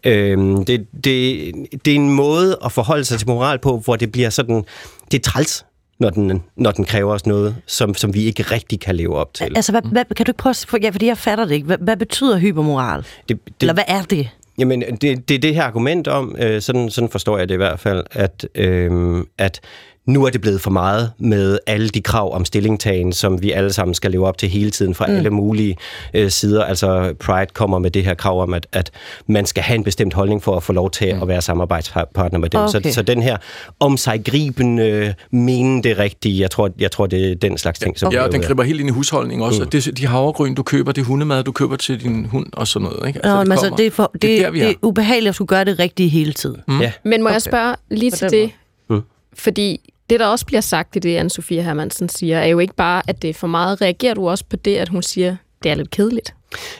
Øhm, 0.03 0.65
det, 0.65 0.87
det, 1.03 1.53
det 1.85 1.91
er 1.91 1.95
en 1.95 2.09
måde 2.09 2.57
at 2.65 2.71
forholde 2.71 3.05
sig 3.05 3.19
til 3.19 3.27
moral 3.27 3.59
på, 3.59 3.77
hvor 3.77 3.95
det 3.95 4.11
bliver 4.11 4.29
sådan, 4.29 4.63
det 5.11 5.17
er 5.17 5.31
træls 5.31 5.65
når 6.01 6.09
den, 6.09 6.43
når 6.55 6.71
den 6.71 6.85
kræver 6.85 7.13
os 7.13 7.25
noget, 7.25 7.55
som, 7.65 7.93
som 7.93 8.13
vi 8.13 8.23
ikke 8.23 8.43
rigtig 8.43 8.79
kan 8.79 8.95
leve 8.95 9.15
op 9.15 9.33
til. 9.33 9.43
Altså, 9.55 9.71
hvad, 9.71 9.81
hvad, 9.81 10.05
kan 10.05 10.25
du 10.25 10.29
ikke 10.29 10.37
prøve 10.37 10.51
at... 10.51 10.83
Ja, 10.83 10.89
fordi 10.89 11.05
jeg 11.05 11.17
fatter 11.17 11.45
det 11.45 11.51
ikke. 11.51 11.65
Hvad, 11.65 11.77
hvad 11.77 11.97
betyder 11.97 12.37
hypermoral? 12.37 13.05
Det, 13.29 13.45
det, 13.45 13.53
Eller 13.61 13.73
hvad 13.73 13.83
er 13.87 14.01
det? 14.01 14.29
Jamen, 14.57 14.81
det, 14.81 15.29
det 15.29 15.35
er 15.35 15.39
det 15.39 15.55
her 15.55 15.63
argument 15.63 16.07
om, 16.07 16.35
øh, 16.39 16.61
sådan, 16.61 16.89
sådan 16.89 17.09
forstår 17.09 17.37
jeg 17.37 17.49
det 17.49 17.53
i 17.53 17.57
hvert 17.57 17.79
fald, 17.79 18.03
at, 18.11 18.47
øh, 18.55 19.23
at 19.37 19.59
nu 20.05 20.25
er 20.25 20.29
det 20.29 20.41
blevet 20.41 20.61
for 20.61 20.71
meget 20.71 21.11
med 21.17 21.59
alle 21.67 21.89
de 21.89 22.01
krav 22.01 22.35
om 22.35 22.45
stillingtagen, 22.45 23.13
som 23.13 23.41
vi 23.41 23.51
alle 23.51 23.73
sammen 23.73 23.93
skal 23.93 24.11
leve 24.11 24.27
op 24.27 24.37
til 24.37 24.49
hele 24.49 24.71
tiden 24.71 24.95
fra 24.95 25.07
mm. 25.07 25.15
alle 25.15 25.29
mulige 25.29 25.77
øh, 26.13 26.31
sider. 26.31 26.63
Altså 26.63 27.13
Pride 27.19 27.51
kommer 27.53 27.79
med 27.79 27.91
det 27.91 28.03
her 28.03 28.13
krav 28.13 28.41
om, 28.41 28.53
at, 28.53 28.67
at 28.71 28.91
man 29.27 29.45
skal 29.45 29.63
have 29.63 29.75
en 29.75 29.83
bestemt 29.83 30.13
holdning 30.13 30.43
for 30.43 30.57
at 30.57 30.63
få 30.63 30.73
lov 30.73 30.91
til 30.91 31.15
mm. 31.15 31.21
at 31.21 31.27
være 31.27 31.41
samarbejdspartner 31.41 32.39
med 32.39 32.49
dem. 32.49 32.59
Okay. 32.59 32.81
Så, 32.81 32.93
så 32.93 33.01
den 33.01 33.21
her 33.21 33.37
om 33.79 33.97
sig 33.97 34.21
gribende, 34.25 35.13
mene 35.31 35.83
det 35.83 35.97
rigtige, 35.97 36.41
jeg 36.41 36.51
tror, 36.51 36.69
jeg 36.79 36.91
tror, 36.91 37.07
det 37.07 37.31
er 37.31 37.35
den 37.35 37.57
slags 37.57 37.79
ting. 37.79 37.99
Som 37.99 38.13
ja, 38.13 38.23
og 38.23 38.31
den 38.31 38.41
griber 38.41 38.63
helt 38.63 38.79
ind 38.79 38.89
i 38.89 38.91
husholdningen 38.91 39.47
også. 39.47 39.63
Mm. 39.63 39.69
Det, 39.69 39.97
de 39.97 40.07
havregryn, 40.07 40.55
du 40.55 40.63
køber, 40.63 40.91
det 40.91 41.03
hundemad, 41.03 41.43
du 41.43 41.51
køber 41.51 41.75
til 41.75 42.03
din 42.03 42.25
hund 42.25 42.47
og 42.53 42.67
sådan 42.67 42.83
noget. 42.83 43.07
Ikke? 43.07 43.25
Altså, 43.25 43.35
Nå, 43.35 43.43
det, 43.43 43.51
altså, 43.51 43.73
det, 43.77 43.85
er 43.85 43.91
for, 43.91 44.09
det, 44.13 44.21
det, 44.21 44.39
er 44.39 44.43
der, 44.43 44.51
det 44.51 44.69
er 44.69 44.73
ubehageligt 44.81 45.29
at 45.29 45.35
skulle 45.35 45.47
gøre 45.47 45.65
det 45.65 45.79
rigtige 45.79 46.09
hele 46.09 46.33
tiden. 46.33 46.61
Mm. 46.67 46.81
Ja. 46.81 46.91
Men 47.03 47.21
må 47.21 47.27
okay. 47.27 47.33
jeg 47.33 47.41
spørge 47.41 47.75
lige 47.91 48.11
til 48.11 48.29
det? 48.29 48.51
Mm. 48.89 49.01
Fordi 49.33 49.90
det, 50.11 50.19
der 50.19 50.25
også 50.27 50.45
bliver 50.45 50.61
sagt 50.61 50.95
i 50.95 50.99
det, 50.99 51.19
Anne-Sophia 51.19 51.61
Hermansen 51.61 52.09
siger, 52.09 52.39
er 52.39 52.45
jo 52.45 52.59
ikke 52.59 52.75
bare, 52.75 53.01
at 53.07 53.21
det 53.21 53.29
er 53.29 53.33
for 53.33 53.47
meget. 53.47 53.81
Reagerer 53.81 54.13
du 54.13 54.29
også 54.29 54.43
på 54.49 54.55
det, 54.55 54.77
at 54.77 54.89
hun 54.89 55.01
siger, 55.01 55.35
det 55.63 55.71
er 55.71 55.75
lidt 55.75 55.89
kedeligt? 55.89 56.33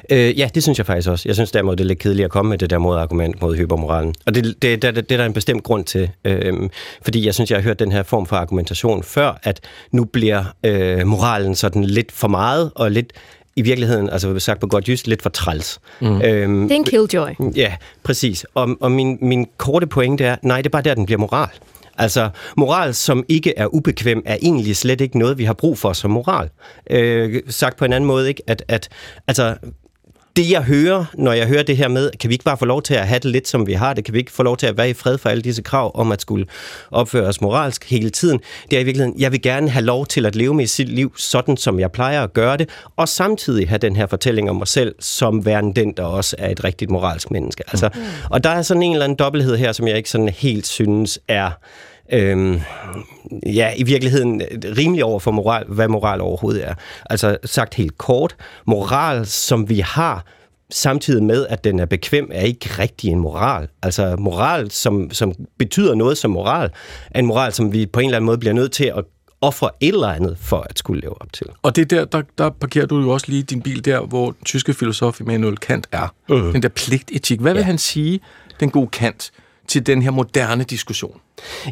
Øh, 0.09 0.39
ja, 0.39 0.49
det 0.55 0.63
synes 0.63 0.77
jeg 0.77 0.85
faktisk 0.85 1.09
også. 1.09 1.29
Jeg 1.29 1.35
synes 1.35 1.51
derimod, 1.51 1.75
det 1.75 1.83
er 1.83 1.87
lidt 1.87 1.99
kedeligt 1.99 2.25
at 2.25 2.31
komme 2.31 2.49
med 2.49 2.57
det 2.57 2.69
der 2.69 2.77
modargument 2.77 3.41
mod 3.41 3.55
hypermoralen. 3.55 4.15
Og 4.25 4.35
det, 4.35 4.43
det, 4.43 4.61
det, 4.61 4.81
det, 4.81 4.95
det 4.95 5.11
er 5.11 5.17
der 5.17 5.25
en 5.25 5.33
bestemt 5.33 5.63
grund 5.63 5.85
til. 5.85 6.09
Øh, 6.25 6.53
fordi 7.01 7.25
jeg 7.25 7.33
synes, 7.33 7.51
jeg 7.51 7.57
har 7.57 7.63
hørt 7.63 7.79
den 7.79 7.91
her 7.91 8.03
form 8.03 8.25
for 8.25 8.35
argumentation 8.35 9.03
før, 9.03 9.39
at 9.43 9.59
nu 9.91 10.05
bliver 10.05 10.43
øh, 10.63 11.07
moralen 11.07 11.55
sådan 11.55 11.83
lidt 11.83 12.11
for 12.11 12.27
meget 12.27 12.71
og 12.75 12.91
lidt 12.91 13.13
i 13.55 13.61
virkeligheden, 13.61 14.09
altså 14.09 14.39
sagt 14.39 14.59
på 14.59 14.67
godt 14.67 14.89
just, 14.89 15.07
lidt 15.07 15.21
for 15.21 15.29
træls. 15.29 15.79
Mm. 16.01 16.21
Øhm, 16.21 16.61
det 16.63 16.71
er 16.71 16.75
en 16.75 16.83
killjoy. 16.83 17.29
Ja, 17.55 17.75
præcis. 18.03 18.45
Og, 18.53 18.77
og 18.79 18.91
min, 18.91 19.17
min 19.21 19.47
korte 19.57 19.87
pointe 19.87 20.23
er, 20.25 20.35
nej, 20.41 20.57
det 20.57 20.65
er 20.65 20.69
bare 20.69 20.81
der, 20.81 20.93
den 20.93 21.05
bliver 21.05 21.19
moral. 21.19 21.49
Altså, 22.01 22.29
moral, 22.57 22.93
som 22.93 23.25
ikke 23.29 23.53
er 23.57 23.65
ubekvem, 23.65 24.21
er 24.25 24.37
egentlig 24.41 24.77
slet 24.77 25.01
ikke 25.01 25.19
noget, 25.19 25.37
vi 25.37 25.43
har 25.43 25.53
brug 25.53 25.77
for 25.77 25.93
som 25.93 26.11
moral. 26.11 26.49
Øh, 26.89 27.41
sagt 27.47 27.77
på 27.77 27.85
en 27.85 27.93
anden 27.93 28.07
måde, 28.07 28.27
ikke? 28.27 28.43
At, 28.47 28.63
at 28.67 28.89
altså, 29.27 29.55
det 30.35 30.51
jeg 30.51 30.63
hører, 30.63 31.05
når 31.13 31.33
jeg 31.33 31.47
hører 31.47 31.63
det 31.63 31.77
her 31.77 31.87
med, 31.87 32.11
kan 32.19 32.29
vi 32.29 32.33
ikke 32.33 32.45
bare 32.45 32.57
få 32.57 32.65
lov 32.65 32.81
til 32.81 32.93
at 32.93 33.07
have 33.07 33.19
det 33.19 33.31
lidt, 33.31 33.47
som 33.47 33.67
vi 33.67 33.73
har 33.73 33.93
det? 33.93 34.05
Kan 34.05 34.13
vi 34.13 34.19
ikke 34.19 34.31
få 34.31 34.43
lov 34.43 34.57
til 34.57 34.67
at 34.67 34.77
være 34.77 34.89
i 34.89 34.93
fred 34.93 35.17
for 35.17 35.29
alle 35.29 35.41
disse 35.41 35.61
krav 35.61 35.91
om 35.93 36.11
at 36.11 36.21
skulle 36.21 36.45
opføre 36.91 37.27
os 37.27 37.41
moralsk 37.41 37.89
hele 37.89 38.09
tiden? 38.09 38.39
Det 38.71 38.77
er 38.77 38.81
i 38.81 38.83
virkeligheden, 38.83 39.19
jeg 39.19 39.31
vil 39.31 39.41
gerne 39.41 39.69
have 39.69 39.85
lov 39.85 40.05
til 40.05 40.25
at 40.25 40.35
leve 40.35 40.53
med 40.53 40.67
sit 40.67 40.89
liv 40.89 41.13
sådan, 41.17 41.57
som 41.57 41.79
jeg 41.79 41.91
plejer 41.91 42.23
at 42.23 42.33
gøre 42.33 42.57
det, 42.57 42.69
og 42.97 43.09
samtidig 43.09 43.69
have 43.69 43.79
den 43.79 43.95
her 43.95 44.07
fortælling 44.07 44.49
om 44.49 44.55
mig 44.55 44.67
selv, 44.67 44.95
som 44.99 45.45
værende 45.45 45.73
den, 45.81 45.93
der 45.97 46.03
også 46.03 46.35
er 46.39 46.49
et 46.49 46.63
rigtigt 46.63 46.91
moralsk 46.91 47.31
menneske. 47.31 47.63
Altså, 47.67 47.89
mm. 47.95 48.01
Og 48.29 48.43
der 48.43 48.49
er 48.49 48.61
sådan 48.61 48.83
en 48.83 48.91
eller 48.91 49.03
anden 49.03 49.15
dobbelthed 49.15 49.57
her, 49.57 49.71
som 49.71 49.87
jeg 49.87 49.97
ikke 49.97 50.09
sådan 50.09 50.29
helt 50.29 50.67
synes 50.67 51.19
er 51.27 51.51
øhm, 52.11 52.61
ja, 53.45 53.73
i 53.77 53.83
virkeligheden 53.83 54.41
rimelig 54.77 55.03
over 55.03 55.19
for 55.19 55.31
moral, 55.31 55.65
hvad 55.67 55.87
moral 55.87 56.21
overhovedet 56.21 56.67
er. 56.67 56.73
Altså 57.09 57.37
sagt 57.45 57.73
helt 57.73 57.97
kort, 57.97 58.35
moral, 58.67 59.25
som 59.25 59.69
vi 59.69 59.79
har, 59.79 60.25
samtidig 60.71 61.23
med, 61.23 61.47
at 61.47 61.63
den 61.63 61.79
er 61.79 61.85
bekvem, 61.85 62.29
er 62.33 62.41
ikke 62.41 62.69
rigtig 62.79 63.11
en 63.11 63.19
moral. 63.19 63.67
Altså 63.83 64.15
moral, 64.19 64.71
som, 64.71 65.11
som 65.11 65.33
betyder 65.59 65.95
noget 65.95 66.17
som 66.17 66.31
moral, 66.31 66.69
er 67.11 67.19
en 67.19 67.25
moral, 67.25 67.53
som 67.53 67.73
vi 67.73 67.85
på 67.85 67.99
en 67.99 68.05
eller 68.05 68.17
anden 68.17 68.25
måde 68.25 68.37
bliver 68.37 68.53
nødt 68.53 68.71
til 68.71 68.85
at 68.97 69.03
ofre 69.41 69.69
et 69.79 69.87
eller 69.87 70.07
andet 70.07 70.37
for 70.41 70.65
at 70.69 70.79
skulle 70.79 71.01
leve 71.01 71.21
op 71.21 71.33
til. 71.33 71.47
Og 71.61 71.75
det 71.75 71.89
der, 71.89 72.05
der, 72.05 72.21
der 72.37 72.49
parkerer 72.49 72.85
du 72.85 73.01
jo 73.01 73.09
også 73.09 73.25
lige 73.29 73.43
din 73.43 73.61
bil 73.61 73.85
der, 73.85 73.99
hvor 73.99 74.25
den 74.25 74.43
tyske 74.45 74.73
filosof 74.73 75.19
Immanuel 75.19 75.57
Kant 75.57 75.87
er. 75.91 76.13
Uh. 76.29 76.53
Den 76.53 76.63
der 76.63 76.69
pligtetik. 76.69 77.39
Hvad 77.39 77.53
vil 77.53 77.59
ja. 77.59 77.65
han 77.65 77.77
sige, 77.77 78.19
den 78.59 78.69
gode 78.69 78.87
Kant, 78.87 79.31
til 79.67 79.85
den 79.85 80.01
her 80.01 80.11
moderne 80.11 80.63
diskussion? 80.63 81.19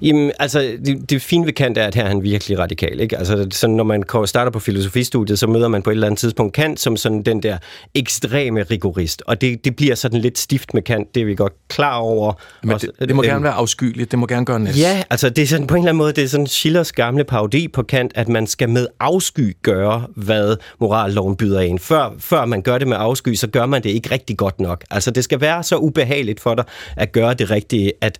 Jamen, 0.01 0.31
altså, 0.39 0.77
det, 0.85 1.09
det 1.09 1.21
fine 1.21 1.45
ved 1.45 1.53
Kant 1.53 1.77
er, 1.77 1.83
at 1.83 1.95
her 1.95 2.03
er 2.03 2.07
han 2.07 2.23
virkelig 2.23 2.59
radikal. 2.59 2.99
Ikke? 2.99 3.17
Altså, 3.17 3.47
sådan, 3.51 3.75
når 3.75 3.83
man 3.83 4.03
starter 4.25 4.51
på 4.51 4.59
filosofistudiet, 4.59 5.39
så 5.39 5.47
møder 5.47 5.67
man 5.67 5.81
på 5.81 5.89
et 5.89 5.93
eller 5.93 6.07
andet 6.07 6.19
tidspunkt 6.19 6.53
Kant 6.53 6.79
som 6.79 6.97
sådan 6.97 7.21
den 7.21 7.43
der 7.43 7.57
ekstreme 7.95 8.63
rigorist. 8.63 9.23
Og 9.25 9.41
det, 9.41 9.65
det 9.65 9.75
bliver 9.75 9.95
sådan 9.95 10.19
lidt 10.21 10.37
stift 10.37 10.73
med 10.73 10.81
Kant, 10.81 11.15
det 11.15 11.21
er 11.21 11.25
vi 11.25 11.35
godt 11.35 11.53
klar 11.67 11.97
over. 11.97 12.33
Men 12.63 12.77
det, 12.77 12.91
det 12.99 13.15
må 13.15 13.21
øh, 13.21 13.27
gerne 13.27 13.43
være 13.43 13.53
afskyeligt, 13.53 14.11
det 14.11 14.19
må 14.19 14.27
gerne 14.27 14.45
gøre 14.45 14.59
næst. 14.59 14.79
Ja, 14.79 15.03
altså 15.09 15.29
det 15.29 15.41
er 15.41 15.47
sådan, 15.47 15.67
på 15.67 15.75
en 15.75 15.79
eller 15.79 15.89
anden 15.89 15.97
måde, 15.97 16.13
det 16.13 16.23
er 16.23 16.27
sådan 16.27 16.47
Schillers 16.47 16.91
gamle 16.91 17.23
parodi 17.23 17.67
på 17.67 17.83
Kant, 17.83 18.11
at 18.15 18.27
man 18.27 18.47
skal 18.47 18.69
med 18.69 18.87
afsky 18.99 19.57
gøre, 19.61 20.07
hvad 20.15 20.57
moralloven 20.79 21.35
byder 21.35 21.61
ind. 21.61 21.79
Før, 21.79 22.15
før 22.19 22.45
man 22.45 22.61
gør 22.61 22.77
det 22.77 22.87
med 22.87 22.97
afsky, 22.99 23.35
så 23.35 23.47
gør 23.47 23.65
man 23.65 23.83
det 23.83 23.89
ikke 23.89 24.11
rigtig 24.11 24.37
godt 24.37 24.59
nok. 24.59 24.83
Altså 24.91 25.11
det 25.11 25.23
skal 25.23 25.41
være 25.41 25.63
så 25.63 25.77
ubehageligt 25.77 26.39
for 26.39 26.55
dig 26.55 26.65
at 26.95 27.11
gøre 27.11 27.33
det 27.33 27.51
rigtige, 27.51 27.91
at, 28.01 28.17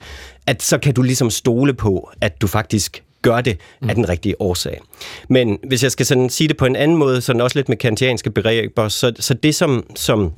at 0.47 0.63
så 0.63 0.77
kan 0.77 0.93
du 0.93 1.01
ligesom 1.01 1.29
stole 1.29 1.73
på, 1.73 2.11
at 2.21 2.41
du 2.41 2.47
faktisk 2.47 3.03
gør 3.21 3.41
det 3.41 3.57
af 3.89 3.95
den 3.95 4.09
rigtige 4.09 4.41
årsag. 4.41 4.81
Men 5.29 5.59
hvis 5.67 5.83
jeg 5.83 5.91
skal 5.91 6.05
sådan 6.05 6.29
sige 6.29 6.47
det 6.47 6.57
på 6.57 6.65
en 6.65 6.75
anden 6.75 6.97
måde, 6.97 7.21
sådan 7.21 7.41
også 7.41 7.57
lidt 7.57 7.69
med 7.69 7.77
kantianske 7.77 8.29
begreber, 8.29 8.87
så, 8.87 9.13
så 9.19 9.33
det 9.33 9.55
som, 9.55 9.85
som 9.95 10.31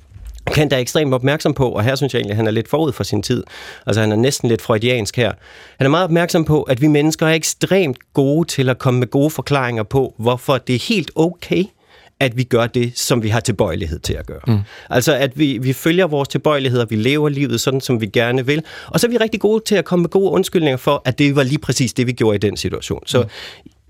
Kant 0.48 0.74
er 0.74 0.78
ekstremt 0.78 1.14
opmærksom 1.14 1.54
på, 1.54 1.70
og 1.70 1.84
her 1.84 1.96
synes 1.96 2.14
jeg 2.14 2.20
egentlig, 2.20 2.32
at 2.32 2.38
han 2.38 2.48
er 2.48 2.52
lidt 2.52 2.68
forud 2.68 2.92
for 2.92 3.04
sin 3.04 3.24
tid. 3.24 3.44
Altså 3.86 4.02
han 4.02 4.12
er 4.12 4.16
næsten 4.16 4.50
lidt 4.50 4.62
freudiansk 4.62 5.18
her. 5.18 5.32
Han 5.78 5.86
er 5.86 5.90
meget 5.90 6.04
opmærksom 6.04 6.46
på, 6.46 6.64
at 6.64 6.82
vi 6.82 6.88
mennesker 6.88 7.28
er 7.28 7.34
ekstremt 7.34 7.98
gode 8.14 8.48
til 8.48 8.70
at 8.70 8.78
komme 8.78 9.00
med 9.00 9.08
gode 9.08 9.30
forklaringer 9.30 9.84
på, 9.84 10.16
hvorfor 10.18 10.58
det 10.58 10.76
er 10.76 10.80
helt 10.88 11.12
okay, 11.16 11.64
at 12.22 12.38
vi 12.38 12.44
gør 12.44 12.68
det, 12.68 13.00
som 13.00 13.24
vi 13.24 13.30
har 13.30 13.40
tilbøjelighed 13.40 14.00
til 14.00 14.14
at 14.14 14.26
gøre. 14.26 14.40
Mm. 14.48 14.60
Altså, 14.90 15.16
at 15.16 15.40
vi, 15.40 15.58
vi 15.58 15.74
følger 15.74 16.08
vores 16.08 16.30
tilbøjeligheder, 16.30 16.86
vi 16.86 16.96
lever 16.96 17.30
livet 17.30 17.62
sådan, 17.62 17.82
som 17.82 18.02
vi 18.02 18.06
gerne 18.06 18.46
vil, 18.46 18.64
og 18.88 19.00
så 19.00 19.08
er 19.08 19.12
vi 19.12 19.18
rigtig 19.18 19.40
gode 19.40 19.64
til 19.66 19.76
at 19.76 19.86
komme 19.86 20.04
med 20.04 20.10
gode 20.10 20.32
undskyldninger 20.32 20.78
for, 20.78 21.02
at 21.06 21.20
det 21.20 21.36
var 21.36 21.44
lige 21.44 21.60
præcis 21.60 21.94
det, 21.94 22.08
vi 22.08 22.12
gjorde 22.12 22.36
i 22.36 22.40
den 22.40 22.58
situation. 22.58 23.04
Så 23.06 23.22
mm 23.22 23.30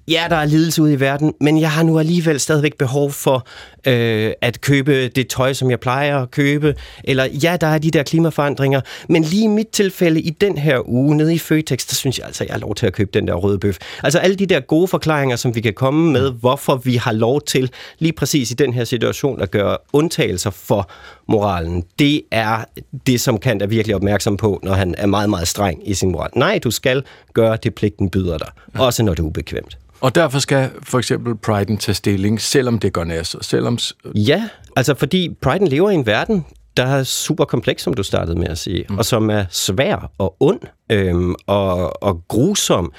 ja, 0.07 0.25
der 0.29 0.35
er 0.35 0.45
lidelse 0.45 0.81
ude 0.81 0.93
i 0.93 0.99
verden, 0.99 1.33
men 1.39 1.61
jeg 1.61 1.71
har 1.71 1.83
nu 1.83 1.99
alligevel 1.99 2.39
stadigvæk 2.39 2.77
behov 2.77 3.11
for 3.11 3.45
øh, 3.87 4.31
at 4.41 4.61
købe 4.61 5.07
det 5.07 5.27
tøj, 5.27 5.53
som 5.53 5.69
jeg 5.69 5.79
plejer 5.79 6.19
at 6.21 6.31
købe. 6.31 6.75
Eller 7.03 7.25
ja, 7.25 7.57
der 7.61 7.67
er 7.67 7.77
de 7.77 7.91
der 7.91 8.03
klimaforandringer, 8.03 8.81
men 9.09 9.23
lige 9.23 9.43
i 9.43 9.47
mit 9.47 9.67
tilfælde 9.67 10.21
i 10.21 10.29
den 10.29 10.57
her 10.57 10.89
uge 10.89 11.17
nede 11.17 11.33
i 11.33 11.37
Føtex, 11.37 11.87
der 11.87 11.95
synes 11.95 12.19
jeg 12.19 12.25
altså, 12.25 12.43
jeg 12.43 12.53
har 12.53 12.59
lov 12.59 12.75
til 12.75 12.85
at 12.85 12.93
købe 12.93 13.09
den 13.13 13.27
der 13.27 13.33
røde 13.33 13.59
bøf. 13.59 13.77
Altså 14.03 14.19
alle 14.19 14.35
de 14.35 14.45
der 14.45 14.59
gode 14.59 14.87
forklaringer, 14.87 15.35
som 15.35 15.55
vi 15.55 15.61
kan 15.61 15.73
komme 15.73 16.11
med, 16.11 16.31
hvorfor 16.31 16.75
vi 16.75 16.95
har 16.95 17.11
lov 17.11 17.41
til 17.41 17.71
lige 17.99 18.13
præcis 18.13 18.51
i 18.51 18.53
den 18.53 18.73
her 18.73 18.83
situation 18.83 19.41
at 19.41 19.51
gøre 19.51 19.77
undtagelser 19.93 20.49
for 20.49 20.89
moralen, 21.27 21.83
det 21.99 22.21
er 22.31 22.63
det, 23.07 23.21
som 23.21 23.37
Kant 23.37 23.61
er 23.61 23.67
virkelig 23.67 23.95
opmærksom 23.95 24.37
på, 24.37 24.59
når 24.63 24.73
han 24.73 24.95
er 24.97 25.05
meget, 25.05 25.29
meget 25.29 25.47
streng 25.47 25.89
i 25.89 25.93
sin 25.93 26.11
moral. 26.11 26.29
Nej, 26.35 26.59
du 26.63 26.71
skal 26.71 27.03
gøre 27.33 27.57
det, 27.63 27.75
pligten 27.75 28.09
byder 28.09 28.37
dig, 28.37 28.47
også 28.73 29.03
når 29.03 29.13
det 29.13 29.19
er 29.19 29.23
ubekvemt. 29.23 29.77
Og 30.01 30.15
derfor 30.15 30.39
skal 30.39 30.69
for 30.83 30.97
eksempel 30.97 31.35
Priden 31.35 31.77
tage 31.77 31.95
stilling, 31.95 32.41
selvom 32.41 32.79
det 32.79 32.93
går 32.93 33.03
næs, 33.03 33.35
selvom... 33.41 33.70
Ja, 34.15 34.49
altså 34.75 34.93
fordi 34.93 35.29
Priden 35.41 35.67
lever 35.67 35.89
i 35.89 35.93
en 35.93 36.05
verden, 36.05 36.45
der 36.77 36.85
er 36.85 37.03
super 37.03 37.45
kompleks, 37.45 37.83
som 37.83 37.93
du 37.93 38.03
startede 38.03 38.39
med 38.39 38.47
at 38.47 38.57
sige, 38.57 38.85
mm. 38.89 38.97
og 38.97 39.05
som 39.05 39.29
er 39.29 39.45
svær 39.49 40.11
og 40.17 40.35
ond 40.39 40.59
øhm, 40.89 41.35
og, 41.47 42.03
og 42.03 42.23
grusom. 42.27 42.93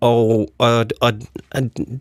Og, 0.00 0.48
og, 0.58 0.86
og 1.00 1.12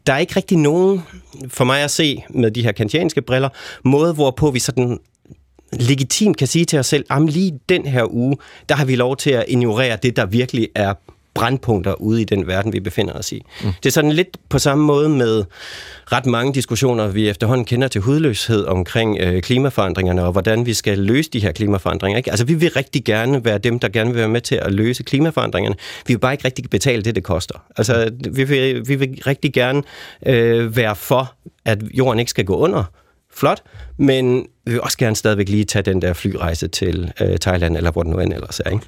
der 0.07 0.13
er 0.13 0.17
ikke 0.17 0.35
rigtig 0.35 0.57
nogen, 0.57 1.03
for 1.47 1.63
mig 1.63 1.81
at 1.81 1.91
se 1.91 2.23
med 2.29 2.51
de 2.51 2.63
her 2.63 2.71
kantianske 2.71 3.21
briller, 3.21 3.49
måde, 3.83 4.13
hvorpå 4.13 4.51
vi 4.51 4.59
sådan 4.59 4.99
legitimt 5.73 6.37
kan 6.37 6.47
sige 6.47 6.65
til 6.65 6.79
os 6.79 6.85
selv, 6.85 7.05
at 7.09 7.21
lige 7.29 7.59
den 7.69 7.85
her 7.85 8.13
uge, 8.13 8.37
der 8.69 8.75
har 8.75 8.85
vi 8.85 8.95
lov 8.95 9.17
til 9.17 9.29
at 9.29 9.45
ignorere 9.47 9.97
det, 10.03 10.15
der 10.15 10.25
virkelig 10.25 10.69
er 10.75 10.93
brandpunkter 11.37 11.93
ude 11.93 12.21
i 12.21 12.23
den 12.23 12.47
verden, 12.47 12.73
vi 12.73 12.79
befinder 12.79 13.13
os 13.13 13.31
i. 13.31 13.45
Mm. 13.63 13.69
Det 13.83 13.89
er 13.89 13.93
sådan 13.93 14.11
lidt 14.11 14.37
på 14.49 14.59
samme 14.59 14.85
måde 14.85 15.09
med 15.09 15.43
ret 16.11 16.25
mange 16.25 16.53
diskussioner, 16.53 17.07
vi 17.07 17.29
efterhånden 17.29 17.65
kender 17.65 17.87
til 17.87 18.01
hudløshed 18.01 18.65
omkring 18.65 19.17
øh, 19.19 19.41
klimaforandringerne, 19.41 20.23
og 20.23 20.31
hvordan 20.31 20.65
vi 20.65 20.73
skal 20.73 20.97
løse 20.99 21.29
de 21.29 21.39
her 21.39 21.51
klimaforandringer. 21.51 22.17
Ikke? 22.17 22.29
Altså, 22.29 22.45
vi 22.45 22.53
vil 22.53 22.69
rigtig 22.69 23.03
gerne 23.03 23.45
være 23.45 23.57
dem, 23.57 23.79
der 23.79 23.87
gerne 23.87 24.09
vil 24.09 24.19
være 24.19 24.27
med 24.27 24.41
til 24.41 24.55
at 24.55 24.73
løse 24.73 25.03
klimaforandringerne. 25.03 25.75
Vi 26.07 26.13
vil 26.13 26.19
bare 26.19 26.33
ikke 26.33 26.45
rigtig 26.45 26.69
betale 26.69 27.01
det, 27.01 27.15
det 27.15 27.23
koster. 27.23 27.63
Altså, 27.77 28.11
vi 28.31 28.43
vil, 28.43 28.87
vi 28.87 28.95
vil 28.95 29.21
rigtig 29.27 29.53
gerne 29.53 29.83
øh, 30.25 30.75
være 30.75 30.95
for, 30.95 31.33
at 31.65 31.83
jorden 31.93 32.19
ikke 32.19 32.29
skal 32.29 32.45
gå 32.45 32.55
under, 32.55 32.83
flot, 33.33 33.63
men 33.97 34.47
vi 34.65 34.71
vil 34.71 34.81
også 34.81 34.97
gerne 34.97 35.15
stadigvæk 35.15 35.49
lige 35.49 35.65
tage 35.65 35.83
den 35.83 36.01
der 36.01 36.13
flyrejse 36.13 36.67
til 36.67 37.13
øh, 37.21 37.37
Thailand, 37.37 37.77
eller 37.77 37.91
hvor 37.91 38.03
den 38.03 38.11
nu 38.11 38.19
end 38.19 38.33
ellers 38.33 38.59
er. 38.59 38.69
Ikke? 38.69 38.85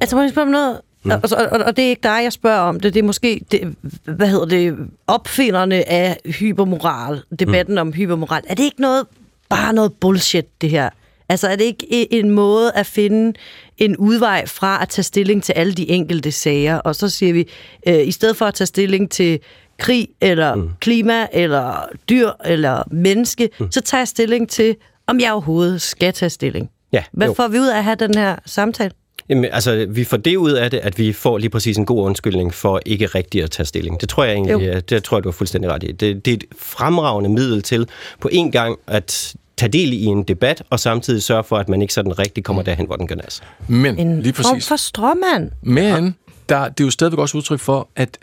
Altså, 0.00 0.16
må 0.16 0.22
jeg 0.22 0.30
spørge 0.30 0.46
om 0.46 0.52
noget? 0.52 0.80
Mm. 1.02 1.10
Og, 1.10 1.20
og, 1.32 1.60
og 1.60 1.76
det 1.76 1.84
er 1.84 1.88
ikke 1.88 2.02
dig, 2.02 2.20
jeg 2.22 2.32
spørger 2.32 2.60
om 2.60 2.80
det. 2.80 2.94
Det 2.94 3.00
er 3.00 3.04
måske, 3.04 3.44
det, 3.50 3.74
hvad 4.04 4.28
hedder 4.28 4.46
det, 4.46 4.76
opfinderne 5.06 5.88
af 5.88 6.20
hypermoral, 6.24 7.22
debatten 7.38 7.74
mm. 7.74 7.80
om 7.80 7.92
hypermoral. 7.92 8.42
Er 8.48 8.54
det 8.54 8.64
ikke 8.64 8.80
noget, 8.80 9.06
bare 9.48 9.72
noget 9.72 9.92
bullshit, 9.92 10.60
det 10.60 10.70
her? 10.70 10.90
Altså 11.28 11.48
er 11.48 11.56
det 11.56 11.64
ikke 11.64 12.12
en 12.12 12.30
måde 12.30 12.72
at 12.72 12.86
finde 12.86 13.38
en 13.78 13.96
udvej 13.96 14.46
fra 14.46 14.82
at 14.82 14.88
tage 14.88 15.02
stilling 15.02 15.42
til 15.42 15.52
alle 15.52 15.72
de 15.72 15.90
enkelte 15.90 16.32
sager, 16.32 16.76
og 16.76 16.94
så 16.94 17.08
siger 17.08 17.32
vi, 17.32 17.48
øh, 17.86 18.06
i 18.06 18.10
stedet 18.10 18.36
for 18.36 18.44
at 18.46 18.54
tage 18.54 18.66
stilling 18.66 19.10
til 19.10 19.40
krig, 19.78 20.08
eller 20.20 20.54
mm. 20.54 20.70
klima, 20.80 21.26
eller 21.32 21.88
dyr, 22.08 22.30
eller 22.44 22.82
menneske, 22.90 23.50
mm. 23.60 23.72
så 23.72 23.80
tager 23.80 24.00
jeg 24.00 24.08
stilling 24.08 24.48
til, 24.48 24.76
om 25.06 25.20
jeg 25.20 25.32
overhovedet 25.32 25.82
skal 25.82 26.12
tage 26.12 26.30
stilling. 26.30 26.70
Ja, 26.92 27.04
Hvad 27.12 27.26
jo. 27.26 27.34
får 27.34 27.48
vi 27.48 27.58
ud 27.58 27.66
af 27.68 27.78
at 27.78 27.84
have 27.84 27.96
den 27.96 28.14
her 28.14 28.36
samtale? 28.46 28.90
Jamen, 29.28 29.44
altså, 29.52 29.86
vi 29.88 30.04
får 30.04 30.16
det 30.16 30.36
ud 30.36 30.52
af 30.52 30.70
det, 30.70 30.78
at 30.78 30.98
vi 30.98 31.12
får 31.12 31.38
lige 31.38 31.50
præcis 31.50 31.76
en 31.76 31.86
god 31.86 32.04
undskyldning 32.04 32.54
for 32.54 32.80
ikke 32.86 33.06
rigtigt 33.06 33.44
at 33.44 33.50
tage 33.50 33.66
stilling. 33.66 34.00
Det 34.00 34.08
tror 34.08 34.24
jeg 34.24 34.32
egentlig, 34.32 34.74
jo. 34.74 34.80
det 34.80 35.04
tror 35.04 35.16
jeg, 35.16 35.24
du 35.24 35.28
har 35.28 35.32
fuldstændig 35.32 35.70
ret 35.70 35.82
i. 35.82 35.92
Det, 35.92 36.24
det 36.24 36.30
er 36.30 36.36
et 36.36 36.44
fremragende 36.58 37.30
middel 37.30 37.62
til 37.62 37.88
på 38.20 38.28
en 38.32 38.52
gang 38.52 38.78
at 38.86 39.34
tage 39.56 39.72
del 39.72 39.92
i 39.92 40.04
en 40.04 40.22
debat, 40.22 40.62
og 40.70 40.80
samtidig 40.80 41.22
sørge 41.22 41.44
for, 41.44 41.56
at 41.56 41.68
man 41.68 41.82
ikke 41.82 41.94
sådan 41.94 42.18
rigtig 42.18 42.44
kommer 42.44 42.62
derhen, 42.62 42.86
hvor 42.86 42.96
den 42.96 43.06
gør 43.06 43.14
nas. 43.14 43.42
Men, 43.68 43.98
En 43.98 44.22
lige 44.22 44.32
form 44.32 44.54
præcis. 44.54 44.68
for 44.68 44.76
stråmand. 44.76 45.50
Men 45.62 46.14
der, 46.48 46.68
det 46.68 46.80
er 46.80 46.84
jo 46.84 46.90
stadigvæk 46.90 47.18
også 47.18 47.38
udtryk 47.38 47.60
for, 47.60 47.88
at 47.96 48.18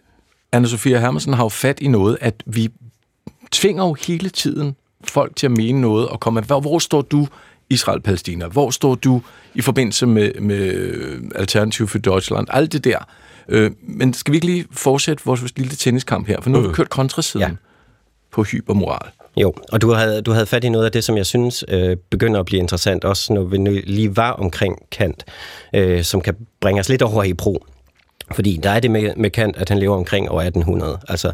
Anna-Sophia 0.55 0.97
Hermansen 0.97 1.33
har 1.33 1.43
jo 1.43 1.49
fat 1.49 1.79
i 1.79 1.87
noget, 1.87 2.17
at 2.21 2.43
vi 2.45 2.69
tvinger 3.51 3.83
jo 3.85 3.93
hele 4.07 4.29
tiden 4.29 4.75
folk 5.03 5.35
til 5.35 5.47
at 5.47 5.51
mene 5.51 5.81
noget 5.81 6.07
og 6.07 6.19
komme, 6.19 6.41
hvor, 6.41 6.59
hvor 6.59 6.79
står 6.79 7.01
du 7.01 7.27
Israel-Palæstina? 7.69 8.47
Hvor 8.47 8.69
står 8.71 8.95
du 8.95 9.21
i 9.55 9.61
forbindelse 9.61 10.05
med, 10.05 10.31
med 10.33 11.31
Alternativ 11.35 11.87
for 11.87 11.97
Deutschland? 11.97 12.47
Alt 12.49 12.73
det 12.73 12.83
der. 12.83 12.97
Øh, 13.49 13.71
men 13.81 14.13
skal 14.13 14.31
vi 14.31 14.37
ikke 14.37 14.45
lige 14.47 14.65
fortsætte 14.71 15.23
vores 15.25 15.41
lille 15.57 15.71
tenniskamp 15.75 16.27
her? 16.27 16.41
For 16.41 16.49
nu 16.49 16.61
har 16.61 16.67
vi 16.67 16.73
kørt 16.73 16.89
kontrasiden 16.89 17.47
Ja. 17.49 17.55
på 18.31 18.43
hypermoral. 18.43 19.11
Jo, 19.37 19.53
og 19.71 19.81
du 19.81 19.93
havde, 19.93 20.21
du 20.21 20.31
havde 20.31 20.45
fat 20.45 20.63
i 20.63 20.69
noget 20.69 20.85
af 20.85 20.91
det, 20.91 21.03
som 21.03 21.17
jeg 21.17 21.25
synes 21.25 21.63
øh, 21.67 21.97
begynder 22.09 22.39
at 22.39 22.45
blive 22.45 22.59
interessant, 22.59 23.03
også 23.05 23.33
når 23.33 23.43
vi 23.43 23.57
nu 23.57 23.71
lige 23.83 24.15
var 24.17 24.31
omkring 24.31 24.77
Kant, 24.91 25.25
øh, 25.75 26.03
som 26.03 26.21
kan 26.21 26.35
bringe 26.61 26.79
os 26.79 26.89
lidt 26.89 27.01
over 27.01 27.23
i 27.23 27.33
pro. 27.33 27.65
Fordi 28.31 28.59
der 28.63 28.69
er 28.69 28.79
det 28.79 28.91
med, 28.91 29.13
med 29.17 29.29
Kant, 29.29 29.57
at 29.57 29.69
han 29.69 29.79
lever 29.79 29.95
omkring 29.95 30.31
år 30.31 30.41
1800. 30.41 30.99
Altså, 31.07 31.31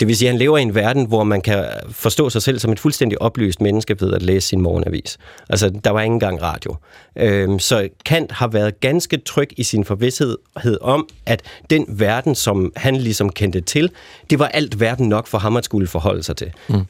det 0.00 0.08
vil 0.08 0.16
sige, 0.16 0.28
at 0.28 0.32
han 0.32 0.38
lever 0.38 0.58
i 0.58 0.62
en 0.62 0.74
verden, 0.74 1.06
hvor 1.06 1.24
man 1.24 1.40
kan 1.40 1.64
forstå 1.90 2.30
sig 2.30 2.42
selv 2.42 2.58
som 2.58 2.72
et 2.72 2.80
fuldstændig 2.80 3.22
oplyst 3.22 3.60
menneske 3.60 4.00
ved 4.00 4.12
at 4.12 4.22
læse 4.22 4.48
sin 4.48 4.60
morgenavis. 4.60 5.18
Altså, 5.48 5.68
der 5.84 5.90
var 5.90 6.00
ikke 6.00 6.12
engang 6.12 6.42
radio. 6.42 6.76
Øhm, 7.16 7.58
så 7.58 7.88
Kant 8.04 8.32
har 8.32 8.48
været 8.48 8.80
ganske 8.80 9.16
tryg 9.16 9.50
i 9.56 9.62
sin 9.62 9.84
forvidshed 9.84 10.36
om, 10.80 11.08
at 11.26 11.42
den 11.70 11.86
verden, 11.88 12.34
som 12.34 12.72
han 12.76 12.96
ligesom 12.96 13.28
kendte 13.28 13.60
til, 13.60 13.90
det 14.30 14.38
var 14.38 14.46
alt 14.46 14.80
verden 14.80 15.08
nok 15.08 15.26
for 15.26 15.38
ham 15.38 15.56
at 15.56 15.64
skulle 15.64 15.86
forholde 15.86 16.22
sig 16.22 16.36
til. 16.36 16.52
Mm. 16.68 16.84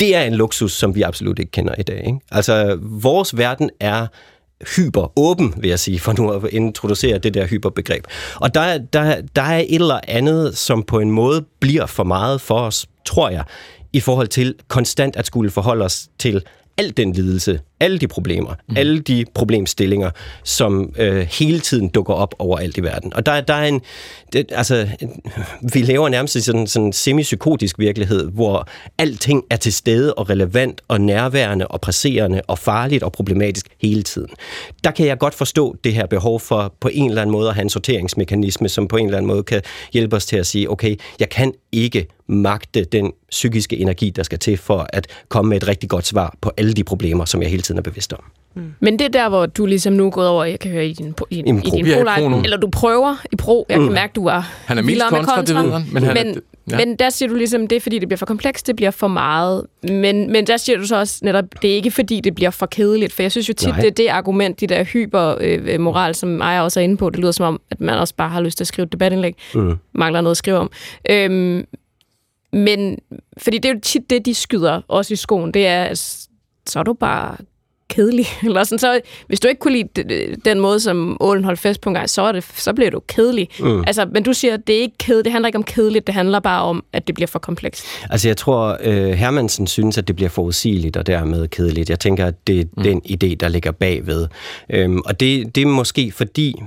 Det 0.00 0.16
er 0.16 0.22
en 0.22 0.34
luksus, 0.34 0.72
som 0.72 0.94
vi 0.94 1.02
absolut 1.02 1.38
ikke 1.38 1.52
kender 1.52 1.74
i 1.78 1.82
dag. 1.82 2.02
Ikke? 2.06 2.18
Altså, 2.30 2.78
vores 2.80 3.36
verden 3.36 3.70
er 3.80 4.06
hyper 4.76 5.18
åben, 5.18 5.54
vil 5.56 5.68
jeg 5.68 5.78
sige, 5.78 5.98
for 5.98 6.12
nu 6.12 6.30
at 6.30 6.44
introducere 6.52 7.18
det 7.18 7.34
der 7.34 7.46
hyperbegreb. 7.46 8.04
Og 8.34 8.54
der, 8.54 8.78
der, 8.78 9.20
der 9.36 9.42
er 9.42 9.58
et 9.58 9.74
eller 9.74 10.00
andet, 10.08 10.58
som 10.58 10.82
på 10.82 10.98
en 10.98 11.10
måde 11.10 11.44
bliver 11.60 11.86
for 11.86 12.04
meget 12.04 12.40
for 12.40 12.58
os, 12.58 12.86
tror 13.06 13.28
jeg, 13.28 13.44
i 13.92 14.00
forhold 14.00 14.28
til 14.28 14.54
konstant 14.68 15.16
at 15.16 15.26
skulle 15.26 15.50
forholde 15.50 15.84
os 15.84 16.08
til 16.18 16.42
al 16.78 16.96
den 16.96 17.12
lidelse, 17.12 17.60
alle 17.80 17.98
de 17.98 18.08
problemer, 18.08 18.54
mm. 18.68 18.76
alle 18.76 19.00
de 19.00 19.24
problemstillinger, 19.34 20.10
som 20.44 20.94
øh, 20.98 21.26
hele 21.30 21.60
tiden 21.60 21.88
dukker 21.88 22.14
op 22.14 22.34
overalt 22.38 22.76
i 22.76 22.82
verden. 22.82 23.14
Og 23.14 23.26
der, 23.26 23.40
der 23.40 23.54
er 23.54 23.66
en, 23.66 23.80
det, 24.32 24.52
altså, 24.54 24.88
vi 25.72 25.78
lever 25.82 26.08
nærmest 26.08 26.34
i 26.34 26.40
sådan, 26.40 26.66
sådan 26.66 26.86
en 26.86 26.92
semipsykotisk 26.92 27.78
virkelighed, 27.78 28.30
hvor 28.30 28.68
alting 28.98 29.44
er 29.50 29.56
til 29.56 29.72
stede 29.72 30.14
og 30.14 30.30
relevant 30.30 30.80
og 30.88 31.00
nærværende 31.00 31.68
og 31.68 31.80
presserende 31.80 32.42
og 32.46 32.58
farligt 32.58 33.02
og 33.02 33.12
problematisk 33.12 33.66
hele 33.80 34.02
tiden. 34.02 34.28
Der 34.84 34.90
kan 34.90 35.06
jeg 35.06 35.18
godt 35.18 35.34
forstå 35.34 35.76
det 35.84 35.94
her 35.94 36.06
behov 36.06 36.40
for 36.40 36.74
på 36.80 36.88
en 36.92 37.08
eller 37.08 37.22
anden 37.22 37.32
måde 37.32 37.48
at 37.48 37.54
have 37.54 37.62
en 37.62 37.70
sorteringsmekanisme, 37.70 38.68
som 38.68 38.88
på 38.88 38.96
en 38.96 39.04
eller 39.06 39.18
anden 39.18 39.28
måde 39.28 39.42
kan 39.42 39.62
hjælpe 39.92 40.16
os 40.16 40.26
til 40.26 40.36
at 40.36 40.46
sige, 40.46 40.70
okay, 40.70 40.96
jeg 41.20 41.28
kan 41.28 41.52
ikke 41.72 42.06
magte 42.30 42.84
den 42.84 43.12
psykiske 43.30 43.76
energi, 43.76 44.10
der 44.10 44.22
skal 44.22 44.38
til 44.38 44.56
for 44.56 44.86
at 44.92 45.06
komme 45.28 45.48
med 45.48 45.56
et 45.56 45.68
rigtig 45.68 45.88
godt 45.88 46.06
svar 46.06 46.36
på 46.40 46.52
alle 46.56 46.72
de 46.72 46.84
problemer, 46.84 47.24
som 47.24 47.42
jeg 47.42 47.50
hele 47.50 47.62
tiden 47.62 47.69
er 47.78 47.82
bevidst 47.82 48.12
om. 48.12 48.24
Men 48.80 48.98
det 48.98 49.04
er 49.04 49.08
der, 49.08 49.28
hvor 49.28 49.46
du 49.46 49.66
ligesom 49.66 49.92
nu 49.92 50.06
er 50.06 50.10
gået 50.10 50.28
over, 50.28 50.44
jeg 50.44 50.58
kan 50.60 50.70
høre 50.70 50.86
i 50.86 50.92
din, 50.92 51.06
i, 51.06 51.10
i, 51.10 51.14
pro. 51.14 51.76
din 51.76 51.86
er 51.86 52.00
i 52.00 52.04
pro 52.04 52.10
pro 52.22 52.28
nu. 52.28 52.40
eller 52.44 52.56
du 52.56 52.68
prøver 52.72 53.16
i 53.32 53.36
pro. 53.36 53.66
Jeg 53.68 53.78
kan 53.80 53.92
mærke, 53.92 54.12
du 54.16 54.26
er 54.26 54.40
Han 54.66 54.78
er 54.78 54.82
mest 54.82 54.96
med 55.10 55.18
kontra, 55.18 55.42
det 55.42 55.54
ved 55.56 55.72
han, 55.72 55.82
men 55.92 56.02
han 56.02 56.16
er- 56.16 56.24
men, 56.24 56.40
ja. 56.70 56.76
men 56.76 56.96
der 56.96 57.10
siger 57.10 57.28
du 57.28 57.34
ligesom, 57.34 57.66
det 57.66 57.76
er 57.76 57.80
fordi, 57.80 57.98
det 57.98 58.08
bliver 58.08 58.16
for 58.18 58.26
komplekst, 58.26 58.66
det 58.66 58.76
bliver 58.76 58.90
for 58.90 59.08
meget. 59.08 59.66
Men, 59.82 60.32
men 60.32 60.46
der 60.46 60.56
siger 60.56 60.78
du 60.78 60.86
så 60.86 60.96
også 60.96 61.18
netop, 61.22 61.44
det 61.62 61.70
er 61.70 61.74
ikke 61.74 61.90
fordi, 61.90 62.20
det 62.20 62.34
bliver 62.34 62.50
for 62.50 62.66
kedeligt. 62.66 63.12
For 63.12 63.22
jeg 63.22 63.30
synes 63.32 63.48
jo 63.48 63.54
tit, 63.54 63.68
Nej. 63.68 63.80
det 63.80 63.86
er 63.86 63.90
det 63.90 64.08
argument, 64.08 64.60
de 64.60 64.66
der 64.66 64.84
hypermoral, 64.84 66.14
som 66.14 66.28
Maja 66.28 66.62
også 66.62 66.80
er 66.80 66.84
inde 66.84 66.96
på, 66.96 67.10
det 67.10 67.20
lyder 67.20 67.32
som 67.32 67.46
om, 67.46 67.60
at 67.70 67.80
man 67.80 67.98
også 67.98 68.14
bare 68.14 68.28
har 68.28 68.40
lyst 68.40 68.56
til 68.56 68.64
at 68.64 68.68
skrive 68.68 68.86
et 68.86 68.92
debatindlæg. 68.92 69.34
Mm. 69.54 69.76
Mangler 69.92 70.20
noget 70.20 70.30
at 70.34 70.36
skrive 70.36 70.56
om. 70.56 70.70
Øhm, 71.10 71.64
men, 72.52 72.98
fordi 73.38 73.58
det 73.58 73.68
er 73.68 73.74
jo 73.74 73.80
tit 73.82 74.10
det, 74.10 74.26
de 74.26 74.34
skyder 74.34 74.80
også 74.88 75.12
i 75.14 75.16
skoen, 75.16 75.54
det 75.54 75.66
er, 75.66 75.84
at 75.84 75.98
så 76.66 76.78
er 76.78 76.82
du 76.82 76.92
bare 76.92 77.36
kedelig. 77.90 78.26
Eller 78.44 78.64
sådan, 78.64 78.78
så, 78.78 79.00
hvis 79.26 79.40
du 79.40 79.48
ikke 79.48 79.58
kunne 79.58 79.72
lide 79.72 80.36
den 80.44 80.60
måde, 80.60 80.80
som 80.80 81.16
ålen 81.20 81.44
holdt 81.44 81.60
fest 81.60 81.80
på 81.80 81.90
en 81.90 81.94
gang, 81.94 82.10
så, 82.10 82.22
er 82.22 82.32
det, 82.32 82.44
så 82.54 82.72
bliver 82.72 82.90
du 82.90 83.00
kedelig. 83.08 83.48
Mm. 83.60 83.84
Altså, 83.86 84.06
men 84.12 84.22
du 84.22 84.32
siger, 84.32 84.54
at 84.54 84.66
det 84.66 84.76
er 84.76 84.80
ikke 84.80 84.98
kedeligt. 84.98 85.24
Det 85.24 85.32
handler 85.32 85.46
ikke 85.46 85.58
om 85.58 85.64
kedeligt. 85.64 86.06
Det 86.06 86.14
handler 86.14 86.40
bare 86.40 86.62
om, 86.62 86.84
at 86.92 87.06
det 87.06 87.14
bliver 87.14 87.28
for 87.28 87.38
komplekst. 87.38 87.84
Altså, 88.10 88.28
jeg 88.28 88.36
tror, 88.36 88.78
øh, 88.82 89.10
Hermansen 89.10 89.66
synes, 89.66 89.98
at 89.98 90.08
det 90.08 90.16
bliver 90.16 90.28
forudsigeligt 90.28 90.96
og 90.96 91.06
dermed 91.06 91.48
kedeligt. 91.48 91.90
Jeg 91.90 92.00
tænker, 92.00 92.26
at 92.26 92.46
det 92.46 92.60
er 92.60 92.64
mm. 92.76 92.82
den 92.82 93.02
idé, 93.10 93.34
der 93.34 93.48
ligger 93.48 93.70
bagved. 93.70 94.26
Øhm, 94.70 95.00
og 95.04 95.20
det, 95.20 95.54
det 95.54 95.62
er 95.62 95.66
måske 95.66 96.12
fordi, 96.12 96.62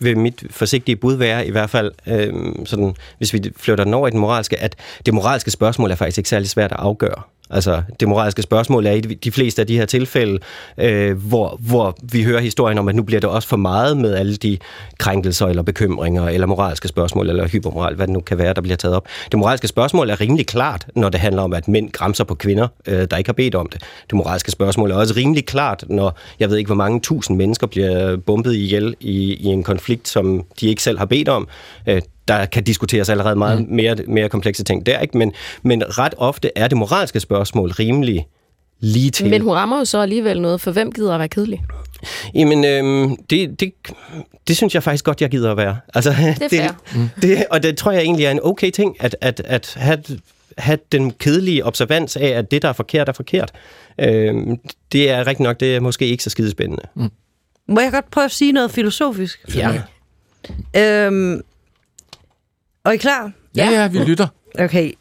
vil 0.00 0.18
mit 0.18 0.44
forsigtige 0.50 0.96
bud 0.96 1.14
være, 1.14 1.46
i 1.46 1.50
hvert 1.50 1.70
fald, 1.70 1.92
øhm, 2.06 2.66
sådan, 2.66 2.94
hvis 3.18 3.32
vi 3.32 3.50
flytter 3.56 3.84
den 3.84 3.94
over 3.94 4.08
i 4.08 4.10
den 4.10 4.20
moralske, 4.20 4.56
at 4.60 4.76
det 5.06 5.14
moralske 5.14 5.50
spørgsmål 5.50 5.90
er 5.90 5.94
faktisk 5.94 6.18
ikke 6.18 6.28
særlig 6.28 6.48
svært 6.48 6.72
at 6.72 6.78
afgøre. 6.78 7.22
Altså, 7.50 7.82
det 8.00 8.08
moralske 8.08 8.42
spørgsmål 8.42 8.86
er 8.86 8.92
i 8.92 9.00
de 9.00 9.30
fleste 9.30 9.62
af 9.62 9.66
de 9.66 9.76
her 9.76 9.86
tilfælde, 9.86 10.38
øh, 10.78 11.16
hvor, 11.28 11.56
hvor 11.60 11.96
vi 12.12 12.22
hører 12.22 12.40
historien 12.40 12.78
om, 12.78 12.88
at 12.88 12.94
nu 12.94 13.02
bliver 13.02 13.20
det 13.20 13.30
også 13.30 13.48
for 13.48 13.56
meget 13.56 13.96
med 13.96 14.14
alle 14.14 14.36
de 14.36 14.58
krænkelser 14.98 15.46
eller 15.46 15.62
bekymringer, 15.62 16.28
eller 16.28 16.46
moralske 16.46 16.88
spørgsmål, 16.88 17.28
eller 17.28 17.48
hypermoral, 17.48 17.94
hvad 17.94 18.06
det 18.06 18.12
nu 18.12 18.20
kan 18.20 18.38
være, 18.38 18.54
der 18.54 18.60
bliver 18.60 18.76
taget 18.76 18.96
op. 18.96 19.06
Det 19.32 19.38
moralske 19.38 19.68
spørgsmål 19.68 20.10
er 20.10 20.20
rimelig 20.20 20.46
klart, 20.46 20.86
når 20.96 21.08
det 21.08 21.20
handler 21.20 21.42
om, 21.42 21.52
at 21.52 21.68
mænd 21.68 21.92
græmser 21.92 22.24
på 22.24 22.34
kvinder, 22.34 22.68
øh, 22.86 23.06
der 23.10 23.16
ikke 23.16 23.28
har 23.28 23.32
bedt 23.32 23.54
om 23.54 23.68
det. 23.72 23.82
Det 24.10 24.16
moralske 24.16 24.50
spørgsmål 24.50 24.90
er 24.90 24.94
også 24.94 25.14
rimelig 25.16 25.46
klart, 25.46 25.84
når 25.88 26.18
jeg 26.40 26.50
ved 26.50 26.56
ikke, 26.56 26.68
hvor 26.68 26.74
mange 26.74 27.00
tusind 27.00 27.36
mennesker 27.36 27.66
bliver 27.66 28.12
øh, 28.12 28.18
bumpet 28.18 28.54
ihjel 28.54 28.94
i, 29.00 29.34
i 29.34 29.46
en 29.46 29.62
konflikt, 29.62 30.08
som 30.08 30.44
de 30.60 30.68
ikke 30.68 30.82
selv 30.82 30.98
har 30.98 31.06
bedt 31.06 31.28
om. 31.28 31.48
Øh, 31.86 32.02
der 32.28 32.46
kan 32.46 32.64
diskuteres 32.64 33.08
allerede 33.08 33.36
meget 33.36 33.68
mm. 33.68 33.74
mere, 33.74 33.96
mere 34.08 34.28
komplekse 34.28 34.64
ting 34.64 34.86
der, 34.86 34.98
ikke? 34.98 35.18
Men, 35.18 35.32
men 35.62 35.98
ret 35.98 36.14
ofte 36.16 36.50
er 36.56 36.68
det 36.68 36.78
moralske 36.78 37.20
spørgsmål 37.20 37.70
rimelig 37.70 38.26
lige 38.80 39.10
til. 39.10 39.30
Men 39.30 39.42
hun 39.42 39.52
rammer 39.52 39.78
jo 39.78 39.84
så 39.84 40.00
alligevel 40.00 40.40
noget, 40.40 40.60
for 40.60 40.70
hvem 40.70 40.92
gider 40.92 41.14
at 41.14 41.18
være 41.18 41.28
kedelig? 41.28 41.64
Jamen, 42.34 42.64
øhm, 42.64 43.16
det, 43.16 43.60
det, 43.60 43.72
det 44.48 44.56
synes 44.56 44.74
jeg 44.74 44.82
faktisk 44.82 45.04
godt, 45.04 45.20
jeg 45.20 45.30
gider 45.30 45.50
at 45.50 45.56
være. 45.56 45.76
Altså, 45.94 46.10
det 46.50 46.60
er 46.60 46.72
det, 46.94 47.22
det, 47.22 47.46
og 47.50 47.62
det 47.62 47.76
tror 47.76 47.92
jeg 47.92 48.02
egentlig 48.02 48.26
er 48.26 48.30
en 48.30 48.40
okay 48.42 48.70
ting, 48.70 48.96
at, 49.00 49.16
at, 49.20 49.42
at 49.44 49.74
have, 49.76 50.02
have 50.58 50.78
den 50.92 51.10
kedelige 51.10 51.64
observans 51.64 52.16
af, 52.16 52.26
at 52.26 52.50
det, 52.50 52.62
der 52.62 52.68
er 52.68 52.72
forkert, 52.72 53.08
er 53.08 53.12
forkert. 53.12 53.52
Øhm, 53.98 54.56
det 54.92 55.10
er 55.10 55.26
rigtig 55.26 55.42
nok, 55.42 55.60
det 55.60 55.76
er 55.76 55.80
måske 55.80 56.06
ikke 56.06 56.24
så 56.24 56.30
skidespændende. 56.30 56.82
Mm. 56.94 57.10
Må 57.68 57.80
jeg 57.80 57.92
godt 57.92 58.10
prøve 58.10 58.24
at 58.24 58.30
sige 58.30 58.52
noget 58.52 58.70
filosofisk? 58.70 59.40
Ja. 59.54 59.82
Øhm, 60.76 61.42
og 62.88 62.94
er 62.94 62.94
I 62.94 62.96
klar? 62.96 63.30
Ja, 63.56 63.70
ja, 63.70 63.88
vi 63.88 63.98
lytter 63.98 64.26
Okay, 64.58 64.92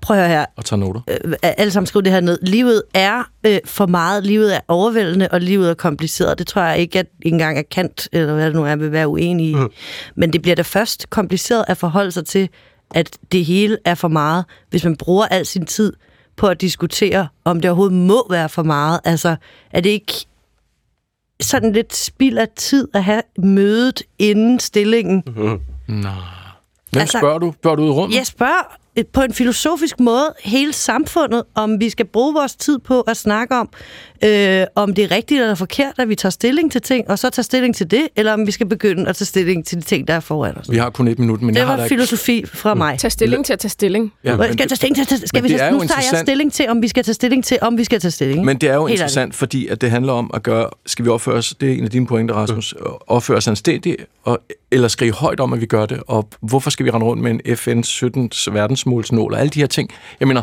prøv 0.00 0.16
at 0.16 0.22
høre 0.22 0.38
her. 0.38 0.46
og 0.56 0.64
tager 0.64 0.80
noter. 0.80 1.00
Øh, 1.08 1.32
alle 1.42 1.70
sammen 1.70 1.86
skriv 1.86 2.02
det 2.02 2.12
her 2.12 2.20
ned. 2.20 2.38
Livet 2.42 2.82
er 2.94 3.30
øh, 3.46 3.58
for 3.64 3.86
meget, 3.86 4.26
livet 4.26 4.56
er 4.56 4.60
overvældende, 4.68 5.28
og 5.30 5.40
livet 5.40 5.70
er 5.70 5.74
kompliceret. 5.74 6.38
Det 6.38 6.46
tror 6.46 6.62
jeg 6.62 6.78
ikke, 6.78 6.98
at 6.98 7.06
engang 7.22 7.58
er 7.58 7.62
Kant, 7.70 8.08
eller 8.12 8.34
hvad 8.34 8.46
det 8.46 8.54
nu 8.54 8.64
er, 8.64 8.76
vil 8.76 8.92
være 8.92 9.08
uenig 9.08 9.50
i. 9.50 9.54
Mm. 9.54 9.70
Men 10.16 10.32
det 10.32 10.42
bliver 10.42 10.54
da 10.54 10.62
først 10.62 11.10
kompliceret 11.10 11.64
at 11.68 11.76
forholde 11.76 12.10
sig 12.10 12.26
til, 12.26 12.48
at 12.90 13.18
det 13.32 13.44
hele 13.44 13.78
er 13.84 13.94
for 13.94 14.08
meget, 14.08 14.44
hvis 14.70 14.84
man 14.84 14.96
bruger 14.96 15.26
al 15.26 15.46
sin 15.46 15.66
tid 15.66 15.92
på 16.36 16.46
at 16.46 16.60
diskutere, 16.60 17.28
om 17.44 17.60
det 17.60 17.70
overhovedet 17.70 17.96
må 17.96 18.26
være 18.30 18.48
for 18.48 18.62
meget. 18.62 19.00
Altså, 19.04 19.36
er 19.70 19.80
det 19.80 19.90
ikke 19.90 20.26
sådan 21.40 21.72
lidt 21.72 21.96
spild 21.96 22.38
af 22.38 22.48
tid 22.56 22.88
at 22.94 23.04
have 23.04 23.22
mødet 23.38 24.02
inden 24.18 24.60
stillingen? 24.60 25.22
Mm-hmm. 25.26 25.60
Nej. 25.88 26.12
Hvem 26.98 27.00
Altså- 27.02 27.18
spørger 27.18 27.38
du? 27.38 27.52
Spørger 27.60 27.76
du 27.76 27.82
ud 27.82 27.88
i 27.88 27.90
rummet? 27.92 28.16
Jeg 28.16 28.26
spørger 28.26 28.76
øh, 28.98 29.04
på 29.12 29.20
en 29.22 29.32
filosofisk 29.34 30.00
måde 30.00 30.34
hele 30.44 30.72
samfundet, 30.72 31.42
om 31.54 31.80
vi 31.80 31.90
skal 31.90 32.06
bruge 32.06 32.34
vores 32.34 32.56
tid 32.56 32.78
på 32.78 33.00
at 33.00 33.16
snakke 33.16 33.56
om, 33.56 33.68
øh, 34.24 34.66
om 34.74 34.94
det 34.94 35.04
er 35.04 35.10
rigtigt 35.10 35.40
eller 35.40 35.54
forkert, 35.54 35.92
at 35.98 36.08
vi 36.08 36.14
tager 36.14 36.30
stilling 36.30 36.72
til 36.72 36.82
ting, 36.82 37.10
og 37.10 37.18
så 37.18 37.30
tager 37.30 37.42
stilling 37.42 37.74
til 37.74 37.90
det, 37.90 38.08
eller 38.16 38.32
om 38.32 38.46
vi 38.46 38.50
skal 38.50 38.66
begynde 38.66 39.08
at 39.08 39.16
tage 39.16 39.26
stilling 39.26 39.66
til 39.66 39.78
de 39.78 39.82
ting, 39.82 40.08
der 40.08 40.14
er 40.14 40.20
foran 40.20 40.58
os. 40.58 40.70
Vi 40.70 40.76
har 40.76 40.90
kun 40.90 41.08
et 41.08 41.18
minut, 41.18 41.42
men 41.42 41.54
Det 41.54 41.60
jeg 41.60 41.66
har 41.66 41.76
da 41.76 41.80
var 41.80 41.84
ikke... 41.84 41.94
filosofi 41.94 42.44
fra 42.46 42.74
mig. 42.74 42.98
Tag 42.98 43.12
stilling 43.12 43.44
til 43.46 43.52
at 43.52 43.58
tage 43.58 43.70
stilling. 43.70 44.12
Ja, 44.24 44.36
men, 44.36 44.52
skal 44.52 44.56
jeg 44.58 44.68
tage 44.68 44.76
stilling 44.76 45.08
til, 45.08 45.28
skal 45.28 45.42
men 45.42 45.48
vi 45.48 45.48
det 45.48 45.54
er 45.54 45.58
tage, 45.58 45.72
nu 45.72 45.80
tager 45.80 46.02
jeg 46.12 46.20
stilling 46.20 46.52
til, 46.52 46.68
om 46.68 46.82
vi 46.82 46.88
skal 46.88 47.04
tage 47.04 47.14
stilling 47.14 47.44
til, 47.44 47.58
om 47.60 47.78
vi 47.78 47.84
skal 47.84 48.00
tage 48.00 48.10
stilling. 48.10 48.44
men 48.44 48.56
det 48.58 48.68
er 48.68 48.74
jo 48.74 48.86
Helt 48.86 48.98
interessant, 48.98 49.34
fordi 49.34 49.66
at 49.66 49.80
det 49.80 49.90
handler 49.90 50.12
om 50.12 50.30
at 50.34 50.42
gøre, 50.42 50.70
skal 50.86 51.04
vi 51.04 51.10
opføre 51.10 51.34
os, 51.34 51.54
det 51.60 51.72
er 51.72 51.74
en 51.78 51.84
af 51.84 51.90
dine 51.90 52.06
pointer, 52.06 52.34
Rasmus, 52.34 52.74
opføre 53.06 53.36
os 53.36 53.48
anstændigt, 53.48 53.96
og, 54.24 54.38
eller 54.70 54.88
skrive 54.88 55.12
højt 55.12 55.40
om, 55.40 55.52
at 55.52 55.60
vi 55.60 55.66
gør 55.66 55.86
det, 55.86 56.02
og 56.06 56.28
hvorfor 56.40 56.70
skal 56.70 56.86
vi 56.86 56.90
rende 56.90 57.06
rundt 57.06 57.22
med 57.22 57.30
en 57.30 57.56
FN 57.56 57.82
17 57.82 58.30
verdensmålsnål, 58.52 59.32
og 59.32 59.40
alle 59.40 59.50
de 59.50 59.60
her 59.60 59.66
ting. 59.66 59.90
Jeg 60.20 60.28
mener, 60.28 60.42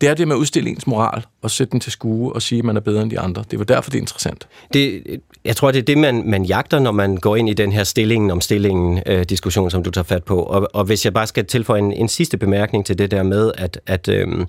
det 0.00 0.08
er 0.08 0.14
det 0.14 0.28
med 0.28 0.36
at 0.36 0.40
udstille 0.40 0.70
ens 0.70 0.86
moral, 0.86 1.22
og 1.42 1.50
sætte 1.50 1.70
den 1.70 1.80
til 1.80 1.92
skue, 1.92 2.32
og 2.32 2.42
sige, 2.42 2.58
at 2.58 2.64
man 2.64 2.76
er 2.76 2.80
bedre 2.80 3.02
end 3.02 3.10
de 3.10 3.20
andre. 3.20 3.44
Det 3.50 3.58
var 3.58 3.64
derfor, 3.64 3.90
det 3.90 3.98
er 3.98 4.02
interessant. 4.02 4.48
Det, 4.72 5.02
jeg 5.44 5.56
tror, 5.56 5.70
det 5.70 5.78
er 5.78 5.82
det, 5.82 5.98
man, 5.98 6.22
man 6.26 6.44
jagter, 6.44 6.78
når 6.78 6.92
man 6.92 7.16
går 7.16 7.36
ind 7.36 7.48
i 7.48 7.52
den 7.52 7.72
her 7.72 7.84
stillingen 7.84 8.30
om 8.30 8.40
stillingen 8.40 9.02
øh, 9.06 9.24
diskussion, 9.24 9.70
som 9.70 9.82
du 9.82 9.90
tager 9.90 10.04
fat 10.04 10.24
på. 10.24 10.42
Og, 10.42 10.68
og 10.72 10.84
hvis 10.84 11.04
jeg 11.04 11.14
bare 11.14 11.26
skal 11.26 11.44
tilføje 11.44 11.78
en, 11.78 11.92
en 11.92 12.08
sidste 12.08 12.36
bemærkning 12.36 12.86
til 12.86 12.98
det 12.98 13.10
der 13.10 13.22
med, 13.22 13.52
at, 13.58 13.80
at, 13.86 14.08
øh, 14.08 14.46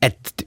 at 0.00 0.44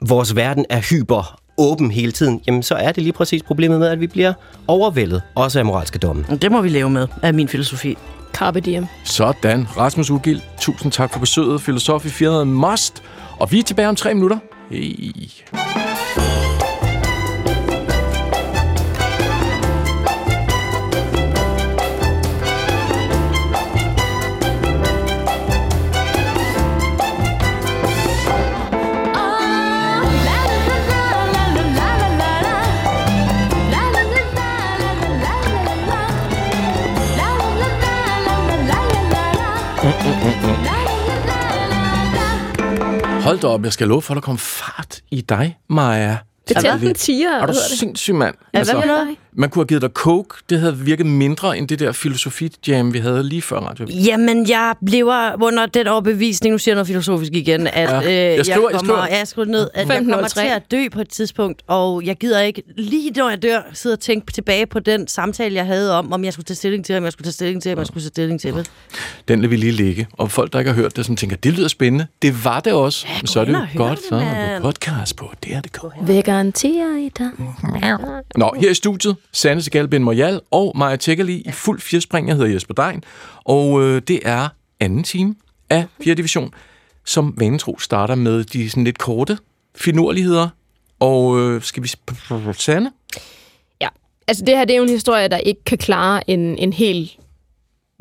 vores 0.00 0.36
verden 0.36 0.66
er 0.70 0.80
hyper 0.80 1.40
åben 1.58 1.90
hele 1.90 2.12
tiden, 2.12 2.40
jamen 2.46 2.62
så 2.62 2.74
er 2.74 2.92
det 2.92 3.02
lige 3.02 3.12
præcis 3.12 3.42
problemet 3.42 3.80
med, 3.80 3.88
at 3.88 4.00
vi 4.00 4.06
bliver 4.06 4.32
overvældet, 4.66 5.22
også 5.34 5.58
af 5.58 5.64
moralske 5.64 5.98
domme. 5.98 6.24
Det 6.42 6.52
må 6.52 6.60
vi 6.60 6.68
leve 6.68 6.90
med, 6.90 7.06
af 7.22 7.34
min 7.34 7.48
filosofi. 7.48 7.96
Carpe 8.32 8.60
diem. 8.60 8.86
Sådan. 9.04 9.66
Rasmus 9.76 10.10
Ugild, 10.10 10.40
tusind 10.60 10.92
tak 10.92 11.12
for 11.12 11.20
besøget. 11.20 11.60
Filosofi 11.60 12.08
firmaet 12.08 12.46
Must. 12.46 13.02
Og 13.40 13.52
vi 13.52 13.58
er 13.58 13.62
tilbage 13.62 13.88
om 13.88 13.96
tre 13.96 14.14
minutter. 14.14 14.38
Hej. 14.70 16.43
Da 43.44 43.48
op, 43.48 43.64
jeg 43.64 43.72
skal 43.72 43.88
love 43.88 44.02
for, 44.02 44.14
at 44.14 44.16
der 44.16 44.20
kom 44.20 44.38
fart 44.38 45.00
i 45.10 45.20
dig, 45.20 45.58
Maja. 45.70 46.16
Det 46.48 46.56
Altså, 46.56 46.70
tændte 46.70 46.86
en 46.86 46.94
tiger, 46.94 47.30
Er 47.42 47.46
du 47.46 47.54
sindssyg, 47.78 48.14
mand? 48.14 48.34
Altså, 48.52 48.72
hvad 48.72 48.82
for 48.82 48.86
noget? 48.86 49.16
Man 49.36 49.50
kunne 49.50 49.60
have 49.60 49.66
givet 49.66 49.82
dig 49.82 49.90
coke. 49.90 50.34
Det 50.50 50.60
havde 50.60 50.78
virket 50.78 51.06
mindre 51.06 51.58
end 51.58 51.68
det 51.68 51.78
der 51.78 51.92
filosofi-jam, 51.92 52.92
vi 52.92 52.98
havde 52.98 53.22
lige 53.28 53.42
før 53.42 53.58
radio. 53.58 53.86
Jamen, 53.90 54.48
jeg 54.48 54.74
lever 54.88 55.42
under 55.42 55.66
den 55.66 55.86
overbevisning, 55.86 56.52
nu 56.52 56.58
siger 56.58 56.72
jeg 56.72 56.76
noget 56.76 56.86
filosofisk 56.86 57.32
igen, 57.32 57.66
at 57.66 57.90
Ja. 57.90 58.00
øh, 58.02 58.06
Jeg 58.36 58.46
skriver- 58.46 58.70
jeg 58.70 58.78
kommer, 58.78 58.94
skriver. 58.94 59.16
jeg 59.18 59.28
skriver 59.28 59.48
ned, 59.48 59.68
at 59.74 59.88
jeg 59.88 59.96
kommer 59.98 60.18
1503. 60.18 60.40
til 60.42 60.48
at 60.48 60.70
dø 60.70 60.88
på 60.92 61.00
et 61.00 61.08
tidspunkt, 61.08 61.62
og 61.66 62.04
jeg 62.04 62.16
gider 62.16 62.40
ikke, 62.40 62.62
lige 62.76 63.10
når 63.10 63.28
jeg 63.28 63.42
dør, 63.42 63.60
sidde 63.72 63.92
og 63.92 64.00
tænke 64.00 64.32
tilbage 64.32 64.66
på 64.66 64.78
den 64.80 65.08
samtale, 65.08 65.54
jeg 65.54 65.66
havde 65.66 65.98
om, 65.98 66.12
om 66.12 66.24
jeg 66.24 66.32
skulle 66.32 66.44
tage 66.44 66.56
stilling 66.56 66.84
til, 66.84 66.96
om 66.96 67.04
jeg 67.04 67.12
skulle 67.12 67.24
tage 67.26 67.32
stilling 67.32 67.62
til, 67.62 67.72
om 67.72 67.78
jeg 67.78 67.86
skulle 67.86 68.02
tage 68.02 68.08
stilling 68.08 68.40
til. 68.40 68.54
vel? 68.54 68.68
Den 69.28 69.38
lader 69.40 69.48
vi 69.50 69.56
lige 69.56 69.72
ligge. 69.72 70.06
Og 70.12 70.30
folk, 70.30 70.52
der 70.52 70.58
ikke 70.58 70.70
har 70.70 70.76
hørt 70.80 70.96
det, 70.96 71.06
som 71.06 71.16
tænker, 71.16 71.36
det 71.36 71.52
lyder 71.52 71.68
spændende. 71.68 72.06
Det 72.22 72.44
var 72.44 72.60
det 72.60 72.72
også. 72.72 73.06
Men 73.20 73.26
så 73.26 73.40
er 73.40 73.44
det 73.44 73.52
jo 73.52 73.58
godt, 73.76 73.98
det, 73.98 74.08
så 74.08 74.14
er 74.14 74.60
podcast 74.60 75.16
på 75.16 75.32
DR.dk. 75.44 75.84
Vil 76.08 76.22
garantere 76.22 77.00
i 77.02 77.10
dig. 77.18 77.30
Nå, 78.36 78.54
her 78.60 78.70
i 78.70 78.74
studiet, 78.74 79.16
Sanne 79.32 79.62
Segal 79.62 79.88
Ben 79.88 80.04
Moyal 80.04 80.40
og 80.50 80.72
Maja 80.78 80.96
Tækkerli 80.96 81.42
i 81.46 81.50
fuld 81.50 81.80
firspring. 81.80 82.28
Jeg 82.28 82.36
hedder 82.36 82.50
Jesper 82.50 82.74
Dein, 82.74 83.04
og 83.44 83.82
øh, 83.82 84.02
det 84.08 84.20
er 84.24 84.48
anden 84.80 85.04
time 85.04 85.34
af 85.70 85.86
4. 86.00 86.14
division, 86.14 86.54
som 87.04 87.34
vanetro 87.38 87.78
starter 87.78 88.14
med 88.14 88.44
de 88.44 88.70
sådan 88.70 88.84
lidt 88.84 88.98
korte 88.98 89.38
finurligheder. 89.76 90.48
Og 91.00 91.40
øh, 91.40 91.62
skal 91.62 91.82
vi... 91.82 91.88
Sanne? 92.52 92.92
Ja, 93.80 93.88
altså 94.28 94.44
det 94.44 94.56
her 94.56 94.64
det 94.64 94.74
er 94.74 94.76
jo 94.76 94.82
en 94.82 94.88
historie, 94.88 95.28
der 95.28 95.36
ikke 95.36 95.64
kan 95.64 95.78
klare 95.78 96.30
en, 96.30 96.58
en 96.58 96.72
hel 96.72 97.10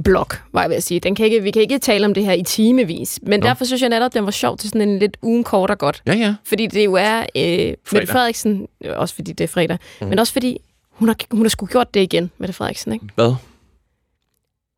blok, 0.03 0.43
var 0.53 0.61
jeg 0.61 0.69
ved 0.69 0.77
at 0.77 0.83
sige. 0.83 0.99
Den 0.99 1.15
kan 1.15 1.25
ikke, 1.25 1.43
vi 1.43 1.51
kan 1.51 1.61
ikke 1.61 1.79
tale 1.79 2.05
om 2.05 2.13
det 2.13 2.25
her 2.25 2.33
i 2.33 2.43
timevis, 2.43 3.19
men 3.23 3.39
Nå. 3.39 3.45
derfor 3.47 3.65
synes 3.65 3.81
jeg 3.81 3.89
netop, 3.89 4.13
den 4.13 4.25
var 4.25 4.31
sjov 4.31 4.57
til 4.57 4.69
sådan 4.69 4.89
en 4.89 4.99
lidt 4.99 5.17
ugen 5.21 5.43
kort 5.43 5.69
og 5.69 5.77
godt. 5.77 6.01
Ja, 6.07 6.13
ja. 6.13 6.35
Fordi 6.43 6.67
det 6.67 6.85
jo 6.85 6.93
er 6.93 7.19
øh, 7.35 7.73
Mette 7.91 8.07
Frederiksen, 8.07 8.67
også 8.85 9.15
fordi 9.15 9.33
det 9.33 9.43
er 9.43 9.47
fredag, 9.47 9.77
mm. 10.01 10.07
men 10.07 10.19
også 10.19 10.33
fordi 10.33 10.57
hun 10.93 11.07
har, 11.07 11.15
hun 11.31 11.41
har 11.41 11.49
sgu 11.49 11.65
gjort 11.65 11.93
det 11.93 11.99
igen, 11.99 12.31
Mette 12.37 12.53
Frederiksen. 12.53 12.93
Ikke? 12.93 13.05
Hvad? 13.15 13.35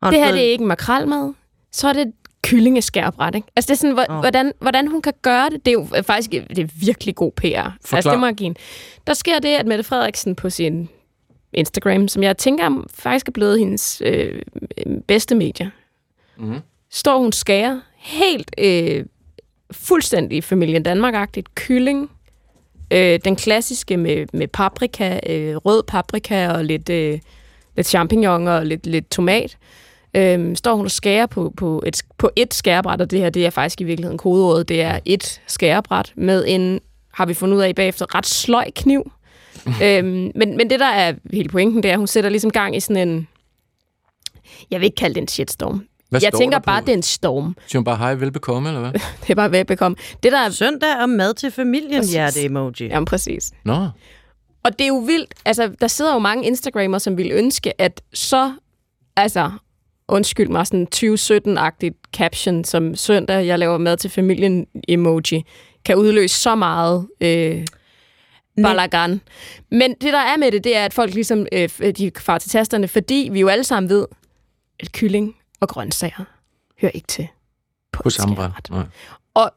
Og 0.02 0.12
Det 0.12 0.18
her 0.20 0.32
det 0.32 0.40
er 0.46 0.50
ikke 0.50 0.64
makrelmad, 0.64 1.32
så 1.72 1.88
er 1.88 1.92
det 1.92 2.12
kyllingeskærbræt, 2.42 3.34
ikke? 3.34 3.48
Altså 3.56 3.66
det 3.68 3.72
er 3.74 3.78
sådan, 3.78 3.94
hvor, 3.94 4.20
hvordan, 4.20 4.52
hvordan 4.60 4.88
hun 4.88 5.02
kan 5.02 5.12
gøre 5.22 5.50
det, 5.50 5.66
det 5.66 5.70
er 5.70 5.72
jo 5.72 6.02
faktisk 6.02 6.30
det 6.30 6.58
er 6.58 6.68
virkelig 6.80 7.14
god 7.14 7.32
PR. 7.32 7.44
Altså 7.92 8.10
det 8.10 8.20
må 8.20 8.26
jeg 8.26 8.34
give. 8.34 8.54
Der 9.06 9.14
sker 9.14 9.38
det, 9.38 9.48
at 9.48 9.66
Mette 9.66 9.84
Frederiksen 9.84 10.34
på 10.34 10.50
sin 10.50 10.88
Instagram, 11.52 12.08
som 12.08 12.22
jeg 12.22 12.36
tænker 12.36 12.84
faktisk 12.90 13.28
er 13.28 13.32
blevet 13.32 13.58
hendes 13.58 14.02
øh, 14.04 14.42
bedste 15.08 15.34
medie, 15.34 15.70
Mhm. 16.38 16.58
står 16.90 17.18
hun 17.18 17.32
skærer 17.32 17.80
helt 17.96 18.50
øh, 18.58 19.04
fuldstændig 19.72 20.44
familien 20.44 20.82
Danmark-agtigt 20.82 21.54
kylling, 21.54 22.10
øh, 22.90 23.20
den 23.24 23.36
klassiske 23.36 23.96
med, 23.96 24.26
med 24.32 24.48
paprika, 24.48 25.20
øh, 25.26 25.56
rød 25.56 25.82
paprika 25.82 26.48
og 26.48 26.64
lidt, 26.64 26.88
øh, 26.88 27.18
lidt 27.76 27.86
champignon 27.86 28.48
og 28.48 28.66
lidt, 28.66 28.86
lidt 28.86 29.10
tomat. 29.10 29.56
Øhm, 30.14 30.56
står 30.56 30.74
hun 30.74 30.84
og 30.84 30.90
skærer 30.90 31.26
på, 31.26 31.52
på, 31.56 31.82
et, 31.86 32.02
på 32.18 32.30
et 32.36 32.54
skærebræt, 32.54 33.00
og 33.00 33.10
det 33.10 33.18
her 33.18 33.30
det 33.30 33.46
er 33.46 33.50
faktisk 33.50 33.80
i 33.80 33.84
virkeligheden 33.84 34.18
kodeordet, 34.18 34.68
det 34.68 34.82
er 34.82 34.98
et 35.04 35.40
skærebræt 35.46 36.12
med 36.16 36.44
en, 36.48 36.80
har 37.12 37.26
vi 37.26 37.34
fundet 37.34 37.56
ud 37.56 37.62
af 37.62 37.74
bagefter, 37.74 38.14
ret 38.14 38.26
sløj 38.26 38.70
kniv. 38.76 39.12
øhm, 39.82 40.32
men, 40.34 40.56
men 40.56 40.70
det, 40.70 40.80
der 40.80 40.86
er 40.86 41.14
hele 41.32 41.48
pointen, 41.48 41.82
det 41.82 41.88
er, 41.88 41.92
at 41.92 41.98
hun 41.98 42.06
sætter 42.06 42.30
ligesom 42.30 42.50
gang 42.50 42.76
i 42.76 42.80
sådan 42.80 43.08
en, 43.08 43.28
jeg 44.70 44.80
vil 44.80 44.84
ikke 44.84 44.96
kalde 44.96 45.14
det 45.14 45.20
en 45.20 45.28
shitstorm. 45.28 45.84
Hvad 46.10 46.20
Jeg 46.22 46.30
står 46.32 46.38
tænker 46.38 46.58
der 46.58 46.64
bare, 46.64 46.80
på? 46.82 46.86
det 46.86 46.92
er 46.92 46.96
en 46.96 47.02
storm. 47.02 47.56
Siger 47.66 47.78
hun 47.78 47.84
bare, 47.84 47.96
hej, 47.96 48.14
velbekomme, 48.14 48.68
eller 48.68 48.80
hvad? 48.80 48.92
Det 49.22 49.30
er 49.30 49.34
bare 49.34 49.52
velbekomme. 49.52 49.96
Det 50.22 50.32
der 50.32 50.38
er... 50.38 50.50
Søndag 50.50 50.96
og 51.02 51.08
mad 51.08 51.34
til 51.34 51.50
familien, 51.50 52.00
Præcis. 52.00 52.12
hjerte-emoji. 52.12 52.86
Jamen, 52.86 53.04
præcis. 53.04 53.52
Nå, 53.64 53.88
Og 54.64 54.72
det 54.72 54.80
er 54.80 54.88
jo 54.88 54.96
vildt. 54.98 55.34
Altså, 55.44 55.70
der 55.80 55.86
sidder 55.88 56.12
jo 56.12 56.18
mange 56.18 56.46
Instagrammer, 56.46 56.98
som 56.98 57.16
ville 57.16 57.32
ønske, 57.32 57.80
at 57.80 58.02
så... 58.14 58.52
Altså, 59.16 59.50
undskyld 60.08 60.48
mig, 60.48 60.66
sådan 60.66 60.86
2017-agtigt 60.94 62.00
caption, 62.16 62.64
som 62.64 62.94
søndag, 62.94 63.46
jeg 63.46 63.58
laver 63.58 63.78
mad 63.78 63.96
til 63.96 64.10
familien 64.10 64.66
emoji, 64.88 65.44
kan 65.84 65.96
udløse 65.96 66.36
så 66.40 66.54
meget 66.54 67.06
øh, 67.20 67.66
balagan. 68.62 69.20
Men 69.70 69.90
det, 70.00 70.12
der 70.12 70.18
er 70.18 70.36
med 70.36 70.50
det, 70.52 70.64
det 70.64 70.76
er, 70.76 70.84
at 70.84 70.94
folk 70.94 71.14
ligesom 71.14 71.46
øh, 71.52 71.68
de 71.98 72.10
far 72.18 72.38
til 72.38 72.50
tasterne, 72.50 72.88
fordi 72.88 73.28
vi 73.32 73.40
jo 73.40 73.48
alle 73.48 73.64
sammen 73.64 73.88
ved, 73.90 74.06
at 74.80 74.92
kylling 74.92 75.34
og 75.60 75.68
grøntsager 75.68 76.24
hører 76.80 76.92
ikke 76.94 77.06
til 77.06 77.28
på, 77.92 78.02
på 78.02 78.10
samme 78.10 78.34
bræt. 78.36 78.70
Og 79.34 79.50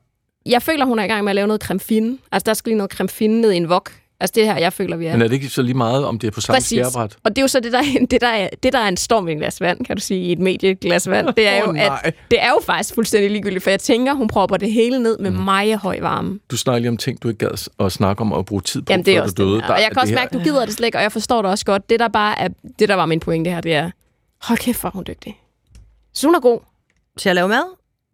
jeg 0.46 0.62
føler, 0.62 0.86
hun 0.86 1.00
er 1.00 1.04
i 1.04 1.08
gang 1.08 1.24
med 1.24 1.32
at 1.32 1.36
lave 1.36 1.48
noget 1.48 1.62
creme 1.64 1.80
fine. 1.80 2.18
Altså, 2.32 2.44
der 2.46 2.54
skal 2.54 2.70
lige 2.70 2.78
noget 2.78 2.92
creme 2.92 3.10
fine 3.10 3.42
ned 3.42 3.52
i 3.52 3.58
en 3.58 3.68
wok. 3.72 3.92
Altså, 4.22 4.34
det 4.36 4.46
her, 4.46 4.58
jeg 4.58 4.74
føler, 4.74 4.98
vi 4.98 5.06
er. 5.06 5.12
Men 5.12 5.22
er 5.22 5.28
det 5.28 5.34
ikke 5.36 5.50
så 5.50 5.62
lige 5.62 5.74
meget, 5.78 6.06
om 6.06 6.20
det 6.20 6.28
er 6.28 6.32
på 6.32 6.42
samme 6.42 6.56
Præcis. 6.56 6.70
skærebræt? 6.88 7.18
Og 7.24 7.30
det 7.32 7.38
er 7.38 7.42
jo 7.42 7.48
så 7.48 7.60
det, 7.60 7.72
der, 7.72 7.80
er- 7.80 8.06
det, 8.12 8.22
der 8.22 8.28
er, 8.28 8.50
det, 8.64 8.74
der 8.74 8.80
er 8.80 8.88
en 8.88 8.98
storm 8.98 9.28
i 9.28 9.32
et 9.32 9.38
glas 9.38 9.62
vand, 9.62 9.86
kan 9.86 9.96
du 9.98 10.02
sige, 10.02 10.22
i 10.26 10.32
et 10.32 10.40
medieglas 10.40 11.10
vand. 11.10 11.34
Det 11.34 11.48
er, 11.48 11.62
Åh, 11.64 11.68
jo, 11.68 11.72
nej. 11.72 12.02
at, 12.04 12.16
det 12.32 12.42
er 12.42 12.50
jo 12.50 12.60
faktisk 12.66 12.96
fuldstændig 12.96 13.32
ligegyldigt, 13.32 13.64
for 13.64 13.70
jeg 13.70 13.80
tænker, 13.80 14.14
hun 14.14 14.28
propper 14.28 14.58
det 14.58 14.72
hele 14.72 15.04
ned 15.04 15.18
med 15.18 15.32
mm. 15.32 15.38
meget 15.38 15.78
høj 15.80 16.00
varme. 16.02 16.40
Du 16.52 16.58
snakker 16.58 16.80
lige 16.80 16.90
om 16.90 16.98
ting, 16.98 17.24
du 17.24 17.28
ikke 17.28 17.38
gad 17.48 17.70
at 17.80 17.92
snakke 17.92 18.22
om 18.22 18.32
og 18.34 18.46
bruge 18.46 18.62
tid 18.62 18.82
på, 18.82 18.94
Jamen, 18.94 19.06
det 19.06 19.16
er 19.18 19.22
også 19.22 19.34
du 19.36 19.44
døde. 19.44 19.62
her. 19.62 19.74
Og 19.74 19.82
jeg 19.82 19.90
kan 19.92 19.98
også 19.98 20.12
det 20.12 20.16
mærke, 20.20 20.28
at 20.28 20.34
du 20.34 20.44
gider 20.44 20.66
det 20.66 20.74
slet 20.74 20.86
ikke, 20.86 20.98
og 20.98 21.02
jeg 21.02 21.12
forstår 21.12 21.42
det 21.42 21.52
også 21.52 21.66
godt. 21.66 21.90
Det, 21.90 22.00
der 22.00 22.08
bare 22.08 22.40
er, 22.40 22.48
det, 22.80 22.90
der 22.90 22.96
var 22.96 23.06
min 23.06 23.20
pointe 23.20 23.50
her, 23.50 23.62
det 23.62 23.74
er, 23.74 23.92
hold 24.42 24.60
kæft, 24.60 24.82
hvor 24.82 24.90
hun 24.90 25.04
dygtig. 25.08 25.40
Så 26.14 26.28
hun 26.28 26.36
er 26.36 26.40
god 26.40 26.60
Til 27.18 27.30
at 27.30 27.36
lave 27.36 27.48
mad? 27.48 27.64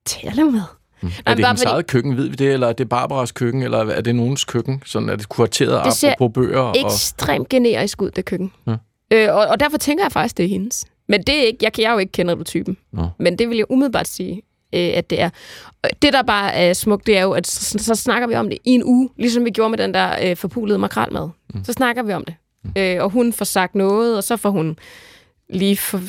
til 0.06 0.28
at 0.28 0.36
lave 0.36 0.52
mad. 0.52 0.62
Er 0.62 1.08
men 1.26 1.38
det 1.38 1.46
hendes 1.48 1.62
fordi- 1.62 1.72
eget 1.74 1.88
køkken, 1.88 2.18
ved 2.18 2.30
vi 2.30 2.36
det, 2.36 2.54
eller 2.54 2.68
er 2.68 2.74
det 2.74 2.90
Barbaras 2.90 3.32
køkken, 3.32 3.64
eller 3.64 3.78
er 3.78 4.02
det 4.02 4.16
nogens 4.16 4.44
køkken? 4.46 4.82
Sådan 4.86 5.10
er 5.10 5.16
det 5.16 5.30
kurateret 5.30 5.86
Det 5.86 5.94
ser 5.94 6.12
apropos 6.12 6.34
bøger? 6.34 6.60
Og... 6.60 6.76
Ekstremt 6.86 7.50
generisk 7.50 8.02
ud, 8.02 8.12
det 8.12 8.26
køkken. 8.26 8.52
Ja. 8.68 8.76
Øh, 9.14 9.36
og, 9.36 9.46
og 9.48 9.60
derfor 9.60 9.78
tænker 9.78 10.04
jeg 10.04 10.12
faktisk, 10.12 10.38
det 10.38 10.46
er 10.46 10.50
hendes. 10.50 10.86
Men 11.10 11.22
det 11.24 11.36
er 11.40 11.42
ikke, 11.44 11.58
jeg, 11.62 11.74
kan- 11.74 11.82
jeg 11.84 11.90
er 11.90 11.94
jo 11.94 12.00
ikke 12.00 12.12
kender 12.12 12.36
du 12.36 12.44
typen. 12.44 12.78
Nå. 12.94 13.08
Men 13.20 13.40
det 13.40 13.50
vil 13.50 13.58
jeg 13.58 13.66
umiddelbart 13.72 14.08
sige, 14.08 14.42
øh, 14.74 14.92
at 14.94 15.10
det 15.10 15.22
er. 15.22 15.30
Og 15.84 15.90
Det, 16.02 16.14
der 16.14 16.22
bare 16.24 16.54
er 16.54 16.74
smukt, 16.74 17.08
det 17.08 17.18
er 17.18 17.22
jo, 17.22 17.32
at 17.32 17.48
så, 17.48 17.78
så 17.80 17.96
snakker 17.96 18.28
vi 18.28 18.36
om 18.36 18.50
det 18.50 18.58
i 18.66 18.70
en 18.72 18.84
uge, 18.84 19.10
ligesom 19.18 19.46
vi 19.46 19.50
gjorde 19.52 19.70
med 19.70 19.78
den 19.78 19.94
der 19.94 20.30
øh, 20.30 20.36
forpulede 20.38 20.78
makrelmad. 20.80 21.30
Mm. 21.54 21.64
Så 21.64 21.74
snakker 21.74 22.04
vi 22.04 22.14
om 22.14 22.26
det. 22.26 22.36
Mm. 22.64 22.72
Øh, 22.78 23.04
og 23.04 23.10
hun 23.10 23.34
får 23.34 23.46
sagt 23.46 23.76
noget, 23.76 24.18
og 24.18 24.24
så 24.24 24.38
får 24.38 24.50
hun 24.50 24.78
lige 25.50 25.78
for, 25.78 26.02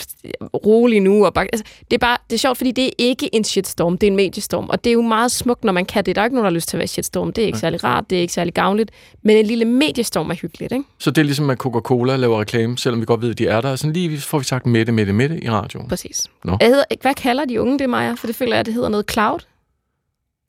rolig 0.67 1.01
nu. 1.01 1.27
Og 1.27 1.35
bare, 1.35 1.47
altså, 1.53 1.65
det 1.91 1.97
er 1.97 1.99
bare 1.99 2.17
det 2.31 2.37
er 2.37 2.39
sjovt, 2.39 2.57
fordi 2.59 2.73
det 2.73 2.87
er 2.87 2.91
ikke 2.99 3.35
en 3.35 3.45
shitstorm, 3.45 3.99
det 3.99 4.07
er 4.07 4.11
en 4.11 4.17
mediestorm. 4.17 4.69
Og 4.69 4.85
det 4.85 4.91
er 4.91 4.95
jo 4.95 5.03
meget 5.03 5.33
smukt, 5.33 5.65
når 5.65 5.73
man 5.73 5.85
kan 5.85 6.05
det. 6.05 6.17
Der 6.17 6.23
er 6.23 6.27
ikke 6.27 6.35
nogen, 6.35 6.45
der 6.45 6.51
har 6.51 6.55
lyst 6.55 6.69
til 6.69 6.77
at 6.77 6.79
være 6.79 6.87
shitstorm. 6.87 7.33
Det 7.33 7.43
er 7.43 7.47
ikke 7.47 7.59
særlig 7.59 7.85
rart, 7.85 8.11
det 8.11 8.19
er 8.19 8.21
ikke 8.21 8.33
særlig 8.33 8.55
gavnligt. 8.55 8.91
Men 9.23 9.37
en 9.37 9.47
lille 9.47 9.65
mediestorm 9.65 10.31
er 10.31 10.35
hyggeligt, 10.35 10.73
ikke? 10.73 10.85
Så 10.99 11.11
det 11.11 11.19
er 11.19 11.25
ligesom, 11.25 11.51
at 11.51 11.59
Coca-Cola 11.59 12.17
laver 12.17 12.41
reklame, 12.41 12.79
selvom 12.79 13.01
vi 13.01 13.07
godt 13.07 13.23
ved, 13.23 13.31
at 13.31 13.39
de 13.39 13.47
er 13.47 13.61
der. 13.61 13.77
Sådan 13.77 13.93
lige 13.93 14.19
får 14.19 14.39
vi 14.39 14.45
sagt 14.45 14.67
midte, 14.67 14.93
midte, 14.93 15.13
midte 15.13 15.45
i 15.45 15.51
radioen. 15.51 15.89
Præcis. 15.89 16.27
Nå. 16.45 16.57
Jeg 16.61 16.69
hedder, 16.69 16.85
hvad 17.03 17.15
kalder 17.15 17.45
de 17.45 17.61
unge 17.61 17.79
det, 17.79 17.91
Maja? 17.91 18.13
For 18.13 18.27
det 18.27 18.37
føler 18.37 18.57
jeg, 18.57 18.67
det 18.67 18.75
hedder 18.75 18.89
noget 18.89 19.11
cloud. 19.11 19.39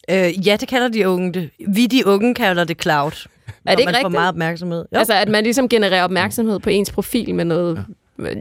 Øh, 0.10 0.48
ja, 0.48 0.56
det 0.56 0.68
kalder 0.68 0.88
de 0.88 1.10
unge 1.10 1.34
det. 1.34 1.50
Vi 1.68 1.86
de 1.86 2.08
unge 2.08 2.36
kalder 2.36 2.64
det 2.64 2.82
cloud. 2.82 3.12
Er 3.66 3.72
det 3.76 3.80
ikke 3.80 3.86
man 3.86 3.94
får 3.94 3.98
rigtigt? 3.98 4.12
meget 4.12 4.30
opmærksomhed. 4.30 4.86
Jo. 4.94 4.98
Altså, 4.98 5.14
at 5.14 5.30
man 5.30 5.44
ligesom 5.44 5.70
genererer 5.70 6.04
opmærksomhed 6.04 6.60
på 6.60 6.70
ens 6.70 6.92
profil 6.92 7.36
med 7.36 7.46
noget 7.46 7.76
ja. 7.76 7.82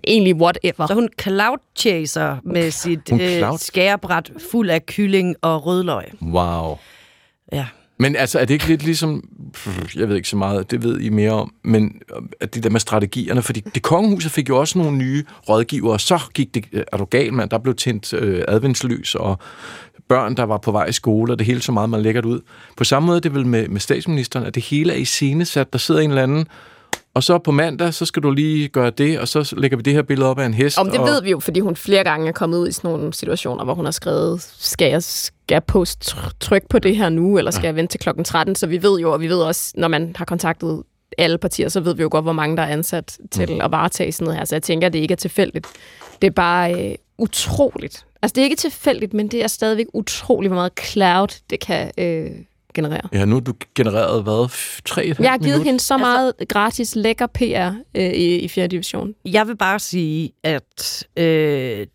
Egentlig 0.04 0.34
whatever. 0.34 0.86
Så 0.86 0.94
hun 0.94 1.08
cloud 1.20 1.58
chaser 1.76 2.36
med 2.44 2.70
sit 2.70 3.00
Hun 3.10 3.20
øh, 3.20 3.58
skærebræt 3.58 4.32
fuld 4.50 4.70
af 4.70 4.86
kylling 4.86 5.36
og 5.42 5.66
rødløg. 5.66 6.04
Wow. 6.22 6.78
Ja. 7.52 7.66
Men 7.98 8.16
altså, 8.16 8.38
er 8.38 8.44
det 8.44 8.54
ikke 8.54 8.68
lidt 8.68 8.84
ligesom, 8.84 9.28
jeg 9.96 10.08
ved 10.08 10.16
ikke 10.16 10.28
så 10.28 10.36
meget, 10.36 10.70
det 10.70 10.82
ved 10.82 11.00
I 11.00 11.08
mere 11.08 11.32
om, 11.32 11.54
men 11.64 12.00
øh, 12.16 12.22
at 12.40 12.54
det 12.54 12.62
der 12.64 12.70
med 12.70 12.80
strategierne, 12.80 13.42
fordi 13.42 13.60
det 13.60 13.82
kongehuset 13.82 14.32
fik 14.32 14.48
jo 14.48 14.58
også 14.58 14.78
nogle 14.78 14.96
nye 14.96 15.24
rådgivere, 15.48 15.98
så 15.98 16.20
gik 16.34 16.54
det, 16.54 16.64
øh, 16.72 16.84
er 16.92 16.96
du 16.96 17.04
gal, 17.04 17.32
mand, 17.32 17.50
der 17.50 17.58
blev 17.58 17.74
tændt 17.74 18.12
øh, 18.12 18.44
adventslys, 18.48 19.14
og 19.14 19.38
børn, 20.08 20.36
der 20.36 20.42
var 20.42 20.58
på 20.58 20.72
vej 20.72 20.86
i 20.86 20.92
skole, 20.92 21.32
og 21.32 21.38
det 21.38 21.46
hele 21.46 21.62
så 21.62 21.72
meget, 21.72 21.90
man 21.90 22.02
lægger 22.02 22.20
det 22.20 22.28
ud. 22.28 22.40
På 22.76 22.84
samme 22.84 23.06
måde 23.06 23.16
er 23.16 23.20
det 23.20 23.34
vel 23.34 23.46
med, 23.46 23.68
med 23.68 23.80
statsministeren, 23.80 24.46
at 24.46 24.54
det 24.54 24.62
hele 24.62 24.92
er 24.92 24.96
i 24.96 25.04
scenesat, 25.04 25.72
der 25.72 25.78
sidder 25.78 26.00
en 26.00 26.10
eller 26.10 26.22
anden, 26.22 26.46
og 27.16 27.22
så 27.22 27.38
på 27.38 27.50
mandag, 27.50 27.94
så 27.94 28.04
skal 28.04 28.22
du 28.22 28.30
lige 28.30 28.68
gøre 28.68 28.90
det, 28.90 29.20
og 29.20 29.28
så 29.28 29.54
lægger 29.56 29.76
vi 29.76 29.82
det 29.82 29.92
her 29.92 30.02
billede 30.02 30.30
op 30.30 30.38
af 30.38 30.46
en 30.46 30.54
hest. 30.54 30.78
Om 30.78 30.90
det 30.90 31.00
og, 31.00 31.06
ved 31.06 31.22
vi 31.22 31.30
jo, 31.30 31.40
fordi 31.40 31.60
hun 31.60 31.76
flere 31.76 32.04
gange 32.04 32.28
er 32.28 32.32
kommet 32.32 32.58
ud 32.58 32.68
i 32.68 32.72
sådan 32.72 32.90
nogle 32.90 33.14
situationer, 33.14 33.64
hvor 33.64 33.74
hun 33.74 33.84
har 33.84 33.92
skrevet, 33.92 34.42
skal 34.58 34.90
jeg, 34.90 35.02
skal 35.02 35.54
jeg 35.54 35.64
post 35.64 36.12
tr- 36.12 36.30
tryk 36.40 36.68
på 36.68 36.78
det 36.78 36.96
her 36.96 37.08
nu, 37.08 37.38
eller 37.38 37.50
skal 37.50 37.64
jeg 37.64 37.76
vente 37.76 37.92
til 37.92 38.00
klokken 38.00 38.24
13? 38.24 38.54
Så 38.54 38.66
vi 38.66 38.82
ved 38.82 39.00
jo, 39.00 39.12
og 39.12 39.20
vi 39.20 39.28
ved 39.28 39.38
også, 39.38 39.72
når 39.76 39.88
man 39.88 40.12
har 40.16 40.24
kontaktet 40.24 40.82
alle 41.18 41.38
partier, 41.38 41.68
så 41.68 41.80
ved 41.80 41.94
vi 41.94 42.02
jo 42.02 42.08
godt, 42.10 42.24
hvor 42.24 42.32
mange 42.32 42.56
der 42.56 42.62
er 42.62 42.72
ansat 42.72 43.18
til 43.30 43.52
mm. 43.52 43.60
at 43.60 43.70
varetage 43.70 44.12
sådan 44.12 44.24
noget 44.24 44.38
her. 44.38 44.44
Så 44.44 44.54
jeg 44.54 44.62
tænker, 44.62 44.86
at 44.86 44.92
det 44.92 44.98
ikke 44.98 45.12
er 45.12 45.16
tilfældigt. 45.16 45.66
Det 46.22 46.26
er 46.26 46.32
bare 46.32 46.90
øh, 46.90 46.94
utroligt. 47.18 48.06
Altså, 48.22 48.32
det 48.34 48.40
er 48.40 48.44
ikke 48.44 48.56
tilfældigt, 48.56 49.14
men 49.14 49.28
det 49.28 49.42
er 49.42 49.46
stadigvæk 49.46 49.86
utroligt, 49.94 50.50
hvor 50.50 50.58
meget 50.58 50.72
cloud 50.80 51.28
det 51.50 51.60
kan 51.60 51.90
øh, 51.98 52.30
generere. 52.76 53.08
Ja, 53.12 53.24
nu 53.24 53.34
har 53.36 53.40
du 53.40 53.52
genereret, 53.74 54.22
hvad, 54.22 54.50
tre 54.84 55.14
Jeg 55.18 55.30
har 55.30 55.38
givet 55.38 55.52
minut? 55.52 55.66
hende 55.66 55.80
så 55.80 55.96
meget 55.96 56.32
altså, 56.38 56.54
gratis 56.54 56.96
lækker 56.96 57.26
PR 57.26 57.70
øh, 57.94 58.10
i, 58.10 58.38
i 58.38 58.48
4. 58.48 58.66
division. 58.66 59.14
Jeg 59.24 59.48
vil 59.48 59.56
bare 59.56 59.78
sige, 59.78 60.32
at 60.42 61.06
øh, 61.16 61.86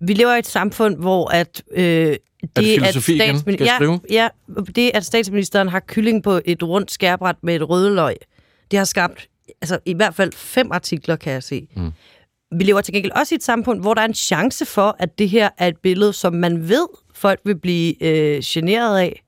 vi 0.00 0.12
lever 0.12 0.34
i 0.34 0.38
et 0.38 0.46
samfund, 0.46 0.96
hvor 0.96 1.28
at... 1.34 1.62
Øh, 1.70 2.16
det 2.56 2.64
filosofi 2.64 3.14
igen? 3.14 3.38
Skal 3.38 3.56
jeg 3.60 3.72
skrive? 3.76 4.00
ja, 4.10 4.28
ja, 4.48 4.62
det, 4.76 4.90
at 4.94 5.04
statsministeren 5.04 5.68
har 5.68 5.80
kylling 5.80 6.22
på 6.22 6.40
et 6.44 6.62
rundt 6.62 6.90
skærbræt 6.90 7.36
med 7.42 7.56
et 7.56 7.68
rødløg, 7.68 8.14
det 8.70 8.78
har 8.78 8.84
skabt 8.84 9.28
altså, 9.60 9.78
i 9.84 9.94
hvert 9.94 10.14
fald 10.14 10.32
fem 10.32 10.72
artikler, 10.72 11.16
kan 11.16 11.32
jeg 11.32 11.42
se. 11.42 11.68
Mm. 11.76 11.92
Vi 12.58 12.64
lever 12.64 12.80
til 12.80 12.94
gengæld 12.94 13.12
også 13.12 13.34
i 13.34 13.36
et 13.36 13.42
samfund, 13.42 13.80
hvor 13.80 13.94
der 13.94 14.00
er 14.00 14.06
en 14.06 14.14
chance 14.14 14.66
for, 14.66 14.96
at 14.98 15.18
det 15.18 15.28
her 15.28 15.48
er 15.58 15.68
et 15.68 15.76
billede, 15.76 16.12
som 16.12 16.34
man 16.34 16.68
ved, 16.68 16.86
folk 17.14 17.40
vil 17.44 17.58
blive 17.58 18.02
øh, 18.02 18.40
generet 18.44 18.98
af. 18.98 19.22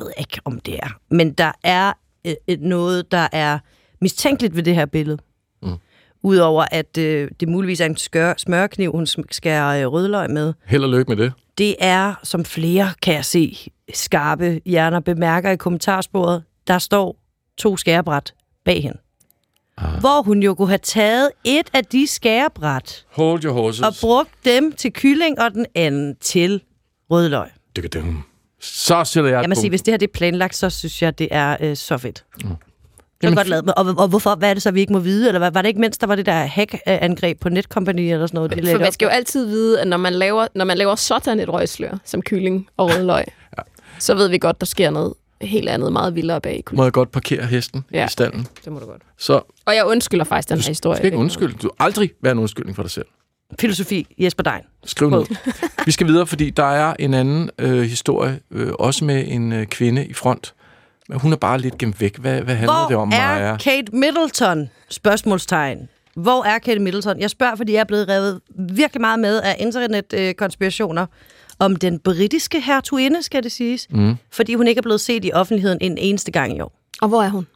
Det 0.00 0.06
ved 0.06 0.12
jeg 0.16 0.20
ikke, 0.20 0.40
om 0.44 0.60
det 0.60 0.74
er. 0.82 0.98
Men 1.10 1.32
der 1.32 1.52
er 1.62 1.92
øh, 2.26 2.34
et 2.46 2.60
noget, 2.60 3.12
der 3.12 3.28
er 3.32 3.58
mistænkeligt 4.00 4.56
ved 4.56 4.62
det 4.62 4.74
her 4.74 4.86
billede. 4.86 5.18
Mm. 5.62 5.72
Udover 6.22 6.64
at 6.70 6.98
øh, 6.98 7.30
det 7.40 7.48
muligvis 7.48 7.80
er 7.80 7.86
en 7.86 7.96
skør, 7.96 8.34
smørkniv, 8.36 8.92
hun 8.92 9.06
skærer 9.30 9.82
øh, 9.82 9.92
rødløg 9.92 10.30
med. 10.30 10.52
Held 10.66 10.84
og 10.84 10.90
lykke 10.90 11.14
med 11.14 11.24
det. 11.24 11.32
Det 11.58 11.76
er, 11.80 12.14
som 12.22 12.44
flere 12.44 12.92
kan 13.02 13.14
jeg 13.14 13.24
se, 13.24 13.70
skarpe 13.94 14.60
hjerner 14.64 15.00
bemærker 15.00 15.50
i 15.50 15.56
kommentarsporet, 15.56 16.42
der 16.66 16.78
står 16.78 17.16
to 17.58 17.76
skærebræt 17.76 18.34
bag 18.64 18.82
hende. 18.82 18.98
Ah. 19.76 20.00
Hvor 20.00 20.22
hun 20.22 20.42
jo 20.42 20.54
kunne 20.54 20.68
have 20.68 20.78
taget 20.78 21.30
et 21.44 21.70
af 21.72 21.84
de 21.84 22.06
skærebræt 22.06 23.06
Hold 23.10 23.44
your 23.44 23.52
horses. 23.52 23.86
og 23.86 23.92
brugt 24.00 24.30
dem 24.44 24.72
til 24.72 24.92
kylling 24.92 25.40
og 25.40 25.50
den 25.50 25.66
anden 25.74 26.16
til 26.20 26.62
rødløg. 27.10 27.48
Dum. 27.94 28.24
Så 28.60 29.04
sætter 29.04 29.30
jeg 29.30 29.44
et 29.50 29.58
sige, 29.58 29.70
hvis 29.70 29.82
det 29.82 29.92
her 29.92 29.98
det 29.98 30.06
er 30.06 30.12
planlagt, 30.12 30.56
så 30.56 30.70
synes 30.70 31.02
jeg, 31.02 31.18
det 31.18 31.28
er 31.30 31.56
øh, 31.60 31.76
så 31.76 31.98
fedt. 31.98 32.24
Mm. 32.44 32.50
Så 33.20 33.26
Jamen, 33.26 33.36
godt 33.36 33.48
lavet. 33.48 33.72
Og, 33.76 33.94
og, 33.98 34.08
hvorfor? 34.08 34.34
Hvad 34.34 34.50
er 34.50 34.54
det 34.54 34.62
så, 34.62 34.70
vi 34.70 34.80
ikke 34.80 34.92
må 34.92 34.98
vide? 34.98 35.28
Eller 35.28 35.38
hvad, 35.38 35.50
var 35.50 35.62
det 35.62 35.68
ikke 35.68 35.80
mens, 35.80 35.98
der 35.98 36.06
var 36.06 36.14
det 36.16 36.26
der 36.26 36.44
hack-angreb 36.44 37.40
på 37.40 37.48
Netcompany 37.48 38.00
eller 38.00 38.26
sådan 38.26 38.36
noget? 38.38 38.64
de 38.64 38.70
For 38.72 38.78
man 38.78 38.92
skal 38.92 39.06
jo 39.06 39.10
altid 39.10 39.46
vide, 39.46 39.80
at 39.80 39.88
når 39.88 39.96
man 39.96 40.12
laver, 40.12 40.46
når 40.54 40.64
man 40.64 40.78
laver 40.78 40.94
sådan 40.94 41.40
et 41.40 41.48
røgslør, 41.48 41.98
som 42.04 42.22
kylling 42.22 42.68
og 42.76 42.90
rødløg, 42.90 43.24
ja. 43.58 43.62
så 43.98 44.14
ved 44.14 44.28
vi 44.28 44.38
godt, 44.38 44.60
der 44.60 44.66
sker 44.66 44.90
noget 44.90 45.14
helt 45.40 45.68
andet, 45.68 45.92
meget 45.92 46.14
vildere 46.14 46.40
bag 46.40 46.64
Må 46.72 46.82
jeg 46.82 46.92
godt 46.92 47.12
parkere 47.12 47.46
hesten 47.46 47.84
Ja. 47.92 48.06
i 48.06 48.08
stallen? 48.08 48.46
Det 48.64 48.72
må 48.72 48.78
du 48.78 48.86
godt. 48.86 49.02
Så 49.18 49.40
Og 49.66 49.74
jeg 49.74 49.86
undskylder 49.86 50.24
faktisk 50.24 50.48
den 50.48 50.58
her 50.58 50.62
du 50.62 50.68
historie. 50.70 50.96
skal 50.96 51.06
ikke 51.06 51.18
undskylde. 51.18 51.52
Du 51.62 51.70
aldrig 51.78 52.10
være 52.22 52.32
en 52.32 52.38
undskyldning 52.38 52.76
for 52.76 52.82
dig 52.82 52.90
selv. 52.90 53.06
Filosofi, 53.58 54.06
Jesper 54.18 54.42
Dein. 54.42 54.62
Skriv 54.84 55.10
ned. 55.10 55.24
Vi 55.86 55.92
skal 55.92 56.06
videre, 56.06 56.26
fordi 56.26 56.50
der 56.50 56.64
er 56.64 56.94
en 56.98 57.14
anden 57.14 57.50
øh, 57.58 57.82
historie, 57.82 58.40
øh, 58.50 58.72
også 58.78 59.04
med 59.04 59.24
en 59.28 59.52
øh, 59.52 59.66
kvinde 59.66 60.06
i 60.06 60.12
front. 60.12 60.54
Men 61.08 61.20
hun 61.20 61.32
er 61.32 61.36
bare 61.36 61.58
lidt 61.58 61.78
gemt 61.78 62.00
væk. 62.00 62.18
Hvad, 62.18 62.40
hvad 62.40 62.54
handler 62.54 62.78
Hvor 62.78 62.88
det 62.88 62.96
om, 62.96 63.08
er 63.12 63.34
Maja? 63.34 63.56
Kate 63.56 63.96
Middleton? 63.96 64.70
Spørgsmålstegn. 64.88 65.88
Hvor 66.14 66.44
er 66.44 66.58
Kate 66.58 66.80
Middleton? 66.80 67.20
Jeg 67.20 67.30
spørger, 67.30 67.56
fordi 67.56 67.72
jeg 67.72 67.80
er 67.80 67.84
blevet 67.84 68.08
revet 68.08 68.40
virkelig 68.58 69.00
meget 69.00 69.18
med 69.18 69.40
af 69.40 69.56
internetkonspirationer 69.58 71.06
om 71.58 71.76
den 71.76 71.98
britiske 71.98 72.60
hertuginde, 72.60 73.22
skal 73.22 73.42
det 73.42 73.52
siges. 73.52 73.86
Mm. 73.90 74.16
Fordi 74.30 74.54
hun 74.54 74.66
ikke 74.66 74.78
er 74.78 74.82
blevet 74.82 75.00
set 75.00 75.24
i 75.24 75.32
offentligheden 75.32 75.78
en 75.80 75.98
eneste 75.98 76.30
gang 76.30 76.56
i 76.56 76.60
år. 76.60 76.72
Og 77.00 77.08
hvor 77.08 77.22
er 77.22 77.28
hun? 77.28 77.46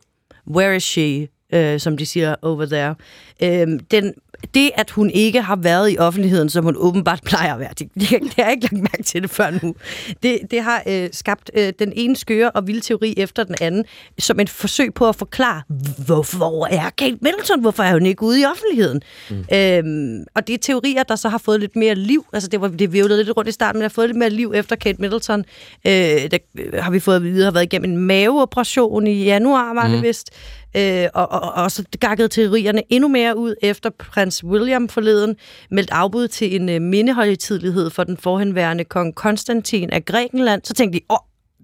Where 0.51 0.77
is 0.77 0.83
she? 0.83 1.29
Øh, 1.53 1.81
som 1.81 1.97
de 1.97 2.07
siger 2.07 2.35
over 2.43 2.67
there. 2.67 2.95
Øh, 3.43 3.81
den 3.91 4.15
det, 4.55 4.71
at 4.75 4.91
hun 4.91 5.11
ikke 5.11 5.43
har 5.43 5.57
været 5.57 5.93
i 5.93 5.99
offentligheden, 5.99 6.49
som 6.51 6.65
hun 6.65 6.77
åbenbart 6.77 7.21
plejer 7.31 7.55
at 7.55 7.61
være, 7.61 7.71
det, 7.79 7.95
det, 7.95 8.11
det 8.11 8.35
har 8.37 8.45
jeg 8.45 8.53
ikke 8.53 8.63
lagt 8.63 8.83
mærke 8.83 9.03
til 9.03 9.23
det 9.23 9.31
før 9.31 9.51
nu. 9.63 9.75
Det, 10.23 10.39
det 10.51 10.63
har 10.63 10.83
øh, 10.87 11.09
skabt 11.13 11.51
øh, 11.55 11.73
den 11.79 11.93
ene 11.97 12.17
skøre 12.17 12.51
og 12.51 12.67
vilde 12.67 12.81
teori 12.81 13.15
efter 13.17 13.45
den 13.45 13.55
anden, 13.61 13.85
som 14.19 14.41
et 14.41 14.51
forsøg 14.51 14.95
på 14.95 15.09
at 15.09 15.17
forklare, 15.17 15.63
hvorfor 16.07 16.67
er 16.67 16.91
Kate 16.91 17.19
Middleton? 17.21 17.61
Hvorfor 17.61 17.83
er 17.83 17.93
hun 17.93 18.07
ikke 18.07 18.23
ude 18.23 18.41
i 18.41 18.45
offentligheden? 18.45 19.03
Mm. 19.31 19.45
Øhm, 19.53 20.25
og 20.35 20.47
det 20.47 20.55
er 20.55 20.59
teorier, 20.59 21.03
der 21.03 21.17
så 21.17 21.29
har 21.29 21.39
fået 21.39 21.61
lidt 21.61 21.77
mere 21.77 21.95
liv. 21.95 22.27
Altså, 22.33 22.49
det 22.49 22.61
var 22.61 22.69
det 22.69 22.93
virvlede 22.93 23.25
lidt 23.25 23.37
rundt 23.37 23.49
i 23.49 23.53
starten, 23.53 23.79
men 23.79 23.83
har 23.83 23.89
fået 23.89 24.09
lidt 24.09 24.19
mere 24.19 24.31
liv 24.31 24.53
efter 24.55 24.77
Kate 24.77 25.01
Middleton. 25.01 25.45
Øh, 25.87 25.93
der 25.93 26.39
øh, 26.59 26.83
har 26.83 26.91
vi 26.91 27.01
fået 27.01 27.17
at 27.17 27.23
vide, 27.23 27.45
har 27.45 27.51
været 27.51 27.65
igennem 27.65 27.91
en 27.91 27.97
maveoperation 27.97 29.07
i 29.07 29.25
januar, 29.25 29.75
var 29.75 29.87
mm. 29.87 29.93
det 29.93 30.03
vist. 30.03 30.31
Øh, 30.77 31.09
og, 31.15 31.33
og, 31.33 31.53
og 31.53 31.71
så 31.71 31.85
gakkede 32.01 32.29
teorierne 32.29 32.83
endnu 32.91 33.09
mere 33.09 33.37
ud 33.37 33.55
efter 33.63 33.91
prins 33.91 34.45
William 34.45 34.89
forleden 34.89 35.37
meldt 35.71 35.91
afbud 35.91 36.29
til 36.29 36.61
en 36.61 36.69
øh, 36.69 36.83
mindehøjtidlighed 36.83 37.91
for 37.91 38.05
den 38.05 38.17
forhenværende 38.17 38.85
kong 38.85 39.15
Konstantin 39.15 39.91
af 39.91 40.05
Grækenland. 40.05 40.63
Så 40.65 40.75
tænkte 40.75 40.99
de, 40.99 41.05
åh, 41.11 41.17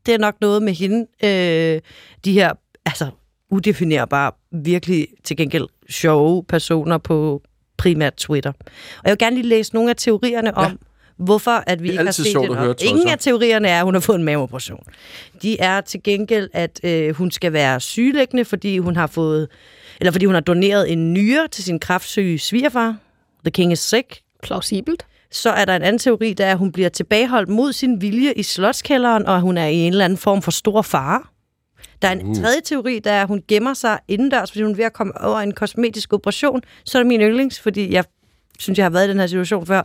det 0.06 0.14
er 0.14 0.18
nok 0.18 0.34
noget 0.40 0.62
med 0.62 0.72
hende. 0.72 1.06
Øh, 1.24 1.80
de 2.24 2.32
her, 2.32 2.52
altså, 2.86 3.10
udefinerbare, 3.50 4.32
virkelig 4.52 5.08
til 5.24 5.36
gengæld 5.36 5.66
sjove 5.88 6.44
personer 6.44 6.98
på 6.98 7.42
primært 7.76 8.14
Twitter. 8.14 8.52
Og 8.98 9.02
jeg 9.04 9.10
vil 9.10 9.18
gerne 9.18 9.36
lige 9.36 9.48
læse 9.48 9.74
nogle 9.74 9.90
af 9.90 9.96
teorierne 9.96 10.54
om, 10.54 10.70
ja 10.70 10.76
hvorfor 11.20 11.64
at 11.66 11.82
vi 11.82 11.88
Det 11.88 11.94
er 11.94 12.00
ikke 12.00 12.04
har 12.04 12.12
set 12.12 12.26
sjovt 12.26 12.50
det 12.50 12.56
at 12.56 12.62
høre. 12.62 12.74
Ingen 12.80 13.08
af 13.08 13.18
teorierne 13.18 13.68
er, 13.68 13.78
at 13.78 13.84
hun 13.84 13.94
har 13.94 14.00
fået 14.00 14.18
en 14.18 14.24
maveoperation. 14.24 14.82
De 15.42 15.60
er 15.60 15.80
til 15.80 16.02
gengæld, 16.02 16.50
at 16.52 16.80
øh, 16.84 17.14
hun 17.14 17.30
skal 17.30 17.52
være 17.52 17.80
sygelæggende, 17.80 18.44
fordi 18.44 18.78
hun 18.78 18.96
har 18.96 19.06
fået, 19.06 19.48
eller 20.00 20.12
fordi 20.12 20.24
hun 20.24 20.34
har 20.34 20.40
doneret 20.40 20.92
en 20.92 21.12
nyre 21.12 21.48
til 21.48 21.64
sin 21.64 21.78
kraftsyge 21.78 22.38
svigerfar. 22.38 22.96
The 23.44 23.50
king 23.50 23.72
is 23.72 23.78
sick. 23.78 24.20
Plausibelt. 24.42 25.06
Så 25.32 25.50
er 25.50 25.64
der 25.64 25.76
en 25.76 25.82
anden 25.82 25.98
teori, 25.98 26.32
der 26.32 26.46
er, 26.46 26.52
at 26.52 26.58
hun 26.58 26.72
bliver 26.72 26.88
tilbageholdt 26.88 27.48
mod 27.48 27.72
sin 27.72 28.00
vilje 28.00 28.32
i 28.32 28.42
slotskælderen, 28.42 29.26
og 29.26 29.36
at 29.36 29.40
hun 29.40 29.58
er 29.58 29.66
i 29.66 29.74
en 29.74 29.92
eller 29.92 30.04
anden 30.04 30.18
form 30.18 30.42
for 30.42 30.50
stor 30.50 30.82
fare. 30.82 31.22
Der 32.02 32.08
er 32.08 32.12
en 32.12 32.26
uh. 32.26 32.36
tredje 32.36 32.60
teori, 32.64 32.98
der 32.98 33.12
er, 33.12 33.22
at 33.22 33.28
hun 33.28 33.42
gemmer 33.48 33.74
sig 33.74 33.98
indendørs, 34.08 34.50
fordi 34.50 34.62
hun 34.62 34.72
er 34.72 34.76
ved 34.76 34.84
at 34.84 34.92
komme 34.92 35.20
over 35.20 35.38
en 35.38 35.52
kosmetisk 35.52 36.12
operation. 36.12 36.62
Så 36.84 36.98
er 36.98 37.02
det 37.02 37.06
min 37.06 37.20
yndlings, 37.20 37.60
fordi 37.60 37.92
jeg 37.92 38.04
synes, 38.58 38.78
jeg 38.78 38.84
har 38.84 38.90
været 38.90 39.06
i 39.06 39.10
den 39.10 39.20
her 39.20 39.26
situation 39.26 39.66
før. 39.66 39.82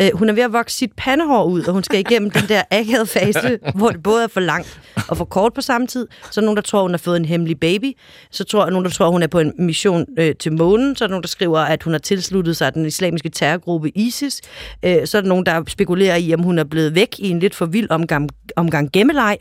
Øh, 0.00 0.08
hun 0.14 0.28
er 0.28 0.32
ved 0.32 0.42
at 0.42 0.52
vokse 0.52 0.76
sit 0.76 0.90
pandehår 0.96 1.44
ud, 1.44 1.62
og 1.64 1.72
hun 1.72 1.84
skal 1.84 1.98
igennem 2.00 2.30
den 2.30 2.42
der 2.48 2.62
akavede 2.70 3.06
fase, 3.06 3.58
hvor 3.74 3.88
det 3.90 4.02
både 4.02 4.24
er 4.24 4.28
for 4.28 4.40
langt 4.40 4.80
og 5.08 5.16
for 5.16 5.24
kort 5.24 5.54
på 5.54 5.60
samme 5.60 5.86
tid. 5.86 6.06
Så 6.30 6.40
er 6.40 6.42
der 6.42 6.46
nogen, 6.46 6.56
der 6.56 6.62
tror, 6.62 6.82
hun 6.82 6.90
har 6.90 6.98
fået 6.98 7.16
en 7.16 7.24
hemmelig 7.24 7.60
baby. 7.60 7.92
Så 8.30 8.44
tror 8.44 8.62
jeg, 8.64 8.70
nogen, 8.70 8.84
der 8.84 8.90
tror, 8.90 9.10
hun 9.10 9.22
er 9.22 9.26
på 9.26 9.38
en 9.38 9.52
mission 9.58 10.06
øh, 10.18 10.34
til 10.34 10.52
månen. 10.52 10.96
Så 10.96 11.04
er 11.04 11.06
der 11.06 11.10
nogen, 11.10 11.22
der 11.22 11.28
skriver, 11.28 11.58
at 11.58 11.82
hun 11.82 11.92
har 11.94 11.98
tilsluttet 11.98 12.56
sig 12.56 12.74
den 12.74 12.86
islamiske 12.86 13.28
terrorgruppe 13.28 13.90
ISIS. 13.98 14.40
Øh, 14.84 15.06
så 15.06 15.16
er 15.18 15.20
der 15.22 15.28
nogen, 15.28 15.46
der 15.46 15.62
spekulerer 15.68 16.16
i, 16.16 16.34
om 16.34 16.42
hun 16.42 16.58
er 16.58 16.64
blevet 16.64 16.94
væk 16.94 17.14
i 17.18 17.28
en 17.30 17.38
lidt 17.40 17.54
for 17.54 17.66
vild 17.66 17.90
omgang, 17.90 18.28
omgang 18.56 18.92
gemmeleg. 18.92 19.36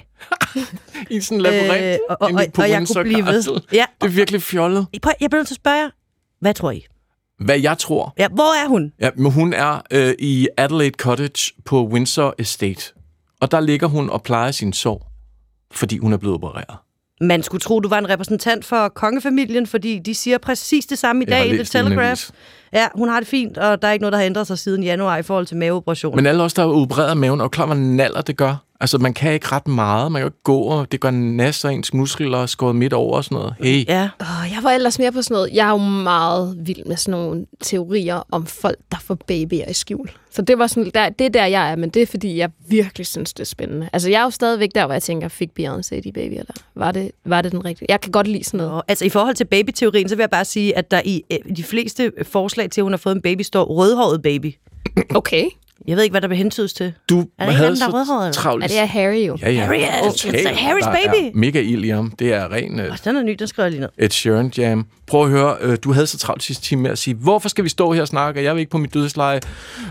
I 1.09 1.19
sådan 1.21 1.37
en 1.37 1.41
labyrint 1.41 1.83
Øh, 1.85 1.97
og- 2.09 2.17
og- 2.21 2.29
inde 2.29 2.51
på 2.53 2.61
og 2.61 2.69
jeg 2.69 2.87
kunne 2.93 3.03
blive 3.03 3.25
ved. 3.25 3.43
Ja. 3.73 3.85
Det 4.01 4.07
er 4.07 4.11
virkelig 4.11 4.41
fjollet. 4.41 4.85
Jeg 4.93 5.29
bliver 5.29 5.35
nødt 5.39 5.47
til 5.47 5.53
at 5.55 5.61
spørge 5.61 5.77
jer, 5.77 5.89
hvad 6.41 6.53
tror 6.53 6.71
I? 6.71 6.85
Hvad 7.39 7.59
jeg 7.59 7.77
tror, 7.77 8.13
Ja, 8.17 8.27
hvor 8.27 8.63
er 8.65 8.67
hun? 8.67 8.91
Ja, 9.01 9.09
men 9.15 9.31
hun 9.31 9.53
er 9.53 9.81
øh, 9.91 10.13
i 10.19 10.47
Adelaide 10.57 10.95
Cottage 10.97 11.53
på 11.65 11.87
Windsor 11.87 12.35
Estate. 12.37 12.93
Og 13.41 13.51
der 13.51 13.59
ligger 13.59 13.87
hun 13.87 14.09
og 14.09 14.23
plejer 14.23 14.51
sin 14.51 14.73
sår, 14.73 15.11
fordi 15.71 15.97
hun 15.97 16.13
er 16.13 16.17
blevet 16.17 16.35
opereret. 16.35 16.77
Man 17.21 17.43
skulle 17.43 17.61
tro, 17.61 17.79
du 17.79 17.89
var 17.89 17.97
en 17.97 18.09
repræsentant 18.09 18.65
for 18.65 18.87
kongefamilien, 18.87 19.67
fordi 19.67 19.99
de 19.99 20.15
siger 20.15 20.37
præcis 20.37 20.85
det 20.85 20.97
samme 20.97 21.23
i 21.23 21.25
Jeg 21.29 21.39
dag 21.39 21.47
i 21.47 21.53
The 21.53 21.63
Telegraph. 21.63 22.29
Ja, 22.73 22.87
hun 22.95 23.09
har 23.09 23.19
det 23.19 23.27
fint, 23.27 23.57
og 23.57 23.81
der 23.81 23.87
er 23.87 23.91
ikke 23.91 24.01
noget, 24.01 24.11
der 24.11 24.17
har 24.17 24.25
ændret 24.25 24.47
sig 24.47 24.57
siden 24.57 24.83
januar 24.83 25.17
i 25.17 25.23
forhold 25.23 25.45
til 25.45 25.57
maveoperationen. 25.57 26.15
Men 26.15 26.25
alle 26.25 26.43
os, 26.43 26.53
der 26.53 26.63
er 26.63 26.67
opereret 26.67 27.17
maven, 27.17 27.39
jo 27.39 27.47
klar, 27.47 27.65
hvor 27.65 27.75
naller 27.75 28.21
det 28.21 28.37
gør. 28.37 28.55
Altså, 28.81 28.97
man 28.97 29.13
kan 29.13 29.33
ikke 29.33 29.47
ret 29.51 29.67
meget. 29.67 30.11
Man 30.11 30.19
kan 30.19 30.23
jo 30.23 30.27
ikke 30.27 30.43
gå, 30.43 30.61
og 30.61 30.91
det 30.91 30.99
gør 30.99 31.11
nasser 31.11 31.69
ens 31.69 31.93
muskler 31.93 32.37
og 32.37 32.49
skåret 32.49 32.75
midt 32.75 32.93
over 32.93 33.17
og 33.17 33.23
sådan 33.23 33.35
noget. 33.35 33.53
Hey, 33.59 33.85
Ja, 33.87 34.09
Oh, 34.19 34.51
jeg 34.51 34.59
var 34.63 34.71
ellers 34.71 34.99
mere 34.99 35.11
på 35.11 35.21
sådan 35.21 35.35
noget. 35.35 35.49
Jeg 35.53 35.67
er 35.67 35.71
jo 35.71 35.77
meget 35.77 36.57
vild 36.67 36.85
med 36.85 36.97
sådan 36.97 37.19
nogle 37.19 37.45
teorier 37.61 38.27
om 38.31 38.45
folk, 38.45 38.77
der 38.91 38.97
får 39.03 39.15
babyer 39.15 39.69
i 39.69 39.73
skjul. 39.73 40.11
Så 40.31 40.41
det 40.41 40.59
var 40.59 40.67
sådan, 40.67 40.91
der, 40.93 41.09
det 41.09 41.25
er 41.25 41.29
der, 41.29 41.45
jeg 41.45 41.71
er, 41.71 41.75
men 41.75 41.89
det 41.89 42.01
er, 42.01 42.05
fordi 42.05 42.37
jeg 42.37 42.49
virkelig 42.67 43.07
synes, 43.07 43.33
det 43.33 43.39
er 43.43 43.45
spændende. 43.45 43.89
Altså, 43.93 44.09
jeg 44.09 44.19
er 44.19 44.23
jo 44.23 44.29
stadigvæk 44.29 44.69
der, 44.75 44.85
hvor 44.85 44.93
jeg 44.93 45.03
tænker, 45.03 45.27
fik 45.27 45.49
Beyoncé 45.59 46.01
de 46.01 46.11
babyer 46.11 46.43
der? 46.43 46.53
Var 46.75 46.91
det, 46.91 47.11
var 47.25 47.41
det 47.41 47.51
den 47.51 47.65
rigtige? 47.65 47.85
Jeg 47.89 48.01
kan 48.01 48.11
godt 48.11 48.27
lide 48.27 48.43
sådan 48.43 48.57
noget. 48.57 48.73
og, 48.73 48.83
altså 48.87 49.05
i 49.05 49.09
forhold 49.09 49.35
til 49.35 49.45
babyteorien, 49.45 50.09
så 50.09 50.15
vil 50.15 50.23
jeg 50.23 50.29
bare 50.29 50.45
sige, 50.45 50.77
at 50.77 50.91
der 50.91 51.01
i 51.05 51.23
øh, 51.31 51.55
de 51.55 51.63
fleste 51.63 52.11
forslag 52.23 52.69
til, 52.69 52.81
at 52.81 52.83
hun 52.83 52.91
har 52.93 52.97
fået 52.97 53.15
en 53.15 53.21
baby, 53.21 53.41
står 53.41 53.63
rødhåret 53.63 54.21
baby. 54.21 54.53
Okay. 55.15 55.45
Jeg 55.87 55.95
ved 55.97 56.03
ikke, 56.03 56.13
hvad 56.13 56.21
der 56.21 56.27
vil 56.27 56.37
hentydes 56.37 56.73
til. 56.73 56.93
du 57.09 57.19
Er 57.19 57.23
der 57.39 57.45
en 57.45 57.51
havde 57.55 57.67
anden, 57.67 57.81
der 57.81 57.87
er 57.87 57.91
rødhåret, 57.93 58.33
travlt. 58.33 58.63
Er 58.63 58.67
det 58.67 58.79
er 58.79 58.85
Harry 58.85 59.27
jo? 59.27 59.37
Ja, 59.41 59.51
ja. 59.51 59.63
Harry 59.63 59.75
er- 59.77 60.09
it's 60.09 60.47
Harrys 60.59 60.83
Der 60.83 60.91
baby. 60.91 61.25
Er 61.27 61.31
mega 61.33 61.61
ild 61.61 61.85
i 61.85 61.89
ham. 61.89 62.11
Det 62.19 62.33
er 62.33 62.51
ren 62.53 62.79
uh, 62.79 62.85
Oh, 62.85 62.97
den 63.05 63.15
er 63.15 63.21
ny, 63.23 63.35
den 63.39 63.47
skriver 63.47 63.65
jeg 63.65 63.71
lige 63.71 63.81
ned. 63.81 63.89
Ed 63.97 64.09
Sheeran 64.09 64.51
Jam. 64.57 64.85
Prøv 65.09 65.23
at 65.23 65.29
høre, 65.29 65.57
øh, 65.61 65.77
du 65.83 65.93
havde 65.93 66.07
så 66.07 66.17
travlt 66.17 66.43
sidste 66.43 66.63
time 66.63 66.81
med 66.81 66.91
at 66.91 66.97
sige, 66.97 67.13
hvorfor 67.13 67.49
skal 67.49 67.63
vi 67.63 67.69
stå 67.69 67.93
her 67.93 68.01
og 68.01 68.07
snakke, 68.07 68.43
jeg 68.43 68.55
vil 68.55 68.59
ikke 68.59 68.71
på 68.71 68.77
mit 68.77 68.93
dødsleje. 68.93 69.39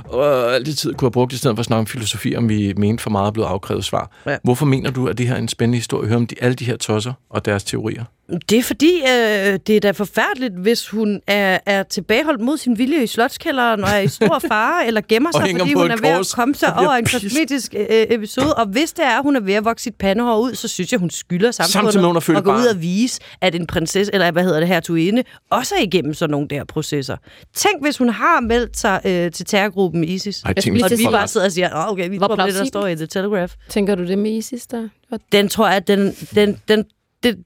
Og 0.05 0.55
alt 0.55 0.67
det 0.67 0.79
tid 0.79 0.95
kunne 0.95 1.07
jeg 1.07 1.13
brugt 1.13 1.33
i 1.33 1.39
stedet 1.39 1.57
for 1.57 1.61
at 1.61 1.67
snakke 1.67 1.81
om 1.81 1.87
filosofi, 1.87 2.37
om 2.37 2.49
vi 2.49 2.73
mente 2.77 3.03
for 3.03 3.11
meget 3.11 3.27
er 3.27 3.31
blevet 3.31 3.49
afkrævet 3.49 3.85
svar. 3.85 4.11
Ja. 4.27 4.37
Hvorfor 4.43 4.67
mener 4.67 4.91
du, 4.91 5.09
at 5.09 5.19
det 5.19 5.27
her 5.27 5.35
er 5.35 5.39
en 5.39 5.49
spændende 5.49 5.79
historie 5.79 6.03
at 6.03 6.09
høre 6.09 6.17
om 6.17 6.27
de, 6.27 6.35
alle 6.41 6.55
de 6.55 6.65
her 6.65 6.77
tosser 6.77 7.13
og 7.31 7.45
deres 7.45 7.65
teorier? 7.65 8.05
Det 8.51 8.59
er 8.59 8.63
fordi, 8.63 8.93
øh, 8.97 9.59
det 9.67 9.77
er 9.77 9.81
da 9.81 9.91
forfærdeligt, 9.91 10.55
hvis 10.55 10.89
hun 10.89 11.21
er, 11.27 11.59
er 11.67 11.83
tilbageholdt 11.83 12.41
mod 12.41 12.57
sin 12.57 12.79
vilje 12.79 13.03
i 13.03 13.07
slotskælderen 13.07 13.85
og 13.85 13.91
er 13.91 13.99
i 13.99 14.09
stor 14.09 14.39
fare, 14.49 14.87
eller 14.87 15.01
gemmer 15.09 15.31
sig, 15.33 15.41
fordi 15.41 15.73
hun 15.73 15.91
er 15.91 15.97
ved 15.97 16.17
kors 16.17 16.33
at 16.33 16.37
komme 16.37 16.55
sig 16.55 16.77
over 16.77 16.91
en 16.91 17.05
kosmetisk 17.05 17.75
øh, 17.79 17.87
episode. 17.91 18.55
Og 18.55 18.67
hvis 18.67 18.93
det 18.93 19.05
er, 19.05 19.17
at 19.17 19.23
hun 19.23 19.37
er 19.37 19.41
ved 19.41 19.55
at 19.55 19.65
vokse 19.65 19.85
sit 19.85 19.95
pandehår 19.95 20.39
ud, 20.39 20.55
så 20.55 20.69
synes 20.69 20.93
jeg, 20.93 21.01
hun 21.01 21.11
skylder 21.11 21.51
Samtidig 21.51 21.83
med, 21.83 22.05
hun 22.05 22.15
samfundet 22.15 22.39
at 22.39 22.45
gå 22.45 22.53
ud 22.53 22.67
og 22.67 22.83
vise, 22.83 23.21
at 23.41 23.55
en 23.55 23.67
prinsesse, 23.67 24.15
eller 24.15 24.31
hvad 24.31 24.43
hedder 24.43 24.61
det, 24.61 24.69
hertuginde, 25.17 25.25
også 25.51 25.75
er 25.75 25.83
igennem 25.83 26.15
sådan 26.15 26.31
nogle 26.31 26.49
der 26.49 26.65
processer. 26.65 27.17
Tænk, 27.55 27.83
hvis 27.83 27.99
hun 27.99 28.09
har 28.09 28.41
meldt 28.41 28.77
sig 28.77 29.01
øh, 29.05 29.33
til 29.33 29.47
terrorgruppen 29.47 30.05
ISIS. 30.05 30.43
Ej, 30.43 30.53
Jeg 30.57 30.65
tænk, 30.65 30.85
Og 30.85 30.91
vi 30.91 31.05
bare 31.11 31.29
sidder 31.29 31.47
og 31.47 31.53
siger, 31.53 31.71
oh, 31.75 31.93
okay, 31.93 32.09
vi 32.11 32.19
tror 32.19 32.29
på 32.37 32.43
det, 32.47 32.55
der 32.55 32.65
står 32.65 32.87
i 32.87 32.97
The 32.97 33.07
Telegraph. 33.07 33.53
Tænker 33.69 33.95
du 33.95 34.07
det 34.07 34.19
med 34.19 34.31
Isis 34.31 34.67
der? 34.67 34.89
Den 35.33 35.49
tror 35.49 35.69
jeg, 35.69 35.89
den, 35.89 36.13
den, 36.35 36.61
den, 36.69 36.85
den, 37.23 37.45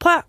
prøv 0.00 0.12
at- 0.12 0.24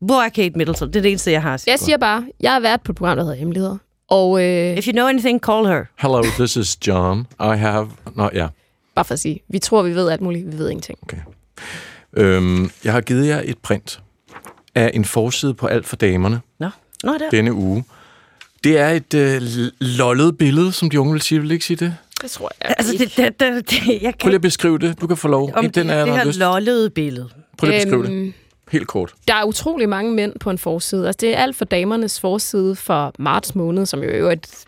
hvor 0.00 0.22
er 0.22 0.28
Kate 0.28 0.58
Middleton? 0.58 0.88
Det 0.88 0.96
er 0.96 1.02
det 1.02 1.10
eneste, 1.10 1.30
jeg 1.32 1.42
har 1.42 1.54
at 1.54 1.60
sige. 1.60 1.70
Jeg 1.70 1.78
siger 1.78 1.98
bare, 1.98 2.24
jeg 2.40 2.52
har 2.52 2.60
været 2.60 2.80
på 2.82 2.92
et 2.92 2.96
program, 2.96 3.16
der 3.16 3.24
hedder 3.24 3.36
Hemmeligheder. 3.38 3.76
Og 4.08 4.42
øh, 4.44 4.76
If 4.78 4.86
you 4.86 4.92
know 4.92 5.06
anything, 5.06 5.40
call 5.40 5.66
her. 5.66 5.84
Hello, 5.98 6.22
this 6.22 6.56
is 6.56 6.86
John. 6.86 7.20
I 7.40 7.56
have... 7.58 7.90
Nå, 8.16 8.30
ja. 8.34 8.48
bare 8.94 9.04
for 9.04 9.12
at 9.12 9.18
sige, 9.20 9.40
vi 9.48 9.58
tror, 9.58 9.82
vi 9.82 9.94
ved 9.94 10.08
alt 10.10 10.20
muligt, 10.20 10.52
vi 10.52 10.58
ved 10.58 10.70
ingenting. 10.70 10.98
Øhm, 12.16 12.70
jeg 12.84 12.92
har 12.92 13.00
givet 13.00 13.26
jer 13.28 13.40
et 13.44 13.58
print 13.58 14.00
af 14.74 14.90
en 14.94 15.04
forside 15.04 15.54
på 15.54 15.66
Alt 15.66 15.86
for 15.86 15.96
damerne 15.96 16.40
Nå, 16.58 16.68
Nå 17.04 17.12
der. 17.18 17.30
denne 17.30 17.52
uge. 17.52 17.84
Det 18.64 18.78
er 18.78 18.88
et 18.88 19.14
øh, 19.14 19.42
lollet 19.80 20.38
billede, 20.38 20.72
som 20.72 20.90
de 20.90 21.00
unge 21.00 21.12
vil 21.12 21.22
sige. 21.22 21.40
Vil 21.40 21.50
ikke 21.50 21.64
sige 21.64 21.76
det? 21.76 21.96
Det 22.22 22.30
tror 22.30 22.50
jeg 22.64 22.74
Altså, 22.78 22.92
det, 22.98 23.16
det, 23.16 23.40
det, 23.40 23.70
det, 23.70 23.88
jeg 23.88 24.00
Prøv 24.02 24.12
kan 24.12 24.28
lige 24.30 24.34
at 24.34 24.40
beskrive 24.40 24.78
det. 24.78 25.00
Du 25.00 25.06
kan 25.06 25.16
få 25.16 25.28
lov. 25.28 25.50
om 25.54 25.64
En, 25.64 25.70
den 25.70 25.88
det, 25.88 25.96
er 25.96 26.04
det 26.04 26.16
her 26.16 26.24
lyst. 26.24 26.38
lollede 26.38 26.90
billede. 26.90 27.28
Prøv 27.58 27.68
lige 27.68 27.80
at 27.80 27.86
beskrive 27.86 28.02
det. 28.06 28.10
Øhm, 28.12 28.32
Helt 28.72 28.86
kort. 28.86 29.14
Der 29.28 29.34
er 29.34 29.44
utrolig 29.44 29.88
mange 29.88 30.12
mænd 30.12 30.32
på 30.40 30.50
en 30.50 30.58
forside. 30.58 31.06
Altså, 31.06 31.18
det 31.20 31.34
er 31.36 31.38
alt 31.42 31.56
for 31.56 31.64
damernes 31.64 32.20
forside 32.20 32.76
for 32.76 33.12
marts 33.18 33.54
måned, 33.54 33.86
som 33.86 34.02
jo 34.02 34.28
er 34.28 34.32
et 34.32 34.64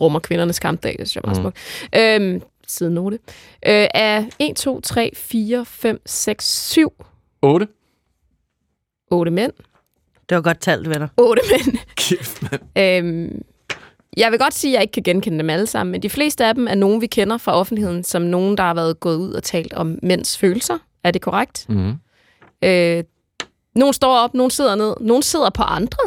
rummer 0.00 0.20
kvindernes 0.20 0.58
kampdag, 0.58 0.96
det 0.98 1.08
synes 1.08 1.16
jeg 1.16 1.20
er 1.24 1.26
meget 1.26 1.36
smukt. 1.36 2.32
Øhm, 2.36 2.42
side 2.66 2.90
note. 2.90 3.18
Øh, 3.66 3.86
er 3.94 4.24
1, 4.38 4.56
2, 4.56 4.80
3, 4.80 5.12
4, 5.16 5.64
5, 5.68 6.00
6, 6.06 6.68
7, 6.70 6.92
8. 7.42 7.66
8 9.10 9.30
mænd. 9.30 9.52
Det 10.28 10.34
var 10.36 10.42
godt 10.42 10.60
talt, 10.60 10.88
venner. 10.88 11.08
8 11.16 11.42
mænd. 11.50 11.78
Kæft, 11.96 12.42
mand. 12.42 12.62
Øhm, 12.78 13.42
jeg 14.16 14.30
vil 14.30 14.38
godt 14.38 14.54
sige, 14.54 14.70
at 14.70 14.74
jeg 14.74 14.82
ikke 14.82 14.92
kan 14.92 15.02
genkende 15.02 15.38
dem 15.38 15.50
alle 15.50 15.66
sammen, 15.66 15.92
men 15.92 16.02
de 16.02 16.10
fleste 16.10 16.44
af 16.44 16.54
dem 16.54 16.66
er 16.70 16.74
nogen, 16.74 17.00
vi 17.00 17.06
kender 17.06 17.38
fra 17.38 17.52
offentligheden, 17.54 18.04
som 18.04 18.22
nogen, 18.22 18.56
der 18.56 18.62
har 18.62 18.74
været 18.74 19.00
gået 19.00 19.16
ud 19.16 19.32
og 19.32 19.42
talt 19.42 19.72
om 19.72 19.98
mænds 20.02 20.38
følelser. 20.38 20.78
Er 21.04 21.10
det 21.10 21.22
korrekt? 21.22 21.66
Mm. 21.68 21.92
Øh, 22.64 23.04
nogen 23.74 23.94
står 23.94 24.16
op, 24.16 24.34
nogen 24.34 24.50
sidder 24.50 24.74
ned, 24.74 24.94
nogen 25.00 25.22
sidder 25.22 25.50
på 25.50 25.62
andre. 25.62 25.98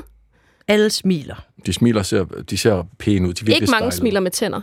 Alle 0.68 0.90
smiler. 0.90 1.36
De 1.66 1.74
smiler, 1.74 2.04
ser, 2.04 2.24
de 2.24 2.58
ser 2.58 2.84
pæne 3.00 3.28
ud. 3.28 3.34
De 3.34 3.52
er 3.52 3.56
Ikke 3.56 3.72
mange 3.72 3.92
stylede. 3.92 3.96
smiler 4.02 4.20
med 4.20 4.32
tænder. 4.32 4.62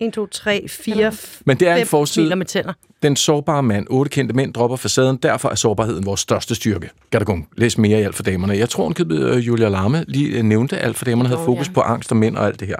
1, 0.00 0.12
2, 0.12 0.26
3, 0.26 0.66
4, 0.68 1.12
Men 1.44 1.60
det 1.60 1.68
er 1.68 1.74
en 1.74 1.78
5 1.78 1.86
forside. 1.86 2.36
med 2.36 2.46
tænder. 2.46 2.72
Den 3.02 3.16
sårbare 3.16 3.62
mand. 3.62 3.86
Otte 3.90 4.08
kendte 4.10 4.34
mænd 4.34 4.54
dropper 4.54 4.76
facaden. 4.76 5.16
Derfor 5.16 5.48
er 5.48 5.54
sårbarheden 5.54 6.06
vores 6.06 6.20
største 6.20 6.54
styrke. 6.54 6.90
Gattergung. 7.10 7.48
Læs 7.56 7.78
mere 7.78 8.00
i 8.00 8.02
Alt 8.02 8.14
for 8.14 8.22
damerne. 8.22 8.56
Jeg 8.58 8.68
tror, 8.68 8.88
at 8.90 9.00
uh, 9.00 9.46
Julia 9.46 9.68
Larme 9.68 10.04
lige 10.08 10.38
øh, 10.38 10.42
nævnte, 10.42 10.78
at 10.78 10.84
Alt 10.84 10.96
for 10.96 11.04
damerne 11.04 11.28
havde 11.28 11.42
fokus 11.44 11.68
ja. 11.68 11.72
på 11.72 11.80
angst 11.80 12.10
og 12.10 12.16
mænd 12.16 12.36
og 12.36 12.46
alt 12.46 12.60
det 12.60 12.68
her. 12.68 12.76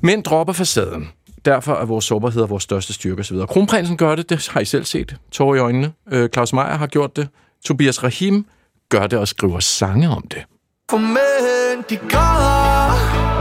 Mænd 0.00 0.24
dropper 0.24 0.52
facaden. 0.52 1.08
Derfor 1.44 1.74
er 1.74 1.84
vores 1.84 2.04
sårbarhed 2.04 2.46
vores 2.46 2.62
største 2.62 2.92
styrke 2.92 3.20
osv. 3.20 3.36
Kronprinsen 3.48 3.96
gør 3.96 4.14
det, 4.14 4.30
det 4.30 4.48
har 4.48 4.60
I 4.60 4.64
selv 4.64 4.84
set. 4.84 5.16
Tår 5.32 5.54
i 5.54 5.58
øjnene. 5.58 5.92
Øh, 6.12 6.28
Claus 6.28 6.52
Meier 6.52 6.76
har 6.76 6.86
gjort 6.86 7.16
det. 7.16 7.28
Tobias 7.64 8.02
Rahim 8.04 8.46
gør 8.88 9.06
det 9.06 9.18
og 9.18 9.28
skriver 9.28 9.60
sange 9.60 10.08
om 10.08 10.22
det. 10.22 10.42
For 10.90 10.98
mænd, 10.98 11.84
de 11.90 11.96
græder 11.96 13.31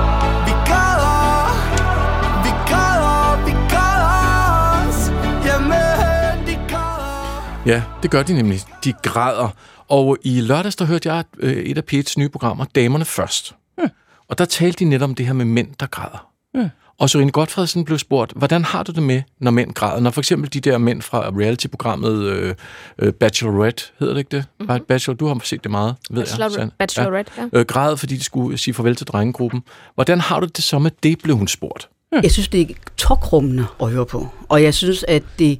Ja, 7.65 7.83
det 8.03 8.11
gør 8.11 8.23
de 8.23 8.33
nemlig. 8.33 8.59
De 8.83 8.93
græder. 9.03 9.49
Og 9.87 10.17
i 10.23 10.41
lørdags, 10.41 10.75
der 10.75 10.85
hørte 10.85 11.13
jeg 11.13 11.23
øh, 11.39 11.53
et 11.53 11.77
af 11.77 11.83
P1's 11.93 12.13
nye 12.17 12.29
programmer, 12.29 12.65
Damerne 12.75 13.05
Først. 13.05 13.55
Hmm. 13.77 13.89
Og 14.27 14.37
der 14.37 14.45
talte 14.45 14.79
de 14.79 14.89
netop 14.89 15.09
om 15.09 15.15
det 15.15 15.25
her 15.25 15.33
med 15.33 15.45
mænd, 15.45 15.67
der 15.79 15.85
græder. 15.85 16.27
Hmm. 16.53 16.69
Og 16.99 17.09
Sørine 17.09 17.31
Godfredsen 17.31 17.85
blev 17.85 17.97
spurgt, 17.97 18.33
hvordan 18.35 18.63
har 18.63 18.83
du 18.83 18.91
det 18.91 19.03
med, 19.03 19.21
når 19.39 19.51
mænd 19.51 19.73
græder? 19.73 19.99
Når 19.99 20.09
for 20.11 20.21
eksempel 20.21 20.53
de 20.53 20.59
der 20.59 20.77
mænd 20.77 21.01
fra 21.01 21.29
reality-programmet 21.29 22.23
øh, 22.23 22.55
øh, 22.99 23.13
Bachelorette, 23.13 23.83
hedder 23.99 24.13
det 24.13 24.19
ikke 24.19 24.37
det? 24.37 24.45
Mm-hmm. 24.59 24.85
Bachelor, 24.87 25.15
du 25.15 25.27
har 25.27 25.39
set 25.43 25.63
det 25.63 25.71
meget, 25.71 25.95
ved 26.09 26.23
Bachelor- 26.23 26.43
jeg. 26.43 26.51
Sand. 26.51 26.71
Bachelorette, 26.79 27.31
ja. 27.37 27.47
Øh, 27.53 27.65
græd, 27.65 27.97
fordi 27.97 28.17
de 28.17 28.23
skulle 28.23 28.57
sige 28.57 28.73
farvel 28.73 28.95
til 28.95 29.07
drengegruppen. 29.07 29.63
Hvordan 29.95 30.19
har 30.19 30.39
du 30.39 30.45
det 30.45 30.63
så 30.63 30.79
med 30.79 30.91
det, 31.03 31.19
blev 31.23 31.37
hun 31.37 31.47
spurgt? 31.47 31.89
Jeg 32.23 32.31
synes, 32.31 32.47
det 32.47 32.61
er 32.61 32.73
tokrummende 32.97 33.65
at 33.81 33.91
høre 33.91 34.05
på. 34.05 34.27
Og 34.49 34.63
jeg 34.63 34.73
synes, 34.73 35.05
at 35.07 35.23
det 35.39 35.59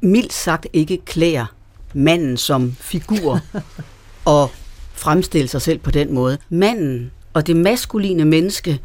mildt 0.00 0.32
sagt 0.32 0.66
ikke 0.72 0.98
klæder 1.04 1.46
manden 1.94 2.36
som 2.36 2.76
figur 2.80 3.40
og 4.24 4.50
fremstille 4.92 5.48
sig 5.48 5.62
selv 5.62 5.78
på 5.78 5.90
den 5.90 6.14
måde. 6.14 6.38
Manden 6.48 7.10
og 7.34 7.46
det 7.46 7.56
maskuline 7.56 8.24
menneske 8.24 8.80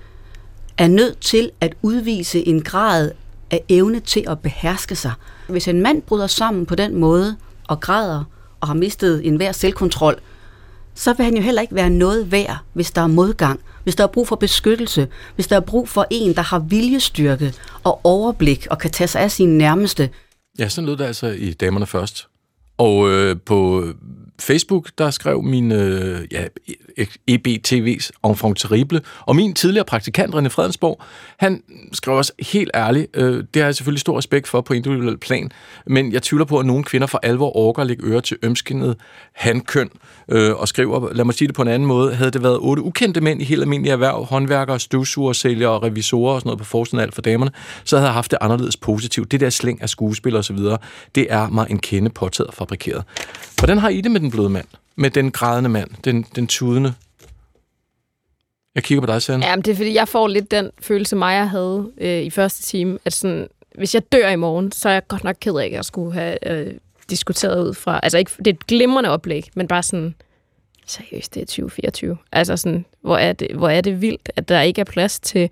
er 0.78 0.88
nødt 0.88 1.20
til 1.20 1.52
at 1.62 1.76
udvise 1.82 2.48
en 2.48 2.62
grad 2.62 3.12
af 3.52 3.64
evne 3.70 4.00
til 4.00 4.24
at 4.28 4.40
beherske 4.40 4.96
sig. 4.96 5.12
Hvis 5.48 5.68
en 5.68 5.82
mand 5.82 6.02
bryder 6.02 6.28
sammen 6.28 6.66
på 6.66 6.76
den 6.76 6.96
måde 6.96 7.36
og 7.68 7.80
græder 7.80 8.24
og 8.60 8.68
har 8.68 8.76
mistet 8.76 9.28
enhver 9.28 9.52
selvkontrol, 9.52 10.16
så 10.96 11.14
vil 11.14 11.24
han 11.24 11.36
jo 11.36 11.42
heller 11.42 11.62
ikke 11.62 11.76
være 11.76 11.90
noget 11.90 12.32
værd, 12.32 12.58
hvis 12.74 12.92
der 12.92 13.02
er 13.02 13.08
modgang, 13.08 13.60
hvis 13.84 13.96
der 13.96 14.04
er 14.04 14.08
brug 14.08 14.28
for 14.28 14.36
beskyttelse, 14.36 15.08
hvis 15.36 15.48
der 15.48 15.56
er 15.56 15.60
brug 15.60 15.90
for 15.90 16.08
en, 16.10 16.36
der 16.36 16.42
har 16.42 16.60
viljestyrke 16.60 17.54
og 17.84 18.00
overblik 18.04 18.68
og 18.70 18.78
kan 18.78 18.92
tage 18.92 19.08
sig 19.08 19.22
af 19.22 19.32
sine 19.32 19.58
nærmeste. 19.58 20.10
Ja, 20.60 20.69
sådan 20.69 20.86
lød 20.86 20.98
det 20.98 21.06
altså 21.06 21.27
i 21.27 21.53
Damerne 21.53 21.86
Først. 21.86 22.27
Og 22.77 23.10
øh, 23.10 23.38
på 23.45 23.88
Facebook, 24.40 24.90
der 24.98 25.12
skrev 25.12 25.44
min 25.44 25.72
øh, 25.72 26.28
ja, 26.32 26.45
EBTV's 27.32 28.10
Enfant 28.30 28.57
Terrible, 28.57 29.02
og 29.20 29.36
min 29.36 29.53
tidligere 29.53 29.86
praktikant, 29.86 30.36
René 30.36 30.48
Fredensborg, 30.48 31.02
han 31.38 31.64
skrev 31.94 32.16
også 32.16 32.34
helt 32.40 32.72
ærligt, 32.76 33.07
øh, 33.14 33.44
det 33.53 33.62
har 33.62 33.68
jeg 33.68 33.76
selvfølgelig 33.76 33.99
stor 33.99 34.18
respekt 34.18 34.48
for 34.48 34.62
på 34.62 34.74
individuel 34.74 35.18
plan, 35.18 35.52
men 35.88 36.14
jeg 36.14 36.24
tvivler 36.24 36.45
på, 36.45 36.60
at 36.60 36.66
nogle 36.66 36.84
kvinder 36.84 37.07
for 37.07 37.20
alvor 37.24 37.57
orker 37.57 37.82
at 37.82 37.88
lægge 37.88 38.03
øre 38.03 38.22
til 38.22 38.38
ømskindet 38.44 38.95
hankøn, 39.36 39.90
øh, 40.30 40.56
og 40.56 40.68
skriver, 40.68 41.14
lad 41.14 41.26
mig 41.26 41.34
sige 41.34 41.48
det 41.48 41.56
på 41.56 41.62
en 41.62 41.68
anden 41.68 41.88
måde, 41.88 42.16
havde 42.16 42.32
det 42.32 42.44
været 42.44 42.57
otte 42.57 42.84
ukendte 42.84 43.22
mænd 43.22 43.41
i 43.41 43.45
helt 43.45 43.62
almindelige 43.62 43.94
erhverv, 43.94 44.26
håndværkere, 44.26 44.80
støvsuger, 44.80 45.34
sælgere 45.34 45.72
og 45.72 45.84
revisorer 45.84 46.34
og 46.34 46.41
sådan 46.41 46.48
noget 46.48 46.60
på 46.60 46.66
forsiden 46.66 46.99
alt 46.99 47.16
for 47.16 47.22
damerne, 47.22 47.52
så 47.84 47.98
havde 47.98 48.07
jeg 48.07 48.14
haft 48.14 48.32
det 48.32 48.38
anderledes 48.41 48.78
positivt. 48.78 49.32
Det 49.32 49.40
der 49.40 49.49
slæng 49.49 49.82
af 49.82 49.90
skuespil 49.90 50.36
og 50.36 50.45
så 50.45 50.53
videre, 50.53 50.78
det 51.16 51.28
er 51.30 51.49
mig 51.49 51.68
en 51.70 51.80
kende 51.80 52.10
påtaget 52.10 52.48
og 52.48 52.53
fabrikeret. 52.53 53.03
Hvordan 53.57 53.78
har 53.78 53.90
I 53.90 54.02
det 54.02 54.12
med 54.12 54.22
den 54.26 54.31
bløde 54.31 54.49
mand? 54.49 54.68
Med 54.95 55.10
den 55.10 55.31
grædende 55.31 55.69
mand? 55.69 55.89
Den, 56.03 56.26
den 56.35 56.47
tudende? 56.47 56.93
Jeg 58.76 58.84
kigger 58.84 59.02
på 59.02 59.06
dig, 59.06 59.22
Sand. 59.22 59.43
Jamen, 59.43 59.65
det 59.65 59.72
er 59.72 59.76
fordi, 59.76 59.93
jeg 59.93 60.07
får 60.07 60.27
lidt 60.27 60.52
den 60.52 60.72
følelse, 60.80 61.15
Maja 61.15 61.43
havde 61.43 61.91
øh, 61.97 62.22
i 62.22 62.30
første 62.30 62.64
time, 62.64 62.99
at 63.06 63.14
sådan, 63.14 63.47
hvis 63.76 63.93
jeg 63.95 64.11
dør 64.11 64.30
i 64.30 64.35
morgen, 64.35 64.72
så 64.72 64.89
er 64.89 64.93
jeg 64.93 65.07
godt 65.07 65.23
nok 65.23 65.35
ked 65.39 65.56
af, 65.56 65.65
at 65.65 65.72
jeg 65.72 65.85
skulle 65.85 66.14
have 66.14 66.52
øh, 66.52 66.73
diskuteret 67.10 67.68
ud 67.68 67.73
fra... 67.73 67.99
Altså, 68.03 68.18
ikke, 68.18 68.31
det 68.38 68.47
er 68.47 68.53
et 68.53 68.68
glimrende 68.68 69.10
oplæg, 69.10 69.49
men 69.56 69.68
bare 69.68 69.84
sådan... 69.84 70.15
Seriøst, 70.88 71.35
det 71.35 71.41
er 71.41 71.45
2024. 71.45 72.18
Altså 72.31 72.57
sådan, 72.57 72.85
hvor 73.02 73.18
er, 73.18 73.34
det, 73.34 73.47
hvor 73.56 73.69
er 73.69 73.81
det 73.81 74.02
vildt, 74.02 74.31
at 74.35 74.49
der 74.49 74.61
ikke 74.61 74.81
er 74.81 74.85
plads 74.85 75.19
til 75.19 75.49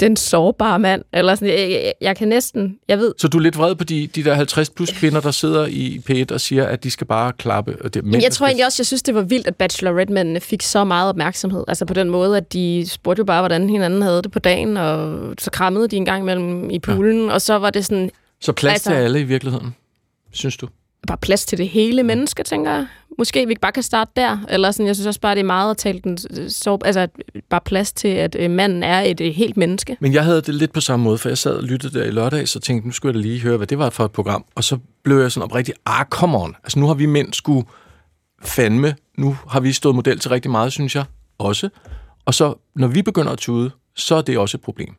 den 0.00 0.16
sårbare 0.16 0.78
mand. 0.78 1.04
Eller 1.12 1.34
sådan, 1.34 1.48
jeg, 1.48 1.70
jeg, 1.70 1.92
jeg 2.00 2.16
kan 2.16 2.28
næsten... 2.28 2.78
Jeg 2.88 2.98
ved... 2.98 3.14
Så 3.18 3.28
du 3.28 3.38
er 3.38 3.42
lidt 3.42 3.58
vred 3.58 3.74
på 3.74 3.84
de, 3.84 4.06
de 4.06 4.24
der 4.24 4.34
50 4.34 4.70
plus 4.70 4.92
kvinder, 4.92 5.20
der 5.20 5.30
sidder 5.30 5.66
i 5.66 6.00
P1 6.10 6.34
og 6.34 6.40
siger, 6.40 6.66
at 6.66 6.84
de 6.84 6.90
skal 6.90 7.06
bare 7.06 7.32
klappe. 7.32 7.76
Og 7.84 7.94
det, 7.94 8.04
Men 8.04 8.22
jeg 8.22 8.32
tror 8.32 8.46
egentlig 8.46 8.66
også, 8.66 8.80
jeg 8.80 8.86
synes, 8.86 9.02
det 9.02 9.14
var 9.14 9.22
vildt, 9.22 9.46
at 9.46 9.56
Bachelorette-mændene 9.56 10.40
fik 10.40 10.62
så 10.62 10.84
meget 10.84 11.08
opmærksomhed. 11.08 11.64
Altså 11.68 11.84
på 11.84 11.94
den 11.94 12.10
måde, 12.10 12.36
at 12.36 12.52
de 12.52 12.84
spurgte 12.88 13.20
jo 13.20 13.24
bare, 13.24 13.40
hvordan 13.40 13.70
hinanden 13.70 14.02
havde 14.02 14.22
det 14.22 14.30
på 14.30 14.38
dagen, 14.38 14.76
og 14.76 15.18
så 15.38 15.50
krammede 15.50 15.88
de 15.88 15.96
en 15.96 16.04
gang 16.04 16.22
imellem 16.22 16.70
i 16.70 16.78
poolen, 16.78 17.26
ja. 17.26 17.32
og 17.32 17.40
så 17.40 17.58
var 17.58 17.70
det 17.70 17.84
sådan... 17.84 18.10
Så 18.40 18.52
plads 18.52 18.72
altså, 18.72 18.90
til 18.90 18.96
alle 18.96 19.20
i 19.20 19.24
virkeligheden, 19.24 19.74
synes 20.32 20.56
du? 20.56 20.68
Bare 21.06 21.18
plads 21.18 21.46
til 21.46 21.58
det 21.58 21.68
hele 21.68 22.02
menneske, 22.02 22.42
tænker 22.42 22.72
jeg. 22.72 22.86
Måske 23.18 23.46
vi 23.46 23.56
bare 23.62 23.72
kan 23.72 23.82
starte 23.82 24.10
der. 24.16 24.38
Eller 24.48 24.70
sådan, 24.70 24.86
jeg 24.86 24.96
synes 24.96 25.06
også 25.06 25.20
bare, 25.20 25.34
det 25.34 25.40
er 25.40 25.44
meget 25.44 25.70
at 25.70 25.76
tale 25.76 26.00
den 26.04 26.18
så, 26.48 26.78
altså 26.84 27.08
bare 27.48 27.60
plads 27.60 27.92
til, 27.92 28.08
at 28.08 28.36
øh, 28.38 28.50
manden 28.50 28.82
er 28.82 29.00
et 29.00 29.20
øh, 29.20 29.32
helt 29.32 29.56
menneske. 29.56 29.96
Men 30.00 30.12
jeg 30.12 30.24
havde 30.24 30.42
det 30.42 30.54
lidt 30.54 30.72
på 30.72 30.80
samme 30.80 31.04
måde, 31.04 31.18
for 31.18 31.28
jeg 31.28 31.38
sad 31.38 31.52
og 31.52 31.62
lyttede 31.62 31.98
der 31.98 32.04
i 32.04 32.10
lørdag, 32.10 32.48
så 32.48 32.60
tænkte 32.60 32.88
nu 32.88 32.92
skulle 32.92 33.10
jeg 33.10 33.14
da 33.14 33.28
lige 33.28 33.40
høre, 33.40 33.56
hvad 33.56 33.66
det 33.66 33.78
var 33.78 33.90
for 33.90 34.04
et 34.04 34.12
program. 34.12 34.44
Og 34.54 34.64
så 34.64 34.78
blev 35.02 35.18
jeg 35.18 35.32
sådan 35.32 35.44
oprigtig, 35.44 35.74
ah, 35.86 36.06
come 36.06 36.38
on. 36.38 36.56
Altså 36.64 36.78
nu 36.78 36.86
har 36.86 36.94
vi 36.94 37.06
mænd 37.06 37.32
skulle 37.32 37.66
fandme, 38.42 38.94
nu 39.18 39.36
har 39.48 39.60
vi 39.60 39.72
stået 39.72 39.94
model 39.94 40.18
til 40.18 40.30
rigtig 40.30 40.50
meget, 40.50 40.72
synes 40.72 40.94
jeg, 40.94 41.04
også. 41.38 41.68
Og 42.24 42.34
så, 42.34 42.54
når 42.74 42.88
vi 42.88 43.02
begynder 43.02 43.32
at 43.32 43.38
tude, 43.38 43.70
så 43.96 44.14
er 44.14 44.22
det 44.22 44.38
også 44.38 44.56
et 44.56 44.60
problem 44.60 44.94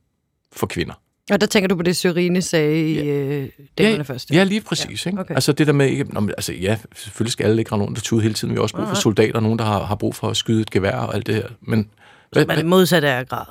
for 0.53 0.67
kvinder. 0.67 0.93
Og 1.31 1.41
der 1.41 1.47
tænker 1.47 1.67
du 1.67 1.75
på 1.75 1.83
det, 1.83 1.97
Sørine 1.97 2.41
sagde 2.41 2.91
i 2.91 2.99
øh, 2.99 3.49
Damerne 3.77 3.97
ja, 3.97 4.01
først. 4.01 4.31
Ja, 4.31 4.43
lige 4.43 4.61
præcis. 4.61 5.05
Ja, 5.05 5.09
ikke? 5.09 5.21
Okay. 5.21 5.35
Altså 5.35 5.51
det 5.51 5.67
der 5.67 5.73
med, 5.73 5.87
ikke, 5.87 6.03
nå, 6.03 6.27
altså 6.27 6.53
ja, 6.53 6.77
selvfølgelig 6.95 7.31
skal 7.31 7.45
alle 7.45 7.61
ikke 7.61 7.71
rende 7.71 7.85
rundt 7.85 7.97
og 7.97 8.03
tude 8.03 8.21
hele 8.21 8.33
tiden. 8.33 8.53
Vi 8.53 8.55
har 8.55 8.61
også 8.61 8.75
brug 8.75 8.87
for 8.87 8.95
soldater, 8.95 9.39
nogen 9.39 9.59
der 9.59 9.65
har, 9.65 9.83
har 9.83 9.95
brug 9.95 10.15
for 10.15 10.29
at 10.29 10.37
skyde 10.37 10.61
et 10.61 10.71
gevær 10.71 10.95
og 10.95 11.15
alt 11.15 11.27
det 11.27 11.35
her. 11.35 11.47
Men, 11.61 11.89
hvad, 12.31 12.45
men 12.45 12.57
det 12.57 12.65
modsatte 12.65 13.07
er 13.07 13.23
grad. 13.23 13.45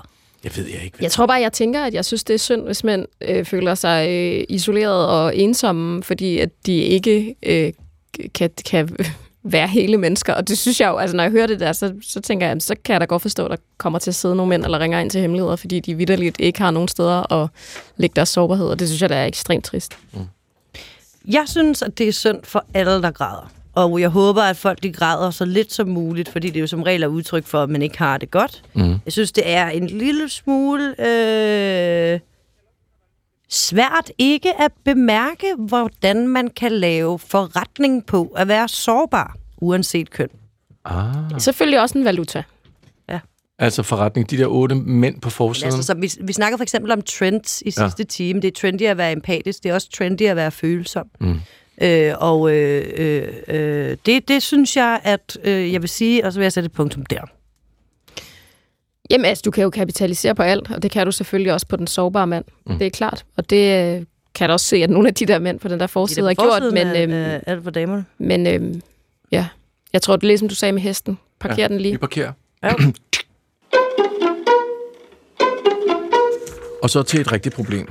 Jeg 0.44 0.52
ved 0.56 0.66
jeg 0.66 0.84
ikke. 0.84 0.98
Jeg 1.00 1.10
tror 1.10 1.26
bare, 1.26 1.40
jeg 1.40 1.52
tænker, 1.52 1.84
at 1.84 1.94
jeg 1.94 2.04
synes, 2.04 2.24
det 2.24 2.34
er 2.34 2.38
synd, 2.38 2.62
hvis 2.62 2.84
mænd 2.84 3.06
øh, 3.20 3.44
føler 3.44 3.74
sig 3.74 4.08
øh, 4.10 4.44
isoleret 4.48 5.06
og 5.06 5.36
ensomme, 5.36 6.02
fordi 6.02 6.38
at 6.38 6.50
de 6.66 6.76
ikke 6.76 7.34
øh, 7.42 7.72
kan, 8.34 8.50
kan 8.66 8.96
være 9.42 9.68
hele 9.68 9.96
mennesker. 9.96 10.34
Og 10.34 10.48
det 10.48 10.58
synes 10.58 10.80
jeg 10.80 10.88
jo, 10.88 10.96
altså 10.96 11.16
når 11.16 11.24
jeg 11.24 11.30
hører 11.32 11.46
det 11.46 11.60
der, 11.60 11.72
så, 11.72 11.94
så 12.02 12.20
tænker 12.20 12.46
jeg, 12.46 12.56
så 12.60 12.74
kan 12.84 12.92
jeg 12.92 13.00
da 13.00 13.04
godt 13.04 13.22
forstå, 13.22 13.44
at 13.44 13.50
der 13.50 13.56
kommer 13.78 13.98
til 13.98 14.10
at 14.10 14.14
sidde 14.14 14.36
nogle 14.36 14.50
mænd, 14.50 14.64
eller 14.64 14.78
ringer 14.78 15.00
ind 15.00 15.10
til 15.10 15.20
hemmeligheder, 15.20 15.56
fordi 15.56 15.80
de 15.80 15.94
vidderligt 15.94 16.40
ikke 16.40 16.58
har 16.58 16.70
nogen 16.70 16.88
steder 16.88 17.32
at 17.32 17.48
lægge 17.96 18.14
deres 18.16 18.28
sårbarhed, 18.28 18.66
og 18.66 18.78
det 18.78 18.88
synes 18.88 19.02
jeg, 19.02 19.08
der 19.08 19.16
er 19.16 19.26
ekstremt 19.26 19.64
trist. 19.64 19.96
Mm. 20.12 20.20
Jeg 21.28 21.44
synes, 21.46 21.82
at 21.82 21.98
det 21.98 22.08
er 22.08 22.12
synd 22.12 22.38
for 22.44 22.64
alle, 22.74 23.02
der 23.02 23.10
græder. 23.10 23.50
Og 23.74 24.00
jeg 24.00 24.08
håber, 24.08 24.42
at 24.42 24.56
folk 24.56 24.82
de 24.82 24.92
græder 24.92 25.30
så 25.30 25.44
lidt 25.44 25.72
som 25.72 25.88
muligt, 25.88 26.28
fordi 26.28 26.50
det 26.50 26.60
jo 26.60 26.66
som 26.66 26.82
regel 26.82 27.02
er 27.02 27.06
udtryk 27.06 27.46
for, 27.46 27.62
at 27.62 27.70
man 27.70 27.82
ikke 27.82 27.98
har 27.98 28.18
det 28.18 28.30
godt. 28.30 28.62
Mm. 28.74 29.00
Jeg 29.04 29.12
synes, 29.12 29.32
det 29.32 29.42
er 29.46 29.68
en 29.68 29.86
lille 29.86 30.28
smule 30.28 30.84
øh, 31.00 32.20
svært 33.50 34.10
ikke 34.18 34.60
at 34.60 34.72
bemærke, 34.84 35.54
hvordan 35.58 36.28
man 36.28 36.48
kan 36.48 36.72
lave 36.72 37.18
forretning 37.18 38.06
på 38.06 38.32
at 38.36 38.48
være 38.48 38.68
sårbar, 38.68 39.36
uanset 39.56 40.10
køn. 40.10 40.28
Ah. 40.84 41.14
Selvfølgelig 41.38 41.80
også 41.80 41.98
en 41.98 42.04
valuta. 42.04 42.42
Ja. 43.08 43.20
Altså 43.58 43.82
forretning, 43.82 44.30
de 44.30 44.36
der 44.36 44.46
otte 44.46 44.74
mænd 44.74 45.20
på 45.20 45.30
forsiden. 45.30 45.66
Altså, 45.66 45.82
så 45.82 45.94
vi, 45.94 46.10
vi 46.20 46.32
snakker 46.32 46.56
for 46.56 46.62
eksempel 46.62 46.90
om 46.90 47.02
trends 47.02 47.62
i 47.66 47.70
sidste 47.70 48.02
ja. 48.02 48.04
time. 48.04 48.40
Det 48.40 48.48
er 48.48 48.60
trendy 48.60 48.82
at 48.82 48.96
være 48.96 49.12
empatisk, 49.12 49.62
det 49.62 49.70
er 49.70 49.74
også 49.74 49.90
trendy 49.90 50.22
at 50.22 50.36
være 50.36 50.50
følsom. 50.50 51.06
Mm. 51.20 51.40
Øh, 51.82 52.14
og 52.18 52.52
øh, 52.56 52.92
øh, 52.96 53.28
øh, 53.48 53.96
det, 54.06 54.28
det 54.28 54.42
synes 54.42 54.76
jeg, 54.76 55.00
at 55.04 55.38
øh, 55.44 55.72
jeg 55.72 55.82
vil 55.82 55.88
sige, 55.88 56.26
og 56.26 56.32
så 56.32 56.38
vil 56.38 56.44
jeg 56.44 56.52
sætte 56.52 56.66
et 56.66 56.72
punktum 56.72 57.06
der. 57.06 57.20
Jamen 59.10 59.24
altså, 59.24 59.42
du 59.42 59.50
kan 59.50 59.62
jo 59.62 59.70
kapitalisere 59.70 60.34
på 60.34 60.42
alt, 60.42 60.70
og 60.70 60.82
det 60.82 60.90
kan 60.90 61.06
du 61.06 61.12
selvfølgelig 61.12 61.52
også 61.52 61.66
på 61.66 61.76
den 61.76 61.86
sårbare 61.86 62.26
mand. 62.26 62.44
Mm. 62.66 62.78
Det 62.78 62.86
er 62.86 62.90
klart. 62.90 63.24
Og 63.36 63.50
det 63.50 63.96
øh, 63.96 64.04
kan 64.34 64.46
jeg 64.46 64.50
også 64.50 64.66
se, 64.66 64.76
at 64.76 64.90
nogle 64.90 65.08
af 65.08 65.14
de 65.14 65.26
der 65.26 65.38
mænd 65.38 65.60
på 65.60 65.68
den 65.68 65.80
der 65.80 65.86
forside 65.86 66.26
har 66.26 66.34
gjort. 66.34 66.72
Men, 66.72 66.86
øhm, 66.96 67.12
øh, 67.12 67.40
alt 67.46 67.64
for 67.64 67.70
damerne. 67.70 68.04
Men 68.18 68.46
øhm, 68.46 68.82
ja, 69.32 69.46
jeg 69.92 70.02
tror, 70.02 70.16
det 70.16 70.22
er 70.22 70.26
ligesom 70.26 70.48
du 70.48 70.54
sagde 70.54 70.72
med 70.72 70.82
hesten. 70.82 71.18
Parker 71.40 71.62
ja, 71.62 71.68
den 71.68 71.80
lige. 71.80 71.92
Vi 71.92 71.98
parkerer. 71.98 72.32
Ja. 72.62 72.72
og 76.82 76.90
så 76.90 77.02
til 77.02 77.20
et 77.20 77.32
rigtigt 77.32 77.54
problem. 77.54 77.88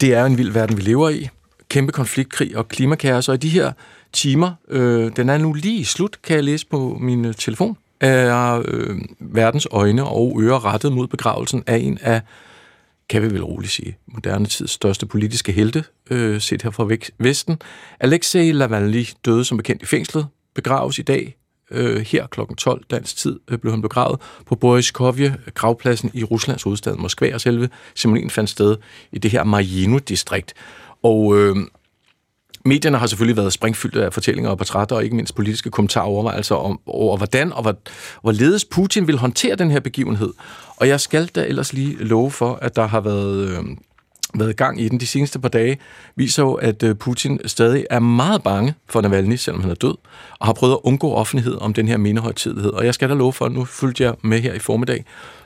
Det 0.00 0.14
er 0.14 0.20
jo 0.20 0.26
en 0.26 0.38
vild 0.38 0.52
verden, 0.52 0.76
vi 0.76 0.82
lever 0.82 1.08
i. 1.08 1.28
Kæmpe 1.68 1.92
konfliktkrig 1.92 2.56
og 2.56 2.68
klimakaos, 2.68 3.28
og 3.28 3.34
i 3.34 3.38
de 3.38 3.48
her 3.48 3.72
timer, 4.12 4.52
øh, 4.68 5.10
den 5.16 5.28
er 5.28 5.38
nu 5.38 5.52
lige 5.52 5.84
slut, 5.84 6.22
kan 6.22 6.36
jeg 6.36 6.44
læse 6.44 6.66
på 6.66 6.96
min 7.00 7.24
øh, 7.24 7.34
telefon, 7.34 7.76
er 8.00 8.62
øh, 8.68 8.98
verdens 9.20 9.68
øjne 9.70 10.04
og 10.04 10.42
ører 10.42 10.64
rettet 10.64 10.92
mod 10.92 11.06
begravelsen 11.06 11.62
af 11.66 11.76
en 11.76 11.98
af, 12.02 12.20
kan 13.08 13.22
vi 13.22 13.26
vel 13.26 13.44
roligt 13.44 13.72
sige, 13.72 13.98
moderne 14.06 14.46
tids 14.46 14.70
største 14.70 15.06
politiske 15.06 15.52
helte, 15.52 15.84
øh, 16.10 16.40
set 16.40 16.62
her 16.62 16.70
fra 16.70 16.96
Vesten. 17.18 17.58
Alexei 18.00 18.52
Lavalny 18.52 19.06
døde 19.24 19.44
som 19.44 19.56
bekendt 19.56 19.82
i 19.82 19.86
fængslet, 19.86 20.26
begraves 20.54 20.98
i 20.98 21.02
dag 21.02 21.36
øh, 21.70 22.00
her 22.00 22.26
kl. 22.26 22.40
12 22.58 22.84
dansk 22.90 23.16
tid 23.16 23.40
øh, 23.48 23.58
blev 23.58 23.72
han 23.72 23.82
begravet 23.82 24.20
på 24.46 24.54
Boriskovje, 24.54 25.36
gravpladsen 25.54 26.10
i 26.14 26.24
Ruslands 26.24 26.62
hovedstad 26.62 26.96
Moskva, 26.96 27.34
og 27.34 27.40
selve 27.40 27.68
ceremonien 27.94 28.30
fandt 28.30 28.50
sted 28.50 28.76
i 29.12 29.18
det 29.18 29.30
her 29.30 29.44
Marjino-distrikt. 29.44 30.54
Og 31.02 31.38
øh, 31.38 31.56
medierne 32.66 32.98
har 32.98 33.06
selvfølgelig 33.06 33.36
været 33.36 33.52
springfyldte 33.52 34.04
af 34.04 34.12
fortællinger 34.12 34.50
og 34.50 34.58
portrætter, 34.58 34.96
og 34.96 35.04
ikke 35.04 35.16
mindst 35.16 35.34
politiske 35.34 35.70
kommentarer 35.70 36.04
og 36.04 36.10
overvejelser 36.10 36.54
om, 36.54 36.80
over 36.86 37.16
hvordan 37.16 37.52
og 37.52 37.62
hvor, 37.62 37.76
hvorledes 38.22 38.64
Putin 38.64 39.06
vil 39.06 39.18
håndtere 39.18 39.56
den 39.56 39.70
her 39.70 39.80
begivenhed. 39.80 40.32
Og 40.76 40.88
jeg 40.88 41.00
skal 41.00 41.26
da 41.26 41.44
ellers 41.44 41.72
lige 41.72 41.96
love 42.04 42.30
for, 42.30 42.58
at 42.62 42.76
der 42.76 42.86
har 42.86 43.00
været... 43.00 43.48
Øh, 43.48 43.64
været 44.34 44.56
gang 44.56 44.80
i 44.80 44.88
den 44.88 45.00
de 45.00 45.06
seneste 45.06 45.38
par 45.38 45.48
dage, 45.48 45.78
viser 46.16 46.42
jo, 46.42 46.54
at 46.54 46.82
øh, 46.82 46.94
Putin 46.94 47.40
stadig 47.46 47.86
er 47.90 47.98
meget 47.98 48.42
bange 48.42 48.74
for 48.88 49.00
Navalny, 49.00 49.36
selvom 49.36 49.62
han 49.62 49.70
er 49.70 49.74
død, 49.74 49.94
og 50.38 50.46
har 50.46 50.52
prøvet 50.52 50.72
at 50.72 50.78
undgå 50.82 51.12
offentlighed 51.12 51.60
om 51.60 51.74
den 51.74 51.88
her 51.88 51.96
mindehøjtidlighed. 51.96 52.70
Og 52.70 52.84
jeg 52.84 52.94
skal 52.94 53.08
da 53.08 53.14
love 53.14 53.32
for, 53.32 53.44
at 53.44 53.52
nu 53.52 53.64
fulgte 53.64 54.04
jeg 54.04 54.14
med 54.22 54.40
her 54.40 54.54
i 54.54 54.58
formiddag 54.58 55.04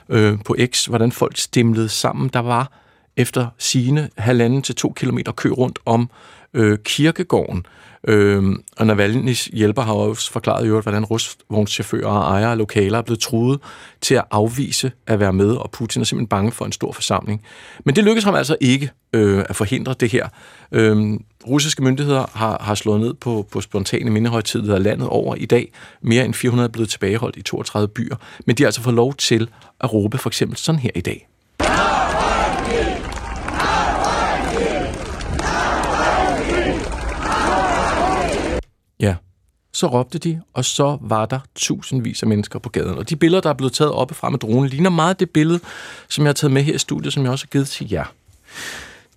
øh, 0.09 0.37
på 0.45 0.55
X, 0.65 0.85
hvordan 0.85 1.11
folk 1.11 1.37
stemlede 1.37 1.89
sammen. 1.89 2.29
Der 2.33 2.39
var 2.39 2.71
efter 3.17 3.47
sine 3.57 4.09
halvanden 4.17 4.61
til 4.61 4.75
to 4.75 4.93
kilometer 4.95 5.31
kø 5.31 5.49
rundt 5.49 5.79
om 5.85 6.09
øh, 6.53 6.77
kirkegården. 6.85 7.65
Øh, 8.07 8.43
og 8.77 8.85
Navalny's 8.85 9.49
hjælper 9.53 9.81
har 9.81 9.93
også 9.93 10.31
forklaret 10.31 10.65
i 10.65 10.67
øvrigt, 10.67 10.85
hvordan 10.85 11.05
rustvognschauffører 11.05 12.07
og 12.07 12.31
ejere 12.31 12.51
af 12.51 12.57
lokaler 12.57 12.97
er 12.97 13.01
blevet 13.01 13.19
truet 13.19 13.59
til 14.01 14.15
at 14.15 14.23
afvise 14.31 14.91
at 15.07 15.19
være 15.19 15.33
med, 15.33 15.49
og 15.49 15.71
Putin 15.71 16.01
er 16.01 16.05
simpelthen 16.05 16.27
bange 16.27 16.51
for 16.51 16.65
en 16.65 16.71
stor 16.71 16.91
forsamling. 16.91 17.41
Men 17.85 17.95
det 17.95 18.03
lykkedes 18.03 18.23
ham 18.23 18.35
altså 18.35 18.57
ikke 18.61 18.89
øh, 19.13 19.43
at 19.49 19.55
forhindre 19.55 19.95
det 19.99 20.11
her. 20.11 20.27
Øh, 20.71 21.19
russiske 21.47 21.83
myndigheder 21.83 22.25
har, 22.33 22.57
har 22.61 22.75
slået 22.75 23.01
ned 23.01 23.13
på, 23.13 23.47
på 23.51 23.61
spontane 23.61 24.11
mindehøjtider 24.11 24.79
landet 24.79 25.07
over 25.07 25.35
i 25.35 25.45
dag. 25.45 25.71
Mere 26.01 26.25
end 26.25 26.33
400 26.33 26.67
er 26.67 26.71
blevet 26.71 26.89
tilbageholdt 26.89 27.37
i 27.37 27.41
32 27.41 27.87
byer, 27.87 28.15
men 28.45 28.55
de 28.55 28.63
har 28.63 28.67
altså 28.67 28.81
fået 28.81 28.95
lov 28.95 29.13
til 29.13 29.49
at 29.79 29.93
råbe 29.93 30.17
for 30.17 30.29
eksempel 30.29 30.57
sådan 30.57 30.79
her 30.79 30.91
i 30.95 31.01
dag. 31.01 31.27
Ja, 39.01 39.15
så 39.73 39.87
råbte 39.87 40.17
de, 40.17 40.41
og 40.53 40.65
så 40.65 40.97
var 41.01 41.25
der 41.25 41.39
tusindvis 41.55 42.21
af 42.23 42.27
mennesker 42.27 42.59
på 42.59 42.69
gaden. 42.69 42.97
Og 42.97 43.09
de 43.09 43.15
billeder, 43.15 43.41
der 43.41 43.49
er 43.49 43.53
blevet 43.53 43.73
taget 43.73 43.91
oppe 43.91 44.13
fra 44.13 44.29
med 44.29 44.39
dronen, 44.39 44.69
ligner 44.69 44.89
meget 44.89 45.19
det 45.19 45.29
billede, 45.29 45.59
som 46.09 46.23
jeg 46.23 46.29
har 46.29 46.33
taget 46.33 46.51
med 46.51 46.63
her 46.63 46.73
i 46.73 46.77
studiet, 46.77 47.13
som 47.13 47.23
jeg 47.23 47.31
også 47.31 47.45
har 47.45 47.49
givet 47.49 47.67
til 47.67 47.89
jer. 47.91 48.05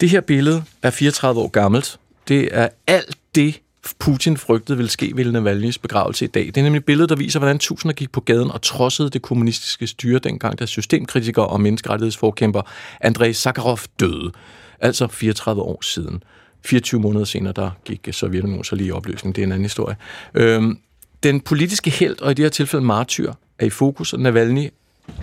Det 0.01 0.10
her 0.10 0.20
billede 0.20 0.64
er 0.82 0.90
34 0.90 1.40
år 1.40 1.48
gammelt. 1.48 1.98
Det 2.28 2.48
er 2.52 2.68
alt 2.86 3.16
det, 3.35 3.60
Putin 3.98 4.36
frygtede 4.36 4.76
ville 4.76 4.90
ske 4.90 5.12
ved 5.14 5.24
Navalny's 5.24 5.78
begravelse 5.82 6.24
i 6.24 6.28
dag. 6.28 6.47
Det 6.47 6.56
er 6.56 6.62
nemlig 6.62 6.78
et 6.78 6.85
billede, 6.85 7.09
der 7.09 7.16
viser, 7.16 7.39
hvordan 7.39 7.59
tusinder 7.59 7.94
gik 7.94 8.12
på 8.12 8.20
gaden 8.20 8.51
og 8.51 8.62
trodsede 8.62 9.10
det 9.10 9.22
kommunistiske 9.22 9.86
styre 9.86 10.18
dengang, 10.18 10.59
da 10.59 10.66
systemkritiker 10.66 11.43
og 11.43 11.60
menneskerettighedsforkæmper 11.60 12.62
Andrei 13.01 13.32
Sakharov 13.32 13.78
døde. 14.01 14.32
Altså 14.81 15.06
34 15.06 15.62
år 15.62 15.82
siden. 15.82 16.22
24 16.65 17.01
måneder 17.01 17.24
senere, 17.24 17.53
der 17.57 17.70
gik 17.85 18.09
Sovjetunionen 18.12 18.65
så 18.65 18.77
lige 18.77 18.89
i 18.89 18.93
opløsning. 18.93 19.36
Det 19.36 19.43
er 19.43 19.47
en 19.47 19.53
anden 19.53 19.65
historie. 19.65 19.97
Øhm, 20.35 20.78
den 21.23 21.41
politiske 21.41 21.91
held, 21.91 22.20
og 22.20 22.31
i 22.31 22.35
det 22.35 22.45
her 22.45 22.51
tilfælde 22.51 22.85
martyr, 22.85 23.32
er 23.59 23.66
i 23.66 23.70
fokus, 23.70 24.12
og 24.12 24.20
Navalny 24.20 24.70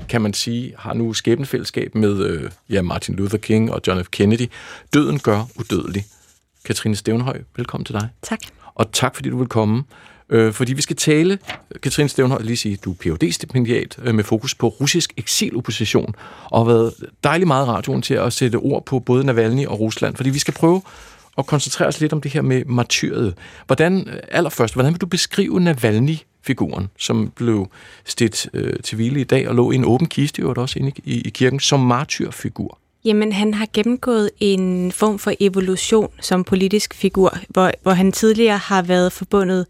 kan 0.10 0.22
man 0.22 0.34
sige, 0.34 0.74
har 0.78 0.94
nu 0.94 1.14
skæbnefællesskab 1.14 1.96
med 1.96 2.26
øh, 2.26 2.52
ja, 2.70 2.82
Martin 2.82 3.16
Luther 3.16 3.38
King 3.38 3.72
og 3.72 3.82
John 3.88 4.04
F. 4.04 4.08
Kennedy. 4.12 4.50
Døden 4.94 5.20
gør 5.20 5.46
udødelig. 5.56 6.06
Katrine 6.66 6.96
Stævnhøj, 6.96 7.42
velkommen 7.58 7.86
til 7.86 7.96
dig. 7.96 8.10
Tak. 8.22 8.40
Og 8.76 8.92
tak, 8.92 9.16
fordi 9.16 9.30
du 9.30 9.38
vil 9.38 9.48
komme. 9.48 9.84
Øh, 10.30 10.54
fordi 10.54 10.74
vi 10.74 10.82
skal 10.82 10.96
tale, 10.96 11.40
Katrine 11.84 12.10
Stævnhøj, 12.10 12.42
lige 12.42 12.58
sige, 12.58 12.78
du 12.86 12.92
er 12.92 12.96
phd 13.00 13.32
stipendiat 13.32 13.98
øh, 14.04 14.16
med 14.16 14.24
fokus 14.24 14.56
på 14.56 14.68
russisk 14.68 15.14
eksilopposition, 15.18 16.16
og 16.44 16.66
har 16.66 16.74
været 16.74 16.94
dejlig 17.24 17.48
meget 17.48 17.68
radioen 17.68 18.02
til 18.02 18.14
at 18.14 18.34
sætte 18.34 18.56
ord 18.56 18.86
på 18.86 19.00
både 19.00 19.24
Navalny 19.24 19.66
og 19.66 19.80
Rusland, 19.80 20.16
fordi 20.16 20.30
vi 20.30 20.40
skal 20.40 20.54
prøve 20.54 20.82
og 21.36 21.46
koncentrere 21.46 21.88
os 21.88 22.02
lidt 22.02 22.14
om 22.14 22.22
det 22.22 22.32
her 22.32 22.42
med 22.42 22.66
martyret. 22.66 23.34
Hvordan, 23.66 24.08
øh, 24.10 24.20
allerførst, 24.32 24.74
hvordan 24.74 24.94
vil 24.94 25.02
du 25.02 25.06
beskrive 25.06 25.60
Navalny-figuren, 25.60 26.88
som 26.98 27.32
blev 27.36 27.68
stedt 28.06 28.50
øh, 28.54 28.74
til 28.84 28.96
hvile 28.96 29.22
i 29.22 29.24
dag 29.24 29.50
og 29.50 29.56
lå 29.56 29.72
i 29.72 29.76
en 29.76 29.86
åben 29.86 30.08
kiste, 30.08 30.42
jo 30.42 30.54
også 30.58 30.80
inde 30.80 30.92
i, 31.04 31.22
i 31.22 31.30
kirken, 31.30 31.60
som 31.60 31.80
martyrfigur? 31.80 32.78
Jamen, 33.06 33.34
han 33.34 33.54
har 33.54 33.68
gennemgået 33.74 34.30
en 34.40 34.92
form 34.92 35.20
for 35.20 35.34
evolution 35.40 36.10
som 36.22 36.44
politisk 36.44 36.94
figur, 36.94 37.38
hvor, 37.50 37.72
hvor 37.82 37.92
han 37.92 38.12
tidligere 38.12 38.58
har 38.58 38.82
været 38.82 39.12
forbundet 39.14 39.66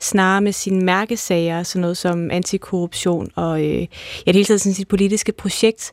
snarere 0.00 0.40
med 0.40 0.52
sine 0.52 0.84
mærkesager, 0.84 1.62
sådan 1.62 1.80
noget 1.80 1.96
som 1.96 2.30
antikorruption 2.30 3.30
og 3.34 3.60
øh, 3.60 3.80
ja, 3.80 3.86
det 4.26 4.34
hele 4.34 4.44
taget 4.44 4.60
sådan 4.60 4.74
sit 4.74 4.88
politiske 4.88 5.32
projekt, 5.32 5.92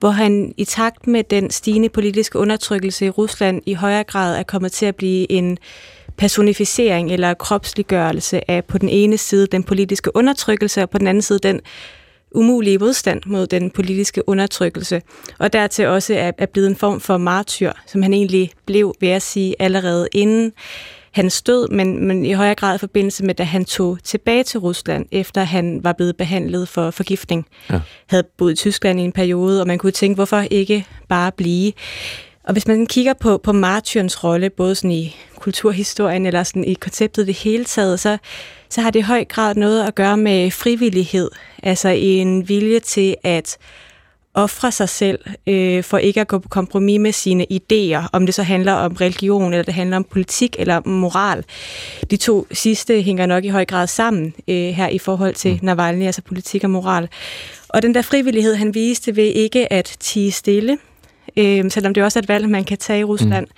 hvor 0.00 0.10
han 0.10 0.54
i 0.56 0.64
takt 0.64 1.06
med 1.06 1.24
den 1.24 1.50
stigende 1.50 1.88
politiske 1.88 2.38
undertrykkelse 2.38 3.06
i 3.06 3.10
Rusland 3.10 3.62
i 3.66 3.74
højere 3.74 4.04
grad 4.04 4.36
er 4.38 4.42
kommet 4.42 4.72
til 4.72 4.86
at 4.86 4.96
blive 4.96 5.32
en 5.32 5.58
personificering 6.16 7.12
eller 7.12 7.34
kropsliggørelse 7.34 8.50
af 8.50 8.64
på 8.64 8.78
den 8.78 8.88
ene 8.88 9.18
side 9.18 9.46
den 9.46 9.62
politiske 9.62 10.16
undertrykkelse, 10.16 10.82
og 10.82 10.90
på 10.90 10.98
den 10.98 11.06
anden 11.06 11.22
side 11.22 11.38
den 11.38 11.60
umulige 12.34 12.78
modstand 12.78 13.22
mod 13.26 13.46
den 13.46 13.70
politiske 13.70 14.28
undertrykkelse, 14.28 15.02
og 15.38 15.52
dertil 15.52 15.86
også 15.86 16.14
er, 16.38 16.46
blevet 16.46 16.68
en 16.68 16.76
form 16.76 17.00
for 17.00 17.16
martyr, 17.16 17.72
som 17.86 18.02
han 18.02 18.12
egentlig 18.12 18.50
blev, 18.66 18.94
ved 19.00 19.08
at 19.08 19.22
sige, 19.22 19.54
allerede 19.58 20.08
inden 20.12 20.52
hans 21.10 21.42
død, 21.42 21.68
men, 21.68 22.06
men 22.06 22.24
i 22.24 22.32
højere 22.32 22.54
grad 22.54 22.74
i 22.74 22.78
forbindelse 22.78 23.24
med, 23.24 23.34
da 23.34 23.42
han 23.42 23.64
tog 23.64 23.98
tilbage 24.04 24.42
til 24.42 24.60
Rusland, 24.60 25.06
efter 25.12 25.42
han 25.42 25.84
var 25.84 25.92
blevet 25.92 26.16
behandlet 26.16 26.68
for 26.68 26.90
forgiftning. 26.90 27.46
Ja. 27.70 27.80
Havde 28.06 28.22
boet 28.38 28.52
i 28.52 28.56
Tyskland 28.56 29.00
i 29.00 29.02
en 29.02 29.12
periode, 29.12 29.60
og 29.60 29.66
man 29.66 29.78
kunne 29.78 29.92
tænke, 29.92 30.14
hvorfor 30.14 30.40
ikke 30.50 30.86
bare 31.08 31.32
blive? 31.32 31.72
Og 32.44 32.52
hvis 32.52 32.66
man 32.66 32.86
kigger 32.86 33.14
på, 33.14 33.38
på 33.38 33.52
martyrens 33.52 34.24
rolle, 34.24 34.50
både 34.50 34.74
sådan 34.74 34.90
i 34.90 35.16
kulturhistorien 35.36 36.26
eller 36.26 36.42
sådan 36.42 36.64
i 36.64 36.74
konceptet 36.74 37.26
det 37.26 37.34
hele 37.34 37.64
taget, 37.64 38.00
så, 38.00 38.18
så 38.68 38.80
har 38.80 38.90
det 38.90 38.98
i 38.98 39.02
høj 39.02 39.24
grad 39.24 39.54
noget 39.54 39.86
at 39.86 39.94
gøre 39.94 40.16
med 40.16 40.50
frivillighed. 40.50 41.30
Altså 41.62 41.88
en 41.88 42.48
vilje 42.48 42.80
til 42.80 43.16
at 43.22 43.58
ofre 44.34 44.72
sig 44.72 44.88
selv 44.88 45.18
øh, 45.46 45.84
for 45.84 45.98
ikke 45.98 46.20
at 46.20 46.28
gå 46.28 46.38
på 46.38 46.48
kompromis 46.48 47.00
med 47.00 47.12
sine 47.12 47.46
idéer, 47.52 48.08
om 48.12 48.26
det 48.26 48.34
så 48.34 48.42
handler 48.42 48.72
om 48.72 48.92
religion, 48.92 49.52
eller 49.52 49.64
det 49.64 49.74
handler 49.74 49.96
om 49.96 50.04
politik 50.04 50.56
eller 50.58 50.88
moral. 50.88 51.44
De 52.10 52.16
to 52.16 52.46
sidste 52.52 53.02
hænger 53.02 53.26
nok 53.26 53.44
i 53.44 53.48
høj 53.48 53.64
grad 53.64 53.86
sammen 53.86 54.34
øh, 54.48 54.54
her 54.54 54.88
i 54.88 54.98
forhold 54.98 55.34
til 55.34 55.52
mm. 55.52 55.58
Navalny, 55.62 56.06
altså 56.06 56.22
politik 56.22 56.64
og 56.64 56.70
moral. 56.70 57.08
Og 57.68 57.82
den 57.82 57.94
der 57.94 58.02
frivillighed, 58.02 58.54
han 58.54 58.74
viste 58.74 59.16
ved 59.16 59.24
ikke 59.24 59.72
at 59.72 59.96
tige 60.00 60.32
stille, 60.32 60.78
øh, 61.36 61.70
selvom 61.70 61.94
det 61.94 62.02
også 62.02 62.18
er 62.18 62.22
et 62.22 62.28
valg, 62.28 62.48
man 62.48 62.64
kan 62.64 62.78
tage 62.78 63.00
i 63.00 63.04
Rusland, 63.04 63.46
mm 63.46 63.52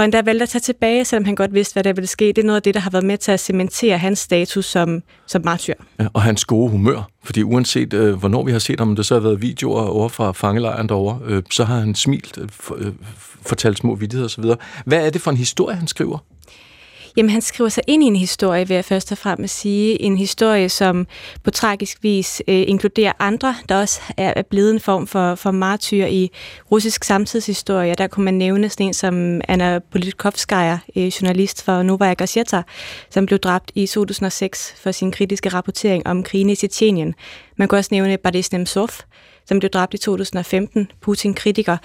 og 0.00 0.04
endda 0.04 0.22
valgte 0.22 0.42
at 0.42 0.48
tage 0.48 0.60
tilbage, 0.60 1.04
selvom 1.04 1.24
han 1.24 1.34
godt 1.34 1.54
vidste, 1.54 1.72
hvad 1.72 1.84
der 1.84 1.92
ville 1.92 2.06
ske. 2.06 2.24
Det 2.24 2.38
er 2.38 2.42
noget 2.42 2.56
af 2.56 2.62
det, 2.62 2.74
der 2.74 2.80
har 2.80 2.90
været 2.90 3.04
med 3.04 3.18
til 3.18 3.32
at 3.32 3.40
cementere 3.40 3.98
hans 3.98 4.18
status 4.18 4.66
som, 4.66 5.02
som 5.26 5.42
martyr. 5.44 5.74
Ja, 6.00 6.06
og 6.12 6.22
hans 6.22 6.44
gode 6.44 6.70
humør, 6.70 7.10
fordi 7.24 7.42
uanset 7.42 7.92
øh, 7.92 8.14
hvornår 8.14 8.44
vi 8.44 8.52
har 8.52 8.58
set 8.58 8.80
ham, 8.80 8.88
om 8.88 8.96
det 8.96 9.06
så 9.06 9.14
har 9.14 9.20
været 9.20 9.42
videoer 9.42 9.82
over 9.82 10.08
fra 10.08 10.32
fangelejren 10.32 10.88
derovre, 10.88 11.18
øh, 11.26 11.42
så 11.50 11.64
har 11.64 11.78
han 11.78 11.94
smilt, 11.94 12.38
øh, 12.38 12.48
øh, 12.76 12.92
fortalt 13.42 13.78
små 13.78 13.94
vidtigheder 13.94 14.28
osv. 14.28 14.44
Hvad 14.84 15.06
er 15.06 15.10
det 15.10 15.20
for 15.20 15.30
en 15.30 15.36
historie, 15.36 15.76
han 15.76 15.86
skriver? 15.86 16.18
Jamen, 17.16 17.30
han 17.30 17.40
skriver 17.40 17.70
sig 17.70 17.82
ind 17.86 18.02
i 18.02 18.06
en 18.06 18.16
historie, 18.16 18.68
vil 18.68 18.74
jeg 18.74 18.84
først 18.84 19.12
og 19.12 19.18
fremmest 19.18 19.58
sige. 19.58 20.02
En 20.02 20.16
historie, 20.16 20.68
som 20.68 21.06
på 21.44 21.50
tragisk 21.50 22.02
vis 22.02 22.42
øh, 22.48 22.64
inkluderer 22.68 23.12
andre, 23.18 23.54
der 23.68 23.80
også 23.80 24.00
er, 24.16 24.32
er 24.36 24.42
blevet 24.42 24.70
en 24.70 24.80
form 24.80 25.06
for, 25.06 25.34
for 25.34 25.50
martyr 25.50 26.06
i 26.06 26.30
russisk 26.72 27.04
samtidshistorie. 27.04 27.94
Der 27.94 28.06
kunne 28.06 28.24
man 28.24 28.34
nævne 28.34 28.68
sådan 28.68 28.86
en 28.86 28.94
som 28.94 29.40
Anna 29.48 29.78
Politkovskaya, 29.78 30.78
øh, 30.96 31.06
journalist 31.06 31.64
for 31.64 31.82
Novaya 31.82 32.14
Gazeta, 32.14 32.62
som 33.10 33.26
blev 33.26 33.38
dræbt 33.38 33.72
i 33.74 33.86
2006 33.86 34.74
for 34.82 34.90
sin 34.90 35.12
kritiske 35.12 35.48
rapportering 35.48 36.06
om 36.06 36.22
krigen 36.22 36.50
i 36.50 36.56
Tjetjenien. 36.56 37.14
Man 37.56 37.68
kunne 37.68 37.78
også 37.78 37.88
nævne 37.92 38.18
Boris 38.18 38.52
Nemtsov, 38.52 38.88
som 39.48 39.58
blev 39.58 39.70
dræbt 39.70 39.94
i 39.94 39.98
2015, 39.98 40.90
Putin-kritiker. 41.00 41.76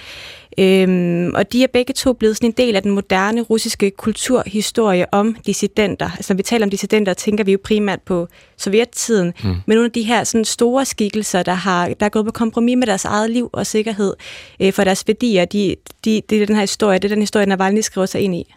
Øhm, 0.57 1.31
og 1.35 1.51
de 1.51 1.63
er 1.63 1.67
begge 1.73 1.93
to 1.93 2.13
blevet 2.13 2.35
sådan 2.35 2.49
en 2.49 2.53
del 2.57 2.75
af 2.75 2.83
den 2.83 2.91
moderne 2.91 3.41
russiske 3.41 3.91
kulturhistorie 3.91 5.13
om 5.13 5.35
dissidenter. 5.45 6.11
Altså 6.11 6.33
når 6.33 6.37
vi 6.37 6.43
taler 6.43 6.65
om 6.65 6.69
dissidenter, 6.69 7.13
tænker 7.13 7.43
vi 7.43 7.51
jo 7.51 7.57
primært 7.63 8.01
på 8.01 8.27
sovjettiden, 8.57 9.33
mm. 9.43 9.49
men 9.49 9.75
nogle 9.75 9.85
af 9.85 9.91
de 9.91 10.03
her 10.03 10.23
sådan 10.23 10.45
store 10.45 10.85
skikkelser, 10.85 11.43
der 11.43 11.53
har 11.53 11.87
der 11.99 12.05
er 12.05 12.09
gået 12.09 12.25
på 12.25 12.31
kompromis 12.31 12.77
med 12.77 12.87
deres 12.87 13.05
eget 13.05 13.29
liv 13.29 13.49
og 13.53 13.67
sikkerhed 13.67 14.13
øh, 14.59 14.73
for 14.73 14.83
deres 14.83 15.07
værdier, 15.07 15.45
de, 15.45 15.75
de, 16.05 16.21
det 16.29 16.41
er 16.41 16.45
den 16.45 16.55
her 16.55 16.63
historie, 16.63 16.99
det 16.99 17.05
er 17.05 17.15
den 17.15 17.21
historie, 17.21 17.45
Navalny 17.45 17.81
skriver 17.81 18.05
sig 18.05 18.21
ind 18.21 18.35
i. 18.35 18.53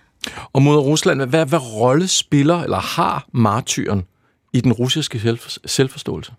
Og 0.52 0.62
mod 0.62 0.76
Rusland, 0.76 1.22
hvad, 1.22 1.46
hvad 1.46 1.72
rolle 1.72 2.08
spiller 2.08 2.62
eller 2.62 2.78
har 2.78 3.26
martyren 3.32 4.04
i 4.52 4.60
den 4.60 4.72
russiske 4.72 5.38
selvforståelse? 5.66 6.32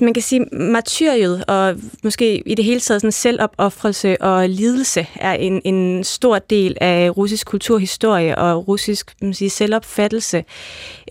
Man 0.00 0.14
kan 0.14 0.22
sige, 0.22 0.46
martyriet 0.52 1.44
og 1.44 1.76
måske 2.04 2.42
i 2.46 2.54
det 2.54 2.64
hele 2.64 2.80
taget 2.80 3.00
sådan 3.00 3.12
selvopoffrelse 3.12 4.22
og 4.22 4.48
lidelse 4.48 5.06
er 5.14 5.32
en, 5.32 5.60
en 5.64 6.04
stor 6.04 6.38
del 6.38 6.76
af 6.80 7.16
russisk 7.16 7.46
kulturhistorie 7.46 8.38
og 8.38 8.68
russisk 8.68 9.14
man 9.20 9.34
sige, 9.34 9.50
selvopfattelse. 9.50 10.44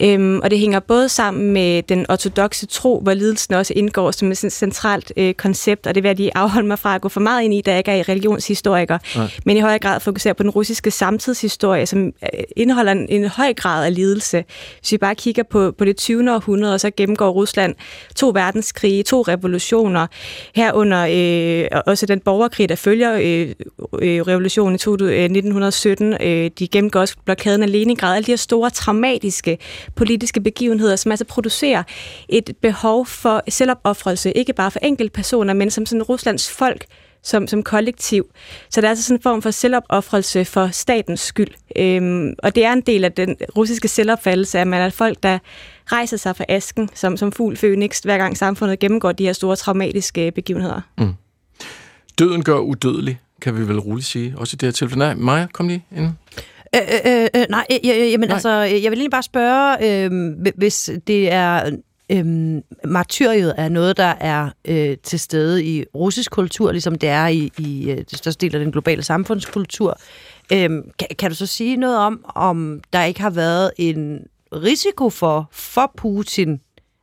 Øhm, 0.02 0.40
og 0.44 0.52
det 0.52 0.60
hænger 0.60 0.80
både 0.80 1.10
sammen 1.10 1.52
med 1.52 1.84
den 1.84 2.06
ortodoxe 2.10 2.66
tro, 2.66 3.00
hvor 3.00 3.14
lidelsen 3.14 3.54
også 3.54 3.74
indgår 3.76 4.12
som 4.12 4.32
et 4.32 4.38
centralt 4.38 5.14
øh, 5.18 5.34
koncept, 5.34 5.88
og 5.88 5.96
det 5.96 6.04
vil 6.04 6.10
jeg 6.10 6.16
lige 6.16 6.38
afholde 6.38 6.68
mig 6.68 6.80
fra 6.80 6.96
at 6.96 7.02
gå 7.02 7.10
for 7.10 7.20
meget 7.20 7.44
ind 7.44 7.54
i, 7.54 7.62
da 7.62 7.72
jeg 7.72 7.78
ikke 7.78 7.92
er 7.92 8.10
religionshistoriker, 8.10 8.98
Nej. 9.16 9.28
men 9.46 9.58
i 9.58 9.60
højere 9.60 9.80
grad 9.80 10.00
fokusere 10.00 10.34
på 10.34 10.44
den 10.44 10.52
russiske 10.52 10.92
samtidshistorie, 10.92 11.86
som 11.86 12.06
øh, 12.06 12.12
indeholder 12.56 12.92
en, 12.92 13.10
en 13.10 13.28
høj 13.28 13.54
grad 13.54 13.86
af 13.86 13.96
lidelse. 13.96 14.46
Hvis 14.80 14.92
vi 14.92 14.98
bare 14.98 15.16
kigger 15.16 15.44
på, 15.44 15.72
på 15.72 15.86
det 15.86 15.98
20. 15.98 16.34
århundrede, 16.34 16.74
og 16.74 16.80
så 16.80 16.92
gennemgår 16.98 17.30
Rusland 17.30 17.76
to 18.16 18.32
verdenskrige, 18.78 19.04
to 19.04 19.22
revolutioner, 19.22 20.08
herunder 20.56 21.08
øh, 21.72 21.82
også 21.86 22.06
den 22.06 22.20
borgerkrig, 22.20 22.70
der 22.70 22.76
følger 22.76 23.14
øh, 23.14 23.56
øh, 24.02 24.22
revolutionen 24.22 24.74
i 24.74 24.76
1917. 24.76 26.14
Øh, 26.14 26.20
øh, 26.22 26.52
de 26.60 26.68
gennemgår 26.68 27.00
også 27.00 27.16
blokaden 27.26 27.64
af 27.64 27.72
Leningrad, 27.72 28.16
alle 28.16 28.26
de 28.26 28.32
her 28.32 28.38
store 28.38 28.70
traumatiske 28.70 29.58
politiske 29.96 30.42
begivenheder, 30.42 30.96
som 30.96 31.12
altså 31.12 31.26
producerer 31.26 31.84
et 32.30 32.56
behov 32.62 33.06
for 33.06 33.42
selvopoffrelse, 33.50 34.32
ikke 34.32 34.54
bare 34.54 34.72
for 34.72 34.80
enkelte 34.80 35.12
personer, 35.12 35.54
men 35.54 35.72
som 35.72 35.86
sådan 35.86 36.04
Ruslands 36.04 36.52
folk, 36.52 36.86
som, 37.24 37.48
som 37.48 37.64
kollektiv. 37.64 38.26
Så 38.70 38.82
der 38.82 38.88
er 38.88 38.90
altså 38.90 39.04
sådan 39.04 39.18
en 39.18 39.22
form 39.22 39.42
for 39.42 39.52
selvopoffrelse 39.52 40.46
for 40.46 40.68
statens 40.72 41.20
skyld. 41.20 41.54
Øhm, 41.76 42.36
og 42.44 42.56
det 42.56 42.66
er 42.66 42.74
en 42.74 42.82
del 42.82 43.04
af 43.04 43.12
den 43.12 43.36
russiske 43.58 43.88
selvopfattelse, 43.88 44.60
at 44.60 44.68
man 44.68 44.82
er 44.82 44.90
folk, 44.90 45.24
der 45.24 45.40
rejser 45.92 46.18
sig 46.18 46.36
fra 46.36 46.46
asken 46.50 46.90
som, 46.94 47.18
som 47.18 47.32
fugl 47.32 47.58
Phoenix, 47.58 48.00
hver 48.00 48.18
gang 48.18 48.38
samfundet 48.38 48.80
gennemgår 48.80 49.12
de 49.12 49.26
her 49.26 49.34
store 49.34 49.56
traumatiske 49.56 50.32
begivenheder. 50.32 50.82
Mm. 50.98 51.14
Døden 52.20 52.44
gør 52.44 52.58
udødelig, 52.58 53.20
kan 53.42 53.58
vi 53.58 53.68
vel 53.68 53.80
roligt 53.80 54.08
sige. 54.08 54.34
Også 54.38 54.56
i 54.56 54.58
det 54.58 54.68
her 54.68 54.72
tilfælde. 54.72 55.00
Nej, 55.00 55.16
Maja, 55.16 55.48
kom 55.54 55.68
lige 55.68 55.86
ind. 55.98 56.10
Øh, 56.76 56.82
øh, 57.06 57.28
øh, 57.36 57.46
nej, 57.50 57.66
jeg, 57.70 57.80
jeg, 57.84 58.10
jamen, 58.12 58.30
nej. 58.30 58.34
altså, 58.34 58.50
jeg 58.50 58.92
vil 58.92 58.98
egentlig 58.98 59.12
bare 59.12 59.24
spørge, 59.24 60.06
øh, 60.06 60.32
hvis 60.56 60.90
det 61.08 61.32
er 61.32 61.70
øhm, 62.12 62.62
martyriet 62.86 63.54
er 63.58 63.70
noget, 63.70 63.98
der 63.98 64.14
er 64.20 64.50
øh, 64.66 64.98
til 65.04 65.20
stede 65.20 65.66
i 65.66 65.86
russisk 65.96 66.32
kultur, 66.32 66.72
ligesom 66.72 66.96
det 66.96 67.10
er 67.10 67.28
i, 67.28 67.52
i 67.58 67.92
øh, 67.92 67.98
det 67.98 68.18
største 68.18 68.46
del 68.46 68.56
af 68.56 68.64
den 68.64 68.72
globale 68.72 69.04
samfundskultur. 69.04 70.00
Øhm, 70.54 70.90
kan, 71.00 71.08
kan 71.20 71.30
du 71.30 71.36
så 71.36 71.46
sige 71.46 71.76
noget 71.76 71.98
om, 71.98 72.26
om 72.36 72.82
der 72.94 73.04
ikke 73.04 73.22
har 73.22 73.30
været 73.30 73.72
en 73.78 74.20
risiko 74.54 75.10
for, 75.10 75.50
for 75.52 75.92
Putin 75.98 76.62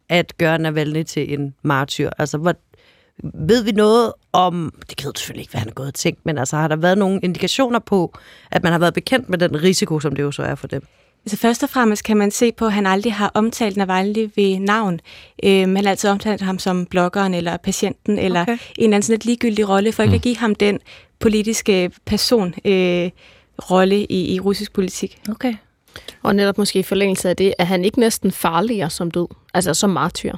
at 0.09 0.37
gøre 0.39 0.59
Navalny 0.59 1.03
til 1.03 1.35
en 1.35 1.55
martyr? 1.63 2.11
Altså, 2.19 2.39
hvor, 2.39 2.55
ved 3.47 3.63
vi 3.63 3.73
noget 3.73 4.13
om, 4.33 4.75
det 4.89 4.97
kan 4.97 5.13
selvfølgelig 5.17 5.43
ikke, 5.43 5.51
hvad 5.51 5.59
han 5.59 5.69
har 5.69 5.75
gået 5.75 5.89
og 5.89 5.95
tænkt, 5.95 6.27
men 6.27 6.39
altså, 6.39 6.57
har 6.57 6.69
der 6.69 6.77
været 6.77 6.99
nogle 6.99 7.21
indikationer 7.23 7.79
på, 7.79 8.19
at 8.51 8.63
man 8.63 8.73
har 8.73 8.79
været 8.79 8.95
bekendt 8.95 9.29
med 9.29 9.39
den 9.39 9.63
risiko, 9.63 10.01
som 10.01 10.17
det 10.17 10.23
jo 10.23 10.31
så 10.31 10.43
er 10.43 10.55
for 10.55 10.67
dem? 10.67 10.87
Altså 11.27 11.37
først 11.37 11.63
og 11.63 11.71
fremmest 11.71 12.05
kan 12.05 12.17
man 12.17 12.31
se 12.31 12.53
på, 12.53 12.67
at 12.67 12.73
han 12.73 12.87
aldrig 12.87 13.15
har 13.15 13.31
omtalt 13.35 13.77
Navalny 13.77 14.31
ved 14.37 14.59
navn. 14.59 15.01
Øhm, 15.45 15.77
han 15.77 15.85
har 15.85 15.91
altid 15.91 16.11
omtalt 16.11 16.41
ham 16.41 16.59
som 16.59 16.87
bloggeren 16.87 17.35
eller 17.35 17.57
patienten, 17.57 18.19
eller 18.19 18.43
okay. 18.43 18.53
en 18.53 18.59
eller 18.77 18.85
anden 18.97 19.03
sådan 19.03 19.13
lidt 19.13 19.25
ligegyldig 19.25 19.69
rolle, 19.69 19.93
for 19.93 20.03
ikke 20.03 20.11
mm. 20.11 20.15
at 20.15 20.23
give 20.23 20.37
ham 20.37 20.55
den 20.55 20.79
politiske 21.19 21.91
person 22.07 22.55
øh, 22.65 23.11
rolle 23.71 24.05
i, 24.05 24.35
i 24.35 24.41
russisk 24.41 24.73
politik. 24.73 25.21
Okay. 25.31 25.55
Og 26.23 26.35
netop 26.35 26.59
måske 26.59 26.79
i 26.79 26.83
forlængelse 26.83 27.29
af 27.29 27.37
det, 27.37 27.55
er 27.59 27.65
han 27.65 27.85
ikke 27.85 28.01
næsten 28.01 28.33
farligere 28.33 28.91
som 28.91 29.11
død, 29.11 29.27
altså 29.55 29.75
som 29.75 29.91
martyr? 29.91 30.33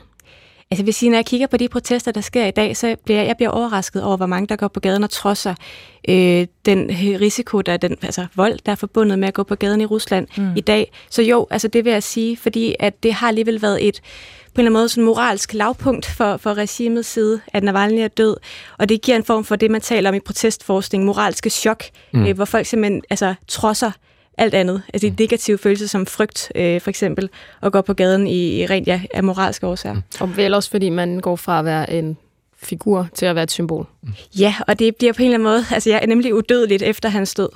Altså 0.70 0.84
hvis 0.84 1.02
når 1.02 1.14
jeg 1.14 1.26
kigger 1.26 1.46
på 1.46 1.56
de 1.56 1.68
protester, 1.68 2.12
der 2.12 2.20
sker 2.20 2.46
i 2.46 2.50
dag, 2.50 2.76
så 2.76 2.96
bliver 3.04 3.20
jeg, 3.20 3.26
jeg 3.26 3.36
bliver 3.36 3.50
overrasket 3.50 4.02
over, 4.02 4.16
hvor 4.16 4.26
mange 4.26 4.46
der 4.46 4.56
går 4.56 4.68
på 4.68 4.80
gaden 4.80 5.04
og 5.04 5.10
trodser 5.10 5.54
øh, 6.08 6.46
den 6.64 6.90
risiko, 7.20 7.60
der 7.60 7.72
er 7.72 7.76
den 7.76 7.96
altså 8.02 8.26
vold, 8.34 8.58
der 8.66 8.72
er 8.72 8.76
forbundet 8.76 9.18
med 9.18 9.28
at 9.28 9.34
gå 9.34 9.42
på 9.42 9.54
gaden 9.54 9.80
i 9.80 9.84
Rusland 9.84 10.26
mm. 10.36 10.56
i 10.56 10.60
dag. 10.60 10.92
Så 11.10 11.22
jo, 11.22 11.46
altså 11.50 11.68
det 11.68 11.84
vil 11.84 11.92
jeg 11.92 12.02
sige, 12.02 12.36
fordi 12.36 12.74
at 12.80 13.02
det 13.02 13.12
har 13.12 13.28
alligevel 13.28 13.62
været 13.62 13.88
et 13.88 14.00
på 14.56 14.60
en 14.60 14.66
eller 14.66 14.70
anden 14.70 14.80
måde 14.80 14.88
sådan 14.88 15.04
moralsk 15.04 15.54
lavpunkt 15.54 16.06
for, 16.06 16.36
for 16.36 16.54
regimets 16.54 17.08
side, 17.08 17.40
at 17.52 17.62
Navalny 17.62 17.98
er 17.98 18.08
død. 18.08 18.36
Og 18.78 18.88
det 18.88 19.02
giver 19.02 19.16
en 19.16 19.24
form 19.24 19.44
for 19.44 19.56
det, 19.56 19.70
man 19.70 19.80
taler 19.80 20.08
om 20.08 20.14
i 20.14 20.20
protestforskning, 20.20 21.04
moralske 21.04 21.50
chok, 21.50 21.84
mm. 22.12 22.26
øh, 22.26 22.34
hvor 22.34 22.44
folk 22.44 22.66
simpelthen 22.66 23.02
altså, 23.10 23.34
trodser 23.48 23.90
alt 24.38 24.54
andet. 24.54 24.82
Altså 24.94 25.08
mm. 25.08 25.14
negative 25.18 25.58
følelser 25.58 25.86
som 25.86 26.06
frygt, 26.06 26.52
øh, 26.54 26.80
for 26.80 26.90
eksempel, 26.90 27.28
og 27.60 27.72
går 27.72 27.80
på 27.80 27.94
gaden 27.94 28.26
i, 28.26 28.62
i 28.62 28.66
rent 28.66 28.86
ja, 28.86 29.00
af 29.14 29.24
moralske 29.24 29.66
årsager. 29.66 29.94
Mm. 29.94 30.02
Og 30.20 30.36
vel 30.36 30.54
også, 30.54 30.70
fordi 30.70 30.90
man 30.90 31.20
går 31.20 31.36
fra 31.36 31.58
at 31.58 31.64
være 31.64 31.92
en 31.92 32.16
figur 32.62 33.08
til 33.14 33.26
at 33.26 33.34
være 33.34 33.44
et 33.44 33.50
symbol. 33.50 33.86
Mm. 34.02 34.12
Ja, 34.38 34.54
og 34.68 34.78
det 34.78 34.96
bliver 34.96 35.12
på 35.12 35.22
en 35.22 35.24
eller 35.24 35.34
anden 35.34 35.48
måde, 35.48 35.64
altså 35.70 35.90
jeg 35.90 36.00
er 36.02 36.06
nemlig 36.06 36.34
udødeligt 36.34 36.82
efter 36.82 37.08
hans 37.08 37.34
død. 37.34 37.48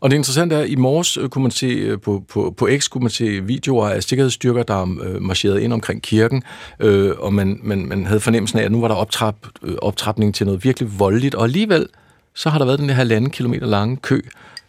Og 0.00 0.10
det 0.10 0.16
interessante 0.16 0.56
er, 0.56 0.60
at 0.60 0.68
i 0.68 0.76
morges 0.76 1.16
øh, 1.16 1.28
kunne 1.28 1.42
man 1.42 1.50
se, 1.50 1.66
øh, 1.66 2.00
på, 2.00 2.24
på, 2.28 2.54
på 2.56 2.68
X 2.78 2.88
kunne 2.88 3.02
man 3.02 3.10
se 3.10 3.40
videoer 3.40 3.88
af 3.88 4.02
sikkerhedsstyrker, 4.02 4.62
der 4.62 4.82
øh, 5.02 5.22
marcherede 5.22 5.62
ind 5.62 5.72
omkring 5.72 6.02
kirken, 6.02 6.42
øh, 6.80 7.12
og 7.18 7.34
man, 7.34 7.60
man, 7.62 7.86
man 7.86 8.06
havde 8.06 8.20
fornemmelsen 8.20 8.58
af, 8.58 8.64
at 8.64 8.72
nu 8.72 8.80
var 8.80 8.88
der 8.88 8.94
optrap, 8.94 9.36
øh, 9.62 9.74
optrapning 9.82 10.34
til 10.34 10.46
noget 10.46 10.64
virkelig 10.64 10.98
voldeligt, 10.98 11.34
og 11.34 11.44
alligevel 11.44 11.86
så 12.34 12.50
har 12.50 12.58
der 12.58 12.66
været 12.66 12.78
den 12.78 12.88
her 12.88 12.96
halvanden 12.96 13.30
kilometer 13.30 13.66
lange 13.66 13.96
kø, 13.96 14.20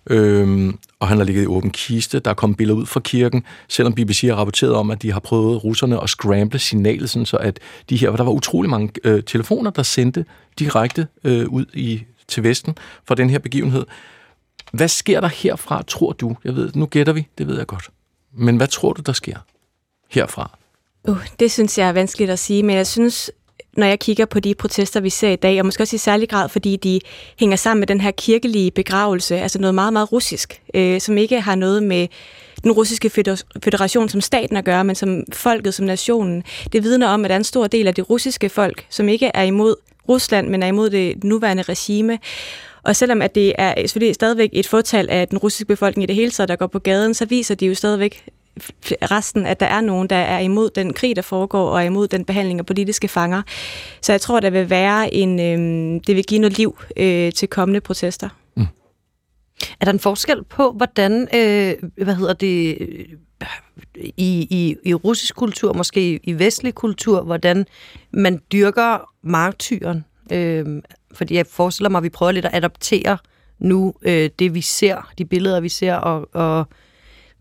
Øhm, 0.09 0.79
og 0.99 1.07
han 1.07 1.17
har 1.17 1.25
ligget 1.25 1.43
i 1.43 1.47
åben 1.47 1.69
kiste. 1.69 2.19
Der 2.19 2.29
er 2.29 2.35
kommet 2.35 2.57
billeder 2.57 2.79
ud 2.79 2.85
fra 2.85 2.99
kirken, 2.99 3.43
selvom 3.67 3.93
BBC 3.93 4.21
har 4.27 4.35
rapporteret 4.35 4.73
om, 4.73 4.91
at 4.91 5.01
de 5.01 5.11
har 5.11 5.19
prøvet 5.19 5.63
russerne 5.63 6.03
at 6.03 6.09
scramble 6.09 6.59
signalet, 6.59 7.09
sådan 7.09 7.25
så 7.25 7.37
at 7.37 7.59
de 7.89 7.97
her, 7.97 8.15
der 8.15 8.23
var 8.23 8.31
utrolig 8.31 8.69
mange 8.69 8.91
øh, 9.03 9.23
telefoner, 9.23 9.71
der 9.71 9.83
sendte 9.83 10.25
direkte 10.59 11.07
øh, 11.23 11.47
ud 11.47 11.65
i, 11.73 12.03
til 12.27 12.43
Vesten 12.43 12.77
for 13.05 13.15
den 13.15 13.29
her 13.29 13.39
begivenhed. 13.39 13.85
Hvad 14.71 14.87
sker 14.87 15.21
der 15.21 15.27
herfra, 15.27 15.81
tror 15.81 16.11
du? 16.11 16.35
Jeg 16.43 16.55
ved, 16.55 16.71
nu 16.75 16.85
gætter 16.85 17.13
vi, 17.13 17.27
det 17.37 17.47
ved 17.47 17.57
jeg 17.57 17.67
godt. 17.67 17.89
Men 18.33 18.57
hvad 18.57 18.67
tror 18.67 18.93
du, 18.93 19.01
der 19.01 19.13
sker 19.13 19.37
herfra? 20.09 20.57
Uh, 21.03 21.27
det 21.39 21.51
synes 21.51 21.77
jeg 21.77 21.87
er 21.87 21.93
vanskeligt 21.93 22.31
at 22.31 22.39
sige, 22.39 22.63
men 22.63 22.75
jeg 22.75 22.87
synes, 22.87 23.31
når 23.77 23.87
jeg 23.87 23.99
kigger 23.99 24.25
på 24.25 24.39
de 24.39 24.55
protester, 24.55 24.99
vi 24.99 25.09
ser 25.09 25.29
i 25.29 25.35
dag, 25.35 25.59
og 25.59 25.65
måske 25.65 25.83
også 25.83 25.95
i 25.95 25.99
særlig 25.99 26.29
grad, 26.29 26.49
fordi 26.49 26.75
de 26.75 26.99
hænger 27.39 27.57
sammen 27.57 27.79
med 27.79 27.87
den 27.87 28.01
her 28.01 28.11
kirkelige 28.11 28.71
begravelse, 28.71 29.39
altså 29.39 29.59
noget 29.59 29.75
meget, 29.75 29.93
meget 29.93 30.11
russisk, 30.11 30.61
øh, 30.73 31.01
som 31.01 31.17
ikke 31.17 31.41
har 31.41 31.55
noget 31.55 31.83
med 31.83 32.07
den 32.63 32.71
russiske 32.71 33.09
federation 33.63 34.09
som 34.09 34.21
staten 34.21 34.57
at 34.57 34.65
gøre, 34.65 34.83
men 34.83 34.95
som 34.95 35.23
folket, 35.33 35.73
som 35.73 35.85
nationen. 35.85 36.43
Det 36.73 36.83
vidner 36.83 37.07
om, 37.07 37.25
at 37.25 37.29
der 37.29 37.35
er 37.35 37.39
en 37.39 37.43
stor 37.43 37.67
del 37.67 37.87
af 37.87 37.95
det 37.95 38.09
russiske 38.09 38.49
folk, 38.49 38.85
som 38.89 39.09
ikke 39.09 39.31
er 39.33 39.43
imod 39.43 39.75
Rusland, 40.09 40.47
men 40.47 40.63
er 40.63 40.67
imod 40.67 40.89
det 40.89 41.23
nuværende 41.23 41.63
regime. 41.63 42.19
Og 42.83 42.95
selvom 42.95 43.21
at 43.21 43.35
det 43.35 43.53
er 43.57 43.73
selvfølgelig 43.77 44.15
stadigvæk 44.15 44.49
et 44.53 44.67
fortal 44.67 45.09
af 45.09 45.27
den 45.27 45.37
russiske 45.37 45.65
befolkning 45.65 46.03
i 46.03 46.07
det 46.07 46.15
hele 46.15 46.31
taget, 46.31 46.49
der 46.49 46.55
går 46.55 46.67
på 46.67 46.79
gaden, 46.79 47.13
så 47.13 47.25
viser 47.25 47.55
de 47.55 47.65
jo 47.65 47.75
stadigvæk 47.75 48.25
resten, 49.11 49.45
at 49.45 49.59
der 49.59 49.65
er 49.65 49.81
nogen, 49.81 50.09
der 50.09 50.15
er 50.15 50.39
imod 50.39 50.69
den 50.69 50.93
krig, 50.93 51.15
der 51.15 51.21
foregår, 51.21 51.69
og 51.69 51.79
er 51.79 51.85
imod 51.85 52.07
den 52.07 52.25
behandling 52.25 52.59
af 52.59 52.65
politiske 52.65 53.07
fanger. 53.07 53.41
Så 54.01 54.13
jeg 54.13 54.21
tror, 54.21 54.39
der 54.39 54.49
vil 54.49 54.69
være 54.69 55.13
en, 55.13 55.39
øh, 55.39 56.01
det 56.07 56.15
vil 56.15 56.25
give 56.25 56.39
noget 56.39 56.57
liv 56.57 56.77
øh, 56.97 57.31
til 57.31 57.47
kommende 57.47 57.81
protester. 57.81 58.29
Mm. 58.55 58.65
Er 59.79 59.85
der 59.85 59.91
en 59.91 59.99
forskel 59.99 60.43
på, 60.43 60.71
hvordan, 60.71 61.27
øh, 61.35 61.89
hvad 62.03 62.15
hedder 62.15 62.33
det, 62.33 62.77
i, 63.95 64.47
i, 64.49 64.75
i 64.83 64.93
russisk 64.93 65.35
kultur, 65.35 65.73
måske 65.73 66.19
i 66.23 66.39
vestlig 66.39 66.75
kultur, 66.75 67.21
hvordan 67.21 67.65
man 68.11 68.41
dyrker 68.51 69.09
martyren? 69.23 70.05
Øh, 70.31 70.65
fordi 71.13 71.35
jeg 71.35 71.45
forestiller 71.47 71.89
mig, 71.89 71.97
at 71.97 72.03
vi 72.03 72.09
prøver 72.09 72.31
lidt 72.31 72.45
at 72.45 72.55
adoptere 72.55 73.17
nu 73.59 73.93
øh, 74.01 74.29
det, 74.39 74.53
vi 74.53 74.61
ser, 74.61 75.11
de 75.17 75.25
billeder, 75.25 75.59
vi 75.59 75.69
ser, 75.69 75.95
og, 75.95 76.29
og 76.33 76.67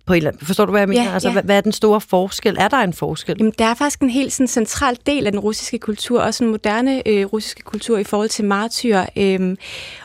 på 0.08 0.14
en 0.14 0.38
forstår 0.42 0.64
du, 0.64 0.70
hvad 0.70 0.80
jeg 0.80 0.88
mener? 0.88 1.02
Ja, 1.02 1.12
altså, 1.12 1.28
ja. 1.28 1.32
Hvad, 1.32 1.42
hvad 1.42 1.56
er 1.56 1.60
den 1.60 1.72
store 1.72 2.00
forskel? 2.00 2.56
Er 2.58 2.68
der 2.68 2.76
en 2.76 2.92
forskel? 2.92 3.36
Jamen, 3.38 3.52
der 3.58 3.64
er 3.64 3.74
faktisk 3.74 4.00
en 4.00 4.10
helt 4.10 4.32
sådan, 4.32 4.46
central 4.46 4.98
del 5.06 5.26
af 5.26 5.32
den 5.32 5.40
russiske 5.40 5.78
kultur, 5.78 6.20
også 6.20 6.44
den 6.44 6.50
moderne 6.50 7.08
øh, 7.08 7.26
russiske 7.26 7.62
kultur 7.62 7.98
i 7.98 8.04
forhold 8.04 8.28
til 8.28 8.44
martyr. 8.44 8.98
Øhm, 9.16 9.50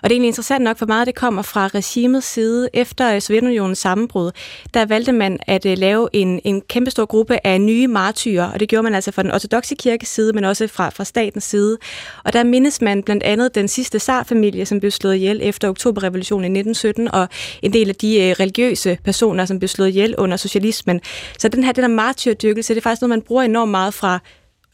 og 0.03 0.09
det 0.09 0.11
er 0.11 0.15
egentlig 0.15 0.27
interessant 0.27 0.63
nok, 0.63 0.77
for 0.77 0.85
meget 0.85 1.07
det 1.07 1.15
kommer 1.15 1.41
fra 1.41 1.67
regimets 1.67 2.27
side. 2.27 2.69
Efter 2.73 3.15
øh, 3.15 3.21
Sovjetunionens 3.21 3.79
sammenbrud, 3.79 4.31
der 4.73 4.85
valgte 4.85 5.11
man 5.11 5.39
at 5.47 5.65
øh, 5.65 5.77
lave 5.77 6.09
en, 6.13 6.41
en 6.43 6.61
kæmpestor 6.61 7.05
gruppe 7.05 7.47
af 7.47 7.61
nye 7.61 7.87
martyrer, 7.87 8.51
og 8.51 8.59
det 8.59 8.69
gjorde 8.69 8.83
man 8.83 8.95
altså 8.95 9.11
fra 9.11 9.23
den 9.23 9.31
ortodoxe 9.31 9.75
kirkes 9.75 10.09
side, 10.09 10.33
men 10.33 10.43
også 10.43 10.67
fra, 10.67 10.89
fra 10.89 11.03
statens 11.03 11.43
side. 11.43 11.77
Og 12.23 12.33
der 12.33 12.43
mindes 12.43 12.81
man 12.81 13.03
blandt 13.03 13.23
andet 13.23 13.55
den 13.55 13.67
sidste 13.67 13.99
zarfamilie, 13.99 14.65
som 14.65 14.79
blev 14.79 14.91
slået 14.91 15.15
ihjel 15.15 15.39
efter 15.43 15.69
oktoberrevolutionen 15.69 16.55
i 16.55 16.59
1917, 16.59 17.11
og 17.13 17.27
en 17.61 17.73
del 17.73 17.89
af 17.89 17.95
de 17.95 18.21
øh, 18.21 18.35
religiøse 18.39 18.97
personer, 19.03 19.45
som 19.45 19.59
blev 19.59 19.67
slået 19.67 19.92
ihjel 19.93 20.15
under 20.17 20.37
socialismen. 20.37 21.01
Så 21.39 21.47
den 21.47 21.63
her, 21.63 21.71
den 21.71 21.83
her 21.83 21.89
martyrdyrkelse, 21.89 22.73
det 22.73 22.79
er 22.79 22.83
faktisk 22.83 23.01
noget, 23.01 23.09
man 23.09 23.21
bruger 23.21 23.43
enormt 23.43 23.71
meget 23.71 23.93
fra 23.93 24.19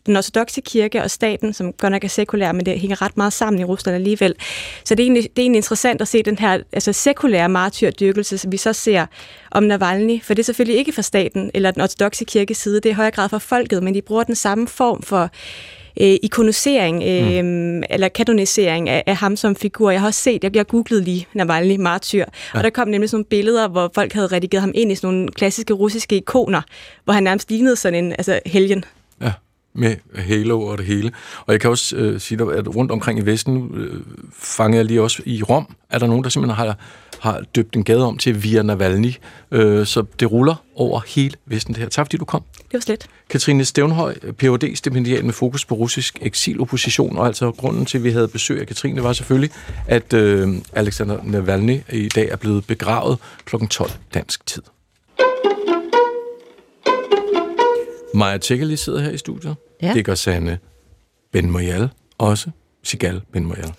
den 0.05 0.17
ortodoxe 0.17 0.61
kirke 0.61 1.03
og 1.03 1.11
staten, 1.11 1.53
som 1.53 1.73
godt 1.73 1.91
nok 1.91 2.03
er 2.03 2.07
sekulær, 2.07 2.51
men 2.51 2.65
det 2.65 2.79
hænger 2.79 3.01
ret 3.01 3.17
meget 3.17 3.33
sammen 3.33 3.59
i 3.59 3.63
Rusland 3.63 3.95
alligevel. 3.95 4.35
Så 4.83 4.95
det 4.95 5.03
er 5.03 5.05
egentlig, 5.05 5.23
det 5.23 5.39
er 5.39 5.41
egentlig 5.41 5.57
interessant 5.57 6.01
at 6.01 6.07
se 6.07 6.23
den 6.23 6.37
her 6.37 6.59
altså 6.71 6.93
sekulære 6.93 7.49
martyrdyrkelse, 7.49 8.37
som 8.37 8.51
vi 8.51 8.57
så 8.57 8.73
ser 8.73 9.05
om 9.51 9.63
Navalny, 9.63 10.23
for 10.23 10.33
det 10.33 10.39
er 10.39 10.45
selvfølgelig 10.45 10.77
ikke 10.77 10.91
fra 10.91 11.01
staten 11.01 11.51
eller 11.53 11.71
den 11.71 11.81
ortodoxe 11.81 12.25
kirkes 12.25 12.57
side, 12.57 12.75
det 12.75 12.85
er 12.85 12.89
i 12.89 12.93
højere 12.93 13.11
grad 13.11 13.29
fra 13.29 13.37
folket, 13.37 13.83
men 13.83 13.93
de 13.93 14.01
bruger 14.01 14.23
den 14.23 14.35
samme 14.35 14.67
form 14.67 15.01
for 15.01 15.29
øh, 15.99 16.15
ikonisering 16.23 17.03
øh, 17.03 17.45
mm. 17.45 17.83
eller 17.89 18.07
kanonisering 18.07 18.89
af, 18.89 19.03
af 19.07 19.15
ham 19.15 19.35
som 19.35 19.55
figur. 19.55 19.91
Jeg 19.91 19.99
har 19.99 20.07
også 20.07 20.21
set, 20.21 20.43
jeg, 20.43 20.55
jeg 20.55 20.67
googlede 20.67 21.03
lige 21.03 21.27
Navalny 21.33 21.75
martyr, 21.75 22.19
ja. 22.53 22.57
og 22.57 22.63
der 22.63 22.69
kom 22.69 22.87
nemlig 22.87 23.09
sådan 23.09 23.17
nogle 23.17 23.25
billeder, 23.25 23.67
hvor 23.67 23.91
folk 23.95 24.13
havde 24.13 24.27
redigeret 24.27 24.61
ham 24.61 24.71
ind 24.75 24.91
i 24.91 24.95
sådan 24.95 25.15
nogle 25.15 25.31
klassiske 25.31 25.73
russiske 25.73 26.15
ikoner, 26.15 26.61
hvor 27.03 27.13
han 27.13 27.23
nærmest 27.23 27.51
lignede 27.51 27.75
sådan 27.75 28.05
en 28.05 28.11
altså 28.11 28.39
helgen. 28.45 28.85
Med 29.73 29.95
halo 30.15 30.61
og 30.61 30.77
det 30.77 30.85
hele. 30.85 31.11
Og 31.45 31.53
jeg 31.53 31.61
kan 31.61 31.69
også 31.69 31.95
øh, 31.95 32.19
sige 32.19 32.37
dig, 32.37 32.53
at 32.53 32.75
rundt 32.75 32.91
omkring 32.91 33.19
i 33.19 33.21
Vesten 33.21 33.71
øh, 33.73 34.01
fanger 34.33 34.77
jeg 34.77 34.85
lige 34.85 35.01
også 35.01 35.21
i 35.25 35.43
Rom, 35.43 35.75
er 35.89 35.99
der 35.99 36.07
nogen, 36.07 36.23
der 36.23 36.29
simpelthen 36.29 36.65
har, 36.65 36.77
har 37.19 37.41
døbt 37.55 37.75
en 37.75 37.83
gade 37.83 38.05
om 38.05 38.17
til 38.17 38.43
Via 38.43 38.61
Navalny. 38.61 39.13
Øh, 39.51 39.85
så 39.85 40.05
det 40.19 40.31
ruller 40.31 40.55
over 40.75 41.01
hele 41.07 41.35
Vesten 41.45 41.73
det 41.73 41.81
her. 41.81 41.89
Tak 41.89 42.05
fordi 42.05 42.17
du 42.17 42.25
kom. 42.25 42.43
Det 42.57 42.73
var 42.73 42.79
slet. 42.79 43.07
Katrine 43.29 43.65
Stævnhøj, 43.65 44.15
Ph.D. 44.37 44.75
stipendiat 44.75 45.25
med 45.25 45.33
fokus 45.33 45.65
på 45.65 45.75
russisk 45.75 46.19
eksilopposition, 46.21 47.17
og 47.17 47.27
altså 47.27 47.51
grunden 47.51 47.85
til, 47.85 47.97
at 47.97 48.03
vi 48.03 48.11
havde 48.11 48.27
besøg 48.27 48.59
af 48.61 48.67
Katrine, 48.67 49.03
var 49.03 49.13
selvfølgelig, 49.13 49.51
at 49.87 50.13
øh, 50.13 50.49
Alexander 50.73 51.17
Navalny 51.23 51.79
i 51.91 52.07
dag 52.07 52.29
er 52.29 52.35
blevet 52.35 52.67
begravet 52.67 53.17
kl. 53.45 53.55
12 53.69 53.91
dansk 54.13 54.45
tid. 54.45 54.61
Maja 58.13 58.37
Tjekkeli 58.37 58.77
sidder 58.77 58.99
her 58.99 59.09
i 59.11 59.17
studiet. 59.17 59.55
Ja. 59.81 59.93
Det 59.93 60.05
gør 60.05 60.15
Sanne 60.15 60.59
Ben 61.31 61.51
Moyal 61.51 61.89
også. 62.17 62.49
Sigal 62.83 63.21
Ben 63.33 63.45
Moyal. 63.45 63.73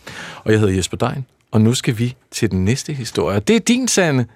Og 0.45 0.53
jeg 0.53 0.61
hedder 0.61 0.75
Jesper 0.75 0.97
Dein, 0.97 1.27
og 1.51 1.61
nu 1.61 1.75
skal 1.75 1.99
vi 1.99 2.17
til 2.31 2.51
den 2.51 2.65
næste 2.65 2.93
historie. 2.93 3.41
Det 3.41 3.57
er 3.57 3.61
din, 3.61 3.89
Sanne. 3.89 4.27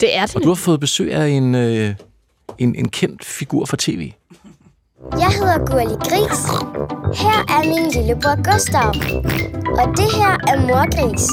Det 0.00 0.16
er 0.16 0.26
det. 0.26 0.36
Og 0.36 0.42
du 0.42 0.48
har 0.48 0.54
fået 0.54 0.80
besøg 0.80 1.12
af 1.12 1.26
en, 1.28 1.54
øh, 1.54 1.94
en, 2.58 2.74
en 2.74 2.88
kendt 2.88 3.24
figur 3.24 3.64
fra 3.64 3.76
tv. 3.80 4.12
Jeg 5.12 5.28
hedder 5.28 5.58
Gurli 5.58 5.94
Gris. 6.08 6.40
Her 7.22 7.38
er 7.56 7.62
min 7.68 7.90
lillebror 7.90 8.52
Gustav. 8.52 8.88
Og 9.80 9.86
det 9.96 10.08
her 10.20 10.32
er 10.52 10.60
mor 10.60 10.84
Gris. 10.96 11.32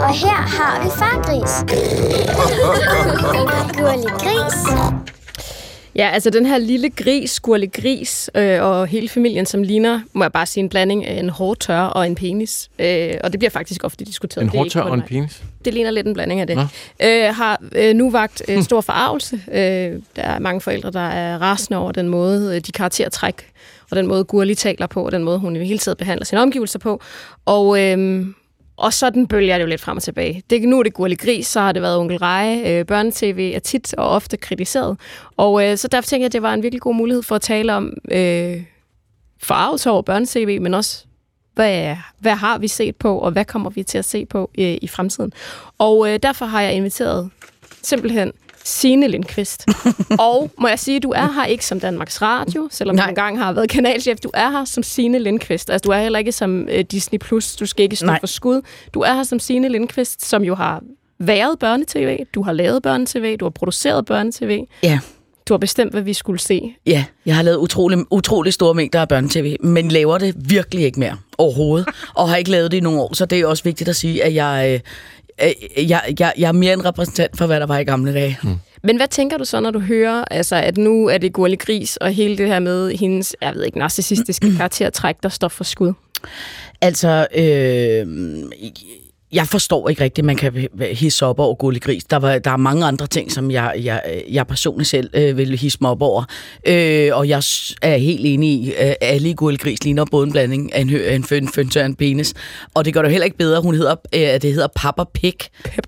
Og 0.00 0.10
her 0.14 0.38
har 0.56 0.82
vi 0.84 0.90
far 0.98 1.16
Gris. 1.26 1.52
Gurli 3.78 4.08
Gris. 4.22 4.58
Ja, 5.98 6.08
altså 6.08 6.30
den 6.30 6.46
her 6.46 6.58
lille 6.58 6.90
gris, 6.90 7.30
skurle 7.30 7.66
gris, 7.66 8.30
øh, 8.34 8.62
og 8.62 8.86
hele 8.86 9.08
familien, 9.08 9.46
som 9.46 9.62
ligner, 9.62 10.00
må 10.12 10.24
jeg 10.24 10.32
bare 10.32 10.46
sige, 10.46 10.62
en 10.62 10.68
blanding 10.68 11.06
af 11.06 11.18
en 11.18 11.28
hårdtør 11.28 11.80
og 11.80 12.06
en 12.06 12.14
penis. 12.14 12.70
Øh, 12.78 13.14
og 13.24 13.32
det 13.32 13.40
bliver 13.40 13.50
faktisk 13.50 13.84
ofte 13.84 14.04
diskuteret. 14.04 14.42
En 14.42 14.48
hårdtør 14.48 14.80
og 14.80 14.94
en 14.94 14.98
mig. 14.98 15.08
penis. 15.08 15.42
Det 15.64 15.74
ligner 15.74 15.90
lidt 15.90 16.06
en 16.06 16.14
blanding 16.14 16.40
af 16.40 16.46
det. 16.46 16.56
Nå. 16.56 16.62
Øh, 17.04 17.34
har 17.34 17.62
øh, 17.72 17.94
nu 17.94 18.10
vagt 18.10 18.42
øh, 18.48 18.62
stor 18.62 18.80
forarvelse. 18.80 19.40
Øh, 19.52 20.00
der 20.16 20.22
er 20.22 20.38
mange 20.38 20.60
forældre, 20.60 20.90
der 20.90 21.08
er 21.08 21.38
rasende 21.38 21.78
over 21.78 21.92
den 21.92 22.08
måde, 22.08 22.56
øh, 22.56 22.60
de 22.60 22.72
karaktertræk, 22.72 23.50
og 23.90 23.96
den 23.96 24.06
måde 24.06 24.24
Gurli 24.24 24.54
taler 24.54 24.86
på, 24.86 25.06
og 25.06 25.12
den 25.12 25.24
måde, 25.24 25.38
hun 25.38 25.56
i 25.56 25.58
det 25.58 25.66
hele 25.66 25.78
taget 25.78 25.98
behandler 25.98 26.24
sine 26.24 26.42
omgivelser 26.42 26.78
på. 26.78 27.00
Og, 27.46 27.82
øh, 27.82 28.26
og 28.76 28.92
sådan 28.92 29.26
bølger 29.26 29.54
det 29.54 29.62
jo 29.62 29.68
lidt 29.68 29.80
frem 29.80 29.96
og 29.96 30.02
tilbage. 30.02 30.42
Det, 30.50 30.62
nu 30.62 30.78
er 30.78 30.82
det 30.82 30.94
Gurli 30.94 31.14
Gris, 31.14 31.46
så 31.46 31.60
har 31.60 31.72
det 31.72 31.82
været 31.82 31.96
Onkel 31.98 32.18
Reje. 32.18 32.78
Øh, 32.78 32.86
Børnetv 32.86 33.38
er 33.54 33.58
tit 33.58 33.94
og 33.94 34.08
ofte 34.08 34.36
kritiseret. 34.36 34.98
Og 35.36 35.64
øh, 35.64 35.76
så 35.76 35.88
derfor 35.88 36.06
tænker 36.06 36.22
jeg, 36.22 36.26
at 36.26 36.32
det 36.32 36.42
var 36.42 36.54
en 36.54 36.62
virkelig 36.62 36.80
god 36.80 36.94
mulighed 36.94 37.22
for 37.22 37.34
at 37.34 37.42
tale 37.42 37.74
om 37.74 37.92
øh, 38.10 38.62
forarvelse 39.42 39.90
over 39.90 40.02
børnetv, 40.02 40.60
men 40.62 40.74
også 40.74 41.04
hvad, 41.54 41.96
hvad 42.18 42.34
har 42.34 42.58
vi 42.58 42.68
set 42.68 42.96
på, 42.96 43.18
og 43.18 43.30
hvad 43.30 43.44
kommer 43.44 43.70
vi 43.70 43.82
til 43.82 43.98
at 43.98 44.04
se 44.04 44.26
på 44.26 44.50
øh, 44.58 44.76
i 44.82 44.88
fremtiden. 44.88 45.32
Og 45.78 46.12
øh, 46.12 46.18
derfor 46.22 46.46
har 46.46 46.60
jeg 46.60 46.72
inviteret 46.72 47.30
simpelthen 47.82 48.32
Signe 48.66 49.08
Lindqvist. 49.08 49.66
og 50.18 50.50
må 50.60 50.68
jeg 50.68 50.78
sige, 50.78 51.00
du 51.00 51.10
er 51.10 51.32
her 51.32 51.44
ikke 51.44 51.66
som 51.66 51.80
Danmarks 51.80 52.22
Radio, 52.22 52.68
selvom 52.70 52.96
Nej. 52.96 53.04
du 53.04 53.08
engang 53.08 53.38
har 53.38 53.52
været 53.52 53.68
kanalchef. 53.68 54.18
Du 54.18 54.30
er 54.34 54.50
her 54.50 54.64
som 54.64 54.82
Signe 54.82 55.18
Lindqvist. 55.18 55.70
Altså, 55.70 55.86
du 55.86 55.92
er 55.92 55.98
heller 55.98 56.18
ikke 56.18 56.32
som 56.32 56.68
øh, 56.68 56.84
Disney+. 56.84 57.18
Plus. 57.18 57.56
Du 57.56 57.66
skal 57.66 57.82
ikke 57.82 57.96
stå 57.96 58.06
Nej. 58.06 58.20
for 58.20 58.26
skud. 58.26 58.62
Du 58.94 59.00
er 59.00 59.14
her 59.14 59.22
som 59.22 59.38
Signe 59.38 59.68
Lindqvist, 59.68 60.26
som 60.26 60.42
jo 60.42 60.54
har 60.54 60.82
været 61.18 61.58
børnetv. 61.58 62.18
Du 62.34 62.42
har 62.42 62.52
lavet 62.52 62.82
børnetv. 62.82 63.36
Du 63.36 63.44
har 63.44 63.50
produceret 63.50 64.06
børnetv. 64.06 64.60
Ja. 64.82 64.98
Du 65.48 65.52
har 65.54 65.58
bestemt, 65.58 65.92
hvad 65.92 66.02
vi 66.02 66.12
skulle 66.12 66.40
se. 66.40 66.74
Ja, 66.86 67.04
jeg 67.26 67.36
har 67.36 67.42
lavet 67.42 67.56
utrolig, 67.56 67.98
utrolig 68.10 68.52
store 68.52 68.74
mængder 68.74 69.00
af 69.00 69.08
børnetv, 69.08 69.56
men 69.60 69.88
laver 69.88 70.18
det 70.18 70.34
virkelig 70.38 70.84
ikke 70.84 71.00
mere 71.00 71.16
overhovedet, 71.38 71.88
og 72.14 72.28
har 72.28 72.36
ikke 72.36 72.50
lavet 72.50 72.70
det 72.70 72.76
i 72.76 72.80
nogle 72.80 73.00
år, 73.00 73.14
så 73.14 73.26
det 73.26 73.40
er 73.40 73.46
også 73.46 73.64
vigtigt 73.64 73.88
at 73.88 73.96
sige, 73.96 74.24
at 74.24 74.34
jeg, 74.34 74.70
øh, 74.74 74.80
jeg, 75.76 76.14
jeg, 76.20 76.32
jeg 76.38 76.48
er 76.48 76.52
mere 76.52 76.72
en 76.72 76.84
repræsentant 76.84 77.36
for, 77.36 77.46
hvad 77.46 77.60
der 77.60 77.66
var 77.66 77.78
i 77.78 77.84
gamle 77.84 78.14
dage. 78.14 78.38
Mm. 78.42 78.56
Men 78.82 78.96
hvad 78.96 79.08
tænker 79.08 79.38
du 79.38 79.44
så, 79.44 79.60
når 79.60 79.70
du 79.70 79.78
hører, 79.78 80.24
altså, 80.30 80.56
at 80.56 80.76
nu 80.76 81.06
er 81.06 81.18
det 81.18 81.32
Gurli 81.32 81.56
Gris, 81.56 81.96
og 81.96 82.10
hele 82.10 82.38
det 82.38 82.48
her 82.48 82.58
med 82.58 82.90
hendes, 82.90 83.36
jeg 83.40 83.54
ved 83.54 83.64
ikke, 83.64 83.78
narcissistiske 83.78 84.52
karaktertræk, 84.56 85.16
der 85.22 85.28
står 85.28 85.48
for 85.48 85.64
skud? 85.64 85.92
Altså, 86.80 87.26
øh, 87.34 88.06
jeg 89.32 89.46
forstår 89.46 89.88
ikke 89.88 90.04
rigtigt, 90.04 90.18
at 90.18 90.24
man 90.24 90.36
kan 90.36 90.68
hisse 90.92 91.26
op 91.26 91.38
over 91.38 91.54
Gulli 91.54 91.78
Gris. 91.78 92.04
Der, 92.04 92.16
var, 92.16 92.38
der 92.38 92.50
er 92.50 92.56
mange 92.56 92.86
andre 92.86 93.06
ting, 93.06 93.32
som 93.32 93.50
jeg, 93.50 93.74
jeg, 93.82 94.22
jeg 94.30 94.46
personligt 94.46 94.88
selv 94.88 95.10
øh, 95.14 95.36
vil 95.36 95.58
hisse 95.58 95.78
mig 95.80 95.90
op 95.90 96.02
over. 96.02 96.24
Øh, 96.66 97.10
og 97.12 97.28
jeg 97.28 97.42
er 97.82 97.96
helt 97.96 98.20
enig 98.24 98.50
i, 98.50 98.72
at 98.76 98.96
alle 99.00 99.30
i 99.30 99.32
Gulli 99.32 99.56
Gris 99.56 99.84
ligner 99.84 100.04
både 100.10 100.26
en 100.26 100.32
blanding 100.32 100.74
af 100.74 100.80
en, 100.80 100.90
hø, 100.90 101.14
en 101.14 101.24
føn, 101.24 101.48
og 101.76 101.84
en 101.84 101.94
penis. 101.94 102.34
Og 102.74 102.84
det 102.84 102.94
gør 102.94 103.02
det 103.02 103.10
heller 103.10 103.24
ikke 103.24 103.36
bedre. 103.36 103.62
Hun 103.62 103.74
hedder, 103.74 103.94
øh, 104.12 104.20
det 104.20 104.42
hedder 104.42 104.68
Papa 104.76 105.04
Pig. 105.14 105.34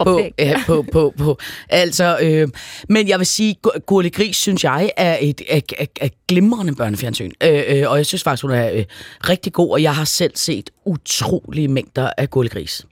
På, 0.00 0.16
Pig, 0.18 0.46
øh, 0.46 0.66
på, 0.66 0.84
på, 0.92 1.14
på. 1.18 1.38
Altså, 1.68 2.18
øh, 2.22 2.48
men 2.88 3.08
jeg 3.08 3.18
vil 3.18 3.26
sige, 3.26 3.56
Gu- 3.66 3.78
Gurli 3.78 4.08
Gris, 4.08 4.36
synes 4.36 4.64
jeg, 4.64 4.90
er 4.96 5.18
et 5.20 5.42
er, 5.48 5.60
er, 5.78 5.86
er 6.00 6.08
glimrende 6.28 6.74
børnefjernsyn. 6.74 7.30
Øh, 7.42 7.62
øh, 7.68 7.90
og 7.90 7.96
jeg 7.96 8.06
synes 8.06 8.22
faktisk, 8.22 8.42
hun 8.42 8.50
er 8.50 8.70
øh, 8.72 8.84
rigtig 9.28 9.52
god, 9.52 9.70
og 9.70 9.82
jeg 9.82 9.94
har 9.94 10.04
selv 10.04 10.32
set 10.34 10.70
utrolige 10.84 11.68
mængder 11.68 12.10
af 12.16 12.30
Gurli 12.30 12.48
Gris. 12.48 12.86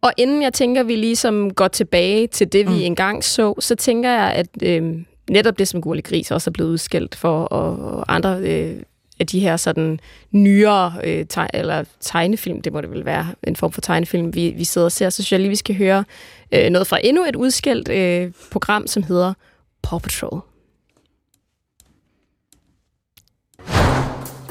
Og 0.00 0.12
inden 0.16 0.42
jeg 0.42 0.52
tænker, 0.52 0.82
vi 0.82 0.96
ligesom 0.96 1.54
går 1.54 1.68
tilbage 1.68 2.26
til 2.26 2.52
det, 2.52 2.66
vi 2.66 2.74
mm. 2.74 2.80
engang 2.80 3.24
så, 3.24 3.54
så 3.58 3.74
tænker 3.74 4.10
jeg, 4.10 4.32
at 4.32 4.46
øh, 4.62 4.94
netop 5.30 5.58
det, 5.58 5.68
som 5.68 5.80
Gurli 5.80 6.00
Gris 6.00 6.30
også 6.30 6.50
er 6.50 6.52
blevet 6.52 6.70
udskældt 6.70 7.14
for, 7.14 7.44
og, 7.44 7.94
og 7.94 8.14
andre 8.14 8.38
øh, 8.40 8.82
af 9.20 9.26
de 9.26 9.40
her 9.40 9.56
sådan 9.56 10.00
nyere 10.30 10.94
øh, 11.04 11.26
teg- 11.32 11.50
eller 11.54 11.84
tegnefilm, 12.00 12.62
det 12.62 12.72
må 12.72 12.80
det 12.80 12.90
vel 12.90 13.04
være, 13.04 13.26
en 13.46 13.56
form 13.56 13.72
for 13.72 13.80
tegnefilm, 13.80 14.34
vi, 14.34 14.50
vi 14.50 14.64
sidder 14.64 14.84
og 14.84 14.92
ser, 14.92 15.10
så 15.10 15.22
synes 15.22 15.32
jeg 15.32 15.40
lige, 15.40 15.48
vi 15.48 15.56
skal 15.56 15.76
høre 15.76 16.04
øh, 16.52 16.70
noget 16.70 16.86
fra 16.86 16.98
endnu 17.04 17.24
et 17.24 17.36
udskældt 17.36 17.88
øh, 17.88 18.32
program, 18.52 18.86
som 18.86 19.02
hedder 19.02 19.32
Paw 19.82 19.98
Patrol. 19.98 20.40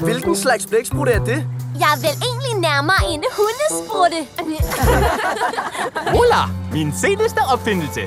Hvilken 0.04 0.36
slags 0.36 0.66
blæksprutte 0.66 1.12
er 1.12 1.24
det? 1.24 1.46
Jeg 1.78 1.88
er 1.94 2.00
vel 2.00 2.16
egentlig 2.28 2.70
nærmere 2.70 3.12
en 3.12 3.22
hundesprutte. 3.38 4.20
Hola! 6.16 6.42
Min 6.72 6.92
seneste 6.92 7.38
opfindelse. 7.52 8.00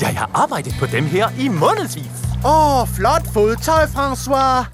Jeg 0.00 0.08
har 0.08 0.30
arbejdet 0.34 0.74
på 0.80 0.86
dem 0.86 1.04
her 1.04 1.28
i 1.40 1.48
månedsvis. 1.48 2.10
Åh, 2.44 2.80
oh, 2.82 2.88
flot 2.88 3.22
fodtøj, 3.32 3.82
François. 3.84 4.64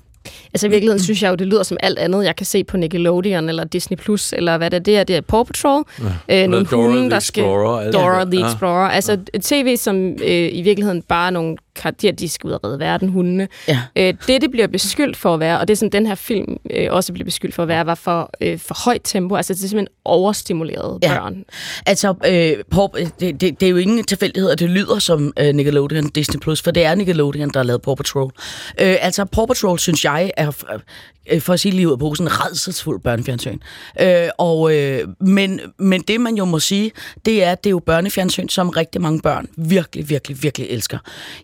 Altså 0.55 0.67
i 0.67 0.71
virkeligheden 0.71 1.03
synes 1.03 1.23
jeg 1.23 1.31
jo, 1.31 1.35
det 1.35 1.47
lyder 1.47 1.63
som 1.63 1.77
alt 1.81 1.99
andet, 1.99 2.25
jeg 2.25 2.37
kan 2.37 2.47
se 2.47 2.65
på 2.65 2.77
Nickelodeon 2.77 3.49
eller 3.49 3.65
Disney+, 3.65 3.99
Plus 3.99 4.33
eller 4.33 4.59
hvad 4.59 4.71
det 4.71 4.77
er. 4.77 4.81
Det 4.81 4.97
er, 4.99 5.05
det 5.05 5.17
er 5.17 5.21
Paw 5.21 5.43
Patrol. 5.43 5.85
Ja. 6.29 6.43
Øh, 6.43 6.49
nogle 6.49 6.67
Dora 6.67 6.83
hunde, 6.83 7.01
the 7.01 7.11
der 7.11 7.19
skal... 7.19 7.43
Explorer 7.45 7.91
Dora 7.91 8.25
the 8.25 8.39
Ja. 8.41 8.47
Explorer. 8.47 8.89
Altså 8.89 9.19
et 9.35 9.43
tv, 9.43 9.77
som 9.77 9.97
øh, 10.07 10.49
i 10.53 10.63
virkeligheden 10.63 11.03
bare 11.03 11.27
er 11.27 11.31
nogle 11.31 11.57
karakterer, 11.77 12.13
de 12.13 12.29
skal 12.29 12.49
ud 12.49 12.53
og 12.53 12.65
redde 12.65 12.79
verden, 12.79 13.09
hundene. 13.09 13.49
Ja. 13.69 13.81
Øh, 13.97 14.15
det, 14.27 14.43
det 14.43 14.51
bliver 14.51 14.67
beskyldt 14.67 15.17
for 15.17 15.35
at 15.35 15.41
være, 15.41 15.61
og 15.61 15.69
det 15.69 15.79
som 15.79 15.91
den 15.91 16.07
her 16.07 16.15
film 16.15 16.57
øh, 16.71 16.87
også 16.91 17.13
bliver 17.13 17.25
beskyldt 17.25 17.55
for 17.55 17.63
at 17.63 17.69
være, 17.69 17.87
var 17.87 17.95
for, 17.95 18.31
øh, 18.41 18.59
for 18.59 18.85
højt 18.85 19.01
tempo. 19.05 19.35
Altså 19.35 19.55
det 19.55 19.65
er 19.65 19.69
simpelthen 19.69 19.95
overstimuleret 20.05 20.99
Ja. 21.03 21.19
børn. 21.19 21.45
Altså, 21.87 22.15
øh, 22.27 22.65
Paw, 22.71 22.87
det, 23.21 23.41
det, 23.41 23.61
det 23.61 23.63
er 23.63 23.71
jo 23.71 23.77
ingen 23.77 24.05
tilfældighed, 24.05 24.51
at 24.51 24.59
det 24.59 24.71
lyder 24.71 24.99
som 24.99 25.33
øh, 25.41 25.55
Nickelodeon 25.55 26.09
Disney+, 26.09 26.41
Plus, 26.41 26.63
for 26.63 26.71
det 26.71 26.85
er 26.85 26.95
Nickelodeon, 26.95 27.49
der 27.51 27.59
har 27.59 27.65
lavet 27.65 27.83
Paw 27.83 27.95
Patrol. 27.95 28.33
Øh, 28.81 28.97
altså, 29.01 29.25
Paw 29.25 29.47
Patrol, 29.47 29.79
synes 29.79 30.05
jeg, 30.05 30.31
er, 30.37 30.51
øh, 31.33 31.41
for 31.41 31.53
at 31.53 31.61
sige 31.61 31.73
lige 31.73 31.87
ud 31.89 31.93
af 31.93 31.99
posen, 31.99 32.29
redselsfuld 32.45 33.01
børnefjernsyn. 33.01 33.59
Øh, 34.01 34.29
og, 34.39 34.75
øh, 34.77 35.09
men, 35.21 35.61
men 35.79 36.03
det, 36.09 36.21
man 36.21 36.35
jo 36.35 36.45
må 36.45 36.59
sige, 36.59 36.91
det 37.25 37.45
er, 37.45 37.53
at 37.53 37.65
det 37.65 37.71
er 37.71 37.73
jo 37.73 37.79
børnefjernsyn, 37.87 38.49
som 38.49 38.69
rigtig 38.69 39.01
mange 39.01 39.21
børn 39.21 39.47
virkelig, 39.57 40.09
virkelig, 40.09 40.43
virkelig 40.43 40.69
elsker. 40.71 40.99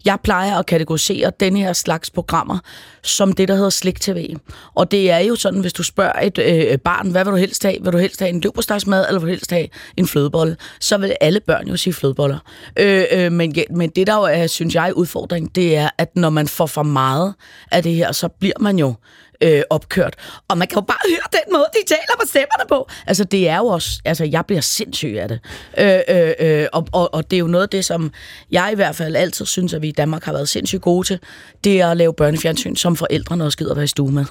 Jeg 0.04 0.16
plejer 0.22 0.56
at 0.56 0.66
kategorisere 0.66 1.32
den 1.40 1.56
her 1.56 1.72
slags 1.72 2.10
programmer 2.10 2.58
som 3.02 3.32
det, 3.32 3.48
der 3.48 3.54
hedder 3.54 3.70
slik-tv. 3.70 4.36
Og 4.74 4.90
det 4.90 5.10
er 5.10 5.18
jo 5.18 5.36
sådan, 5.36 5.60
hvis 5.60 5.72
du 5.72 5.82
spørger 5.82 6.20
et 6.22 6.38
øh, 6.38 6.78
barn, 6.78 7.10
hvad 7.10 7.24
vil 7.24 7.32
du 7.32 7.36
helst 7.36 7.62
have? 7.62 7.76
Vil 7.82 7.92
du 7.92 7.98
helst 7.98 8.20
have 8.20 8.28
en 8.28 8.40
leverpostejsmad, 8.40 9.04
eller 9.08 9.20
vil 9.20 9.26
du 9.26 9.30
helst 9.30 9.50
have 9.50 9.68
en 9.96 10.06
flødebolle? 10.06 10.56
Så 10.80 10.98
vil 10.98 11.16
alle 11.20 11.40
børn 11.40 11.68
jo 11.68 11.76
sige 11.76 11.94
flødeboller. 11.94 12.38
Øh, 12.76 13.04
øh, 13.12 13.32
men, 13.32 13.52
ja, 13.52 13.62
men 13.70 13.90
det, 13.90 14.06
der 14.06 14.16
jo 14.16 14.22
er, 14.22 14.46
synes 14.46 14.74
jeg, 14.74 14.92
udfordring, 14.96 15.54
det 15.54 15.76
er, 15.76 15.90
at 15.98 16.16
når 16.16 16.30
man 16.30 16.48
får 16.48 16.66
for 16.66 16.82
meget 16.82 17.34
af 17.72 17.82
det 17.82 17.94
her, 17.94 18.12
så 18.12 18.28
bliver 18.28 18.58
man 18.60 18.78
jo 18.78 18.94
øh, 19.40 19.62
opkørt. 19.70 20.14
Og 20.48 20.58
man 20.58 20.68
kan 20.68 20.76
jo 20.76 20.80
bare 20.80 20.98
høre 21.08 21.42
den 21.44 21.52
måde, 21.52 21.66
de 21.72 21.88
taler 21.88 22.16
på 22.20 22.26
stemmerne 22.26 22.68
på. 22.68 22.88
Altså, 23.06 23.24
det 23.24 23.48
er 23.48 23.56
jo 23.56 23.66
også... 23.66 24.00
Altså, 24.04 24.24
jeg 24.24 24.46
bliver 24.46 24.60
sindssyg 24.60 25.16
af 25.18 25.28
det. 25.28 25.40
Øh, 25.78 26.00
øh, 26.08 26.32
øh, 26.40 26.66
og, 26.72 26.86
og, 26.92 27.14
og 27.14 27.30
det 27.30 27.36
er 27.36 27.40
jo 27.40 27.46
noget 27.46 27.62
af 27.62 27.68
det, 27.68 27.84
som 27.84 28.12
jeg 28.50 28.68
i 28.72 28.74
hvert 28.74 28.96
fald 28.96 29.16
altid 29.16 29.46
synes, 29.46 29.74
at 29.74 29.82
vi 29.82 29.88
i 29.88 29.92
Danmark 29.92 30.24
har 30.24 30.32
været 30.32 30.48
sindssygt 30.48 30.82
gode 30.82 31.06
til. 31.06 31.18
Det 31.64 31.80
er 31.80 31.88
at 31.88 31.96
lave 31.96 32.14
børnefjernsyn, 32.14 32.76
som 32.76 32.96
forældrene 32.96 33.44
også 33.44 33.58
gider 33.58 33.74
være 33.74 33.84
i 33.84 33.86
stue 33.86 34.12
med. 34.12 34.24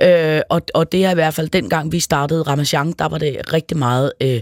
Øh, 0.00 0.40
og, 0.48 0.62
og 0.74 0.92
det 0.92 1.04
er 1.04 1.10
i 1.10 1.14
hvert 1.14 1.34
fald, 1.34 1.48
dengang 1.48 1.92
vi 1.92 2.00
startede 2.00 2.42
Ramachan, 2.42 2.92
der 2.92 3.08
var 3.08 3.18
det 3.18 3.52
rigtig 3.52 3.76
meget... 3.76 4.12
Øh, 4.20 4.40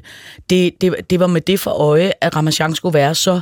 det, 0.51 0.73
det, 0.81 1.11
det 1.11 1.21
var 1.21 1.27
med 1.27 1.41
det 1.41 1.61
for 1.61 1.71
øje, 1.71 2.13
at 2.21 2.37
Ramachan 2.37 2.75
skulle 2.75 2.95
være 2.95 3.15
så 3.15 3.41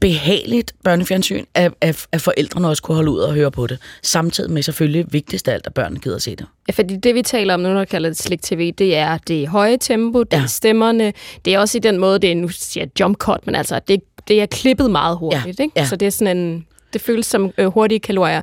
behageligt 0.00 0.74
børnefjernsyn, 0.84 1.44
at, 1.54 1.72
at, 1.80 2.06
at 2.12 2.20
forældrene 2.20 2.68
også 2.68 2.82
kunne 2.82 2.94
holde 2.94 3.10
ud 3.10 3.18
og 3.18 3.34
høre 3.34 3.50
på 3.50 3.66
det. 3.66 3.78
Samtidig 4.02 4.50
med 4.50 4.62
selvfølgelig 4.62 5.12
vigtigst 5.12 5.48
af 5.48 5.52
alt, 5.52 5.66
at 5.66 5.74
børnene 5.74 6.00
gider 6.00 6.18
se 6.18 6.36
det. 6.36 6.46
Ja, 6.68 6.72
fordi 6.72 6.96
det, 6.96 7.14
vi 7.14 7.22
taler 7.22 7.54
om 7.54 7.60
nu, 7.60 7.68
når 7.68 7.84
kalder 7.84 8.10
det 8.10 8.18
slik 8.18 8.42
tv, 8.42 8.72
det 8.78 8.96
er 8.96 9.18
det 9.18 9.48
høje 9.48 9.76
tempo, 9.76 10.22
det 10.22 10.36
er 10.36 10.40
ja. 10.40 10.46
stemmerne, 10.46 11.12
det 11.44 11.54
er 11.54 11.58
også 11.58 11.78
i 11.78 11.80
den 11.80 11.98
måde, 11.98 12.18
det 12.18 12.30
er, 12.30 12.34
nu 12.34 12.48
siger 12.48 12.84
jeg 12.84 13.00
jump 13.00 13.16
cut, 13.16 13.46
men 13.46 13.54
altså, 13.54 13.80
det, 13.88 14.00
det 14.28 14.42
er 14.42 14.46
klippet 14.46 14.90
meget 14.90 15.16
hurtigt, 15.16 15.58
ja. 15.58 15.62
ikke? 15.62 15.72
Ja. 15.76 15.86
Så 15.86 15.96
det 15.96 16.06
er 16.06 16.10
sådan 16.10 16.36
en, 16.36 16.66
det 16.92 17.00
føles 17.00 17.26
som 17.26 17.50
øh, 17.58 17.66
hurtige 17.66 18.00
kalorier. 18.00 18.42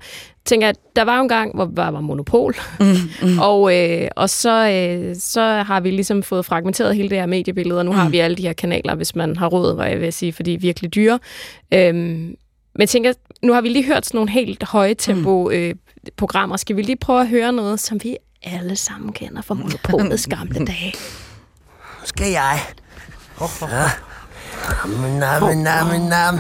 Tænker, 0.50 0.68
jeg, 0.68 0.76
der 0.96 1.04
var 1.04 1.16
jo 1.16 1.22
en 1.22 1.30
gang, 1.30 1.56
hvor 1.56 1.66
der 1.66 1.90
var 1.90 2.00
monopol, 2.00 2.56
mm, 2.80 2.86
mm. 3.22 3.40
og, 3.50 3.76
øh, 3.78 4.08
og 4.16 4.30
så, 4.30 4.70
øh, 4.70 5.16
så 5.20 5.42
har 5.42 5.80
vi 5.80 5.92
ligesom 5.92 6.24
fået 6.24 6.46
fragmenteret 6.46 6.96
hele 6.96 7.10
det 7.10 7.18
her 7.18 7.26
mediebillede, 7.26 7.80
og 7.80 7.86
nu 7.86 7.92
mm. 7.92 7.98
har 7.98 8.10
vi 8.10 8.20
alle 8.20 8.38
de 8.38 8.42
her 8.42 8.54
kanaler, 8.54 8.96
hvis 8.96 9.16
man 9.16 9.36
har 9.38 9.48
råd, 9.48 9.76
hvad 9.76 9.88
jeg 9.88 10.02
vil 10.02 10.14
sige, 10.14 10.34
fordi 10.34 10.52
de 10.52 10.56
er 10.56 10.60
virkelig 10.60 10.96
dyre. 10.96 11.20
Øhm, 11.74 11.96
men 11.96 12.80
jeg 12.80 12.90
tænker, 12.90 13.14
nu 13.42 13.54
har 13.54 13.62
vi 13.62 13.70
lige 13.70 13.86
hørt 13.86 14.06
sådan 14.06 14.18
nogle 14.18 14.32
helt 14.32 14.64
høje 14.64 14.94
tempo 14.94 15.50
øh, 15.50 15.76
programmer. 16.18 16.58
Skal 16.58 16.76
vi 16.76 16.82
lige 16.82 16.98
prøve 16.98 17.22
at 17.22 17.28
høre 17.28 17.52
noget, 17.52 17.80
som 17.80 18.00
vi 18.04 18.18
alle 18.44 18.76
sammen 18.76 19.14
kender 19.14 19.42
fra 19.42 19.56
monopolets 19.56 20.28
gamle 20.28 20.66
dage? 20.72 20.94
Nu 22.02 22.06
skal 22.06 22.32
jeg. 22.32 22.60
Ja. 23.62 23.90
Nam, 25.20 25.58
nam, 25.58 25.58
nam, 25.58 26.02
nam. 26.10 26.40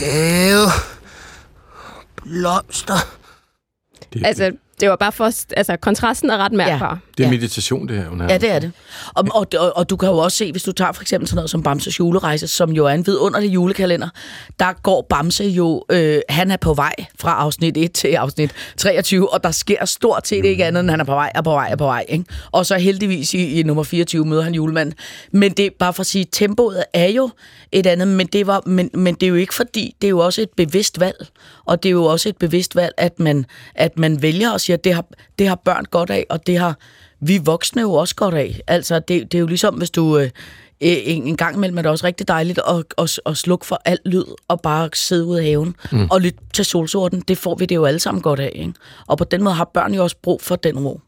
Ew. 0.00 0.66
Blomster. 2.22 2.94
Det, 4.12 4.26
Altså, 4.26 4.44
det 4.44 4.58
var 4.86 4.96
bare 4.96 5.12
for... 5.12 5.24
Altså, 5.56 5.76
kontrasten 5.76 6.30
er 6.30 6.36
ret 6.36 6.52
mærkbar. 6.52 6.98
det 7.18 7.26
er 7.26 7.30
meditation, 7.30 7.88
det 7.88 7.96
her. 7.96 8.08
Hun 8.08 8.20
Ja, 8.20 8.38
det 8.38 8.50
er 8.50 8.58
det. 8.58 8.72
Og, 9.14 9.24
og, 9.34 9.46
og, 9.58 9.76
og 9.76 9.90
du 9.90 9.96
kan 9.96 10.08
jo 10.08 10.16
også 10.16 10.38
se, 10.38 10.52
hvis 10.52 10.62
du 10.62 10.72
tager 10.72 10.92
for 10.92 11.02
eksempel 11.02 11.28
sådan 11.28 11.36
noget 11.36 11.50
som 11.50 11.62
Bamses 11.62 11.98
julerejse, 11.98 12.48
som 12.48 12.70
jo 12.70 12.86
er 12.86 12.90
en 12.90 13.06
vidunderlig 13.06 13.54
julekalender, 13.54 14.08
der 14.58 14.72
går 14.82 15.06
Bamse 15.10 15.44
jo, 15.44 15.84
øh, 15.90 16.20
han 16.28 16.50
er 16.50 16.56
på 16.56 16.74
vej 16.74 16.94
fra 17.20 17.30
afsnit 17.30 17.76
1 17.76 17.92
til 17.92 18.08
afsnit 18.08 18.50
23, 18.76 19.32
og 19.32 19.44
der 19.44 19.50
sker 19.50 19.84
stort 19.84 20.28
set 20.28 20.44
ikke 20.44 20.64
andet, 20.64 20.80
end 20.80 20.90
han 20.90 21.00
er 21.00 21.04
på 21.04 21.14
vej 21.14 21.32
og 21.34 21.44
på 21.44 21.50
vej 21.50 21.68
og 21.72 21.78
på 21.78 21.84
vej. 21.84 22.04
Ikke? 22.08 22.24
Og 22.52 22.66
så 22.66 22.78
heldigvis 22.78 23.34
i, 23.34 23.60
i 23.60 23.62
nummer 23.62 23.82
24 23.82 24.24
møder 24.24 24.42
han 24.42 24.54
julemanden. 24.54 24.94
Men 25.32 25.52
det 25.52 25.66
er 25.66 25.70
bare 25.78 25.92
for 25.92 26.00
at 26.00 26.06
sige, 26.06 26.26
tempoet 26.32 26.84
er 26.92 27.08
jo 27.08 27.30
et 27.72 27.86
andet, 27.86 28.08
men 28.08 28.26
det, 28.26 28.46
var, 28.46 28.62
men, 28.66 28.90
men 28.94 29.14
det 29.14 29.22
er 29.22 29.28
jo 29.30 29.34
ikke 29.34 29.54
fordi, 29.54 29.94
det 30.00 30.06
er 30.06 30.10
jo 30.10 30.18
også 30.18 30.42
et 30.42 30.50
bevidst 30.56 31.00
valg, 31.00 31.26
og 31.68 31.82
det 31.82 31.88
er 31.88 31.92
jo 31.92 32.04
også 32.04 32.28
et 32.28 32.36
bevidst 32.36 32.76
valg, 32.76 32.92
at 32.96 33.20
man, 33.20 33.44
at 33.74 33.98
man 33.98 34.22
vælger 34.22 34.50
og 34.50 34.60
siger, 34.60 34.76
at 34.76 34.84
det 34.84 34.94
har, 34.94 35.04
det 35.38 35.48
har 35.48 35.54
børn 35.54 35.84
godt 35.84 36.10
af, 36.10 36.26
og 36.30 36.46
det 36.46 36.58
har 36.58 36.76
vi 37.20 37.38
voksne 37.44 37.82
jo 37.82 37.92
også 37.92 38.14
godt 38.14 38.34
af. 38.34 38.60
Altså, 38.66 38.98
det, 38.98 39.32
det 39.32 39.38
er 39.38 39.40
jo 39.40 39.46
ligesom, 39.46 39.74
hvis 39.74 39.90
du... 39.90 40.18
Øh, 40.18 40.30
en, 40.80 41.22
en 41.22 41.36
gang 41.36 41.56
imellem 41.56 41.78
er 41.78 41.82
det 41.82 41.90
også 41.90 42.06
rigtig 42.06 42.28
dejligt 42.28 42.60
at, 42.68 42.84
at, 42.98 43.20
at 43.26 43.36
slukke 43.36 43.66
for 43.66 43.80
alt 43.84 44.00
lyd 44.04 44.24
og 44.48 44.60
bare 44.60 44.88
sidde 44.94 45.24
ude 45.24 45.42
i 45.42 45.46
haven 45.50 45.74
Mm. 45.92 46.06
og 46.10 46.20
lytte 46.20 46.38
til 46.54 46.64
solsorten. 46.64 47.20
Det 47.28 47.38
får 47.38 47.54
vi 47.54 47.66
det 47.66 47.74
jo 47.74 47.84
alle 47.84 48.00
sammen 48.00 48.22
godt 48.22 48.40
af. 48.40 48.52
Ikke? 48.54 48.72
Og 49.06 49.18
på 49.18 49.24
den 49.24 49.42
måde 49.42 49.54
har 49.54 49.70
børn 49.74 49.94
jo 49.94 50.02
også 50.02 50.16
brug 50.22 50.42
for 50.42 50.56
den 50.56 50.78
ro. 50.78 51.00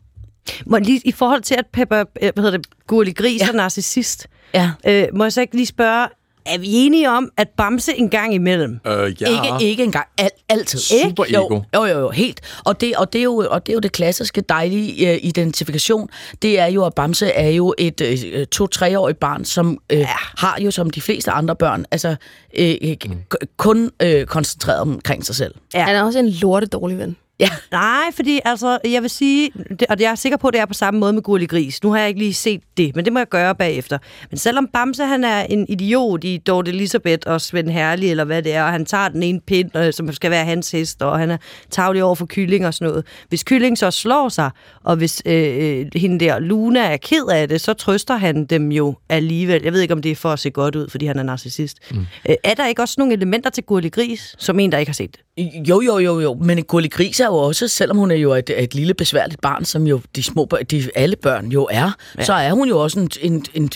Må 0.66 0.76
jeg 0.76 0.86
lige, 0.86 1.00
I 1.04 1.12
forhold 1.12 1.42
til, 1.42 1.54
at 1.54 1.66
Pepper, 1.72 1.98
øh, 2.00 2.30
hvad 2.34 2.44
hedder 2.44 2.58
det, 2.58 2.66
Gurli 2.86 3.12
Gris 3.12 3.40
ja. 3.40 3.48
er 3.48 3.52
narcissist, 3.52 4.26
ja. 4.54 4.70
øh, 4.86 5.08
må 5.14 5.24
jeg 5.24 5.32
så 5.32 5.40
ikke 5.40 5.56
lige 5.56 5.66
spørge, 5.66 6.08
er 6.46 6.58
vi 6.58 6.66
enige 6.70 7.10
om, 7.10 7.30
at 7.36 7.48
Bamse 7.56 7.94
en 7.96 8.10
gang 8.10 8.34
imellem? 8.34 8.80
Øh, 8.86 8.92
ja. 8.92 9.26
Ikke, 9.26 9.64
ikke 9.66 9.82
engang. 9.82 10.06
Al, 10.18 10.30
altid. 10.48 10.78
Super 10.78 11.24
ikke? 11.24 11.38
ego. 11.38 11.60
Jo, 11.74 11.84
jo, 11.84 11.98
jo, 11.98 12.10
helt. 12.10 12.40
Og 12.64 12.80
det, 12.80 12.96
og, 12.96 13.12
det 13.12 13.18
er 13.18 13.22
jo, 13.22 13.46
og 13.50 13.66
det 13.66 13.72
er 13.72 13.74
jo 13.74 13.80
det 13.80 13.92
klassiske 13.92 14.40
dejlige 14.40 15.12
uh, 15.12 15.18
identifikation. 15.22 16.08
Det 16.42 16.58
er 16.58 16.66
jo, 16.66 16.84
at 16.84 16.94
Bamse 16.94 17.26
er 17.26 17.48
jo 17.48 17.74
et 17.78 18.00
uh, 18.00 18.44
to-treårigt 18.44 19.20
barn, 19.20 19.44
som 19.44 19.78
uh, 19.92 19.98
ja. 19.98 20.06
har 20.16 20.58
jo 20.60 20.70
som 20.70 20.90
de 20.90 21.00
fleste 21.00 21.30
andre 21.30 21.56
børn, 21.56 21.86
altså 21.90 22.16
uh, 22.60 23.10
mm. 23.10 23.16
kun 23.56 23.90
uh, 24.04 24.22
koncentreret 24.26 24.80
omkring 24.80 25.26
sig 25.26 25.34
selv. 25.34 25.54
Ja. 25.74 25.84
Han 25.84 25.96
er 25.96 26.02
også 26.02 26.18
en 26.18 26.28
lorte 26.28 26.66
dårlig 26.66 26.98
ven. 26.98 27.16
Ja. 27.40 27.48
Nej, 27.72 28.02
fordi 28.16 28.40
altså, 28.44 28.78
jeg 28.84 29.02
vil 29.02 29.10
sige, 29.10 29.50
det- 29.70 29.82
og 29.90 29.96
jeg 30.00 30.10
er 30.10 30.14
sikker 30.14 30.36
på, 30.38 30.48
at 30.48 30.54
det 30.54 30.60
er 30.60 30.66
på 30.66 30.74
samme 30.74 31.00
måde 31.00 31.12
med 31.12 31.22
Gurli 31.22 31.46
Gris. 31.46 31.82
Nu 31.82 31.90
har 31.92 31.98
jeg 31.98 32.08
ikke 32.08 32.20
lige 32.20 32.34
set 32.34 32.60
det, 32.76 32.96
men 32.96 33.04
det 33.04 33.12
må 33.12 33.18
jeg 33.18 33.28
gøre 33.28 33.54
bagefter. 33.54 33.98
Men 34.30 34.38
selvom 34.38 34.66
Bamse 34.72 35.04
han 35.04 35.24
er 35.24 35.40
en 35.42 35.66
idiot 35.68 36.24
i 36.24 36.36
Dorte 36.38 36.70
Elisabeth 36.70 37.30
og 37.32 37.40
Svend 37.40 37.70
Herlig, 37.70 38.10
eller 38.10 38.24
hvad 38.24 38.42
det 38.42 38.54
er, 38.54 38.62
og 38.64 38.70
han 38.72 38.84
tager 38.84 39.08
den 39.08 39.22
ene 39.22 39.40
pind, 39.40 39.76
øh, 39.76 39.92
som 39.92 40.12
skal 40.12 40.30
være 40.30 40.44
hans 40.44 40.70
hest, 40.70 41.02
og 41.02 41.18
han 41.18 41.30
er 41.30 41.36
tavlig 41.70 42.02
over 42.04 42.14
for 42.14 42.26
kylling 42.26 42.66
og 42.66 42.74
sådan 42.74 42.88
noget. 42.88 43.06
Hvis 43.28 43.42
kylling 43.44 43.78
så 43.78 43.90
slår 43.90 44.28
sig, 44.28 44.50
og 44.84 44.96
hvis 44.96 45.22
øh, 45.26 45.80
øh, 45.80 45.86
hende 45.96 46.24
der 46.24 46.38
Luna 46.38 46.80
er 46.80 46.96
ked 46.96 47.26
af 47.32 47.48
det, 47.48 47.60
så 47.60 47.72
trøster 47.72 48.16
han 48.16 48.44
dem 48.44 48.72
jo 48.72 48.94
alligevel. 49.08 49.60
Jeg 49.64 49.72
ved 49.72 49.80
ikke, 49.80 49.94
om 49.94 50.02
det 50.02 50.10
er 50.12 50.16
for 50.16 50.30
at 50.32 50.38
se 50.38 50.50
godt 50.50 50.76
ud, 50.76 50.88
fordi 50.90 51.06
han 51.06 51.18
er 51.18 51.22
narcissist. 51.22 51.78
Mm. 51.90 52.06
Øh, 52.28 52.34
er 52.44 52.54
der 52.54 52.66
ikke 52.66 52.82
også 52.82 52.94
nogle 52.98 53.12
elementer 53.14 53.50
til 53.50 53.64
Gurli 53.64 53.88
Gris, 53.88 54.34
som 54.38 54.60
en, 54.60 54.72
der 54.72 54.78
ikke 54.78 54.90
har 54.90 54.94
set 54.94 55.10
det? 55.12 55.20
Jo, 55.68 55.80
jo, 55.80 55.98
jo, 55.98 56.20
jo. 56.20 56.34
Men 56.34 56.64
Gulli 56.64 56.88
Gris 56.88 57.20
er 57.20 57.26
jo 57.26 57.34
også, 57.34 57.68
selvom 57.68 57.96
hun 57.98 58.10
er 58.10 58.14
jo 58.14 58.34
et, 58.34 58.50
et 58.56 58.74
lille 58.74 58.94
besværligt 58.94 59.40
barn, 59.40 59.64
som 59.64 59.86
jo 59.86 60.00
de 60.16 60.22
små 60.22 60.44
børn, 60.44 60.64
de, 60.64 60.88
alle 60.94 61.16
børn 61.16 61.46
jo 61.52 61.68
er, 61.70 61.90
Ja. 62.18 62.24
så 62.24 62.32
er 62.32 62.52
hun 62.52 62.68
jo 62.68 62.78
også 62.82 63.00
en, 63.00 63.10
en, 63.22 63.44
en, 63.54 63.70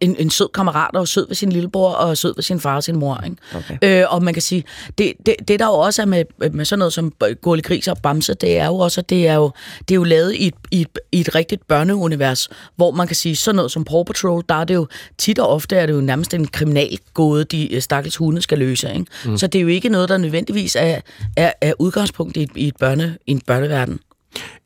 en, 0.00 0.16
en 0.18 0.30
sød 0.30 0.48
kammerat, 0.54 0.96
og 0.96 1.08
sød 1.08 1.26
ved 1.28 1.34
sin 1.36 1.52
lillebror, 1.52 1.90
og 1.92 2.16
sød 2.16 2.34
ved 2.36 2.42
sin 2.42 2.60
far 2.60 2.76
og 2.76 2.84
sin 2.84 2.96
mor. 2.98 3.20
Ikke? 3.24 3.36
Okay. 3.54 4.02
Øh, 4.02 4.14
og 4.14 4.22
man 4.22 4.34
kan 4.34 4.42
sige, 4.42 4.64
det, 4.98 5.12
det, 5.26 5.34
det 5.48 5.58
der 5.60 5.66
jo 5.66 5.72
også 5.72 6.02
er 6.02 6.06
med, 6.06 6.24
med 6.52 6.64
sådan 6.64 6.78
noget 6.78 6.92
som 6.92 7.12
Gulli 7.42 7.62
Gris 7.62 7.88
og 7.88 7.98
Bamse, 8.02 8.34
det 8.34 8.58
er 8.58 8.66
jo 8.66 8.76
også, 8.78 9.00
at 9.00 9.10
det 9.10 9.28
er 9.28 9.34
jo, 9.34 9.50
det 9.80 9.90
er 9.90 9.96
jo 9.96 10.04
lavet 10.04 10.34
i 10.34 10.46
et, 10.46 10.54
i, 10.70 10.80
et, 10.80 10.98
i 11.12 11.20
et 11.20 11.34
rigtigt 11.34 11.66
børneunivers, 11.68 12.48
hvor 12.76 12.90
man 12.90 13.06
kan 13.06 13.16
sige, 13.16 13.36
sådan 13.36 13.56
noget 13.56 13.72
som 13.72 13.84
Paw 13.84 14.02
Patrol, 14.02 14.42
der 14.48 14.54
er 14.54 14.64
det 14.64 14.74
jo 14.74 14.86
tit 15.18 15.38
og 15.38 15.48
ofte 15.48 15.76
er 15.76 15.86
det 15.86 15.92
jo 15.92 16.00
nærmest 16.00 16.34
en 16.34 16.46
kriminalgåde, 16.46 17.44
de 17.44 17.74
øh, 17.74 17.82
stakkels 17.82 18.16
hunde 18.16 18.42
skal 18.42 18.58
løse. 18.58 18.88
Ikke? 18.92 19.04
Mm. 19.24 19.36
Så 19.36 19.46
det 19.46 19.58
er 19.58 19.62
jo 19.62 19.68
ikke 19.68 19.88
noget, 19.88 20.08
der 20.08 20.18
nødvendigvis 20.18 20.76
er, 20.80 21.00
er, 21.36 21.52
er 21.60 21.72
udgangspunkt 21.78 22.36
i, 22.36 22.42
et, 22.42 22.50
i, 22.54 22.68
et 22.68 22.76
børne, 22.76 23.18
i 23.26 23.30
en 23.30 23.40
børneverden. 23.46 24.00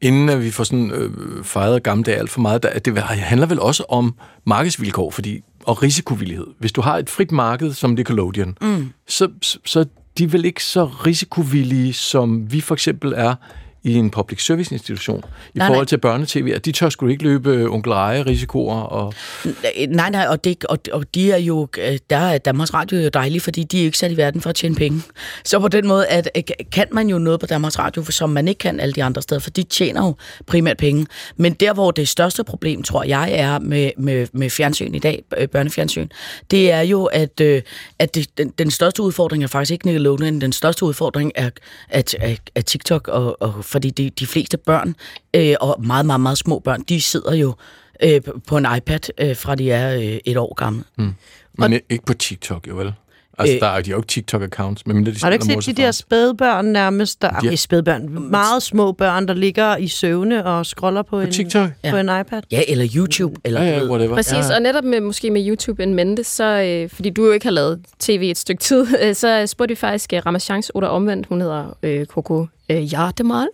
Inden 0.01 0.29
at 0.29 0.43
vi 0.45 0.51
får 0.51 0.65
sådan 0.65 0.91
øh, 0.91 1.11
fejret 1.45 1.83
gamle 1.83 2.05
dage 2.05 2.19
alt 2.19 2.31
for 2.31 2.41
meget, 2.41 2.63
der, 2.63 2.79
det 2.79 2.99
handler 3.03 3.47
vel 3.47 3.61
også 3.61 3.85
om 3.89 4.15
markedsvilkår 4.47 5.11
fordi, 5.11 5.41
og 5.65 5.83
risikovillighed. 5.83 6.47
Hvis 6.59 6.73
du 6.73 6.81
har 6.81 6.99
et 6.99 7.11
frit 7.11 7.33
marked 7.33 7.73
som 7.73 7.91
Nickelodeon, 7.91 8.57
Mm. 8.61 8.89
så, 9.09 9.29
så, 9.43 9.59
så 9.65 9.81
er 9.81 9.85
de 10.19 10.33
vel 10.33 10.45
ikke 10.45 10.65
så 10.65 10.85
risikovillige, 10.85 11.93
som 11.93 12.53
vi 12.53 12.61
for 12.61 12.75
eksempel 12.75 13.13
er 13.17 13.35
i 13.85 13.95
en 13.95 14.11
public 14.11 14.45
service 14.45 14.75
institution 14.75 15.25
i 15.55 15.59
Nej, 15.59 15.67
forhold 15.67 15.81
nej. 15.81 15.89
til 15.89 15.99
børnetv. 15.99 16.53
At 16.55 16.65
de 16.65 16.73
tør 16.73 16.89
sgu 16.89 17.07
ikke 17.07 17.23
løbe 17.23 17.51
øh, 17.51 17.71
onkel 17.71 17.93
Eje 17.93 18.23
risikoer. 18.23 18.81
Og... 18.81 19.15
Nej, 19.89 20.11
nej, 20.11 20.27
og, 20.29 20.45
det, 20.45 20.65
og, 20.65 20.79
og 20.93 21.15
de 21.15 21.33
er 21.33 21.39
jo, 21.39 21.69
øh, 21.79 21.99
der 22.11 22.17
er 22.17 22.39
Danmarks 22.39 22.75
Radio 22.75 22.99
jo 22.99 23.09
dejlig, 23.09 23.43
fordi 23.43 23.65
de 23.65 23.81
er 23.81 23.85
ikke 23.85 23.99
sat 23.99 24.13
i 24.13 24.17
verden 24.17 24.41
for 24.41 24.51
at 24.51 24.57
tjene 24.57 24.75
penge. 24.75 25.03
Så 25.45 25.61
på 25.61 25.69
den 25.69 25.87
måde 25.87 26.07
at, 26.07 26.31
øh, 26.37 26.43
kan 26.73 26.87
man 26.93 27.09
jo 27.09 27.19
noget 27.19 27.41
på 27.41 27.47
Danmarks 27.47 27.79
Radio, 27.79 28.05
som 28.05 28.31
man 28.31 28.49
ikke 28.49 28.59
kan 28.59 28.81
alle 28.81 28.93
de 28.93 29.05
andre 29.05 29.23
steder, 29.23 29.41
for 29.41 29.51
de 29.51 29.63
tjener 29.63 30.07
jo 30.07 30.15
primært 30.47 30.77
penge. 30.77 31.07
Men 31.37 31.53
der, 31.53 31.75
hvor 31.75 31.91
det 31.91 32.09
største 32.09 32.45
problem, 32.45 32.83
tror 32.83 33.05
jeg, 33.05 33.33
er 33.33 33.59
med, 33.59 33.91
med, 33.99 34.27
med 34.33 34.51
fjernsyn 34.51 34.95
i 34.95 34.99
dag, 34.99 35.25
børnefjernsyn, 35.53 36.09
det 36.51 36.71
er 36.71 36.81
jo, 36.81 37.05
at, 37.05 37.41
at 37.99 38.15
det, 38.15 38.39
den, 38.39 38.49
den 38.59 38.71
største 38.71 39.03
udfordring 39.03 39.43
er 39.43 39.47
faktisk 39.47 39.73
ikke 39.73 39.87
Nickelodeon, 39.87 40.41
den 40.41 40.53
største 40.53 40.85
udfordring 40.85 41.33
er, 41.35 41.51
at, 41.89 42.15
at, 42.21 42.41
at 42.55 42.67
TikTok, 42.67 43.09
og, 43.09 43.43
og, 43.43 43.65
fordi 43.73 43.91
de, 43.91 44.11
de 44.11 44.27
fleste 44.27 44.57
børn, 44.57 44.95
øh, 45.35 45.55
og 45.61 45.85
meget, 45.85 46.07
meget, 46.07 46.21
meget 46.21 46.39
små 46.39 46.59
børn, 46.59 46.83
de 46.83 47.01
sidder 47.01 47.35
jo 47.35 47.55
øh, 48.03 48.21
på 48.47 48.57
en 48.57 48.67
iPad, 48.77 49.01
øh, 49.19 49.37
fra 49.37 49.55
de 49.55 49.71
er 49.71 49.97
øh, 49.97 50.19
et 50.25 50.37
år 50.37 50.55
gamle. 50.55 50.85
Mm. 50.99 51.15
Men 51.59 51.73
og... 51.73 51.81
ikke 51.91 52.05
på 52.05 52.15
TikTok, 52.15 52.69
jo 52.69 52.77
vel? 52.77 52.93
Altså, 53.39 53.55
Øh. 53.55 53.61
der 53.61 53.67
er, 53.67 53.81
de 53.81 53.91
har 53.91 53.97
jo 53.97 54.01
ikke 54.01 54.13
TikTok-accounts, 54.13 54.83
medmindre 54.87 55.13
de 55.13 55.17
Har 55.23 55.31
du 55.31 55.33
ikke 55.33 55.45
set 55.65 55.77
de 55.77 55.83
der 55.83 55.91
spædbørn 55.91 56.65
nærmest? 56.65 57.23
Der, 57.23 57.29
Ja. 57.33 57.39
okay, 57.49 57.57
spædbørn. 57.57 58.31
Meget 58.31 58.63
små 58.63 58.93
børn, 58.93 59.29
der 59.29 59.35
ligger 59.35 59.77
i 59.77 59.89
søvne 59.89 60.45
og 60.47 60.67
scroller 60.67 61.03
på, 61.03 61.21
en, 61.21 61.31
TikTok? 61.31 61.71
på 61.91 61.97
en 61.97 62.09
iPad. 62.21 62.43
Ja, 62.53 62.61
eller 62.69 62.85
YouTube. 62.97 63.35
Eller 63.45 63.63
Ja, 63.63 63.69
ja, 63.79 63.85
whatever. 63.85 64.15
Præcis, 64.15 64.51
og 64.57 64.63
netop 64.63 64.85
med, 64.85 65.01
måske 65.01 65.31
med 65.31 65.49
YouTube 65.49 65.83
en 65.83 65.95
mente, 65.95 66.25
så, 66.25 66.45
øh, 66.85 66.91
fordi 66.91 67.11
du 67.11 67.27
jo 67.27 67.33
ikke 67.33 67.47
har 67.47 67.51
lavet 67.53 67.81
tv 67.99 68.29
et 68.31 68.39
stykke 68.39 68.61
tid, 68.61 68.87
øh, 69.05 69.15
så 69.15 69.47
spurgte 69.47 69.73
vi 69.73 69.77
faktisk 69.77 70.13
øh, 70.13 70.27
Ramachans 70.27 70.73
Oda 70.75 70.87
omvendt, 70.87 71.27
hun 71.27 71.41
hedder 71.41 71.77
øh, 71.83 72.07
Coco 72.07 72.47
øh, 72.71 72.93
Jardemal, 72.93 73.49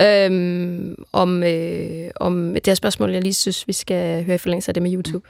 øh, 0.00 0.94
om, 1.12 1.42
øh, 1.42 2.10
om 2.20 2.54
det 2.54 2.66
her 2.66 2.74
spørgsmål, 2.74 3.10
jeg 3.10 3.22
lige 3.22 3.34
synes, 3.34 3.68
vi 3.68 3.72
skal 3.72 4.24
høre 4.24 4.34
i 4.34 4.38
forlængelse 4.38 4.70
af 4.70 4.74
det 4.74 4.82
med 4.82 4.92
YouTube. 4.94 5.28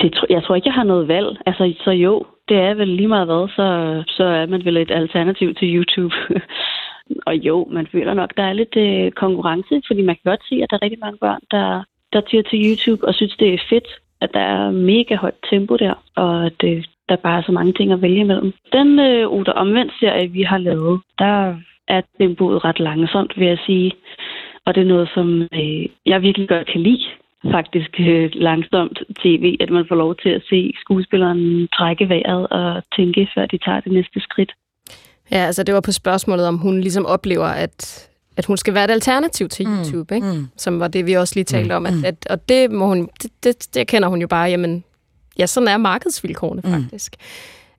Det, 0.00 0.14
jeg 0.30 0.42
tror 0.42 0.54
ikke, 0.54 0.68
jeg 0.68 0.74
har 0.74 0.84
noget 0.84 1.08
valg. 1.08 1.28
Altså, 1.46 1.74
så 1.84 1.90
jo, 1.90 2.24
det 2.52 2.60
er 2.60 2.74
vel 2.74 2.88
lige 2.88 3.12
meget 3.14 3.26
hvad, 3.26 3.48
så, 3.56 3.66
så 4.16 4.24
er 4.24 4.46
man 4.46 4.64
vel 4.64 4.76
et 4.76 4.90
alternativ 4.90 5.54
til 5.54 5.68
YouTube. 5.76 6.14
og 7.28 7.34
jo, 7.36 7.68
man 7.70 7.86
føler 7.92 8.14
nok, 8.14 8.30
der 8.36 8.42
er 8.42 8.52
lidt 8.52 8.76
øh, 8.76 9.12
konkurrence, 9.22 9.82
fordi 9.86 10.02
man 10.02 10.14
kan 10.16 10.30
godt 10.30 10.44
se, 10.48 10.54
at 10.62 10.70
der 10.70 10.76
er 10.76 10.82
rigtig 10.82 10.98
mange 11.00 11.18
børn, 11.18 11.42
der, 11.50 11.84
der 12.12 12.20
tyrer 12.20 12.42
til 12.42 12.58
YouTube 12.66 13.06
og 13.08 13.14
synes, 13.14 13.36
det 13.36 13.54
er 13.54 13.68
fedt, 13.70 13.88
at 14.20 14.30
der 14.34 14.40
er 14.40 14.70
mega 14.70 15.14
højt 15.14 15.40
tempo 15.50 15.76
der, 15.76 15.94
og 16.16 16.46
at 16.46 16.60
øh, 16.64 16.84
der 17.08 17.16
bare 17.16 17.38
er 17.38 17.46
så 17.46 17.52
mange 17.52 17.72
ting 17.72 17.92
at 17.92 18.02
vælge 18.02 18.20
imellem. 18.20 18.52
Den 18.72 18.98
øh, 18.98 19.32
Oda 19.32 19.50
omvendt 19.50 19.92
serie, 20.00 20.28
vi 20.28 20.42
har 20.42 20.58
lavet, 20.58 21.00
der 21.18 21.56
er 21.88 22.00
tempoet 22.18 22.64
ret 22.64 22.80
langsomt, 22.80 23.32
vil 23.38 23.48
jeg 23.48 23.58
sige. 23.66 23.92
Og 24.66 24.74
det 24.74 24.80
er 24.80 24.92
noget, 24.94 25.08
som 25.14 25.42
øh, 25.42 25.86
jeg 26.06 26.22
virkelig 26.22 26.48
godt 26.48 26.66
kan 26.66 26.80
lide 26.80 27.06
faktisk 27.50 27.90
øh, 28.00 28.30
langsomt 28.34 28.98
tv, 29.22 29.56
at 29.60 29.70
man 29.70 29.84
får 29.88 29.94
lov 29.94 30.16
til 30.16 30.28
at 30.28 30.42
se 30.50 30.72
skuespilleren 30.80 31.68
trække 31.68 32.08
vejret 32.08 32.48
og 32.48 32.82
tænke, 32.96 33.28
før 33.34 33.46
de 33.46 33.58
tager 33.58 33.80
det 33.80 33.92
næste 33.92 34.20
skridt. 34.20 34.52
Ja, 35.30 35.36
altså 35.36 35.62
det 35.62 35.74
var 35.74 35.80
på 35.80 35.92
spørgsmålet, 35.92 36.48
om 36.48 36.58
hun 36.58 36.80
ligesom 36.80 37.06
oplever, 37.06 37.46
at, 37.46 38.08
at 38.36 38.46
hun 38.46 38.56
skal 38.56 38.74
være 38.74 38.84
et 38.84 38.90
alternativ 38.90 39.48
til 39.48 39.66
Mm, 39.66 39.72
YouTube, 39.76 40.14
ikke? 40.14 40.26
Mm. 40.26 40.48
som 40.56 40.80
var 40.80 40.88
det, 40.88 41.06
vi 41.06 41.12
også 41.12 41.34
lige 41.36 41.44
talte 41.44 41.68
mm. 41.68 41.76
om. 41.76 41.86
At, 41.86 42.04
at, 42.04 42.26
og 42.30 42.48
det, 42.48 42.70
må 42.70 42.86
hun, 42.86 43.08
det, 43.22 43.30
det, 43.44 43.68
det 43.74 43.86
kender 43.86 44.08
hun 44.08 44.20
jo 44.20 44.26
bare, 44.26 44.50
jamen, 44.50 44.84
ja, 45.38 45.46
sådan 45.46 45.68
er 45.68 45.76
markedsvilkårene 45.76 46.62
faktisk. 46.62 47.16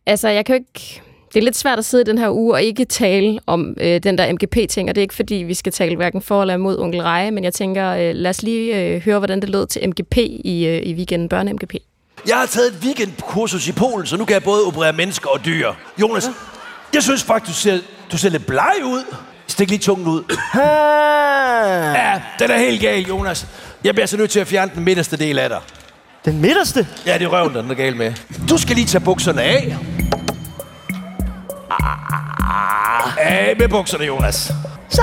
Altså, 0.05 0.29
jeg 0.29 0.45
kan 0.45 0.55
jo 0.55 0.59
ikke... 0.59 1.01
Det 1.33 1.39
er 1.39 1.43
lidt 1.43 1.57
svært 1.57 1.79
at 1.79 1.85
sidde 1.85 2.01
i 2.01 2.05
den 2.05 2.17
her 2.17 2.29
uge 2.29 2.53
og 2.53 2.63
ikke 2.63 2.85
tale 2.85 3.39
om 3.47 3.75
øh, 3.81 4.03
den 4.03 4.17
der 4.17 4.33
MGP-ting, 4.33 4.89
og 4.89 4.95
det 4.95 5.01
er 5.01 5.03
ikke 5.03 5.13
fordi, 5.13 5.35
vi 5.35 5.53
skal 5.53 5.71
tale 5.71 5.95
hverken 5.95 6.21
for 6.21 6.41
eller 6.41 6.53
imod 6.53 6.79
onkel 6.79 7.01
Reje, 7.01 7.31
men 7.31 7.43
jeg 7.43 7.53
tænker, 7.53 7.89
øh, 7.89 8.11
lad 8.15 8.29
os 8.29 8.43
lige 8.43 8.81
øh, 8.81 9.01
høre, 9.01 9.17
hvordan 9.17 9.41
det 9.41 9.49
lød 9.49 9.67
til 9.67 9.89
MGP 9.89 10.17
i, 10.17 10.65
øh, 10.65 10.81
i 10.83 10.93
weekenden, 10.93 11.29
børne-MGP. 11.33 11.75
Jeg 12.27 12.37
har 12.37 12.45
taget 12.45 12.67
et 12.67 12.77
weekendkursus 12.83 13.67
i 13.67 13.71
Polen, 13.71 14.07
så 14.07 14.17
nu 14.17 14.25
kan 14.25 14.33
jeg 14.33 14.43
både 14.43 14.63
operere 14.65 14.93
mennesker 14.93 15.29
og 15.29 15.45
dyr. 15.45 15.71
Jonas, 16.01 16.29
jeg 16.93 17.03
synes 17.03 17.23
faktisk, 17.23 17.57
du 17.57 17.61
ser, 17.61 17.79
du 18.11 18.17
ser 18.17 18.29
lidt 18.29 18.45
bleg 18.45 18.75
ud. 18.85 19.15
Stik 19.47 19.69
lige 19.69 19.79
tungen 19.79 20.07
ud. 20.07 20.23
ja, 21.95 22.21
den 22.39 22.51
er 22.51 22.57
helt 22.57 22.81
gal, 22.81 23.01
Jonas. 23.01 23.47
Jeg 23.83 23.93
bliver 23.95 24.07
så 24.07 24.17
nødt 24.17 24.31
til 24.31 24.39
at 24.39 24.47
fjerne 24.47 24.71
den 24.75 24.83
midterste 24.83 25.17
del 25.17 25.39
af 25.39 25.49
dig. 25.49 25.59
Den 26.25 26.41
midterste? 26.41 26.87
Ja, 27.05 27.17
det 27.17 27.25
er 27.25 27.29
røven, 27.29 27.55
den 27.55 27.71
er 27.71 27.75
gal 27.75 27.95
med. 27.95 28.13
Du 28.49 28.57
skal 28.57 28.75
lige 28.75 28.87
tage 28.87 29.03
bukserne 29.03 29.41
af. 29.41 29.77
Af 33.17 33.55
med 33.59 33.69
bukserne, 33.69 34.05
Jonas. 34.05 34.51
Så. 34.89 35.01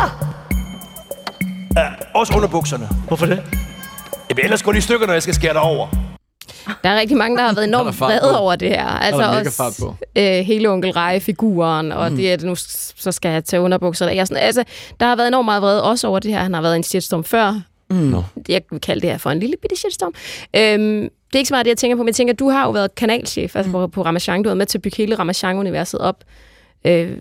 Ja, 1.77 1.87
også 2.15 2.35
under 2.37 2.49
bukserne. 2.49 2.89
Hvorfor 3.07 3.27
det? 3.27 3.43
Jamen, 4.31 4.45
ellers 4.45 4.63
går 4.63 4.73
de 4.73 4.79
i 4.79 4.81
stykker, 4.81 5.07
når 5.07 5.13
jeg 5.13 5.23
skal 5.23 5.35
skære 5.35 5.53
dig 5.53 5.61
over. 5.63 5.89
Der 6.85 6.91
er 6.91 7.01
rigtig 7.01 7.17
mange, 7.17 7.37
der 7.37 7.43
har 7.47 7.55
været 7.55 7.67
enormt 7.75 8.01
vrede 8.01 8.41
over 8.41 8.57
det 8.57 8.69
her. 8.69 8.87
Altså 8.87 9.21
Der 9.21 9.27
er 9.29 9.39
også 9.39 9.57
fart 9.57 9.73
på. 9.81 9.95
øh, 10.19 10.25
hele 10.45 10.69
onkel 10.69 10.91
Reje-figuren, 10.91 11.93
og 11.93 12.11
mm. 12.11 12.17
det, 12.17 12.29
at 12.29 12.43
nu 12.43 12.55
så 12.97 13.13
skal 13.13 13.31
jeg 13.31 13.45
tage 13.45 13.63
underbukserne. 13.63 14.15
Jeg 14.15 14.27
sådan, 14.27 14.43
altså, 14.43 14.65
der 15.01 15.07
har 15.07 15.17
været 15.17 15.29
enormt 15.29 15.45
meget 15.45 15.63
vrede 15.63 15.83
også 15.83 16.09
over 16.09 16.19
det 16.19 16.33
her. 16.33 16.39
Han 16.41 16.55
har 16.55 16.61
været 16.63 16.75
i 16.75 16.77
en 16.77 16.83
shitstorm 16.83 17.25
før. 17.25 17.61
Mm. 17.91 18.15
Jeg 18.49 18.63
vil 18.71 18.81
kalde 18.81 19.01
det 19.01 19.11
her 19.11 19.19
for 19.19 19.31
en 19.31 19.41
lille 19.41 19.57
bitte 19.63 19.77
shitstorm. 19.77 20.13
Øhm, 20.57 21.03
det 21.03 21.35
er 21.35 21.39
ikke 21.39 21.49
så 21.49 21.55
meget 21.55 21.65
det, 21.65 21.71
jeg 21.71 21.79
tænker 21.79 21.97
på, 21.97 22.03
men 22.03 22.09
jeg 22.09 22.15
tænker, 22.15 22.35
du 22.35 22.49
har 22.51 22.65
jo 22.65 22.71
været 22.71 22.95
kanalchef 22.95 23.57
altså 23.57 23.73
på, 23.73 23.87
på 23.87 24.03
Ramachan. 24.03 24.43
Du 24.43 24.49
har 24.49 24.51
været 24.51 24.57
med 24.59 24.67
til 24.67 24.79
at 24.79 24.83
bygge 24.83 24.97
hele 24.97 25.15
Ramachan-universet 25.19 26.01
op. 26.01 26.17
Øh, 26.85 27.17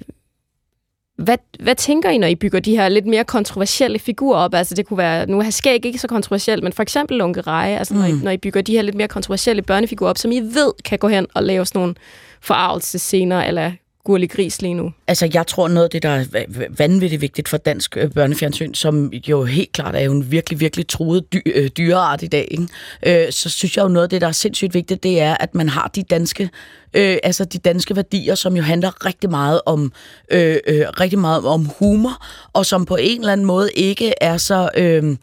hvad, 1.17 1.37
hvad 1.59 1.75
tænker 1.75 2.09
I, 2.09 2.17
når 2.17 2.27
I 2.27 2.35
bygger 2.35 2.59
de 2.59 2.75
her 2.75 2.89
lidt 2.89 3.05
mere 3.05 3.23
kontroversielle 3.23 3.99
figurer 3.99 4.37
op? 4.37 4.53
Altså 4.53 4.75
det 4.75 4.85
kunne 4.85 4.97
være, 4.97 5.25
nu 5.25 5.39
er 5.39 5.49
skæg 5.49 5.85
ikke 5.85 5.99
så 5.99 6.07
kontroversielt, 6.07 6.63
men 6.63 6.73
for 6.73 6.83
eksempel 6.83 7.21
Onkel 7.21 7.43
Reje, 7.43 7.77
altså 7.77 7.93
mm. 7.93 7.99
når, 7.99 8.07
I, 8.07 8.11
når 8.11 8.31
I 8.31 8.37
bygger 8.37 8.61
de 8.61 8.71
her 8.71 8.81
lidt 8.81 8.95
mere 8.95 9.07
kontroversielle 9.07 9.61
børnefigurer 9.61 10.09
op, 10.09 10.17
som 10.17 10.31
I 10.31 10.39
ved 10.39 10.71
kan 10.85 10.99
gå 10.99 11.07
hen 11.07 11.27
og 11.33 11.43
lave 11.43 11.65
sådan 11.65 11.79
nogle 11.79 11.95
forarvelsescener, 12.41 13.43
eller 13.43 13.71
gurlig 14.03 14.29
gris 14.29 14.61
lige 14.61 14.73
nu. 14.73 14.93
Altså, 15.07 15.29
jeg 15.33 15.47
tror 15.47 15.67
noget 15.67 15.83
af 15.83 15.89
det, 15.89 16.03
der 16.03 16.09
er 16.09 16.23
va- 16.23 16.45
va- 16.57 16.73
vanvittigt 16.77 17.21
vigtigt 17.21 17.49
for 17.49 17.57
dansk 17.57 17.97
øh, 17.97 18.11
børnefjernsyn, 18.11 18.73
som 18.73 19.13
jo 19.13 19.43
helt 19.43 19.71
klart 19.71 19.95
er 19.95 19.99
jo 19.99 20.11
en 20.11 20.31
virkelig, 20.31 20.59
virkelig 20.59 20.87
truet 20.87 21.33
dy- 21.33 21.51
øh, 21.55 21.69
dyreart 21.77 22.23
i 22.23 22.27
dag, 22.27 22.47
ikke? 22.51 23.25
Øh, 23.25 23.31
så 23.31 23.49
synes 23.49 23.77
jeg 23.77 23.83
jo 23.83 23.89
noget 23.89 24.03
af 24.03 24.09
det, 24.09 24.21
der 24.21 24.27
er 24.27 24.31
sindssygt 24.31 24.73
vigtigt, 24.73 25.03
det 25.03 25.21
er, 25.21 25.37
at 25.39 25.55
man 25.55 25.69
har 25.69 25.91
de 25.95 26.03
danske 26.03 26.49
øh, 26.93 27.17
altså 27.23 27.45
de 27.45 27.57
danske 27.57 27.95
værdier, 27.95 28.35
som 28.35 28.55
jo 28.55 28.63
handler 28.63 29.05
rigtig 29.05 29.29
meget 29.29 29.61
om 29.65 29.91
øh, 30.31 30.57
øh, 30.67 30.85
rigtig 30.99 31.19
meget 31.19 31.45
om 31.45 31.69
humor, 31.79 32.25
og 32.53 32.65
som 32.65 32.85
på 32.85 32.95
en 32.95 33.19
eller 33.19 33.33
anden 33.33 33.47
måde 33.47 33.71
ikke 33.71 34.13
er 34.21 34.37
så 34.37 34.69
øh, 34.77 35.15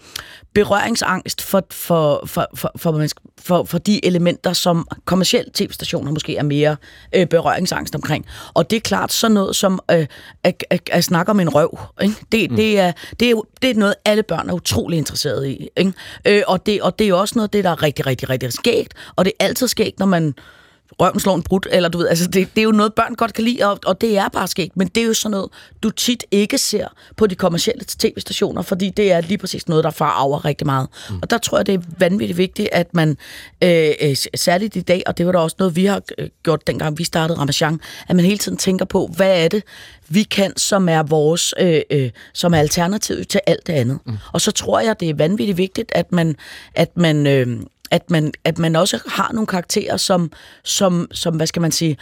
berøringsangst 0.56 1.43
for, 1.43 1.66
for, 1.70 2.22
for, 2.26 2.48
for, 2.55 2.70
for, 2.76 2.98
for, 3.40 3.64
for 3.64 3.78
de 3.78 4.05
elementer, 4.05 4.52
som 4.52 4.88
kommersielle 5.05 5.51
tv-stationer 5.55 6.12
måske 6.12 6.36
er 6.36 6.43
mere 6.43 6.76
øh, 7.14 7.26
berøringsangst 7.26 7.94
omkring. 7.94 8.26
Og 8.55 8.70
det 8.70 8.76
er 8.76 8.80
klart 8.80 9.12
sådan 9.12 9.34
noget 9.34 9.56
som 9.56 9.80
øh, 9.90 10.06
at, 10.44 10.64
at, 10.70 10.80
at 10.93 11.05
snakke 11.05 11.30
om 11.30 11.40
en 11.40 11.55
røv. 11.55 11.78
Ikke? 12.02 12.14
Det, 12.32 12.51
mm. 12.51 12.56
det, 12.56 12.78
er, 12.78 12.93
det, 13.20 13.30
er, 13.30 13.40
det 13.62 13.70
er 13.70 13.74
noget, 13.74 13.94
alle 14.05 14.22
børn 14.22 14.48
er 14.48 14.55
utrolig 14.55 14.98
interesserede 14.98 15.52
i. 15.52 15.68
Ikke? 15.76 15.93
Øh, 16.24 16.43
og, 16.47 16.66
det, 16.66 16.82
og 16.82 16.98
det 16.98 17.09
er 17.09 17.14
også 17.14 17.32
noget 17.36 17.52
det, 17.52 17.64
der 17.64 17.70
er 17.70 17.82
rigtig, 17.82 18.06
rigtig, 18.06 18.30
rigtig 18.30 18.52
skægt. 18.52 18.94
Og 19.16 19.24
det 19.24 19.32
er 19.38 19.44
altid 19.44 19.68
skægt, 19.68 19.98
når 19.98 20.06
man 20.06 20.34
røven 21.00 21.20
slår 21.20 21.34
en 21.34 21.42
brud, 21.42 21.60
eller 21.70 21.88
du 21.88 21.98
ved, 21.98 22.08
altså 22.08 22.26
det, 22.26 22.48
det 22.54 22.60
er 22.60 22.64
jo 22.64 22.72
noget, 22.72 22.94
børn 22.94 23.14
godt 23.14 23.32
kan 23.32 23.44
lide, 23.44 23.70
og, 23.70 23.78
og 23.86 24.00
det 24.00 24.18
er 24.18 24.28
bare 24.28 24.48
skægt, 24.48 24.76
men 24.76 24.88
det 24.88 25.02
er 25.02 25.06
jo 25.06 25.14
sådan 25.14 25.30
noget, 25.30 25.50
du 25.82 25.90
tit 25.90 26.24
ikke 26.30 26.58
ser 26.58 26.88
på 27.16 27.26
de 27.26 27.34
kommercielle 27.34 27.84
tv-stationer, 27.88 28.62
fordi 28.62 28.90
det 28.90 29.12
er 29.12 29.20
lige 29.20 29.38
præcis 29.38 29.68
noget, 29.68 29.84
der 29.84 29.90
farver 29.90 30.44
rigtig 30.44 30.66
meget. 30.66 30.88
Mm. 31.10 31.18
Og 31.22 31.30
der 31.30 31.38
tror 31.38 31.58
jeg, 31.58 31.66
det 31.66 31.74
er 31.74 31.82
vanvittigt 31.98 32.38
vigtigt, 32.38 32.68
at 32.72 32.94
man, 32.94 33.16
øh, 33.62 33.90
øh, 34.00 34.16
særligt 34.34 34.76
i 34.76 34.80
dag, 34.80 35.02
og 35.06 35.18
det 35.18 35.26
var 35.26 35.32
da 35.32 35.38
også 35.38 35.56
noget, 35.58 35.76
vi 35.76 35.84
har 35.84 36.02
øh, 36.18 36.28
gjort, 36.42 36.66
dengang 36.66 36.98
vi 36.98 37.04
startede 37.04 37.38
Ramachan, 37.38 37.80
at 38.08 38.16
man 38.16 38.24
hele 38.24 38.38
tiden 38.38 38.58
tænker 38.58 38.84
på, 38.84 39.10
hvad 39.16 39.44
er 39.44 39.48
det, 39.48 39.62
vi 40.08 40.22
kan, 40.22 40.56
som 40.56 40.88
er 40.88 41.02
vores, 41.02 41.54
øh, 41.60 41.80
øh, 41.90 42.10
som 42.32 42.54
er 42.54 42.58
alternativ 42.58 43.24
til 43.24 43.40
alt 43.46 43.66
det 43.66 43.72
andet. 43.72 43.98
Mm. 44.06 44.16
Og 44.32 44.40
så 44.40 44.52
tror 44.52 44.80
jeg, 44.80 45.00
det 45.00 45.10
er 45.10 45.14
vanvittigt 45.14 45.58
vigtigt, 45.58 45.92
at 45.94 46.12
man, 46.12 46.36
at 46.74 46.96
man 46.96 47.26
øh, 47.26 47.60
at 47.90 48.10
man, 48.10 48.32
at 48.44 48.58
man 48.58 48.76
også 48.76 48.98
har 49.06 49.30
nogle 49.32 49.46
karakterer, 49.46 49.96
som, 49.96 50.32
som, 50.64 51.08
som 51.12 51.36
hvad 51.36 51.46
skal 51.46 51.62
man 51.62 51.72
sige, 51.72 51.96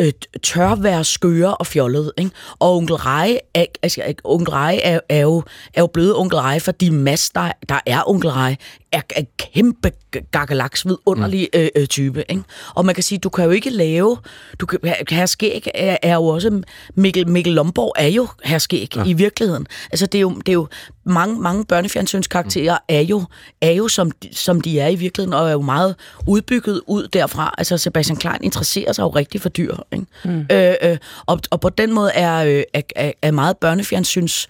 øh, 0.00 0.12
tør 0.42 0.74
være 0.74 1.04
skøre 1.04 1.54
og 1.54 1.66
fjollet. 1.66 2.12
Ikke? 2.18 2.30
Og 2.58 2.76
onkel 2.76 2.96
Reje, 2.96 3.38
er, 3.54 3.64
altså, 3.82 4.14
onkel 4.24 4.50
Reje 4.50 4.78
er, 4.78 5.00
er, 5.08 5.20
jo, 5.20 5.42
er 5.74 5.80
jo 5.80 5.86
blevet 5.86 6.16
onkel 6.16 6.38
Reje, 6.38 6.60
fordi 6.60 6.90
Mads, 6.90 7.30
der, 7.30 7.52
der 7.68 7.80
er 7.86 8.08
onkel 8.08 8.30
Reje, 8.30 8.56
er, 8.92 9.00
er 9.16 9.22
kæmpe 9.38 9.92
gakkelaks 10.32 10.86
vidunderlig 10.86 11.48
mm. 11.54 11.60
øh, 11.60 11.68
øh, 11.76 11.86
type. 11.86 12.24
Ikke? 12.28 12.42
Og 12.74 12.86
man 12.86 12.94
kan 12.94 13.04
sige, 13.04 13.18
du 13.18 13.28
kan 13.28 13.44
jo 13.44 13.50
ikke 13.50 13.70
lave... 13.70 14.16
Du 14.60 14.66
kan, 14.66 14.78
herr 15.10 15.26
Skæg 15.26 15.66
er, 15.74 15.96
er 16.02 16.14
jo 16.14 16.26
også... 16.26 16.62
Mikkel, 16.94 17.28
Mikkel 17.28 17.52
Lomborg 17.52 17.92
er 17.96 18.06
jo 18.06 18.28
herr 18.44 18.58
Skæg 18.58 18.96
ja. 18.96 19.04
i 19.04 19.12
virkeligheden. 19.12 19.66
Altså, 19.90 20.06
det 20.06 20.18
er 20.18 20.22
jo, 20.22 20.30
det 20.30 20.48
er 20.48 20.52
jo 20.52 20.68
mange, 21.08 21.40
mange 21.40 21.64
børnefjernsynskarakterer 21.64 22.74
mm. 22.74 22.84
er 22.88 23.00
jo, 23.00 23.24
er 23.60 23.70
jo 23.70 23.88
som, 23.88 24.12
som 24.32 24.60
de 24.60 24.80
er 24.80 24.88
i 24.88 24.94
virkeligheden, 24.94 25.34
og 25.34 25.48
er 25.48 25.52
jo 25.52 25.60
meget 25.60 25.96
udbygget 26.26 26.80
ud 26.86 27.08
derfra. 27.08 27.54
Altså, 27.58 27.78
Sebastian 27.78 28.16
Klein 28.16 28.38
interesserer 28.42 28.92
sig 28.92 29.02
jo 29.02 29.08
rigtig 29.08 29.40
for 29.40 29.48
dyr. 29.48 29.76
Ikke? 29.92 30.06
Mm. 30.24 30.46
Øh, 30.52 30.74
øh, 30.82 30.96
og, 31.26 31.40
og 31.50 31.60
på 31.60 31.68
den 31.68 31.92
måde 31.92 32.10
er, 32.12 32.44
øh, 32.44 32.62
er, 32.96 33.12
er, 33.22 33.30
meget 33.30 33.56
børnefjernsyns 33.56 34.48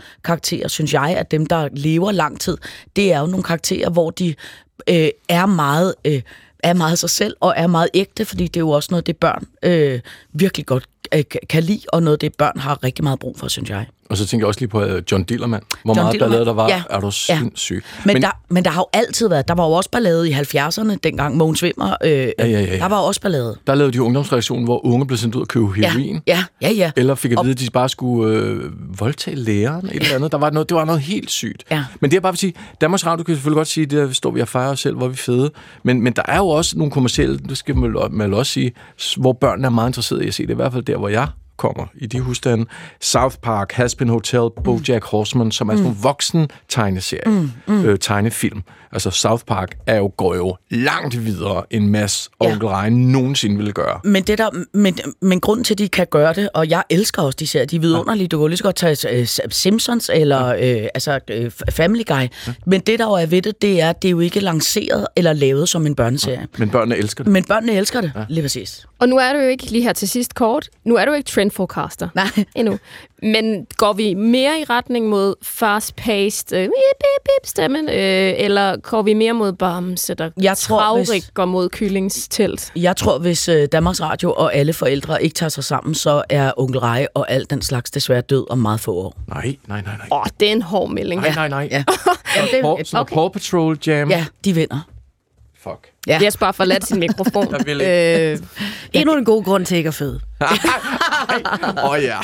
synes 0.66 0.94
jeg, 0.94 1.14
at 1.18 1.30
dem, 1.30 1.46
der 1.46 1.68
lever 1.72 2.12
lang 2.12 2.40
tid, 2.40 2.56
det 2.96 3.12
er 3.12 3.20
jo 3.20 3.26
nogle 3.26 3.42
karakterer, 3.42 3.90
hvor 3.90 4.10
de 4.10 4.34
øh, 4.88 5.08
er 5.28 5.46
meget... 5.46 5.94
Øh, 6.04 6.22
er 6.62 6.74
meget 6.74 6.98
sig 6.98 7.10
selv 7.10 7.36
og 7.40 7.54
er 7.56 7.66
meget 7.66 7.88
ægte, 7.94 8.24
fordi 8.24 8.44
det 8.44 8.56
er 8.56 8.60
jo 8.60 8.70
også 8.70 8.88
noget, 8.90 9.06
det 9.06 9.16
børn 9.16 9.46
øh, 9.62 10.00
virkelig 10.32 10.66
godt 10.66 10.84
øh, 11.14 11.22
kan- 11.50 11.62
lide, 11.62 11.80
og 11.92 12.02
noget, 12.02 12.20
det 12.20 12.34
børn 12.38 12.58
har 12.58 12.84
rigtig 12.84 13.04
meget 13.04 13.18
brug 13.18 13.38
for, 13.38 13.48
synes 13.48 13.70
jeg. 13.70 13.86
Og 14.10 14.16
så 14.16 14.26
tænker 14.26 14.42
jeg 14.44 14.48
også 14.48 14.60
lige 14.60 14.68
på 14.68 14.84
uh, 14.84 14.90
John 15.12 15.22
Dillermand. 15.24 15.62
Hvor 15.84 15.94
John 15.94 16.04
meget 16.04 16.12
Dillermand, 16.12 16.32
ballade 16.32 16.46
der 16.46 16.52
var, 16.52 16.68
ja. 16.68 16.82
er 16.90 17.00
du 17.00 17.06
Ja. 17.06 17.10
sindssyg. 17.38 17.84
Men, 18.04 18.12
men, 18.14 18.22
der, 18.22 18.30
men 18.48 18.64
der 18.64 18.70
har 18.70 18.80
jo 18.80 18.86
altid 18.92 19.28
været, 19.28 19.48
der 19.48 19.54
var 19.54 19.66
jo 19.66 19.72
også 19.72 19.90
ballade 19.90 20.28
i 20.30 20.32
70'erne, 20.32 20.96
dengang 21.02 21.36
Mogens 21.36 21.62
Wimmer, 21.62 21.96
øh, 22.04 22.10
Ja, 22.10 22.22
ja, 22.38 22.46
ja, 22.46 22.60
ja. 22.60 22.78
der 22.78 22.86
var 22.88 22.96
også 22.98 23.20
ballade. 23.20 23.56
Der 23.66 23.74
lavede 23.74 23.92
de 23.92 24.02
ungdomsredaktionen, 24.02 24.64
hvor 24.64 24.86
unge 24.86 25.06
blev 25.06 25.16
sendt 25.18 25.34
ud 25.34 25.40
og 25.40 25.48
købe 25.48 25.72
heroin. 25.76 26.20
Ja, 26.26 26.44
ja, 26.62 26.70
ja. 26.70 26.90
Eller 26.96 27.14
fik 27.14 27.32
at 27.32 27.38
vide, 27.42 27.52
at 27.52 27.60
de 27.60 27.70
bare 27.70 27.88
skulle 27.88 28.34
øh, 28.36 29.00
voldtage 29.00 29.36
læreren, 29.36 29.86
et 29.86 29.92
eller 30.02 30.14
andet. 30.14 30.32
Der 30.32 30.38
var 30.38 30.50
noget, 30.50 30.68
det 30.68 30.74
var 30.76 30.84
noget 30.84 31.00
helt 31.00 31.30
sygt. 31.30 31.64
Ja. 31.70 31.84
Men 32.00 32.10
det 32.10 32.16
er 32.16 32.20
bare 32.20 32.32
vil 32.32 32.38
sige, 32.38 32.52
Danmarks 32.80 33.06
Radio 33.06 33.24
kan 33.24 33.34
selvfølgelig 33.34 33.56
godt 33.56 33.68
sige, 33.68 33.84
at 33.84 33.90
der 33.90 34.12
står 34.12 34.30
vi 34.30 34.40
og 34.40 34.48
fejrer 34.48 34.70
os 34.70 34.80
selv, 34.80 34.96
hvor 34.96 35.08
vi 35.08 35.12
er 35.12 35.16
fede. 35.16 35.50
Men, 35.82 36.02
men 36.02 36.12
der 36.12 36.22
er 36.28 36.36
jo 36.36 36.48
også 36.48 36.78
nogle 36.78 36.90
kommersielle, 36.92 37.38
det 37.38 37.58
skal 37.58 37.76
man, 37.76 37.94
man 38.10 38.34
også 38.34 38.52
sige, 38.52 38.72
hvor 39.16 39.32
børnene 39.32 39.66
er 39.66 39.70
meget 39.70 39.88
interesserede 39.88 40.24
i 40.24 40.28
at 40.28 40.34
se 40.34 40.42
det. 40.42 40.50
I 40.50 40.54
hvert 40.54 40.72
fald 40.72 40.82
der, 40.82 40.97
hvor 40.98 41.08
jeg 41.08 41.28
kommer 41.56 41.86
i 41.94 42.06
de 42.06 42.20
husstande. 42.20 42.66
South 43.00 43.36
Park, 43.42 43.72
Haspin 43.72 44.08
Hotel, 44.08 44.48
BoJack 44.64 45.04
Horseman, 45.04 45.50
som 45.52 45.68
er 45.68 45.76
sådan 45.76 45.90
Mm. 45.90 46.02
voksen 46.02 46.48
tegneserie, 46.68 47.22
Mm, 47.40 47.50
mm. 47.66 47.84
Øh, 47.84 47.98
tegnefilm. 47.98 48.62
Altså 48.92 49.10
South 49.10 49.44
Park 49.44 49.76
er 49.86 49.96
jo, 49.96 50.12
går 50.16 50.34
jo 50.34 50.56
langt 50.70 51.24
videre 51.24 51.64
end 51.70 51.88
Mads 51.88 52.28
og 52.38 52.46
Ja. 52.46 52.52
Onkel 52.52 52.68
Rejen 52.68 53.12
nogensinde 53.12 53.56
ville 53.56 53.72
gøre. 53.72 54.00
Men, 54.04 54.22
det 54.22 54.38
der, 54.38 54.50
men, 54.72 54.98
men 55.22 55.40
grunden 55.40 55.64
til, 55.64 55.74
at 55.74 55.78
de 55.78 55.88
kan 55.88 56.06
gøre 56.10 56.34
det, 56.34 56.48
og 56.54 56.68
jeg 56.68 56.82
elsker 56.90 57.22
også 57.22 57.36
de 57.40 57.46
serier, 57.46 57.66
de 57.66 57.76
er 57.76 57.80
vidunderlige. 57.80 58.28
Du 58.28 58.38
kan 58.38 58.48
lige 58.48 58.56
så 58.56 58.64
godt 58.64 58.76
tage 58.76 59.20
øh, 59.20 59.26
Simpsons 59.50 60.10
eller 60.14 60.46
øh, 60.46 60.88
altså, 60.94 61.20
øh, 61.30 61.50
Family 61.70 62.02
Guy. 62.06 62.26
Men 62.66 62.80
det, 62.80 62.98
der 62.98 63.04
jo 63.04 63.12
er 63.12 63.26
ved 63.26 63.42
det, 63.42 63.62
det 63.62 63.80
er, 63.80 63.90
at 63.90 64.02
det 64.02 64.08
er 64.08 64.10
jo 64.10 64.20
ikke 64.20 64.40
lanceret 64.40 65.06
eller 65.16 65.32
lavet 65.32 65.68
som 65.68 65.86
en 65.86 65.94
børneserie. 65.94 66.46
Men 66.58 66.70
børnene 66.70 66.96
elsker 66.96 67.24
det. 67.24 67.32
Men 67.32 67.44
børnene 67.44 67.72
elsker 67.72 68.00
det, 68.00 68.12
ja. 68.16 68.24
lige 68.28 68.42
præcis. 68.42 68.86
Og 68.98 69.08
nu 69.08 69.16
er 69.16 69.32
du 69.32 69.38
jo 69.38 69.48
ikke, 69.48 69.64
lige 69.70 69.82
her 69.82 69.92
til 69.92 70.08
sidst 70.08 70.34
kort, 70.34 70.68
nu 70.84 70.94
er 70.96 71.04
du 71.04 71.12
ikke 71.12 71.30
trendforecaster. 71.30 72.08
Nej. 72.14 72.44
Endnu. 72.56 72.78
Men 73.22 73.66
går 73.76 73.92
vi 73.92 74.14
mere 74.14 74.60
i 74.60 74.64
retning 74.64 75.08
mod 75.08 75.34
fast-paced 75.42 76.52
øh, 76.56 76.62
bip, 76.64 76.70
bip, 77.00 77.24
bip, 77.24 77.46
stemmen, 77.48 77.88
øh, 77.88 77.94
eller 78.36 78.76
går 78.76 79.02
vi 79.02 79.14
mere 79.14 79.32
mod 79.32 79.52
bamse, 79.52 80.14
der 80.14 80.30
Jeg 80.40 80.56
tror, 80.56 80.96
hvis- 81.12 81.30
går 81.34 81.44
mod 81.44 81.68
kyllingstelt? 81.68 82.72
Jeg 82.76 82.96
tror, 82.96 83.18
hvis 83.18 83.48
øh, 83.48 83.68
Danmarks 83.72 84.00
Radio 84.02 84.32
og 84.32 84.54
alle 84.54 84.72
forældre 84.72 85.22
ikke 85.22 85.34
tager 85.34 85.50
sig 85.50 85.64
sammen, 85.64 85.94
så 85.94 86.22
er 86.28 86.52
onkel 86.56 86.78
Rej 86.80 87.06
og 87.14 87.30
alt 87.30 87.50
den 87.50 87.62
slags 87.62 87.90
desværre 87.90 88.20
død 88.20 88.50
om 88.50 88.58
meget 88.58 88.80
få 88.80 88.94
år. 88.94 89.14
Nej, 89.28 89.56
nej, 89.66 89.80
nej, 89.82 89.96
nej. 89.96 90.06
Åh, 90.12 90.18
oh, 90.20 90.26
det 90.40 90.48
er 90.48 90.52
en 90.52 90.62
hård 90.62 90.90
melding. 90.90 91.20
Nej, 91.20 91.34
nej, 91.34 91.48
nej. 91.48 91.68
Ja. 91.70 91.84
Sådan 91.88 92.48
noget 92.62 92.62
Paw, 92.62 92.76
sådan 92.76 92.86
noget 92.92 93.08
Paw 93.08 93.28
Patrol 93.28 93.78
Jam. 93.86 94.10
Ja, 94.10 94.26
de 94.44 94.52
vinder. 94.54 94.80
Fuck. 95.62 95.88
Ja. 96.06 96.18
Jesper 96.22 96.46
har 96.46 96.52
forladt 96.52 96.86
sin 96.86 96.98
mikrofon. 97.00 97.46
Jeg 97.58 97.66
vil 97.66 97.80
Øh, 97.80 98.38
endnu 98.92 99.16
en 99.16 99.24
god 99.24 99.44
grund 99.44 99.66
til 99.66 99.76
ikke 99.76 99.88
at 99.88 99.94
føde. 99.94 100.20
Åh 101.84 101.90
oh, 101.90 102.02
ja. 102.02 102.18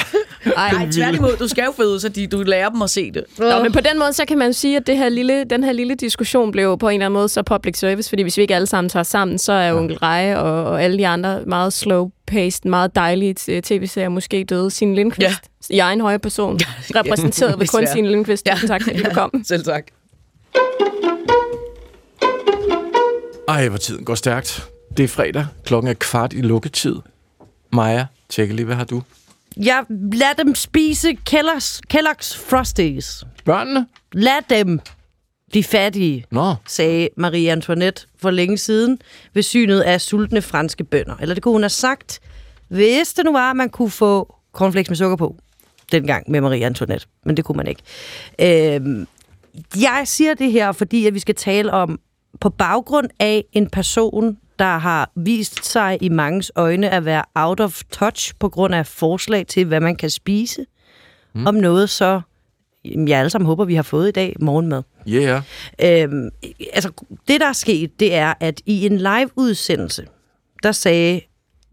Ej, 0.57 0.71
nej, 0.73 0.89
tværtimod, 0.93 1.37
du 1.37 1.49
skal 1.49 1.65
jo 1.65 1.73
føde, 1.77 2.01
så 2.01 2.09
de, 2.09 2.27
du 2.27 2.43
lærer 2.43 2.69
dem 2.69 2.83
at 2.83 2.91
se 2.91 3.11
det. 3.11 3.25
Nå, 3.39 3.63
men 3.63 3.73
på 3.73 3.81
den 3.81 3.99
måde, 3.99 4.13
så 4.13 4.25
kan 4.29 4.39
man 4.39 4.53
sige, 4.53 4.77
at 4.77 4.87
det 4.87 4.97
her 4.97 5.09
lille, 5.09 5.45
den 5.45 5.65
her 5.65 5.73
lille 5.73 5.95
diskussion 5.95 6.53
blev 6.53 6.79
på 6.79 6.89
en 6.89 6.95
eller 6.95 7.07
anden 7.07 7.15
måde 7.19 7.29
så 7.29 7.43
public 7.43 7.79
service, 7.79 8.09
fordi 8.09 8.23
hvis 8.23 8.37
vi 8.37 8.43
ikke 8.43 8.55
alle 8.55 8.67
sammen 8.67 8.89
tager 8.89 9.03
sammen, 9.03 9.39
så 9.39 9.53
er 9.53 9.73
onkel 9.75 9.99
Reje 9.99 10.39
og, 10.39 10.65
og 10.65 10.83
alle 10.83 10.99
de 10.99 11.07
andre 11.07 11.41
meget 11.47 11.73
slow-paced, 11.73 12.61
meget 12.69 12.95
dejlige 12.97 13.35
t- 13.41 13.61
tv-serier 13.61 14.09
måske 14.09 14.45
døde. 14.45 14.71
Signe 14.71 14.95
Lindqvist, 14.95 15.31
ja. 15.71 15.75
i 15.75 15.79
egen 15.79 16.01
høje 16.01 16.19
person, 16.19 16.59
repræsenteret 16.97 17.61
ved 17.61 17.67
kun. 17.67 17.87
Signe 17.87 18.09
Lindqvist. 18.11 18.47
Ja. 18.47 18.59
Tak, 18.67 18.83
fordi 18.83 19.03
du 19.03 19.11
kom. 19.15 19.45
Selv 19.45 19.65
tak. 19.65 19.85
Ej, 23.49 23.69
hvor 23.69 23.79
tiden 23.79 24.05
går 24.05 24.15
stærkt. 24.15 24.69
Det 24.97 25.05
er 25.05 25.09
fredag. 25.09 25.47
Klokken 25.65 25.91
er 25.91 25.95
kvart 25.95 26.33
i 26.33 26.41
lukketid. 26.41 26.95
Maja, 27.73 28.07
tjek 28.29 28.53
lige, 28.53 28.67
hvad 28.67 28.77
har 28.77 28.85
du? 28.85 29.03
Jeg 29.57 29.85
lad 30.13 30.45
dem 30.45 30.55
spise 30.55 31.17
Kellogg's, 31.31 31.81
Kellogg's 31.95 32.39
Frosties. 32.49 33.25
Børnene? 33.45 33.87
Lad 34.13 34.43
dem. 34.51 34.81
De 35.55 35.65
fattige, 35.65 36.25
Nå. 36.31 36.55
sagde 36.67 37.09
Marie 37.17 37.53
Antoinette 37.53 38.07
for 38.19 38.31
længe 38.31 38.59
siden 38.59 38.99
ved 39.35 39.43
synet 39.43 39.81
af 39.81 40.01
sultne 40.01 40.43
franske 40.43 40.85
bønder. 40.85 41.17
Eller 41.17 41.35
det 41.35 41.43
kunne 41.43 41.53
hun 41.53 41.63
have 41.63 41.69
sagt, 41.69 42.21
hvis 42.69 43.13
det 43.13 43.25
nu 43.25 43.33
var, 43.33 43.51
at 43.51 43.57
man 43.57 43.71
kunne 43.71 43.91
få 43.91 44.35
cornflakes 44.53 44.91
med 44.91 44.97
sukker 44.97 45.17
på. 45.17 45.37
Dengang 45.93 46.31
med 46.31 46.41
Marie 46.41 46.67
Antoinette. 46.67 47.07
Men 47.25 47.37
det 47.37 47.45
kunne 47.45 47.57
man 47.57 47.67
ikke. 47.67 47.83
Øhm, 48.77 49.07
jeg 49.77 50.03
siger 50.05 50.35
det 50.35 50.53
her, 50.53 50.73
fordi 50.73 51.07
at 51.07 51.15
vi 51.15 51.19
skal 51.19 51.35
tale 51.35 51.73
om, 51.73 52.01
på 52.41 52.51
baggrund 52.51 53.09
af 53.19 53.45
en 53.53 53.71
person, 53.71 54.39
der 54.59 54.79
har 54.79 55.11
vist 55.17 55.65
sig 55.65 55.99
i 56.01 56.09
mangens 56.09 56.53
øjne 56.55 56.91
at 56.91 57.05
være 57.05 57.25
out 57.35 57.61
of 57.61 57.83
touch 57.93 58.35
på 58.39 58.49
grund 58.49 58.75
af 58.75 58.87
forslag 58.87 59.47
til, 59.47 59.65
hvad 59.65 59.81
man 59.81 59.97
kan 59.97 60.11
spise, 60.11 60.67
mm. 61.35 61.47
om 61.47 61.55
noget 61.55 61.91
så, 61.91 62.21
jeg 62.85 63.19
alle 63.19 63.31
sammen 63.31 63.47
håber, 63.47 63.65
vi 63.65 63.75
har 63.75 63.83
fået 63.83 64.09
i 64.09 64.13
dag, 64.13 64.37
morgenmad. 64.41 64.83
Yeah. 65.09 65.43
Øhm, 65.83 66.31
altså, 66.73 66.91
det, 67.29 67.41
der 67.41 67.47
er 67.47 67.53
sket, 67.53 68.01
det 68.01 68.15
er, 68.15 68.35
at 68.41 68.61
i 68.67 68.87
en 68.87 68.99
live-udsendelse, 68.99 70.07
der 70.63 70.73
sagde 70.73 71.21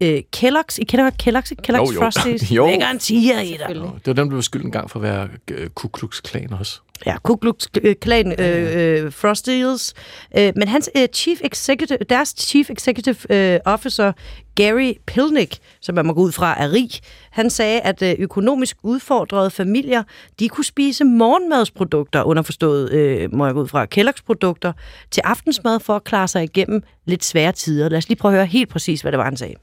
øh, 0.02 0.22
Kellogg's, 0.36 0.78
I 0.78 0.84
kender 0.84 1.04
godt 1.04 1.22
Kellogg's, 1.22 1.50
ikke? 1.50 1.62
Kellogg's 1.68 1.92
Jo, 1.92 1.92
jo. 1.92 2.00
Frosties. 2.00 2.50
Jo. 2.56 2.66
Lægger 2.66 2.88
en 2.90 2.98
tiger 2.98 3.40
i 3.40 3.56
dig. 3.58 3.68
Det 3.68 4.06
var 4.06 4.12
dem, 4.12 4.16
der 4.16 4.24
blev 4.28 4.42
skyldt 4.42 4.64
en 4.64 4.72
gang 4.72 4.90
for 4.90 4.98
at 4.98 5.02
være 5.02 5.28
øh, 5.50 5.68
Ku 5.68 5.88
Klux 5.88 6.20
Klan 6.22 6.52
også. 6.52 6.80
Ja, 7.06 7.16
Ku 7.22 7.36
Klux 7.36 7.66
Klan 8.00 8.40
øh, 8.40 9.04
øh, 9.04 9.12
Frosties. 9.12 9.94
Øh, 10.38 10.52
men 10.56 10.68
hans 10.68 10.90
øh, 10.96 11.08
chief 11.14 11.40
executive, 11.44 11.98
deres 12.08 12.34
chief 12.38 12.70
executive 12.70 13.16
øh, 13.30 13.60
officer, 13.64 14.12
Gary 14.54 14.92
Pilnick, 15.06 15.58
som 15.80 15.94
man 15.94 16.06
må 16.06 16.12
gå 16.12 16.20
ud 16.20 16.32
fra 16.32 16.62
er 16.62 16.72
rig, 16.72 16.90
han 17.30 17.50
sagde, 17.50 17.80
at 17.80 18.02
øh, 18.02 18.14
økonomisk 18.18 18.76
udfordrede 18.82 19.50
familier, 19.50 20.02
de 20.40 20.48
kunne 20.48 20.64
spise 20.64 21.04
morgenmadsprodukter, 21.04 22.22
underforstået, 22.22 22.92
øh, 22.92 23.34
må 23.34 23.46
jeg 23.46 23.54
gå 23.54 23.62
ud 23.62 23.68
fra, 23.68 23.86
Kellogg's 23.94 24.22
produkter, 24.26 24.72
til 25.10 25.20
aftensmad 25.20 25.80
for 25.80 25.96
at 25.96 26.04
klare 26.04 26.28
sig 26.28 26.44
igennem 26.44 26.82
lidt 27.04 27.24
svære 27.24 27.52
tider. 27.52 27.88
Lad 27.88 27.98
os 27.98 28.08
lige 28.08 28.18
prøve 28.18 28.32
at 28.32 28.38
høre 28.38 28.46
helt 28.46 28.68
præcis, 28.68 29.00
hvad 29.00 29.12
det 29.12 29.18
var, 29.18 29.24
han 29.24 29.36
sagde. 29.36 29.54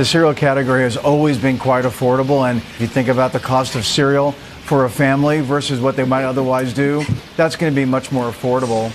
The 0.00 0.04
cereal 0.06 0.32
category 0.32 0.84
has 0.84 0.96
always 0.96 1.36
been 1.36 1.58
quite 1.58 1.84
affordable, 1.84 2.48
and 2.48 2.60
if 2.60 2.80
you 2.80 2.86
think 2.86 3.08
about 3.08 3.32
the 3.32 3.38
cost 3.38 3.74
of 3.74 3.84
cereal 3.84 4.32
for 4.32 4.86
a 4.86 4.88
family 4.88 5.40
versus 5.40 5.78
what 5.78 5.94
they 5.94 6.04
might 6.04 6.24
otherwise 6.24 6.72
do, 6.72 7.04
that's 7.36 7.54
going 7.56 7.70
to 7.70 7.76
be 7.76 7.84
much 7.84 8.10
more 8.10 8.30
affordable. 8.30 8.92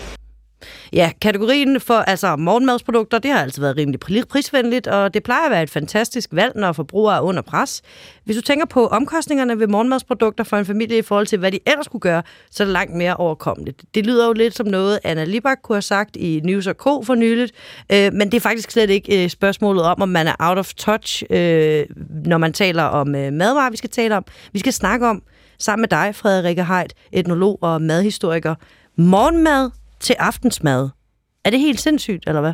Ja, 0.96 1.12
kategorien 1.22 1.80
for 1.80 1.94
altså 1.94 2.36
morgenmadsprodukter, 2.36 3.20
det 3.20 3.32
har 3.32 3.40
altid 3.42 3.62
været 3.62 3.78
rimelig 3.78 4.00
prisvenligt, 4.30 4.88
og 4.88 5.14
det 5.14 5.24
plejer 5.24 5.46
at 5.46 5.52
være 5.52 5.64
et 5.64 5.70
fantastisk 5.70 6.30
valg, 6.34 6.54
når 6.56 6.74
forbrugere 6.74 7.18
er 7.18 7.22
under 7.22 7.42
pres. 7.42 7.82
Hvis 8.24 8.36
du 8.36 8.42
tænker 8.42 8.66
på 8.66 8.88
omkostningerne 8.88 9.60
ved 9.60 9.68
morgenmadsprodukter 9.68 10.44
for 10.44 10.58
en 10.58 10.66
familie 10.66 10.98
i 10.98 11.02
forhold 11.02 11.28
til, 11.28 11.40
hvad 11.40 11.52
de 11.52 11.60
ellers 11.66 11.88
kunne 11.88 12.00
gøre, 12.00 12.24
så 12.52 12.64
er 12.64 12.66
det 12.66 12.74
langt 12.74 12.96
mere 12.96 13.16
overkommeligt. 13.16 13.84
Det 13.96 14.06
lyder 14.06 14.28
jo 14.28 14.34
lidt 14.34 14.56
som 14.56 14.68
noget, 14.68 15.00
Anna 15.04 15.24
Libak 15.24 15.58
kunne 15.64 15.76
have 15.76 15.82
sagt 15.82 16.16
i 16.16 16.42
News 16.44 16.68
K 16.80 16.84
for 16.84 17.16
nyligt, 17.16 17.52
øh, 17.92 18.14
men 18.14 18.32
det 18.32 18.34
er 18.34 18.42
faktisk 18.42 18.72
slet 18.72 18.90
ikke 18.90 19.24
øh, 19.24 19.30
spørgsmålet 19.30 19.84
om, 19.84 20.02
om 20.02 20.10
man 20.10 20.28
er 20.28 20.36
out 20.40 20.58
of 20.58 20.74
touch, 20.74 21.24
øh, 21.30 21.86
når 22.26 22.38
man 22.38 22.54
taler 22.54 22.84
om 22.84 23.16
øh, 23.16 23.34
madvarer, 23.34 23.70
vi 23.70 23.78
skal 23.78 23.90
tale 23.90 24.18
om. 24.18 24.26
Vi 24.54 24.60
skal 24.60 24.74
snakke 24.74 25.08
om, 25.08 25.24
sammen 25.60 25.82
med 25.82 25.90
dig, 25.90 26.16
Frederikke 26.16 26.66
Heidt, 26.66 26.94
etnolog 27.12 27.60
og 27.62 27.82
madhistoriker, 27.82 28.56
morgenmad 28.98 29.70
til 30.00 30.14
aftensmad. 30.20 30.90
Er 31.44 31.50
det 31.50 31.60
helt 31.60 31.80
sindssygt, 31.80 32.24
eller 32.28 32.42
hvad? 32.42 32.54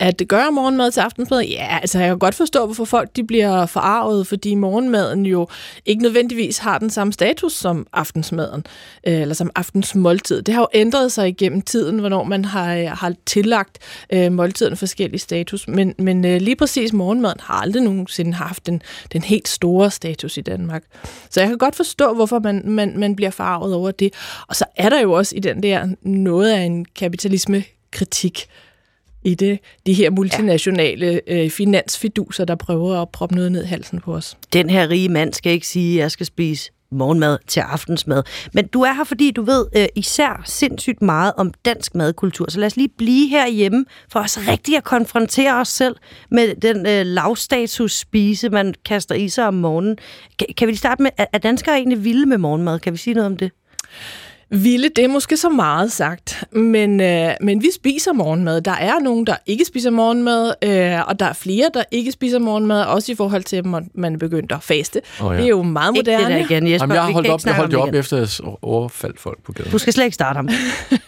At 0.00 0.18
det 0.18 0.28
gør 0.28 0.50
morgenmad 0.50 0.90
til 0.90 1.00
aftensmad? 1.00 1.42
Ja, 1.42 1.78
altså 1.82 1.98
jeg 1.98 2.08
kan 2.08 2.18
godt 2.18 2.34
forstå, 2.34 2.64
hvorfor 2.64 2.84
folk 2.84 3.16
de 3.16 3.24
bliver 3.24 3.66
forarvet, 3.66 4.26
fordi 4.26 4.54
morgenmaden 4.54 5.26
jo 5.26 5.48
ikke 5.86 6.02
nødvendigvis 6.02 6.58
har 6.58 6.78
den 6.78 6.90
samme 6.90 7.12
status 7.12 7.52
som 7.52 7.86
aftensmaden, 7.92 8.64
øh, 9.06 9.20
eller 9.20 9.34
som 9.34 9.50
aftensmåltid. 9.54 10.42
Det 10.42 10.54
har 10.54 10.60
jo 10.60 10.68
ændret 10.74 11.12
sig 11.12 11.28
igennem 11.28 11.62
tiden, 11.62 11.98
hvornår 11.98 12.24
man 12.24 12.44
har, 12.44 12.74
øh, 12.74 12.86
har 12.86 13.14
tillagt 13.26 13.78
øh, 14.12 14.32
måltiden 14.32 14.76
forskellige 14.76 15.20
status, 15.20 15.68
men, 15.68 15.94
men 15.98 16.24
øh, 16.24 16.40
lige 16.40 16.56
præcis 16.56 16.92
morgenmaden 16.92 17.38
har 17.40 17.54
aldrig 17.54 17.82
nogensinde 17.82 18.32
haft 18.32 18.66
den, 18.66 18.82
den 19.12 19.22
helt 19.22 19.48
store 19.48 19.90
status 19.90 20.36
i 20.36 20.40
Danmark. 20.40 20.82
Så 21.30 21.40
jeg 21.40 21.48
kan 21.48 21.58
godt 21.58 21.76
forstå, 21.76 22.14
hvorfor 22.14 22.38
man, 22.38 22.62
man, 22.64 22.98
man 22.98 23.16
bliver 23.16 23.30
forarvet 23.30 23.74
over 23.74 23.90
det. 23.90 24.14
Og 24.48 24.56
så 24.56 24.64
er 24.76 24.88
der 24.88 25.00
jo 25.00 25.12
også 25.12 25.36
i 25.36 25.40
den 25.40 25.62
der 25.62 25.88
noget 26.02 26.50
af 26.50 26.60
en 26.60 26.84
kapitalisme-kritik, 26.84 28.48
i 29.24 29.34
det, 29.34 29.58
de 29.86 29.92
her 29.92 30.10
multinationale 30.10 31.20
øh, 31.26 31.50
finansfiduser, 31.50 32.44
der 32.44 32.54
prøver 32.54 33.02
at 33.02 33.08
proppe 33.08 33.34
noget 33.34 33.52
ned 33.52 33.64
i 33.64 33.66
halsen 33.66 34.00
på 34.00 34.14
os. 34.14 34.36
Den 34.52 34.70
her 34.70 34.90
rige 34.90 35.08
mand 35.08 35.32
skal 35.32 35.52
ikke 35.52 35.66
sige, 35.66 35.98
at 35.98 36.02
jeg 36.02 36.10
skal 36.10 36.26
spise 36.26 36.70
morgenmad 36.92 37.38
til 37.46 37.60
aftensmad. 37.60 38.22
Men 38.52 38.66
du 38.66 38.82
er 38.82 38.92
her, 38.92 39.04
fordi 39.04 39.30
du 39.30 39.42
ved 39.42 39.66
øh, 39.76 39.86
især 39.96 40.42
sindssygt 40.44 41.02
meget 41.02 41.32
om 41.36 41.52
dansk 41.64 41.94
madkultur. 41.94 42.46
Så 42.48 42.58
lad 42.60 42.66
os 42.66 42.76
lige 42.76 42.88
blive 42.98 43.28
herhjemme 43.28 43.84
for 44.12 44.20
os 44.20 44.38
rigtig 44.48 44.76
at 44.76 44.84
konfrontere 44.84 45.60
os 45.60 45.68
selv 45.68 45.96
med 46.30 46.54
den 46.54 46.86
øh, 46.86 47.06
lavstatus 47.06 47.98
spise, 47.98 48.48
man 48.48 48.74
kaster 48.84 49.14
i 49.14 49.28
sig 49.28 49.46
om 49.46 49.54
morgenen. 49.54 49.98
Kan, 50.38 50.46
kan 50.56 50.66
vi 50.66 50.72
lige 50.72 50.78
starte 50.78 51.02
med, 51.02 51.10
er 51.32 51.38
danskere 51.38 51.74
egentlig 51.76 52.04
vilde 52.04 52.26
med 52.26 52.38
morgenmad? 52.38 52.78
Kan 52.78 52.92
vi 52.92 52.98
sige 52.98 53.14
noget 53.14 53.26
om 53.26 53.36
det? 53.36 53.50
Ville, 54.52 54.88
det 54.96 55.04
er 55.04 55.08
måske 55.08 55.36
så 55.36 55.48
meget 55.48 55.92
sagt, 55.92 56.44
men, 56.52 57.00
øh, 57.00 57.30
men 57.40 57.62
vi 57.62 57.68
spiser 57.74 58.12
morgenmad. 58.12 58.60
Der 58.60 58.72
er 58.72 58.98
nogen, 59.00 59.26
der 59.26 59.36
ikke 59.46 59.64
spiser 59.64 59.90
morgenmad, 59.90 60.54
øh, 60.64 61.08
og 61.08 61.20
der 61.20 61.26
er 61.26 61.32
flere, 61.32 61.70
der 61.74 61.82
ikke 61.90 62.12
spiser 62.12 62.38
morgenmad, 62.38 62.84
også 62.84 63.12
i 63.12 63.14
forhold 63.14 63.42
til, 63.42 63.56
at 63.56 63.66
man, 63.66 63.90
man 63.94 64.14
er 64.14 64.18
begyndt 64.18 64.52
at 64.52 64.62
faste. 64.62 65.00
Oh, 65.20 65.34
ja. 65.34 65.36
Det 65.36 65.44
er 65.44 65.48
jo 65.48 65.62
meget 65.62 65.96
Ikke 65.96 66.10
det 66.10 66.18
moderne. 66.18 66.34
der 66.34 66.44
igen, 66.44 66.70
Jesper. 66.70 66.84
Jamen, 66.84 66.94
jeg 66.94 67.04
har 67.04 67.12
holdt 67.12 67.28
op, 67.28 67.40
jeg 67.44 67.54
holdt 67.54 67.74
om 67.74 67.80
op 67.80 67.88
igen. 67.88 67.98
efter 67.98 68.22
at 68.22 68.40
overfaldt 68.62 69.20
folk 69.20 69.42
på 69.44 69.52
gaden. 69.52 69.72
Du 69.72 69.78
skal 69.78 69.92
slet 69.92 70.04
ikke 70.04 70.14
starte 70.14 70.36
ham. 70.36 70.48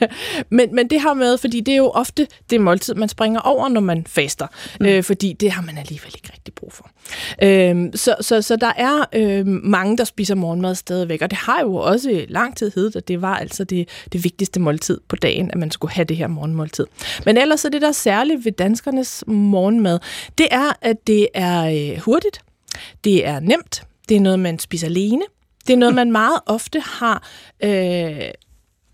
men, 0.58 0.74
men 0.74 0.90
det 0.90 1.00
har 1.00 1.14
med, 1.14 1.38
fordi 1.38 1.60
det 1.60 1.72
er 1.72 1.78
jo 1.78 1.90
ofte 1.90 2.26
det 2.50 2.60
måltid, 2.60 2.94
man 2.94 3.08
springer 3.08 3.40
over, 3.40 3.68
når 3.68 3.80
man 3.80 4.04
faster. 4.08 4.46
Mm. 4.80 4.86
Øh, 4.86 5.02
fordi 5.02 5.32
det 5.32 5.50
har 5.50 5.62
man 5.62 5.78
alligevel 5.78 6.12
ikke 6.16 6.30
rigtig 6.32 6.54
brug 6.54 6.72
for. 6.72 6.90
Øh, 7.42 7.86
så, 7.94 8.14
så, 8.20 8.42
så 8.42 8.56
der 8.56 8.72
er 8.76 9.04
øh, 9.14 9.46
mange, 9.46 9.96
der 9.96 10.04
spiser 10.04 10.34
morgenmad 10.34 10.74
stadigvæk, 10.74 11.22
og 11.22 11.30
det 11.30 11.38
har 11.38 11.60
jo 11.60 11.74
også 11.74 12.24
lang 12.28 12.56
tid 12.56 12.72
heddet, 12.74 12.96
at 12.96 13.08
det 13.08 13.22
var 13.22 13.31
altså 13.34 13.64
det, 13.64 13.88
det 14.12 14.24
vigtigste 14.24 14.60
måltid 14.60 15.00
på 15.08 15.16
dagen, 15.16 15.50
at 15.50 15.58
man 15.58 15.70
skulle 15.70 15.92
have 15.92 16.04
det 16.04 16.16
her 16.16 16.26
morgenmåltid. 16.26 16.86
Men 17.24 17.36
ellers 17.36 17.64
er 17.64 17.68
det, 17.68 17.82
der 17.82 17.88
er 17.88 17.92
særligt 17.92 18.44
ved 18.44 18.52
danskernes 18.52 19.24
morgenmad, 19.26 19.98
det 20.38 20.48
er, 20.50 20.72
at 20.80 21.06
det 21.06 21.28
er 21.34 21.92
øh, 21.92 22.00
hurtigt, 22.00 22.40
Det 23.04 23.26
er 23.26 23.40
nemt. 23.40 23.82
Det 24.08 24.16
er 24.16 24.20
noget, 24.20 24.38
man 24.38 24.58
spiser 24.58 24.86
alene. 24.86 25.22
Det 25.66 25.72
er 25.72 25.76
noget, 25.76 25.94
man 25.94 26.12
meget 26.12 26.40
ofte 26.46 26.80
har... 26.80 27.28
Øh, 27.64 28.30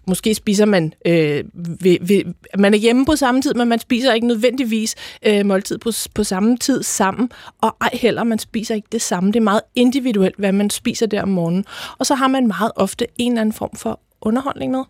måske 0.06 0.34
spiser 0.34 0.64
man... 0.64 0.92
Øh, 1.06 1.44
ved, 1.54 1.96
ved, 2.00 2.34
man 2.58 2.74
er 2.74 2.78
hjemme 2.78 3.06
på 3.06 3.16
samme 3.16 3.42
tid, 3.42 3.54
men 3.54 3.68
man 3.68 3.78
spiser 3.78 4.12
ikke 4.12 4.26
nødvendigvis 4.26 4.94
øh, 5.26 5.46
måltid 5.46 5.78
på, 5.78 5.90
på 6.14 6.24
samme 6.24 6.56
tid 6.56 6.82
sammen. 6.82 7.30
Og 7.60 7.76
ej 7.80 7.90
heller, 7.92 8.24
man 8.24 8.38
spiser 8.38 8.74
ikke 8.74 8.88
det 8.92 9.02
samme. 9.02 9.32
Det 9.32 9.36
er 9.36 9.40
meget 9.40 9.60
individuelt, 9.74 10.36
hvad 10.38 10.52
man 10.52 10.70
spiser 10.70 11.06
der 11.06 11.22
om 11.22 11.28
morgenen. 11.28 11.64
Og 11.98 12.06
så 12.06 12.14
har 12.14 12.28
man 12.28 12.46
meget 12.46 12.72
ofte 12.76 13.06
en 13.18 13.32
eller 13.32 13.40
anden 13.40 13.52
form 13.52 13.76
for 13.76 14.00
underholdning 14.20 14.72
med 14.72 14.82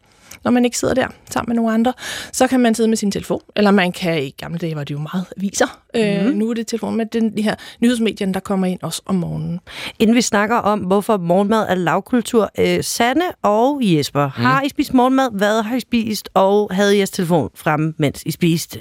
når 0.45 0.51
man 0.51 0.65
ikke 0.65 0.79
sidder 0.79 0.95
der 0.95 1.07
sammen 1.31 1.49
med 1.49 1.57
nogle 1.57 1.75
andre. 1.75 1.93
Så 2.33 2.47
kan 2.47 2.61
man 2.61 2.75
sidde 2.75 2.89
med 2.89 2.97
sin 2.97 3.11
telefon, 3.11 3.41
eller 3.57 3.71
man 3.71 3.93
kan, 3.93 4.23
i 4.23 4.31
gamle 4.31 4.59
dage 4.59 4.77
var 4.77 4.85
det 4.85 4.95
jo 4.95 4.99
meget 4.99 5.25
aviser. 5.37 5.81
Mm. 5.95 6.01
Øh, 6.01 6.25
Mhm. 6.27 6.37
nu 6.37 6.51
er 6.51 6.55
det 6.55 6.67
telefon 6.67 6.97
med 6.97 7.07
den, 7.07 7.37
de 7.37 7.43
her 7.43 7.55
nyhedsmedierne, 7.81 8.35
der 8.35 8.41
kommer 8.41 8.67
ind 8.67 8.79
også 8.83 9.03
om 9.07 9.15
morgenen. 9.15 9.61
Inden 9.99 10.17
vi 10.17 10.21
snakker 10.23 10.57
om, 10.57 10.79
hvorfor 10.81 11.17
morgenmad 11.17 11.67
er 11.69 11.75
lavkultur, 11.75 12.51
øh, 12.59 12.85
Sanne 12.85 13.25
og 13.43 13.79
Jesper, 13.83 14.25
mm. 14.25 14.43
har 14.45 14.63
I 14.63 14.69
spist 14.69 14.95
morgenmad? 14.95 15.29
Hvad 15.33 15.63
har 15.63 15.77
I 15.77 15.81
spist? 15.81 16.29
Og 16.35 16.71
havde 16.73 16.95
I 16.95 16.99
jeres 16.99 17.11
telefon 17.11 17.51
fremme, 17.55 17.95
mens 17.99 18.23
I 18.27 18.31
spiste? 18.31 18.81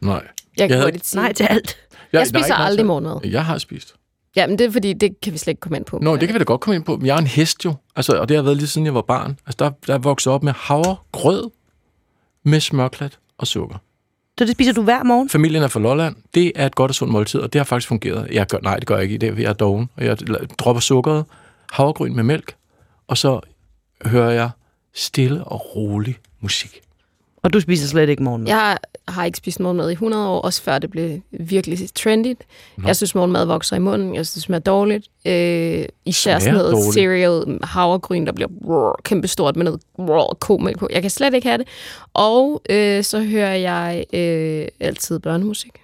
Nej. 0.00 0.22
Jeg 0.56 0.68
kan 0.68 0.76
havde- 0.76 0.86
hurtigt 0.86 1.06
sige. 1.06 1.20
Nej 1.22 1.32
til 1.32 1.44
alt. 1.44 1.76
Jeg 2.12 2.20
er 2.20 2.24
spiser 2.24 2.48
noget 2.48 2.66
aldrig 2.66 2.86
morgenmad. 2.86 3.16
Jeg 3.24 3.44
har 3.44 3.58
spist. 3.58 3.94
Ja, 4.36 4.46
men 4.46 4.58
det 4.58 4.66
er 4.66 4.70
fordi, 4.70 4.92
det 4.92 5.20
kan 5.20 5.32
vi 5.32 5.38
slet 5.38 5.50
ikke 5.50 5.60
komme 5.60 5.76
ind 5.76 5.84
på. 5.84 5.98
Nå, 6.02 6.16
det 6.16 6.28
kan 6.28 6.34
vi 6.34 6.38
da 6.38 6.44
godt 6.44 6.60
komme 6.60 6.76
ind 6.76 6.84
på. 6.84 6.96
Men 6.96 7.06
jeg 7.06 7.14
er 7.14 7.18
en 7.18 7.26
hest 7.26 7.64
jo. 7.64 7.74
Altså, 7.96 8.20
og 8.20 8.28
det 8.28 8.36
har 8.36 8.42
været 8.42 8.56
lige 8.56 8.66
siden 8.66 8.84
jeg 8.84 8.94
var 8.94 9.02
barn. 9.02 9.38
Altså, 9.46 9.56
der, 9.64 9.70
der 9.86 9.94
er 9.94 9.98
vokset 9.98 10.32
op 10.32 10.42
med 10.42 10.52
havregrød 10.56 11.50
med 12.42 12.60
smørklat 12.60 13.18
og 13.38 13.46
sukker. 13.46 13.76
Så 14.38 14.44
det 14.44 14.52
spiser 14.52 14.72
du 14.72 14.82
hver 14.82 15.02
morgen? 15.02 15.28
Familien 15.28 15.62
er 15.62 15.68
fra 15.68 15.80
Lolland. 15.80 16.16
Det 16.34 16.52
er 16.54 16.66
et 16.66 16.74
godt 16.74 16.90
og 16.90 16.94
sundt 16.94 17.12
måltid, 17.12 17.40
og 17.40 17.52
det 17.52 17.58
har 17.58 17.64
faktisk 17.64 17.88
fungeret. 17.88 18.28
Jeg 18.32 18.46
gør, 18.46 18.58
nej, 18.62 18.76
det 18.76 18.86
gør 18.86 18.94
jeg 18.94 19.04
ikke. 19.04 19.18
Det 19.18 19.28
er, 19.28 19.34
jeg 19.34 19.48
er 19.48 19.52
doven. 19.52 19.90
Og 19.96 20.04
jeg 20.04 20.16
dropper 20.58 20.80
sukkeret, 20.80 21.24
havregryn 21.72 22.14
med 22.16 22.24
mælk, 22.24 22.54
og 23.08 23.18
så 23.18 23.40
hører 24.04 24.30
jeg 24.30 24.50
stille 24.94 25.44
og 25.44 25.76
rolig 25.76 26.16
musik. 26.40 26.80
Og 27.42 27.52
du 27.52 27.60
spiser 27.60 27.88
slet 27.88 28.08
ikke 28.08 28.22
morgenmad? 28.22 28.52
Jeg 28.52 28.78
har 29.08 29.24
ikke 29.24 29.38
spist 29.38 29.60
morgenmad 29.60 29.90
i 29.90 29.92
100 29.92 30.28
år, 30.28 30.40
også 30.40 30.62
før 30.62 30.78
det 30.78 30.90
blev 30.90 31.20
virkelig 31.30 31.94
trendy. 31.94 32.34
Jeg 32.86 32.96
synes, 32.96 33.14
morgenmad 33.14 33.44
vokser 33.44 33.76
i 33.76 33.78
munden. 33.78 34.14
Jeg 34.14 34.26
synes, 34.26 34.32
det 34.32 34.42
smager 34.42 34.60
dårligt. 34.60 35.08
Øh, 35.26 35.84
især 36.04 36.38
sådan 36.38 36.54
noget 36.54 36.72
dårligt? 36.72 36.94
cereal, 36.94 37.58
havregryn, 37.62 38.26
der 38.26 38.32
bliver 38.32 38.48
brrr, 38.64 39.00
kæmpestort 39.04 39.56
med 39.56 39.64
noget 39.64 39.80
brrr, 39.96 40.34
komælk 40.40 40.78
på. 40.78 40.88
Jeg 40.92 41.02
kan 41.02 41.10
slet 41.10 41.34
ikke 41.34 41.48
have 41.48 41.58
det. 41.58 41.68
Og 42.14 42.62
øh, 42.70 43.04
så 43.04 43.22
hører 43.22 43.54
jeg 43.54 44.04
øh, 44.12 44.68
altid 44.80 45.18
børnemusik. 45.18 45.81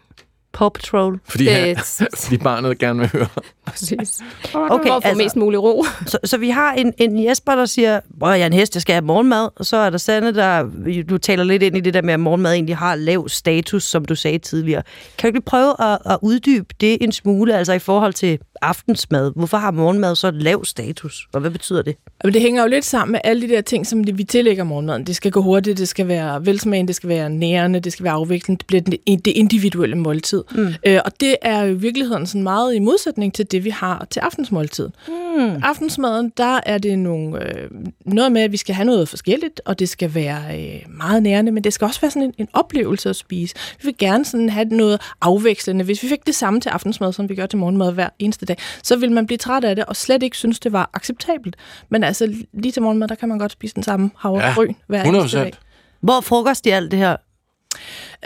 Paw 0.53 0.69
Patrol. 0.69 1.21
Fordi, 1.29 1.45
Det- 1.45 1.53
han, 1.55 1.77
fordi 2.23 2.37
barnet 2.39 2.79
gerne 2.79 2.99
vil 2.99 3.09
høre. 3.09 3.27
Præcis. 3.67 4.21
Okay, 4.55 4.89
For 4.89 4.97
at 4.97 5.03
få 5.13 5.15
mest 5.17 5.37
mulig 5.37 5.63
ro. 5.63 5.85
Så, 6.07 6.19
så 6.25 6.39
vi 6.39 6.51
har 6.51 6.73
en, 6.73 6.93
en 6.99 7.25
Jesper, 7.25 7.55
der 7.55 7.67
siger, 7.67 7.97
at 7.97 8.03
jeg 8.23 8.41
er 8.41 8.47
en 8.47 8.53
hest, 8.53 8.75
jeg 8.75 8.83
skal 8.83 8.93
have 8.95 9.05
morgenmad. 9.05 9.49
Og 9.57 9.67
så 9.67 9.77
er 9.77 9.91
der 9.91 9.99
Sanne, 9.99 10.35
der 10.35 10.65
du 11.09 11.19
taler 11.19 11.45
lidt 11.45 11.63
ind 11.63 11.77
i 11.77 11.81
det 11.81 11.95
der 11.95 12.03
med, 12.03 12.15
at 12.15 12.21
morgenmad 12.21 12.53
egentlig 12.53 12.77
har 12.77 12.95
lav 12.95 13.29
status, 13.29 13.85
som 13.85 14.05
du 14.05 14.15
sagde 14.15 14.39
tidligere. 14.39 14.83
Kan 15.19 15.33
du 15.33 15.37
ikke 15.37 15.47
prøve 15.47 15.75
at, 15.93 15.99
at 16.07 16.19
uddybe 16.23 16.75
det 16.81 16.99
en 17.01 17.13
smule, 17.13 17.57
altså 17.57 17.73
i 17.73 17.79
forhold 17.79 18.13
til 18.13 18.39
aftensmad? 18.63 19.33
Hvorfor 19.37 19.57
har 19.57 19.71
morgenmad 19.71 20.17
så 20.17 20.31
lav 20.31 20.65
status, 20.65 21.29
og 21.33 21.41
hvad 21.41 21.51
betyder 21.51 21.83
det? 21.83 21.97
Men 22.25 22.35
det 22.35 22.43
hænger 22.43 22.63
jo 22.63 22.69
lidt 22.69 22.85
sammen 22.85 23.13
med 23.13 23.21
alle 23.25 23.49
de 23.49 23.55
der 23.55 23.61
ting, 23.61 23.87
som 23.87 24.19
vi 24.19 24.25
tillægger 24.25 24.65
morgenmaden. 24.65 25.05
Det 25.05 25.17
skal 25.17 25.31
gå 25.31 25.43
hurtigt, 25.43 25.79
det 25.79 25.89
skal 25.89 26.09
være 26.09 26.47
velsmagende, 26.47 26.89
det 26.89 26.97
skal 26.97 27.09
være 27.09 27.31
nærende, 27.31 27.81
det 27.81 27.93
skal 27.93 28.05
være 28.05 28.13
afvekslende, 28.13 28.59
det 28.59 28.67
bliver 28.67 28.83
det 29.07 29.27
individuelle 29.27 29.97
måltid. 29.97 30.45
Mm. 30.51 30.75
Øh, 30.87 31.01
og 31.05 31.21
det 31.21 31.37
er 31.43 31.63
jo 31.63 31.75
i 31.75 31.79
virkeligheden 31.79 32.27
sådan 32.27 32.43
meget 32.43 32.75
i 32.75 32.79
modsætning 32.79 33.35
til 33.35 33.51
det, 33.51 33.65
vi 33.65 33.71
har 33.71 34.07
til 34.11 34.21
aftensmåltid. 34.21 34.89
Mm. 35.09 35.61
Aftensmaden, 35.63 36.33
der 36.37 36.61
er 36.67 36.79
det 36.79 36.99
nogle, 36.99 37.49
øh, 37.49 37.71
noget 38.05 38.33
med, 38.33 38.43
at 38.43 38.53
vi 38.53 38.57
skal 38.57 38.75
have 38.75 38.87
noget 38.87 39.09
forskelligt, 39.09 39.61
og 39.65 39.79
det 39.79 39.89
skal 39.89 40.15
være 40.15 40.61
øh, 40.61 40.97
meget 40.97 41.23
nærende, 41.23 41.53
men 41.53 41.65
det 41.65 41.73
skal 41.73 41.85
også 41.85 42.01
være 42.01 42.11
sådan 42.11 42.23
en, 42.23 42.35
en 42.39 42.49
oplevelse 42.53 43.09
at 43.09 43.17
spise. 43.17 43.55
Vi 43.83 43.87
vil 43.87 43.95
gerne 43.99 44.25
sådan 44.25 44.49
have 44.49 44.65
noget 44.65 45.01
afvekslende. 45.21 45.85
Hvis 45.85 46.03
vi 46.03 46.09
fik 46.09 46.27
det 46.27 46.35
samme 46.35 46.61
til 46.61 46.69
aftensmad, 46.69 47.13
som 47.13 47.29
vi 47.29 47.35
gør 47.35 47.47
til 47.47 47.59
morgenmad 47.59 47.93
hver 47.93 48.09
eneste 48.19 48.47
dag, 48.49 48.57
så 48.83 48.97
vil 48.97 49.13
man 49.13 49.27
blive 49.27 49.39
træt 49.39 49.65
af 49.65 49.77
det, 49.77 49.85
og 49.85 49.97
slet 49.97 50.23
ikke 50.23 50.37
synes, 50.37 50.61
det 50.61 50.73
var 50.73 50.91
acceptabelt. 50.95 51.57
Men 51.89 52.05
altså, 52.05 52.35
lige 52.53 52.73
til 52.73 52.83
morgenmad, 52.83 53.09
der 53.09 53.15
kan 53.15 53.29
man 53.29 53.39
godt 53.39 53.53
spise 53.53 53.75
den 53.75 53.83
samme 53.83 54.11
havregryn 54.17 54.75
hver 54.87 55.03
eneste 55.03 55.39
dag. 55.39 55.53
Hvor 56.01 56.21
frokost 56.21 56.67
i 56.67 56.71
alt 56.71 56.91
det 56.91 56.99
her? 56.99 57.17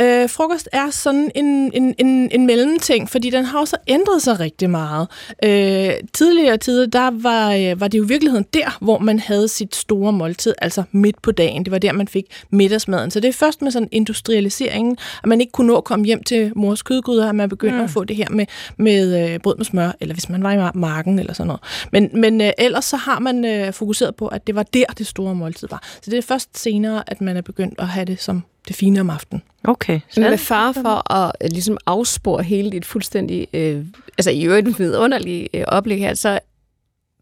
Øh, 0.01 0.29
frokost 0.29 0.69
er 0.73 0.91
sådan 0.91 1.31
en, 1.35 1.71
en, 1.75 1.95
en, 1.99 2.29
en 2.33 2.47
mellemting, 2.47 3.11
fordi 3.11 3.31
den 3.31 3.45
har 3.45 3.59
også 3.59 3.77
ændret 3.89 4.23
sig 4.23 4.41
rigtig 4.41 4.71
meget. 4.71 5.09
Øh, 5.45 5.91
tidligere 6.13 6.57
tider, 6.57 6.87
der 6.87 7.11
var, 7.23 7.53
øh, 7.55 7.81
var 7.81 7.89
det 7.89 7.99
jo 7.99 8.05
i 8.05 8.09
virkeligheden 8.09 8.47
der, 8.55 8.79
hvor 8.81 8.99
man 8.99 9.19
havde 9.19 9.49
sit 9.49 9.77
store 9.77 10.13
måltid, 10.13 10.55
altså 10.59 10.83
midt 10.93 11.23
på 11.23 11.33
dagen. 11.33 11.65
Det 11.65 11.71
var 11.71 11.79
der, 11.79 11.93
man 11.93 12.09
fik 12.09 12.25
middagsmaden. 12.51 13.11
Så 13.11 13.21
det 13.21 13.29
er 13.29 13.33
først 13.33 13.63
med 13.63 13.71
sådan 13.71 13.89
industrialiseringen, 13.93 14.97
at 15.23 15.27
man 15.29 15.41
ikke 15.41 15.53
kunne 15.53 15.67
nå 15.67 15.77
at 15.77 15.85
komme 15.85 16.05
hjem 16.05 16.23
til 16.23 16.53
mors 16.57 16.83
kødgryder, 16.83 17.29
at 17.29 17.35
man 17.35 17.49
begyndte 17.49 17.77
Mm. 17.79 17.85
at 17.85 17.91
få 17.91 18.05
det 18.05 18.17
her 18.17 18.27
med, 18.31 18.47
med 18.77 19.33
øh, 19.33 19.39
brød 19.41 19.57
med 19.57 19.65
smør, 19.65 19.93
eller 20.01 20.15
hvis 20.15 20.29
man 20.29 20.43
var 20.43 20.53
i 20.53 20.57
mar- 20.69 20.79
marken 20.79 21.19
eller 21.19 21.33
sådan 21.35 21.47
noget. 21.47 21.61
Men, 21.93 22.11
men 22.21 22.41
øh, 22.41 22.51
ellers 22.59 22.85
så 22.85 22.97
har 22.97 23.19
man 23.19 23.45
øh, 23.45 23.73
fokuseret 23.73 24.17
på, 24.17 24.27
at 24.27 24.47
det 24.47 24.55
var 24.55 24.63
der, 24.63 24.85
det 24.99 25.07
store 25.07 25.35
måltid 25.35 25.69
var. 25.71 25.83
Så 26.03 26.11
det 26.11 26.19
er 26.19 26.23
først 26.23 26.59
senere, 26.59 27.03
at 27.07 27.21
man 27.21 27.37
er 27.37 27.41
begyndt 27.43 27.75
at 27.81 27.89
have 27.89 28.05
det 28.07 28.21
som 28.23 28.43
det 28.69 28.77
fine 28.77 29.01
om 29.01 29.11
aftenen. 29.11 29.43
Okay. 29.65 30.01
Med 30.17 30.39
far 30.39 30.73
for 30.73 31.13
at 31.13 31.33
øh, 31.43 31.51
ligesom 31.51 31.79
afspore 31.87 32.43
hele 32.43 32.71
dit 32.71 32.85
fuldstændig, 32.85 33.47
øh, 33.53 33.85
altså 34.19 34.31
i 34.31 34.45
øvrigt 34.45 34.79
vidunderlige 34.79 35.49
øh, 35.55 35.65
oplæg 35.69 35.99
her, 35.99 36.15
så 36.15 36.39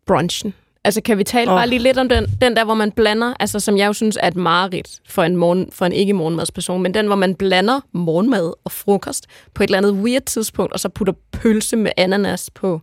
brunchen. 0.07 0.55
Altså 0.85 1.01
kan 1.01 1.19
vi 1.19 1.25
tale 1.25 1.51
oh. 1.51 1.57
bare 1.57 1.69
lige 1.69 1.79
lidt 1.79 1.99
om 1.99 2.09
den, 2.09 2.27
den 2.41 2.57
der, 2.57 2.65
hvor 2.65 2.75
man 2.75 2.93
blander, 2.93 3.35
altså 3.41 3.61
som 3.61 3.77
jeg 3.77 3.87
jo 3.87 3.93
synes 3.93 4.19
er 4.23 4.29
et 4.29 4.37
mareridt 4.37 5.01
for 5.09 5.23
en, 5.23 5.37
morgen, 5.37 5.69
for 5.73 5.87
en 5.87 5.93
ikke-morgenmadsperson, 5.93 6.83
men 6.83 6.95
den, 6.95 7.07
hvor 7.07 7.17
man 7.17 7.35
blander 7.35 7.81
morgenmad 7.93 8.53
og 8.65 8.73
frokost 8.73 9.27
på 9.55 9.63
et 9.63 9.69
eller 9.69 9.79
andet 9.79 9.93
weird 9.93 10.23
tidspunkt, 10.23 10.73
og 10.73 10.81
så 10.81 10.89
putter 10.89 11.15
pølse 11.33 11.77
med 11.77 11.91
ananas 11.97 12.51
på 12.55 12.81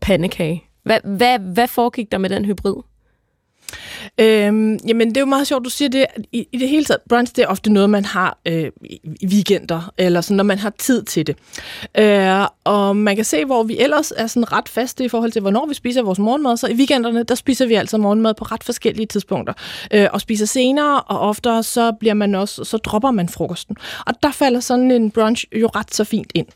pandekage. 0.00 0.64
Hvad, 0.82 0.98
hvad, 1.04 1.38
hvad 1.38 1.68
foregik 1.68 2.12
der 2.12 2.18
med 2.18 2.30
den 2.30 2.44
hybrid? 2.44 2.74
Øhm, 4.18 4.78
jamen, 4.88 5.08
det 5.08 5.16
er 5.16 5.20
jo 5.20 5.26
meget 5.26 5.46
sjovt, 5.46 5.64
du 5.64 5.70
siger 5.70 5.88
det. 5.88 6.06
I, 6.32 6.46
i 6.52 6.58
det 6.58 6.68
hele 6.68 6.84
taget, 6.84 7.00
brunch, 7.08 7.36
det 7.36 7.42
er 7.42 7.46
ofte 7.46 7.72
noget, 7.72 7.90
man 7.90 8.04
har 8.04 8.38
øh, 8.46 8.70
i 9.20 9.26
weekender, 9.26 9.92
eller 9.98 10.20
sådan, 10.20 10.36
når 10.36 10.44
man 10.44 10.58
har 10.58 10.72
tid 10.78 11.02
til 11.02 11.26
det. 11.26 11.36
Øh, 11.98 12.46
og 12.64 12.96
man 12.96 13.16
kan 13.16 13.24
se, 13.24 13.44
hvor 13.44 13.62
vi 13.62 13.78
ellers 13.78 14.12
er 14.16 14.26
sådan 14.26 14.52
ret 14.52 14.68
faste 14.68 15.04
i 15.04 15.08
forhold 15.08 15.32
til, 15.32 15.40
hvornår 15.42 15.66
vi 15.66 15.74
spiser 15.74 16.02
vores 16.02 16.18
morgenmad. 16.18 16.56
Så 16.56 16.66
i 16.66 16.74
weekenderne, 16.74 17.22
der 17.22 17.34
spiser 17.34 17.66
vi 17.66 17.74
altså 17.74 17.98
morgenmad 17.98 18.34
på 18.34 18.44
ret 18.44 18.64
forskellige 18.64 19.06
tidspunkter. 19.06 19.54
Øh, 19.92 20.08
og 20.12 20.20
spiser 20.20 20.46
senere, 20.46 21.00
og 21.00 21.20
oftere, 21.20 21.62
så 21.62 21.92
bliver 21.92 22.14
man 22.14 22.34
også, 22.34 22.64
så 22.64 22.76
dropper 22.76 23.10
man 23.10 23.28
frokosten. 23.28 23.76
Og 24.06 24.14
der 24.22 24.30
falder 24.30 24.60
sådan 24.60 24.90
en 24.90 25.10
brunch 25.10 25.44
jo 25.60 25.66
ret 25.66 25.94
så 25.94 26.04
fint 26.04 26.32
ind. 26.34 26.46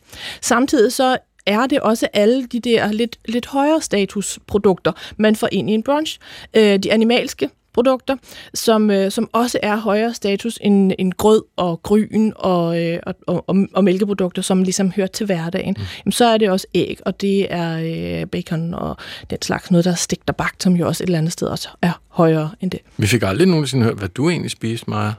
Samtidig 0.40 0.92
så 0.92 1.18
er 1.46 1.66
det 1.66 1.80
også 1.80 2.08
alle 2.12 2.46
de 2.46 2.60
der 2.60 2.92
lidt, 2.92 3.16
lidt 3.28 3.46
højere 3.46 3.82
statusprodukter, 3.82 4.92
man 5.16 5.36
får 5.36 5.48
ind 5.52 5.70
i 5.70 5.72
en 5.72 5.82
brunch. 5.82 6.18
Øh, 6.56 6.78
de 6.78 6.92
animalske 6.92 7.50
produkter, 7.76 8.16
som, 8.54 8.90
øh, 8.90 9.10
som 9.10 9.28
også 9.32 9.58
er 9.62 9.76
højere 9.76 10.14
status 10.14 10.58
end, 10.60 10.92
end 10.98 11.12
grød 11.12 11.42
og 11.56 11.82
gryn 11.82 12.32
og, 12.36 12.82
øh, 12.82 12.98
og, 13.26 13.44
og, 13.46 13.56
og 13.74 13.84
mælkeprodukter, 13.84 14.42
som 14.42 14.62
ligesom 14.62 14.90
hører 14.90 15.06
til 15.06 15.26
hverdagen. 15.26 15.74
Mm. 15.78 15.84
Jamen, 16.04 16.12
så 16.12 16.24
er 16.24 16.38
det 16.38 16.50
også 16.50 16.66
æg, 16.74 16.98
og 17.06 17.20
det 17.20 17.52
er 17.52 17.78
øh, 17.78 18.26
bacon 18.26 18.74
og 18.74 18.96
den 19.30 19.42
slags 19.42 19.70
noget, 19.70 19.84
der 19.84 19.90
er 19.90 19.94
stegt 19.94 20.28
og 20.28 20.36
bagt, 20.36 20.62
som 20.62 20.76
jo 20.76 20.86
også 20.86 21.04
et 21.04 21.06
eller 21.06 21.18
andet 21.18 21.32
sted 21.32 21.48
også 21.48 21.68
er 21.82 22.00
højere 22.08 22.50
end 22.60 22.70
det. 22.70 22.80
Vi 22.96 23.06
fik 23.06 23.22
aldrig 23.22 23.48
nogensinde 23.48 23.84
hørt, 23.84 23.98
hvad 23.98 24.08
du 24.08 24.30
egentlig 24.30 24.50
spiste, 24.50 24.90
Maja. 24.90 25.12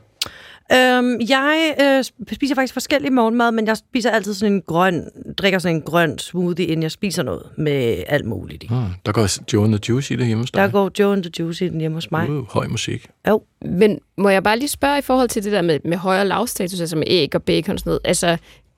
Øhm, 0.74 1.20
jeg 1.30 1.76
øh, 1.82 2.04
spiser 2.34 2.56
faktisk 2.56 2.74
forskellige 2.74 3.12
morgenmad, 3.12 3.52
men 3.52 3.68
jeg 3.68 3.78
spiser 3.78 4.12
altid 4.12 4.34
sådan 4.34 4.54
en 4.54 4.62
grøn, 4.62 5.10
drikker 5.38 5.60
sådan 5.60 5.76
en 5.76 5.82
grøn 5.82 6.20
smoothie, 6.20 6.66
inden 6.66 6.84
jeg 6.84 6.92
spiser 6.92 7.24
noget 7.24 7.44
med 7.58 8.04
alt 8.08 8.26
muligt 8.26 8.64
i. 8.64 8.68
Ah, 8.72 8.84
der 9.06 9.12
går 9.12 9.54
Joe 9.54 9.64
and 9.64 9.74
the 9.74 9.82
Juice 9.90 10.14
i 10.14 10.18
det 10.18 10.28
hjemme 10.28 10.44
hos 10.44 10.52
dig. 10.52 10.62
Der 10.62 10.68
går 10.68 10.92
Joe 11.00 11.14
and 11.14 11.24
the 11.24 11.32
Juice 11.40 11.66
i 11.66 11.70
den 11.70 11.80
hjemme 11.80 11.96
hos 11.96 12.12
mig. 12.12 12.30
Uh, 12.30 12.48
høj 12.50 12.68
musik. 12.68 13.08
Jo. 13.28 13.42
Men 13.62 14.00
må 14.18 14.30
jeg 14.30 14.44
bare 14.44 14.60
lige 14.60 14.70
spørge 14.70 14.98
i 14.98 15.02
forhold 15.02 15.30
til 15.30 15.44
det 15.44 15.52
der 15.52 15.62
med, 15.62 15.80
med 15.86 15.98
højere 15.98 16.28
lavstatus, 16.28 16.80
altså 16.80 16.96
med 16.96 17.08
æg 17.08 17.36
og 17.36 17.44
bacon 17.44 17.74
og 17.74 17.80
sådan 17.80 17.90
noget, 17.90 18.02
altså 18.04 18.38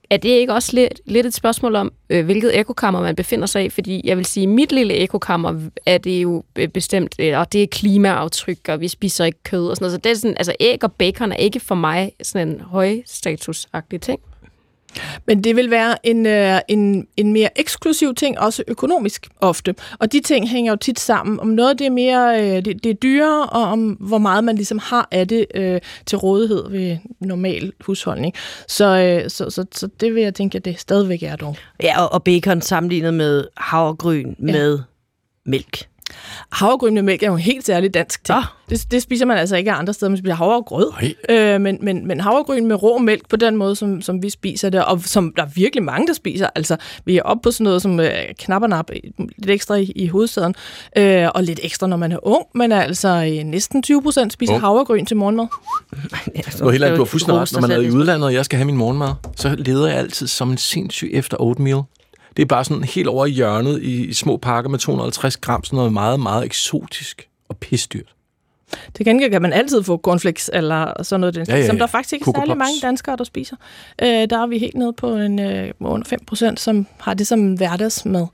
er 0.09 0.17
det 0.17 0.29
ikke 0.29 0.53
også 0.53 0.75
lidt, 0.75 1.01
lidt 1.05 1.25
et 1.25 1.33
spørgsmål 1.33 1.75
om, 1.75 1.91
øh, 2.09 2.25
hvilket 2.25 2.59
ekokammer 2.59 3.01
man 3.01 3.15
befinder 3.15 3.45
sig 3.45 3.65
i? 3.65 3.69
Fordi 3.69 4.01
jeg 4.03 4.17
vil 4.17 4.25
sige, 4.25 4.47
mit 4.47 4.71
lille 4.71 4.93
ekokammer 4.93 5.59
er 5.85 5.97
det 5.97 6.23
jo 6.23 6.43
øh, 6.55 6.67
bestemt, 6.67 7.15
øh, 7.19 7.39
og 7.39 7.53
det 7.53 7.63
er 7.63 7.67
klimaaftryk, 7.67 8.69
og 8.69 8.79
vi 8.79 8.87
spiser 8.87 9.25
ikke 9.25 9.43
kød 9.43 9.67
og 9.67 9.75
sådan 9.75 9.83
noget. 9.83 9.93
Så 9.93 9.97
det 9.97 10.11
er 10.11 10.15
sådan, 10.15 10.37
altså 10.37 10.55
æg 10.59 10.83
og 10.83 10.91
bacon 10.91 11.31
er 11.31 11.35
ikke 11.35 11.59
for 11.59 11.75
mig 11.75 12.11
sådan 12.23 12.47
en 12.47 12.61
højstatusagtig 12.61 14.01
ting. 14.01 14.19
Men 15.25 15.43
det 15.43 15.55
vil 15.55 15.71
være 15.71 16.07
en, 16.07 16.25
øh, 16.25 16.59
en, 16.67 17.07
en 17.17 17.33
mere 17.33 17.59
eksklusiv 17.59 18.15
ting, 18.15 18.39
også 18.39 18.63
økonomisk 18.67 19.27
ofte. 19.41 19.75
Og 19.99 20.11
de 20.11 20.21
ting 20.21 20.49
hænger 20.49 20.71
jo 20.71 20.75
tit 20.75 20.99
sammen. 20.99 21.39
Om 21.39 21.47
noget 21.47 21.79
det 21.79 21.87
er 21.87 21.91
mere 21.91 22.41
øh, 22.41 22.65
det, 22.65 22.83
det 22.83 22.89
er 22.89 22.93
dyrere, 22.93 23.45
og 23.45 23.63
om 23.63 23.89
hvor 23.89 24.17
meget 24.17 24.43
man 24.43 24.55
ligesom 24.55 24.79
har 24.79 25.07
af 25.11 25.27
det 25.27 25.45
øh, 25.55 25.81
til 26.05 26.17
rådighed 26.17 26.69
ved 26.69 26.97
normal 27.19 27.73
husholdning. 27.85 28.33
Så, 28.67 28.85
øh, 28.85 29.29
så, 29.29 29.49
så, 29.49 29.65
så 29.71 29.89
det 29.99 30.15
vil 30.15 30.23
jeg 30.23 30.35
tænke, 30.35 30.57
at 30.57 30.65
det 30.65 30.79
stadigvæk 30.79 31.23
er 31.23 31.35
dog. 31.35 31.55
Ja, 31.83 32.01
og, 32.01 32.13
og 32.13 32.23
bacon 32.23 32.61
sammenlignet 32.61 33.13
med 33.13 33.47
havregryn 33.57 34.35
ja. 34.39 34.51
med 34.51 34.79
mælk. 35.45 35.89
Havregryn 36.51 36.93
med 36.93 37.01
mælk 37.01 37.23
er 37.23 37.27
jo 37.27 37.33
en 37.33 37.39
helt 37.39 37.65
særlig 37.65 37.93
dansk 37.93 38.25
ting. 38.25 38.37
Oh. 38.37 38.43
Det, 38.69 38.91
det 38.91 39.01
spiser 39.01 39.25
man 39.25 39.37
altså 39.37 39.55
ikke 39.55 39.71
andre 39.71 39.93
steder, 39.93 40.09
man 40.09 40.17
spiser 40.17 40.35
havregrød. 40.35 40.91
Øh, 41.29 41.61
men, 41.61 41.77
men, 41.81 42.07
men 42.07 42.19
havregryn 42.19 42.65
med 42.65 42.83
rå 42.83 42.97
mælk 42.97 43.29
på 43.29 43.35
den 43.35 43.55
måde, 43.55 43.75
som, 43.75 44.01
som 44.01 44.23
vi 44.23 44.29
spiser 44.29 44.69
det, 44.69 44.85
og 44.85 45.01
som 45.05 45.33
der 45.37 45.43
er 45.43 45.47
virkelig 45.55 45.83
mange, 45.83 46.07
der 46.07 46.13
spiser. 46.13 46.49
Altså, 46.55 46.77
vi 47.05 47.17
er 47.17 47.21
oppe 47.21 47.41
på 47.43 47.51
sådan 47.51 47.63
noget 47.63 47.81
som 47.81 47.99
øh, 47.99 48.11
knappenap, 48.39 48.89
lidt 49.37 49.49
ekstra 49.49 49.75
i, 49.75 49.91
i 49.95 50.07
hovedsæden, 50.07 50.55
øh, 50.97 51.27
og 51.35 51.43
lidt 51.43 51.59
ekstra, 51.63 51.87
når 51.87 51.97
man 51.97 52.11
er 52.11 52.27
ung, 52.27 52.45
men 52.55 52.71
altså 52.71 53.07
øh, 53.07 53.43
næsten 53.43 53.83
20 53.83 54.01
procent 54.03 54.33
spiser 54.33 54.53
oh. 54.53 54.61
havregryn 54.61 55.05
til 55.05 55.17
morgenmad. 55.17 55.47
Altså, 56.35 56.63
det 56.63 56.71
helt 56.71 56.83
andet, 56.83 56.97
du 56.97 57.03
har 57.03 57.09
fuldstændig 57.09 57.41
ret. 57.41 57.53
Når 57.53 57.61
man 57.61 57.71
er 57.71 57.79
i 57.79 57.91
udlandet, 57.91 58.25
og 58.25 58.33
jeg 58.33 58.45
skal 58.45 58.57
have 58.57 58.65
min 58.65 58.77
morgenmad, 58.77 59.13
så 59.35 59.55
leder 59.57 59.87
jeg 59.87 59.97
altid 59.97 60.27
som 60.27 60.51
en 60.51 60.57
sindssyg 60.57 61.09
efter 61.13 61.37
oatmeal. 61.41 61.81
Det 62.39 62.45
er 62.45 62.47
bare 62.47 62.63
sådan 62.63 62.83
helt 62.83 63.07
over 63.07 63.25
i 63.25 63.29
hjørnet 63.29 63.81
i, 63.83 64.05
i 64.05 64.13
små 64.13 64.37
pakker 64.37 64.69
med 64.69 64.79
250 64.79 65.37
gram, 65.37 65.63
sådan 65.63 65.77
noget 65.77 65.93
meget, 65.93 66.19
meget 66.19 66.45
eksotisk 66.45 67.29
og 67.49 67.57
pisdyrt. 67.57 68.13
Til 68.95 69.05
gengæld 69.05 69.31
kan 69.31 69.41
man 69.41 69.53
altid 69.53 69.83
få 69.83 69.97
cornflakes 69.97 70.49
eller 70.53 71.03
sådan 71.03 71.19
noget, 71.19 71.37
ja, 71.37 71.43
ja, 71.47 71.57
ja. 71.57 71.67
som 71.67 71.77
der 71.77 71.87
faktisk 71.87 72.13
ikke 72.13 72.25
er 72.27 72.39
særlig 72.39 72.57
mange 72.57 72.73
danskere, 72.81 73.15
der 73.15 73.23
spiser. 73.23 73.55
Øh, 74.01 74.07
der 74.07 74.43
er 74.43 74.47
vi 74.47 74.57
helt 74.57 74.75
nede 74.75 74.93
på 74.93 75.15
en 75.15 75.39
øh, 75.39 75.71
under 75.79 76.05
5 76.07 76.19
procent, 76.27 76.59
som 76.59 76.87
har 76.99 77.13
det 77.13 77.27
som 77.27 77.53
hverdagsmad. 77.53 78.25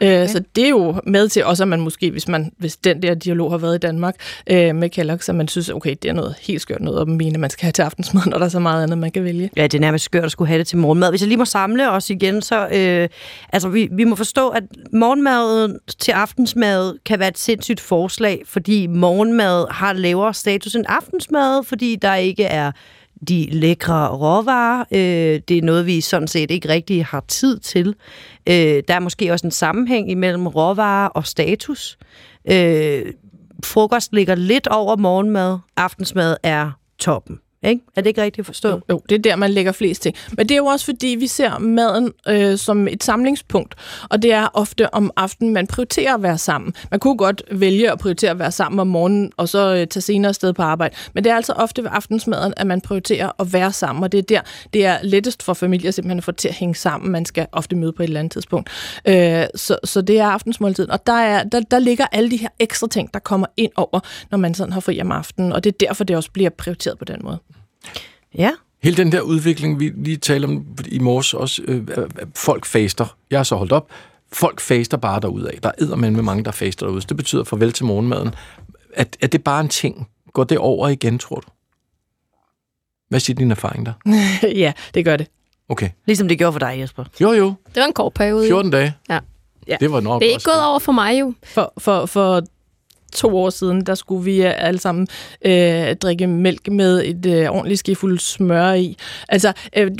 Øh, 0.00 0.08
okay. 0.08 0.26
Så 0.26 0.42
det 0.56 0.64
er 0.64 0.68
jo 0.68 0.94
med 1.06 1.28
til 1.28 1.44
også, 1.44 1.64
at 1.64 1.68
man 1.68 1.80
måske, 1.80 2.10
hvis, 2.10 2.28
man, 2.28 2.52
hvis 2.58 2.76
den 2.76 3.02
der 3.02 3.14
dialog 3.14 3.50
har 3.50 3.58
været 3.58 3.74
i 3.74 3.78
Danmark 3.78 4.14
øh, 4.46 4.74
med 4.74 4.98
Kellogg's, 4.98 5.22
så 5.22 5.32
man 5.32 5.48
synes, 5.48 5.68
okay, 5.68 5.96
det 6.02 6.08
er 6.08 6.12
noget 6.12 6.34
helt 6.40 6.60
skørt 6.60 6.80
noget 6.80 7.00
at 7.00 7.08
mene, 7.08 7.38
man 7.38 7.50
skal 7.50 7.62
have 7.62 7.72
til 7.72 7.82
aftensmad, 7.82 8.22
når 8.26 8.38
der 8.38 8.44
er 8.44 8.50
så 8.50 8.58
meget 8.58 8.82
andet, 8.82 8.98
man 8.98 9.10
kan 9.10 9.24
vælge. 9.24 9.50
Ja, 9.56 9.62
det 9.62 9.74
er 9.74 9.80
nærmest 9.80 10.04
skørt 10.04 10.24
at 10.24 10.32
skulle 10.32 10.48
have 10.48 10.58
det 10.58 10.66
til 10.66 10.78
morgenmad. 10.78 11.10
Hvis 11.10 11.20
jeg 11.20 11.28
lige 11.28 11.38
må 11.38 11.44
samle 11.44 11.90
os 11.90 12.10
igen, 12.10 12.42
så 12.42 12.68
øh, 12.68 13.08
altså, 13.52 13.68
vi, 13.68 13.88
vi 13.92 14.04
må 14.04 14.16
forstå, 14.16 14.48
at 14.48 14.62
morgenmaden 14.92 15.78
til 15.98 16.12
aftensmad 16.12 16.98
kan 17.06 17.18
være 17.18 17.28
et 17.28 17.38
sindssygt 17.38 17.80
forslag, 17.80 18.42
fordi 18.46 18.86
morgenmad 18.86 19.66
har 19.80 19.92
lavere 19.92 20.34
status 20.34 20.74
end 20.74 20.84
aftensmad, 20.88 21.64
fordi 21.64 21.96
der 21.96 22.14
ikke 22.14 22.44
er 22.44 22.72
de 23.28 23.48
lækre 23.50 24.08
råvarer. 24.08 24.84
Øh, 24.92 25.40
det 25.48 25.58
er 25.58 25.62
noget, 25.62 25.86
vi 25.86 26.00
sådan 26.00 26.28
set 26.28 26.50
ikke 26.50 26.68
rigtig 26.68 27.04
har 27.04 27.24
tid 27.28 27.58
til. 27.58 27.94
Øh, 28.46 28.82
der 28.88 28.94
er 28.94 29.00
måske 29.00 29.32
også 29.32 29.46
en 29.46 29.50
sammenhæng 29.50 30.10
imellem 30.10 30.46
råvarer 30.46 31.08
og 31.08 31.26
status. 31.26 31.98
Øh, 32.50 33.02
frokost 33.64 34.12
ligger 34.12 34.34
lidt 34.34 34.66
over 34.66 34.96
morgenmad. 34.96 35.58
Aftensmad 35.76 36.36
er 36.42 36.70
toppen. 36.98 37.38
Ikke? 37.62 37.82
Er 37.96 38.00
det 38.00 38.08
ikke 38.08 38.22
rigtigt 38.22 38.46
forstået? 38.46 38.72
Jo, 38.74 38.80
jo, 38.90 39.02
det 39.08 39.14
er 39.14 39.22
der, 39.22 39.36
man 39.36 39.50
lægger 39.50 39.72
flest 39.72 40.02
ting. 40.02 40.16
Men 40.36 40.48
det 40.48 40.54
er 40.54 40.58
jo 40.58 40.66
også, 40.66 40.84
fordi 40.84 41.06
vi 41.06 41.26
ser 41.26 41.58
maden 41.58 42.12
øh, 42.28 42.58
som 42.58 42.88
et 42.88 43.04
samlingspunkt, 43.04 43.74
og 44.10 44.22
det 44.22 44.32
er 44.32 44.48
ofte 44.54 44.94
om 44.94 45.10
aftenen, 45.16 45.52
man 45.52 45.66
prioriterer 45.66 46.14
at 46.14 46.22
være 46.22 46.38
sammen. 46.38 46.74
Man 46.90 47.00
kunne 47.00 47.16
godt 47.16 47.42
vælge 47.50 47.92
at 47.92 47.98
prioritere 47.98 48.30
at 48.30 48.38
være 48.38 48.52
sammen 48.52 48.80
om 48.80 48.86
morgenen, 48.86 49.32
og 49.36 49.48
så 49.48 49.74
øh, 49.74 49.86
tage 49.86 50.00
senere 50.00 50.34
sted 50.34 50.52
på 50.52 50.62
arbejde. 50.62 50.94
Men 51.14 51.24
det 51.24 51.30
er 51.30 51.36
altså 51.36 51.52
ofte 51.52 51.82
ved 51.82 51.90
aftensmaden, 51.92 52.54
at 52.56 52.66
man 52.66 52.80
prioriterer 52.80 53.30
at 53.38 53.52
være 53.52 53.72
sammen, 53.72 54.04
og 54.04 54.12
det 54.12 54.18
er 54.18 54.22
der, 54.22 54.40
det 54.74 54.86
er 54.86 54.98
lettest 55.02 55.42
for 55.42 55.54
familier 55.54 55.90
simpelthen 55.90 56.18
at 56.18 56.24
få 56.24 56.32
til 56.32 56.48
at 56.48 56.54
hænge 56.54 56.74
sammen. 56.74 57.12
Man 57.12 57.24
skal 57.24 57.46
ofte 57.52 57.76
møde 57.76 57.92
på 57.92 58.02
et 58.02 58.06
eller 58.06 58.20
andet 58.20 58.32
tidspunkt. 58.32 58.70
Øh, 59.08 59.44
så, 59.54 59.78
så 59.84 60.02
det 60.02 60.18
er 60.18 60.26
aftensmåltiden, 60.26 60.90
og 60.90 61.06
der, 61.06 61.12
er, 61.12 61.44
der, 61.44 61.60
der 61.60 61.78
ligger 61.78 62.06
alle 62.12 62.30
de 62.30 62.36
her 62.36 62.48
ekstra 62.58 62.88
ting, 62.88 63.14
der 63.14 63.20
kommer 63.20 63.46
ind 63.56 63.72
over, 63.76 64.00
når 64.30 64.38
man 64.38 64.54
sådan 64.54 64.72
har 64.72 64.80
fri 64.80 65.00
om 65.00 65.12
aftenen, 65.12 65.52
og 65.52 65.64
det 65.64 65.72
er 65.72 65.86
derfor, 65.86 66.04
det 66.04 66.16
også 66.16 66.30
bliver 66.30 66.50
prioriteret 66.50 66.98
på 66.98 67.04
den 67.04 67.20
måde. 67.22 67.38
Ja. 68.34 68.50
Hele 68.82 68.96
den 68.96 69.12
der 69.12 69.20
udvikling, 69.20 69.80
vi 69.80 69.92
lige 69.96 70.16
talte 70.16 70.46
om 70.46 70.66
i 70.86 70.98
morges 70.98 71.34
også, 71.34 71.62
øh, 71.62 71.88
folk 72.36 72.66
faster. 72.66 73.16
Jeg 73.30 73.38
har 73.38 73.44
så 73.44 73.56
holdt 73.56 73.72
op. 73.72 73.90
Folk 74.32 74.60
faster 74.60 74.96
bare 74.96 75.20
derudad. 75.20 75.50
Der 75.62 75.70
er 75.78 75.96
med 75.96 76.10
mange, 76.10 76.44
der 76.44 76.50
faster 76.50 76.86
derude. 76.86 77.02
Så 77.02 77.06
det 77.08 77.16
betyder 77.16 77.44
farvel 77.44 77.72
til 77.72 77.84
morgenmaden. 77.84 78.34
Er, 78.94 79.04
er 79.20 79.26
det 79.26 79.44
bare 79.44 79.60
en 79.60 79.68
ting? 79.68 80.08
Går 80.32 80.44
det 80.44 80.58
over 80.58 80.88
igen, 80.88 81.18
tror 81.18 81.36
du? 81.36 81.48
Hvad 83.08 83.20
siger 83.20 83.36
din 83.36 83.50
erfaring 83.50 83.86
der? 83.86 83.92
ja, 84.64 84.72
det 84.94 85.04
gør 85.04 85.16
det. 85.16 85.26
Okay. 85.68 85.90
Ligesom 86.06 86.28
det 86.28 86.38
gjorde 86.38 86.52
for 86.52 86.58
dig, 86.58 86.76
Jesper. 86.78 87.04
Jo, 87.20 87.32
jo. 87.32 87.54
Det 87.74 87.80
var 87.80 87.86
en 87.86 87.92
kort 87.92 88.14
periode. 88.14 88.46
14 88.46 88.70
dage. 88.70 88.94
Ja. 89.08 89.18
ja. 89.68 89.76
Det 89.80 89.92
var 89.92 90.00
nok 90.00 90.22
Det 90.22 90.28
er 90.28 90.32
ikke 90.32 90.44
gået 90.44 90.64
over 90.64 90.78
for 90.78 90.92
mig 90.92 91.20
jo. 91.20 91.34
For, 91.44 91.72
for, 91.78 92.06
for 92.06 92.42
to 93.12 93.36
år 93.38 93.50
siden, 93.50 93.80
der 93.80 93.94
skulle 93.94 94.24
vi 94.24 94.40
alle 94.40 94.80
sammen 94.80 95.08
øh, 95.44 95.96
drikke 95.96 96.26
mælk 96.26 96.68
med 96.68 97.04
et 97.04 97.26
øh, 97.26 97.50
ordentligt 97.50 97.78
skifuld 97.78 98.18
smør 98.18 98.72
i. 98.72 98.96
Altså, 99.28 99.52
øh, 99.76 99.90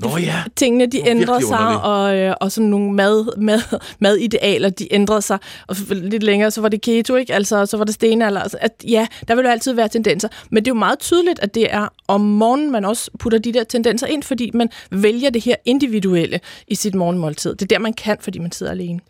Nå, 0.00 0.16
ja. 0.18 0.42
tingene, 0.56 0.86
de 0.86 1.08
ændrer 1.08 1.40
sig, 1.40 1.82
og, 1.82 2.16
øh, 2.16 2.34
og 2.40 2.52
sådan 2.52 2.70
nogle 2.70 2.92
mad, 2.92 3.38
mad, 3.38 3.60
madidealer, 3.98 4.68
de 4.68 4.94
ændrer 4.94 5.20
sig. 5.20 5.38
Og 5.66 5.76
lidt 5.90 6.22
længere, 6.22 6.50
så 6.50 6.60
var 6.60 6.68
det 6.68 6.80
keto, 6.80 7.14
ikke? 7.14 7.34
Altså, 7.34 7.66
så 7.66 7.76
var 7.76 7.84
det 7.84 7.94
stenalder. 7.94 8.40
Altså, 8.40 8.58
at, 8.60 8.72
ja, 8.88 9.06
der 9.28 9.34
vil 9.34 9.42
jo 9.42 9.50
altid 9.50 9.72
være 9.72 9.88
tendenser. 9.88 10.28
Men 10.50 10.64
det 10.64 10.70
er 10.70 10.74
jo 10.74 10.78
meget 10.78 10.98
tydeligt, 10.98 11.38
at 11.38 11.54
det 11.54 11.74
er 11.74 11.88
om 12.08 12.20
morgenen, 12.20 12.72
man 12.72 12.84
også 12.84 13.10
putter 13.18 13.38
de 13.38 13.52
der 13.52 13.64
tendenser 13.64 14.06
ind, 14.06 14.22
fordi 14.22 14.50
man 14.54 14.68
vælger 14.90 15.30
det 15.30 15.44
her 15.44 15.56
individuelle 15.64 16.40
i 16.68 16.74
sit 16.74 16.94
morgenmåltid. 16.94 17.50
Det 17.54 17.62
er 17.62 17.66
der, 17.66 17.78
man 17.78 17.92
kan, 17.92 18.16
fordi 18.20 18.38
man 18.38 18.52
sidder 18.52 18.72
alene. 18.72 19.00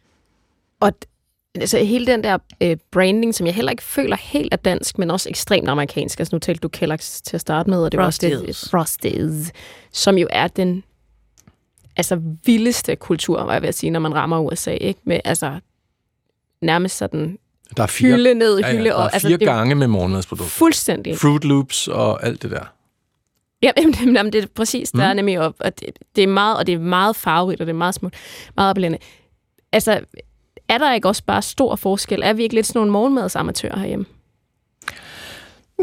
Og 0.81 0.93
altså 1.61 1.79
hele 1.79 2.07
den 2.07 2.25
der 2.25 2.39
øh, 2.61 2.77
branding, 2.91 3.35
som 3.35 3.47
jeg 3.47 3.55
heller 3.55 3.71
ikke 3.71 3.83
føler 3.83 4.17
helt 4.17 4.49
er 4.53 4.57
dansk, 4.57 4.99
men 4.99 5.11
også 5.11 5.29
ekstremt 5.29 5.69
amerikansk. 5.69 6.21
Altså 6.21 6.35
nu 6.35 6.39
talte 6.39 6.61
du 6.61 6.69
Kellogg's 6.77 7.21
til 7.25 7.37
at 7.37 7.41
starte 7.41 7.71
med, 7.71 7.79
og 7.85 7.93
det 7.93 7.99
var 7.99 8.07
også 8.07 8.21
det, 8.23 8.57
Frosties, 8.71 9.53
som 9.93 10.19
jo 10.19 10.27
er 10.31 10.49
den 10.49 10.85
altså 11.97 12.21
vildeste 12.45 12.97
kultur, 12.97 13.45
hvad 13.45 13.55
jeg 13.55 13.63
vil 13.63 13.75
sige, 13.75 13.91
når 13.91 14.01
man 14.01 14.15
rammer 14.15 14.41
USA, 14.41 14.71
ikke? 14.71 15.01
Med 15.05 15.21
altså 15.25 15.59
nærmest 16.63 16.97
sådan 16.97 17.39
der 17.77 17.83
er 17.83 17.87
fire, 17.87 18.17
hylde 18.17 18.35
ned, 18.35 18.59
ja, 18.59 18.67
ja, 18.67 18.73
hylde 18.73 18.85
der 18.85 18.91
er 18.91 18.95
op. 18.95 19.11
fire 19.11 19.33
altså, 19.33 19.47
gange 19.47 19.75
med 19.75 19.87
morgenmadsprodukter. 19.87 20.51
Fuldstændig. 20.51 21.19
Fruit 21.19 21.45
Loops 21.45 21.89
og 21.89 22.27
alt 22.27 22.43
det 22.43 22.51
der. 22.51 22.73
Ja, 23.63 23.71
jamen, 23.83 24.17
jamen, 24.17 24.33
det 24.33 24.45
er 24.45 24.47
præcis, 24.55 24.91
der 24.91 24.99
mm. 24.99 25.11
er 25.11 25.13
nemlig 25.13 25.41
op, 25.41 25.55
og 25.59 25.81
det, 25.81 25.89
det, 26.17 26.25
er 26.25 26.29
meget, 26.29 26.57
og 26.57 26.67
det 26.67 26.75
er 26.75 26.79
meget 26.79 27.17
farverigt, 27.17 27.61
og 27.61 27.67
det 27.67 27.73
er 27.73 27.77
meget 27.77 27.95
smukt, 27.95 28.17
meget 28.57 28.71
appellerende. 28.71 28.99
Altså, 29.73 30.01
er 30.69 30.79
der 30.79 30.95
ikke 30.95 31.09
også 31.09 31.23
bare 31.27 31.43
stor 31.43 31.77
forskel? 31.77 32.21
Er 32.25 32.33
vi 32.33 32.43
ikke 32.43 32.55
lidt 32.55 32.67
sådan 32.67 32.79
nogle 32.79 32.93
morgenmadsamatører 32.93 33.79
herhjemme? 33.79 34.05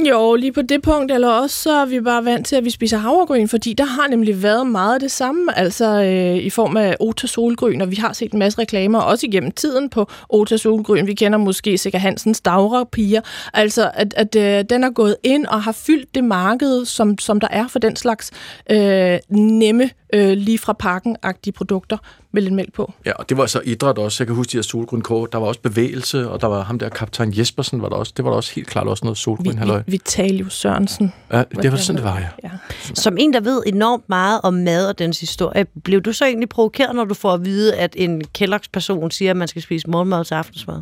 Jo, 0.10 0.36
lige 0.36 0.52
på 0.52 0.62
det 0.62 0.82
punkt, 0.82 1.12
eller 1.12 1.30
også 1.30 1.62
så 1.62 1.72
er 1.72 1.86
vi 1.86 2.02
bare 2.02 2.26
vant 2.26 2.48
til, 2.48 2.56
at 2.56 2.66
vi 2.66 2.70
spiser 2.70 2.98
havregryn, 2.98 3.48
fordi 3.48 3.74
der 3.74 3.86
har 3.86 4.08
nemlig 4.08 4.44
været 4.44 4.68
meget 4.68 4.94
af 4.94 5.00
det 5.00 5.12
samme, 5.12 5.58
altså 5.58 5.86
øh, 5.86 6.36
i 6.38 6.50
form 6.50 6.78
af 6.78 6.96
Ota 7.00 7.28
solgryn, 7.28 7.82
og 7.82 7.92
vi 7.92 7.96
har 7.96 8.14
set 8.14 8.32
en 8.32 8.40
masse 8.40 8.60
reklamer, 8.60 9.00
også 9.00 9.28
igennem 9.28 9.52
tiden 9.52 9.90
på 9.90 10.10
Ota 10.30 10.58
solgryn. 10.58 11.08
Vi 11.08 11.14
kender 11.14 11.38
måske 11.38 11.78
Sikker 11.78 12.00
Hansens 12.00 12.42
Dagra-piger, 12.42 13.22
altså 13.54 13.92
at, 13.94 14.14
at 14.18 14.36
øh, 14.36 14.66
den 14.70 14.84
er 14.84 14.90
gået 14.90 15.16
ind 15.24 15.46
og 15.46 15.64
har 15.64 15.72
fyldt 15.72 16.16
det 16.16 16.24
marked, 16.24 16.86
som, 16.86 17.18
som 17.18 17.40
der 17.40 17.48
er 17.52 17.68
for 17.68 17.80
den 17.80 17.96
slags 17.96 18.32
øh, 18.72 19.20
nemme, 19.30 19.90
øh, 20.16 20.38
lige 20.38 20.58
fra 20.58 20.74
pakken-agtige 20.74 21.52
produkter 21.52 21.98
med 22.32 22.42
lidt 22.42 22.54
mælk 22.54 22.74
på. 22.74 22.94
Ja, 23.06 23.12
og 23.12 23.30
det 23.30 23.38
var 23.38 23.46
så 23.46 23.62
idræt 23.66 23.98
også. 23.98 24.24
Jeg 24.24 24.28
kan 24.28 24.36
huske 24.36 24.52
de 24.52 24.58
her 24.58 24.62
solgrønkår. 24.62 25.26
Der 25.26 25.38
var 25.38 25.48
også 25.48 25.60
bevægelse, 25.62 26.30
og 26.30 26.42
der 26.42 26.48
var 26.48 26.64
ham 26.64 26.80
der, 26.80 26.90
kaptajn 26.90 27.34
Jespersen, 27.38 27.82
var 27.82 27.90
der 27.90 27.96
også. 27.96 28.14
Det 28.18 28.26
var 28.26 28.32
der 28.32 28.38
også 28.38 28.52
helt 28.56 28.68
klart 28.68 28.88
også 28.88 29.06
noget 29.06 29.18
solgrøn 29.18 29.58
halløj. 29.58 29.84
Vitalio 29.88 30.50
Sørensen. 30.50 31.14
Ja, 31.32 31.44
det 31.62 31.72
var 31.72 31.78
sådan, 31.78 31.96
det 31.96 32.04
var, 32.04 32.20
ja. 32.20 32.28
ja. 32.44 32.50
Som 32.94 33.18
en, 33.20 33.34
der 33.34 33.40
ved 33.40 33.64
enormt 33.66 34.10
meget 34.10 34.40
om 34.44 34.54
mad 34.54 34.88
og 34.88 35.00
dens 35.00 35.20
historie, 35.20 35.66
blev 35.84 36.02
du 36.02 36.14
så 36.14 36.26
egentlig 36.26 36.50
provokeret, 36.50 36.96
når 36.96 37.06
du 37.06 37.14
får 37.14 37.34
at 37.34 37.46
vide, 37.46 37.76
at 37.76 37.94
en 37.98 38.24
Kellogg's 38.38 38.70
person 38.74 39.12
siger, 39.12 39.32
at 39.32 39.38
man 39.38 39.48
skal 39.48 39.62
spise 39.62 39.90
morgenmad 39.90 40.26
til 40.26 40.34
aftensmad? 40.34 40.82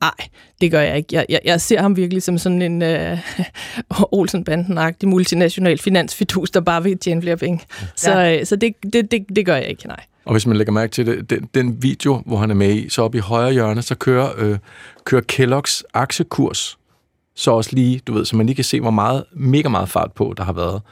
Nej, 0.00 0.28
det 0.60 0.70
gør 0.70 0.80
jeg 0.80 0.96
ikke. 0.96 1.08
Jeg, 1.12 1.26
jeg, 1.28 1.40
jeg 1.44 1.60
ser 1.60 1.80
ham 1.80 1.96
virkelig 1.96 2.22
som 2.22 2.38
sådan 2.38 2.62
en 2.62 2.82
øh, 2.82 3.18
Olsen-banden-agtig 4.18 5.08
multinational 5.08 5.78
finansfidus, 5.78 6.50
der 6.50 6.60
bare 6.60 6.82
vil 6.82 6.98
tjene 6.98 7.22
flere 7.22 7.36
penge. 7.36 7.60
Ja. 7.80 7.86
Så, 7.96 8.38
øh, 8.40 8.46
så 8.46 8.56
det, 8.56 8.74
det, 8.92 9.10
det, 9.10 9.26
det 9.36 9.46
gør 9.46 9.56
jeg 9.56 9.68
ikke, 9.68 9.86
nej. 9.86 10.00
Og 10.24 10.32
hvis 10.32 10.46
man 10.46 10.56
lægger 10.56 10.72
mærke 10.72 10.90
til 10.90 11.06
det, 11.06 11.30
den, 11.30 11.48
den 11.54 11.82
video, 11.82 12.22
hvor 12.26 12.36
han 12.36 12.50
er 12.50 12.54
med 12.54 12.74
i, 12.74 12.88
så 12.88 13.02
oppe 13.02 13.18
i 13.18 13.20
højre 13.20 13.52
hjørne, 13.52 13.82
så 13.82 13.94
kører, 13.94 14.30
øh, 14.38 14.58
kører 15.04 15.22
Kellogg's 15.32 15.82
aktiekurs 15.94 16.78
så 17.34 17.50
også 17.50 17.70
lige, 17.72 18.00
du 18.06 18.12
ved, 18.12 18.24
så 18.24 18.36
man 18.36 18.46
lige 18.46 18.56
kan 18.56 18.64
se, 18.64 18.80
hvor 18.80 18.90
meget, 18.90 19.24
mega 19.32 19.68
meget 19.68 19.88
fart 19.88 20.12
på, 20.12 20.34
der 20.36 20.44
har 20.44 20.52
været 20.52 20.82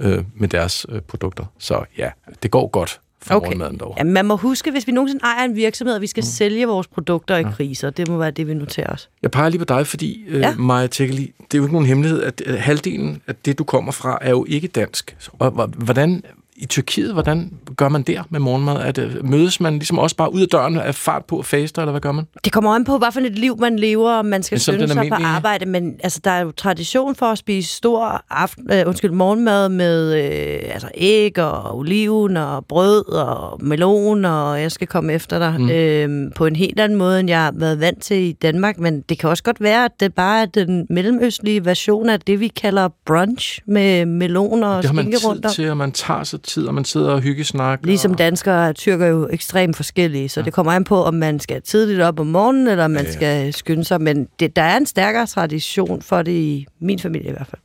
øh, 0.00 0.24
med 0.34 0.48
deres 0.48 0.86
øh, 0.88 1.00
produkter. 1.00 1.44
Så 1.58 1.84
ja, 1.98 2.10
det 2.42 2.50
går 2.50 2.68
godt 2.68 3.00
for 3.22 3.34
okay. 3.34 3.46
morgenmaden 3.46 3.78
derovre. 3.78 3.94
Ja, 3.98 4.04
man 4.04 4.26
må 4.26 4.36
huske, 4.36 4.70
hvis 4.70 4.86
vi 4.86 4.92
nogensinde 4.92 5.24
ejer 5.24 5.44
en 5.44 5.56
virksomhed, 5.56 5.94
og 5.94 6.00
vi 6.00 6.06
skal 6.06 6.20
mm. 6.20 6.26
sælge 6.26 6.66
vores 6.66 6.86
produkter 6.86 7.36
i 7.36 7.40
ja. 7.40 7.50
kriser, 7.50 7.90
det 7.90 8.08
må 8.08 8.18
være 8.18 8.30
det, 8.30 8.46
vi 8.46 8.54
noterer 8.54 8.92
os. 8.92 9.10
Jeg 9.22 9.30
peger 9.30 9.48
lige 9.48 9.58
på 9.58 9.64
dig, 9.64 9.86
fordi, 9.86 10.24
øh, 10.28 10.40
ja. 10.40 10.54
Maja 10.56 10.86
Tekeli, 10.86 11.32
det 11.38 11.54
er 11.54 11.58
jo 11.58 11.62
ikke 11.64 11.72
nogen 11.72 11.86
hemmelighed, 11.86 12.22
at 12.22 12.42
øh, 12.46 12.58
halvdelen 12.58 13.22
af 13.26 13.34
det, 13.34 13.58
du 13.58 13.64
kommer 13.64 13.92
fra, 13.92 14.18
er 14.20 14.30
jo 14.30 14.44
ikke 14.48 14.68
dansk. 14.68 15.16
Og 15.38 15.50
hvordan 15.66 16.22
i 16.58 16.66
Tyrkiet, 16.66 17.12
hvordan 17.12 17.50
gør 17.76 17.88
man 17.88 18.02
der 18.02 18.22
med 18.30 18.40
morgenmad? 18.40 18.76
Er 18.76 18.92
det, 18.92 19.24
mødes 19.24 19.60
man 19.60 19.72
ligesom 19.72 19.98
også 19.98 20.16
bare 20.16 20.32
ud 20.34 20.40
af 20.40 20.48
døren 20.48 20.76
af 20.78 20.94
fart 20.94 21.24
på 21.24 21.36
og 21.38 21.44
faster, 21.44 21.82
eller 21.82 21.90
hvad 21.92 22.00
gør 22.00 22.12
man? 22.12 22.24
Det 22.44 22.52
kommer 22.52 22.74
an 22.74 22.84
på, 22.84 22.98
hvad 22.98 23.12
for 23.12 23.20
et 23.20 23.38
liv 23.38 23.58
man 23.60 23.78
lever, 23.78 24.10
om 24.12 24.24
man 24.26 24.42
skal 24.42 24.60
skynde 24.60 24.88
sig 24.88 25.08
på 25.08 25.14
arbejde. 25.24 25.66
Men 25.66 25.94
altså, 26.02 26.20
der 26.24 26.30
er 26.30 26.40
jo 26.40 26.50
tradition 26.50 27.14
for 27.14 27.26
at 27.26 27.38
spise 27.38 27.74
stor 27.76 28.24
aften, 28.30 28.72
øh, 28.72 28.82
undskyld, 28.86 29.10
morgenmad 29.10 29.68
med 29.68 30.14
øh, 30.14 30.72
altså, 30.72 30.88
æg 30.94 31.38
og 31.38 31.76
oliven 31.78 32.36
og 32.36 32.66
brød 32.66 33.08
og 33.12 33.64
melon, 33.64 34.24
og 34.24 34.60
jeg 34.62 34.72
skal 34.72 34.86
komme 34.86 35.12
efter 35.12 35.38
dig 35.38 35.54
Mm. 35.60 35.70
øh, 35.70 36.32
på 36.36 36.46
en 36.46 36.56
helt 36.56 36.80
anden 36.80 36.98
måde, 36.98 37.20
end 37.20 37.28
jeg 37.28 37.42
har 37.44 37.52
været 37.56 37.80
vant 37.80 38.02
til 38.02 38.16
i 38.16 38.32
Danmark. 38.32 38.78
Men 38.78 39.00
det 39.00 39.18
kan 39.18 39.30
også 39.30 39.42
godt 39.42 39.60
være, 39.60 39.84
at 39.84 39.90
det 40.00 40.14
bare 40.14 40.42
er 40.42 40.46
den 40.46 40.86
mellemøstlige 40.90 41.64
version 41.64 42.08
af 42.08 42.20
det, 42.20 42.40
vi 42.40 42.48
kalder 42.48 42.88
brunch 43.06 43.60
med 43.66 44.06
meloner 44.06 44.68
og 44.68 44.82
Det 44.82 44.86
har 44.90 44.94
man 44.94 45.04
skinke 45.04 45.18
tid 45.18 45.26
rundt 45.28 45.44
om. 45.44 45.50
til, 45.52 45.70
og 45.70 45.76
man 45.76 45.92
tager 45.92 46.24
sig 46.24 46.42
tid, 46.48 46.66
og 46.66 46.74
man 46.74 46.84
sidder 46.84 47.10
og 47.10 47.20
hyggesnakker. 47.20 47.86
Ligesom 47.86 48.14
danskere 48.14 48.68
og 48.68 48.76
tyrker 48.76 49.04
er 49.06 49.10
jo 49.10 49.28
ekstremt 49.32 49.76
forskellige, 49.76 50.28
så 50.28 50.40
ja. 50.40 50.44
det 50.44 50.52
kommer 50.52 50.72
an 50.72 50.84
på, 50.84 51.04
om 51.04 51.14
man 51.14 51.40
skal 51.40 51.62
tidligt 51.62 52.00
op 52.00 52.20
om 52.20 52.26
morgenen, 52.26 52.68
eller 52.68 52.84
om 52.84 52.90
man 52.90 53.04
Ja, 53.04 53.08
ja, 53.10 53.12
skal 53.12 53.54
skynde 53.54 53.84
sig. 53.84 54.00
Men 54.00 54.28
det, 54.40 54.56
der 54.56 54.62
er 54.62 54.76
en 54.76 54.86
stærkere 54.86 55.26
tradition 55.26 56.02
for 56.02 56.22
det 56.22 56.32
i 56.32 56.66
min 56.80 56.98
familie 56.98 57.28
i 57.28 57.32
hvert 57.32 57.46
fald. 57.46 57.62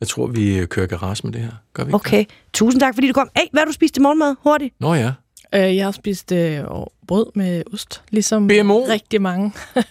Jeg 0.00 0.08
tror, 0.08 0.26
vi 0.26 0.58
øh, 0.58 0.66
kører 0.66 0.86
garage 0.86 1.20
med 1.24 1.32
det 1.32 1.40
her. 1.40 1.50
Gør 1.74 1.84
vi 1.84 1.88
ikke 1.88 1.94
Okay, 1.94 2.24
tusind 2.52 2.80
tak, 2.80 2.94
fordi 2.94 3.06
du 3.08 3.12
kom. 3.12 3.28
Hey, 3.36 3.44
hvad 3.52 3.60
har 3.60 3.66
du 3.66 3.72
spist 3.72 3.94
til 3.94 4.02
morgenmad? 4.02 4.34
Hurtigt. 4.42 4.74
Nå 4.80 4.94
ja. 4.94 5.12
Øh, 5.54 5.76
jeg 5.76 5.84
har 5.84 5.92
spist 5.92 6.32
øh, 6.32 6.60
brød 7.08 7.26
med 7.34 7.62
ost, 7.72 8.02
ligesom 8.10 8.48
BMO. 8.48 8.84
rigtig 8.88 9.22
mange. 9.22 9.52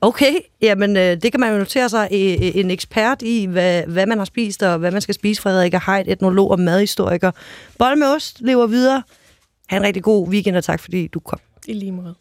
Okay, 0.00 0.34
jamen 0.62 0.96
øh, 0.96 1.16
det 1.22 1.32
kan 1.32 1.40
man 1.40 1.52
jo 1.52 1.58
notere 1.58 1.88
sig. 1.88 2.08
Øh, 2.12 2.56
en 2.56 2.70
ekspert 2.70 3.22
i, 3.22 3.44
hvad, 3.46 3.82
hvad 3.86 4.06
man 4.06 4.18
har 4.18 4.24
spist, 4.24 4.62
og 4.62 4.78
hvad 4.78 4.90
man 4.90 5.00
skal 5.00 5.14
spise. 5.14 5.42
Frederik 5.42 5.74
Heid, 5.74 6.04
etnolog 6.06 6.50
og 6.50 6.60
madhistoriker. 6.60 7.30
Bolle 7.78 7.96
med 7.96 8.06
ost 8.06 8.40
lever 8.40 8.66
videre. 8.66 9.02
Ha' 9.68 9.76
en 9.76 9.82
rigtig 9.82 10.02
god 10.02 10.28
weekend, 10.28 10.56
og 10.56 10.64
tak 10.64 10.80
fordi 10.80 11.06
du 11.06 11.20
kom. 11.20 11.38
I 11.66 11.72
lige 11.72 11.92
måde. 11.92 12.14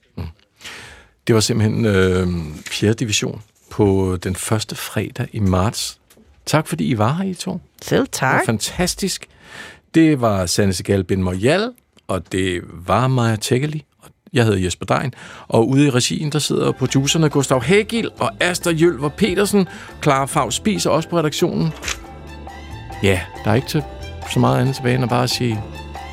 Det 1.28 1.36
var 1.36 1.42
simpelthen 1.42 1.86
øh, 1.86 2.28
4. 2.68 2.94
division 2.94 3.42
på 3.70 4.18
den 4.24 4.36
første 4.36 4.76
fredag 4.76 5.28
i 5.32 5.40
marts. 5.40 6.00
Tak 6.46 6.68
fordi 6.68 6.86
I 6.86 6.98
var 6.98 7.14
her, 7.14 7.24
I 7.26 7.34
to. 7.34 7.60
Selv 7.82 8.00
Det 8.00 8.00
var 8.00 8.06
tak. 8.12 8.46
fantastisk. 8.46 9.28
Det 9.96 10.22
var 10.22 10.46
Sanne 10.46 10.74
Segal 10.74 11.04
Ben 11.04 11.24
Moyal, 11.24 11.72
og 12.08 12.32
det 12.32 12.62
var 12.72 13.08
Maja 13.08 13.36
Tekeli. 13.36 13.86
Jeg 14.34 14.46
hedder 14.46 14.60
Jesper 14.60 14.86
Dein, 14.86 15.14
og 15.48 15.70
ude 15.70 15.88
i 15.88 15.90
regien, 15.90 16.32
der 16.32 16.40
sidder 16.40 16.72
producerne 16.72 17.30
Gustav 17.30 17.62
Hagil 17.62 18.10
og 18.20 18.32
Asta 18.40 18.70
Jølver 18.70 19.10
Petersen. 19.10 19.68
Clara 20.04 20.26
Favs 20.26 20.56
spiser 20.56 20.90
også 20.90 21.10
på 21.10 21.18
redaktionen. 21.18 21.74
Ja, 23.04 23.22
der 23.46 23.52
er 23.52 23.56
ikke 23.56 23.68
til 23.68 23.84
så 24.34 24.40
meget 24.40 24.60
andet 24.60 24.76
tilbage, 24.76 24.96
end 24.96 25.04
at 25.04 25.10
bare 25.10 25.28
sige 25.28 25.64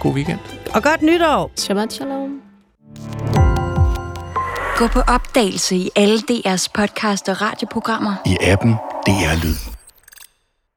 god 0.00 0.14
weekend. 0.14 0.38
Og 0.74 0.82
godt 0.82 1.02
nytår. 1.02 1.50
Shabbat 1.56 1.92
shalom. 1.92 2.40
Gå 4.76 4.86
på 4.86 5.00
opdagelse 5.00 5.76
i 5.76 5.90
alle 5.96 6.18
DR's 6.30 6.66
podcast 6.74 7.28
og 7.28 7.42
radioprogrammer. 7.42 8.14
I 8.26 8.36
appen 8.40 8.72
DR 9.06 9.44
Lyd. 9.44 9.77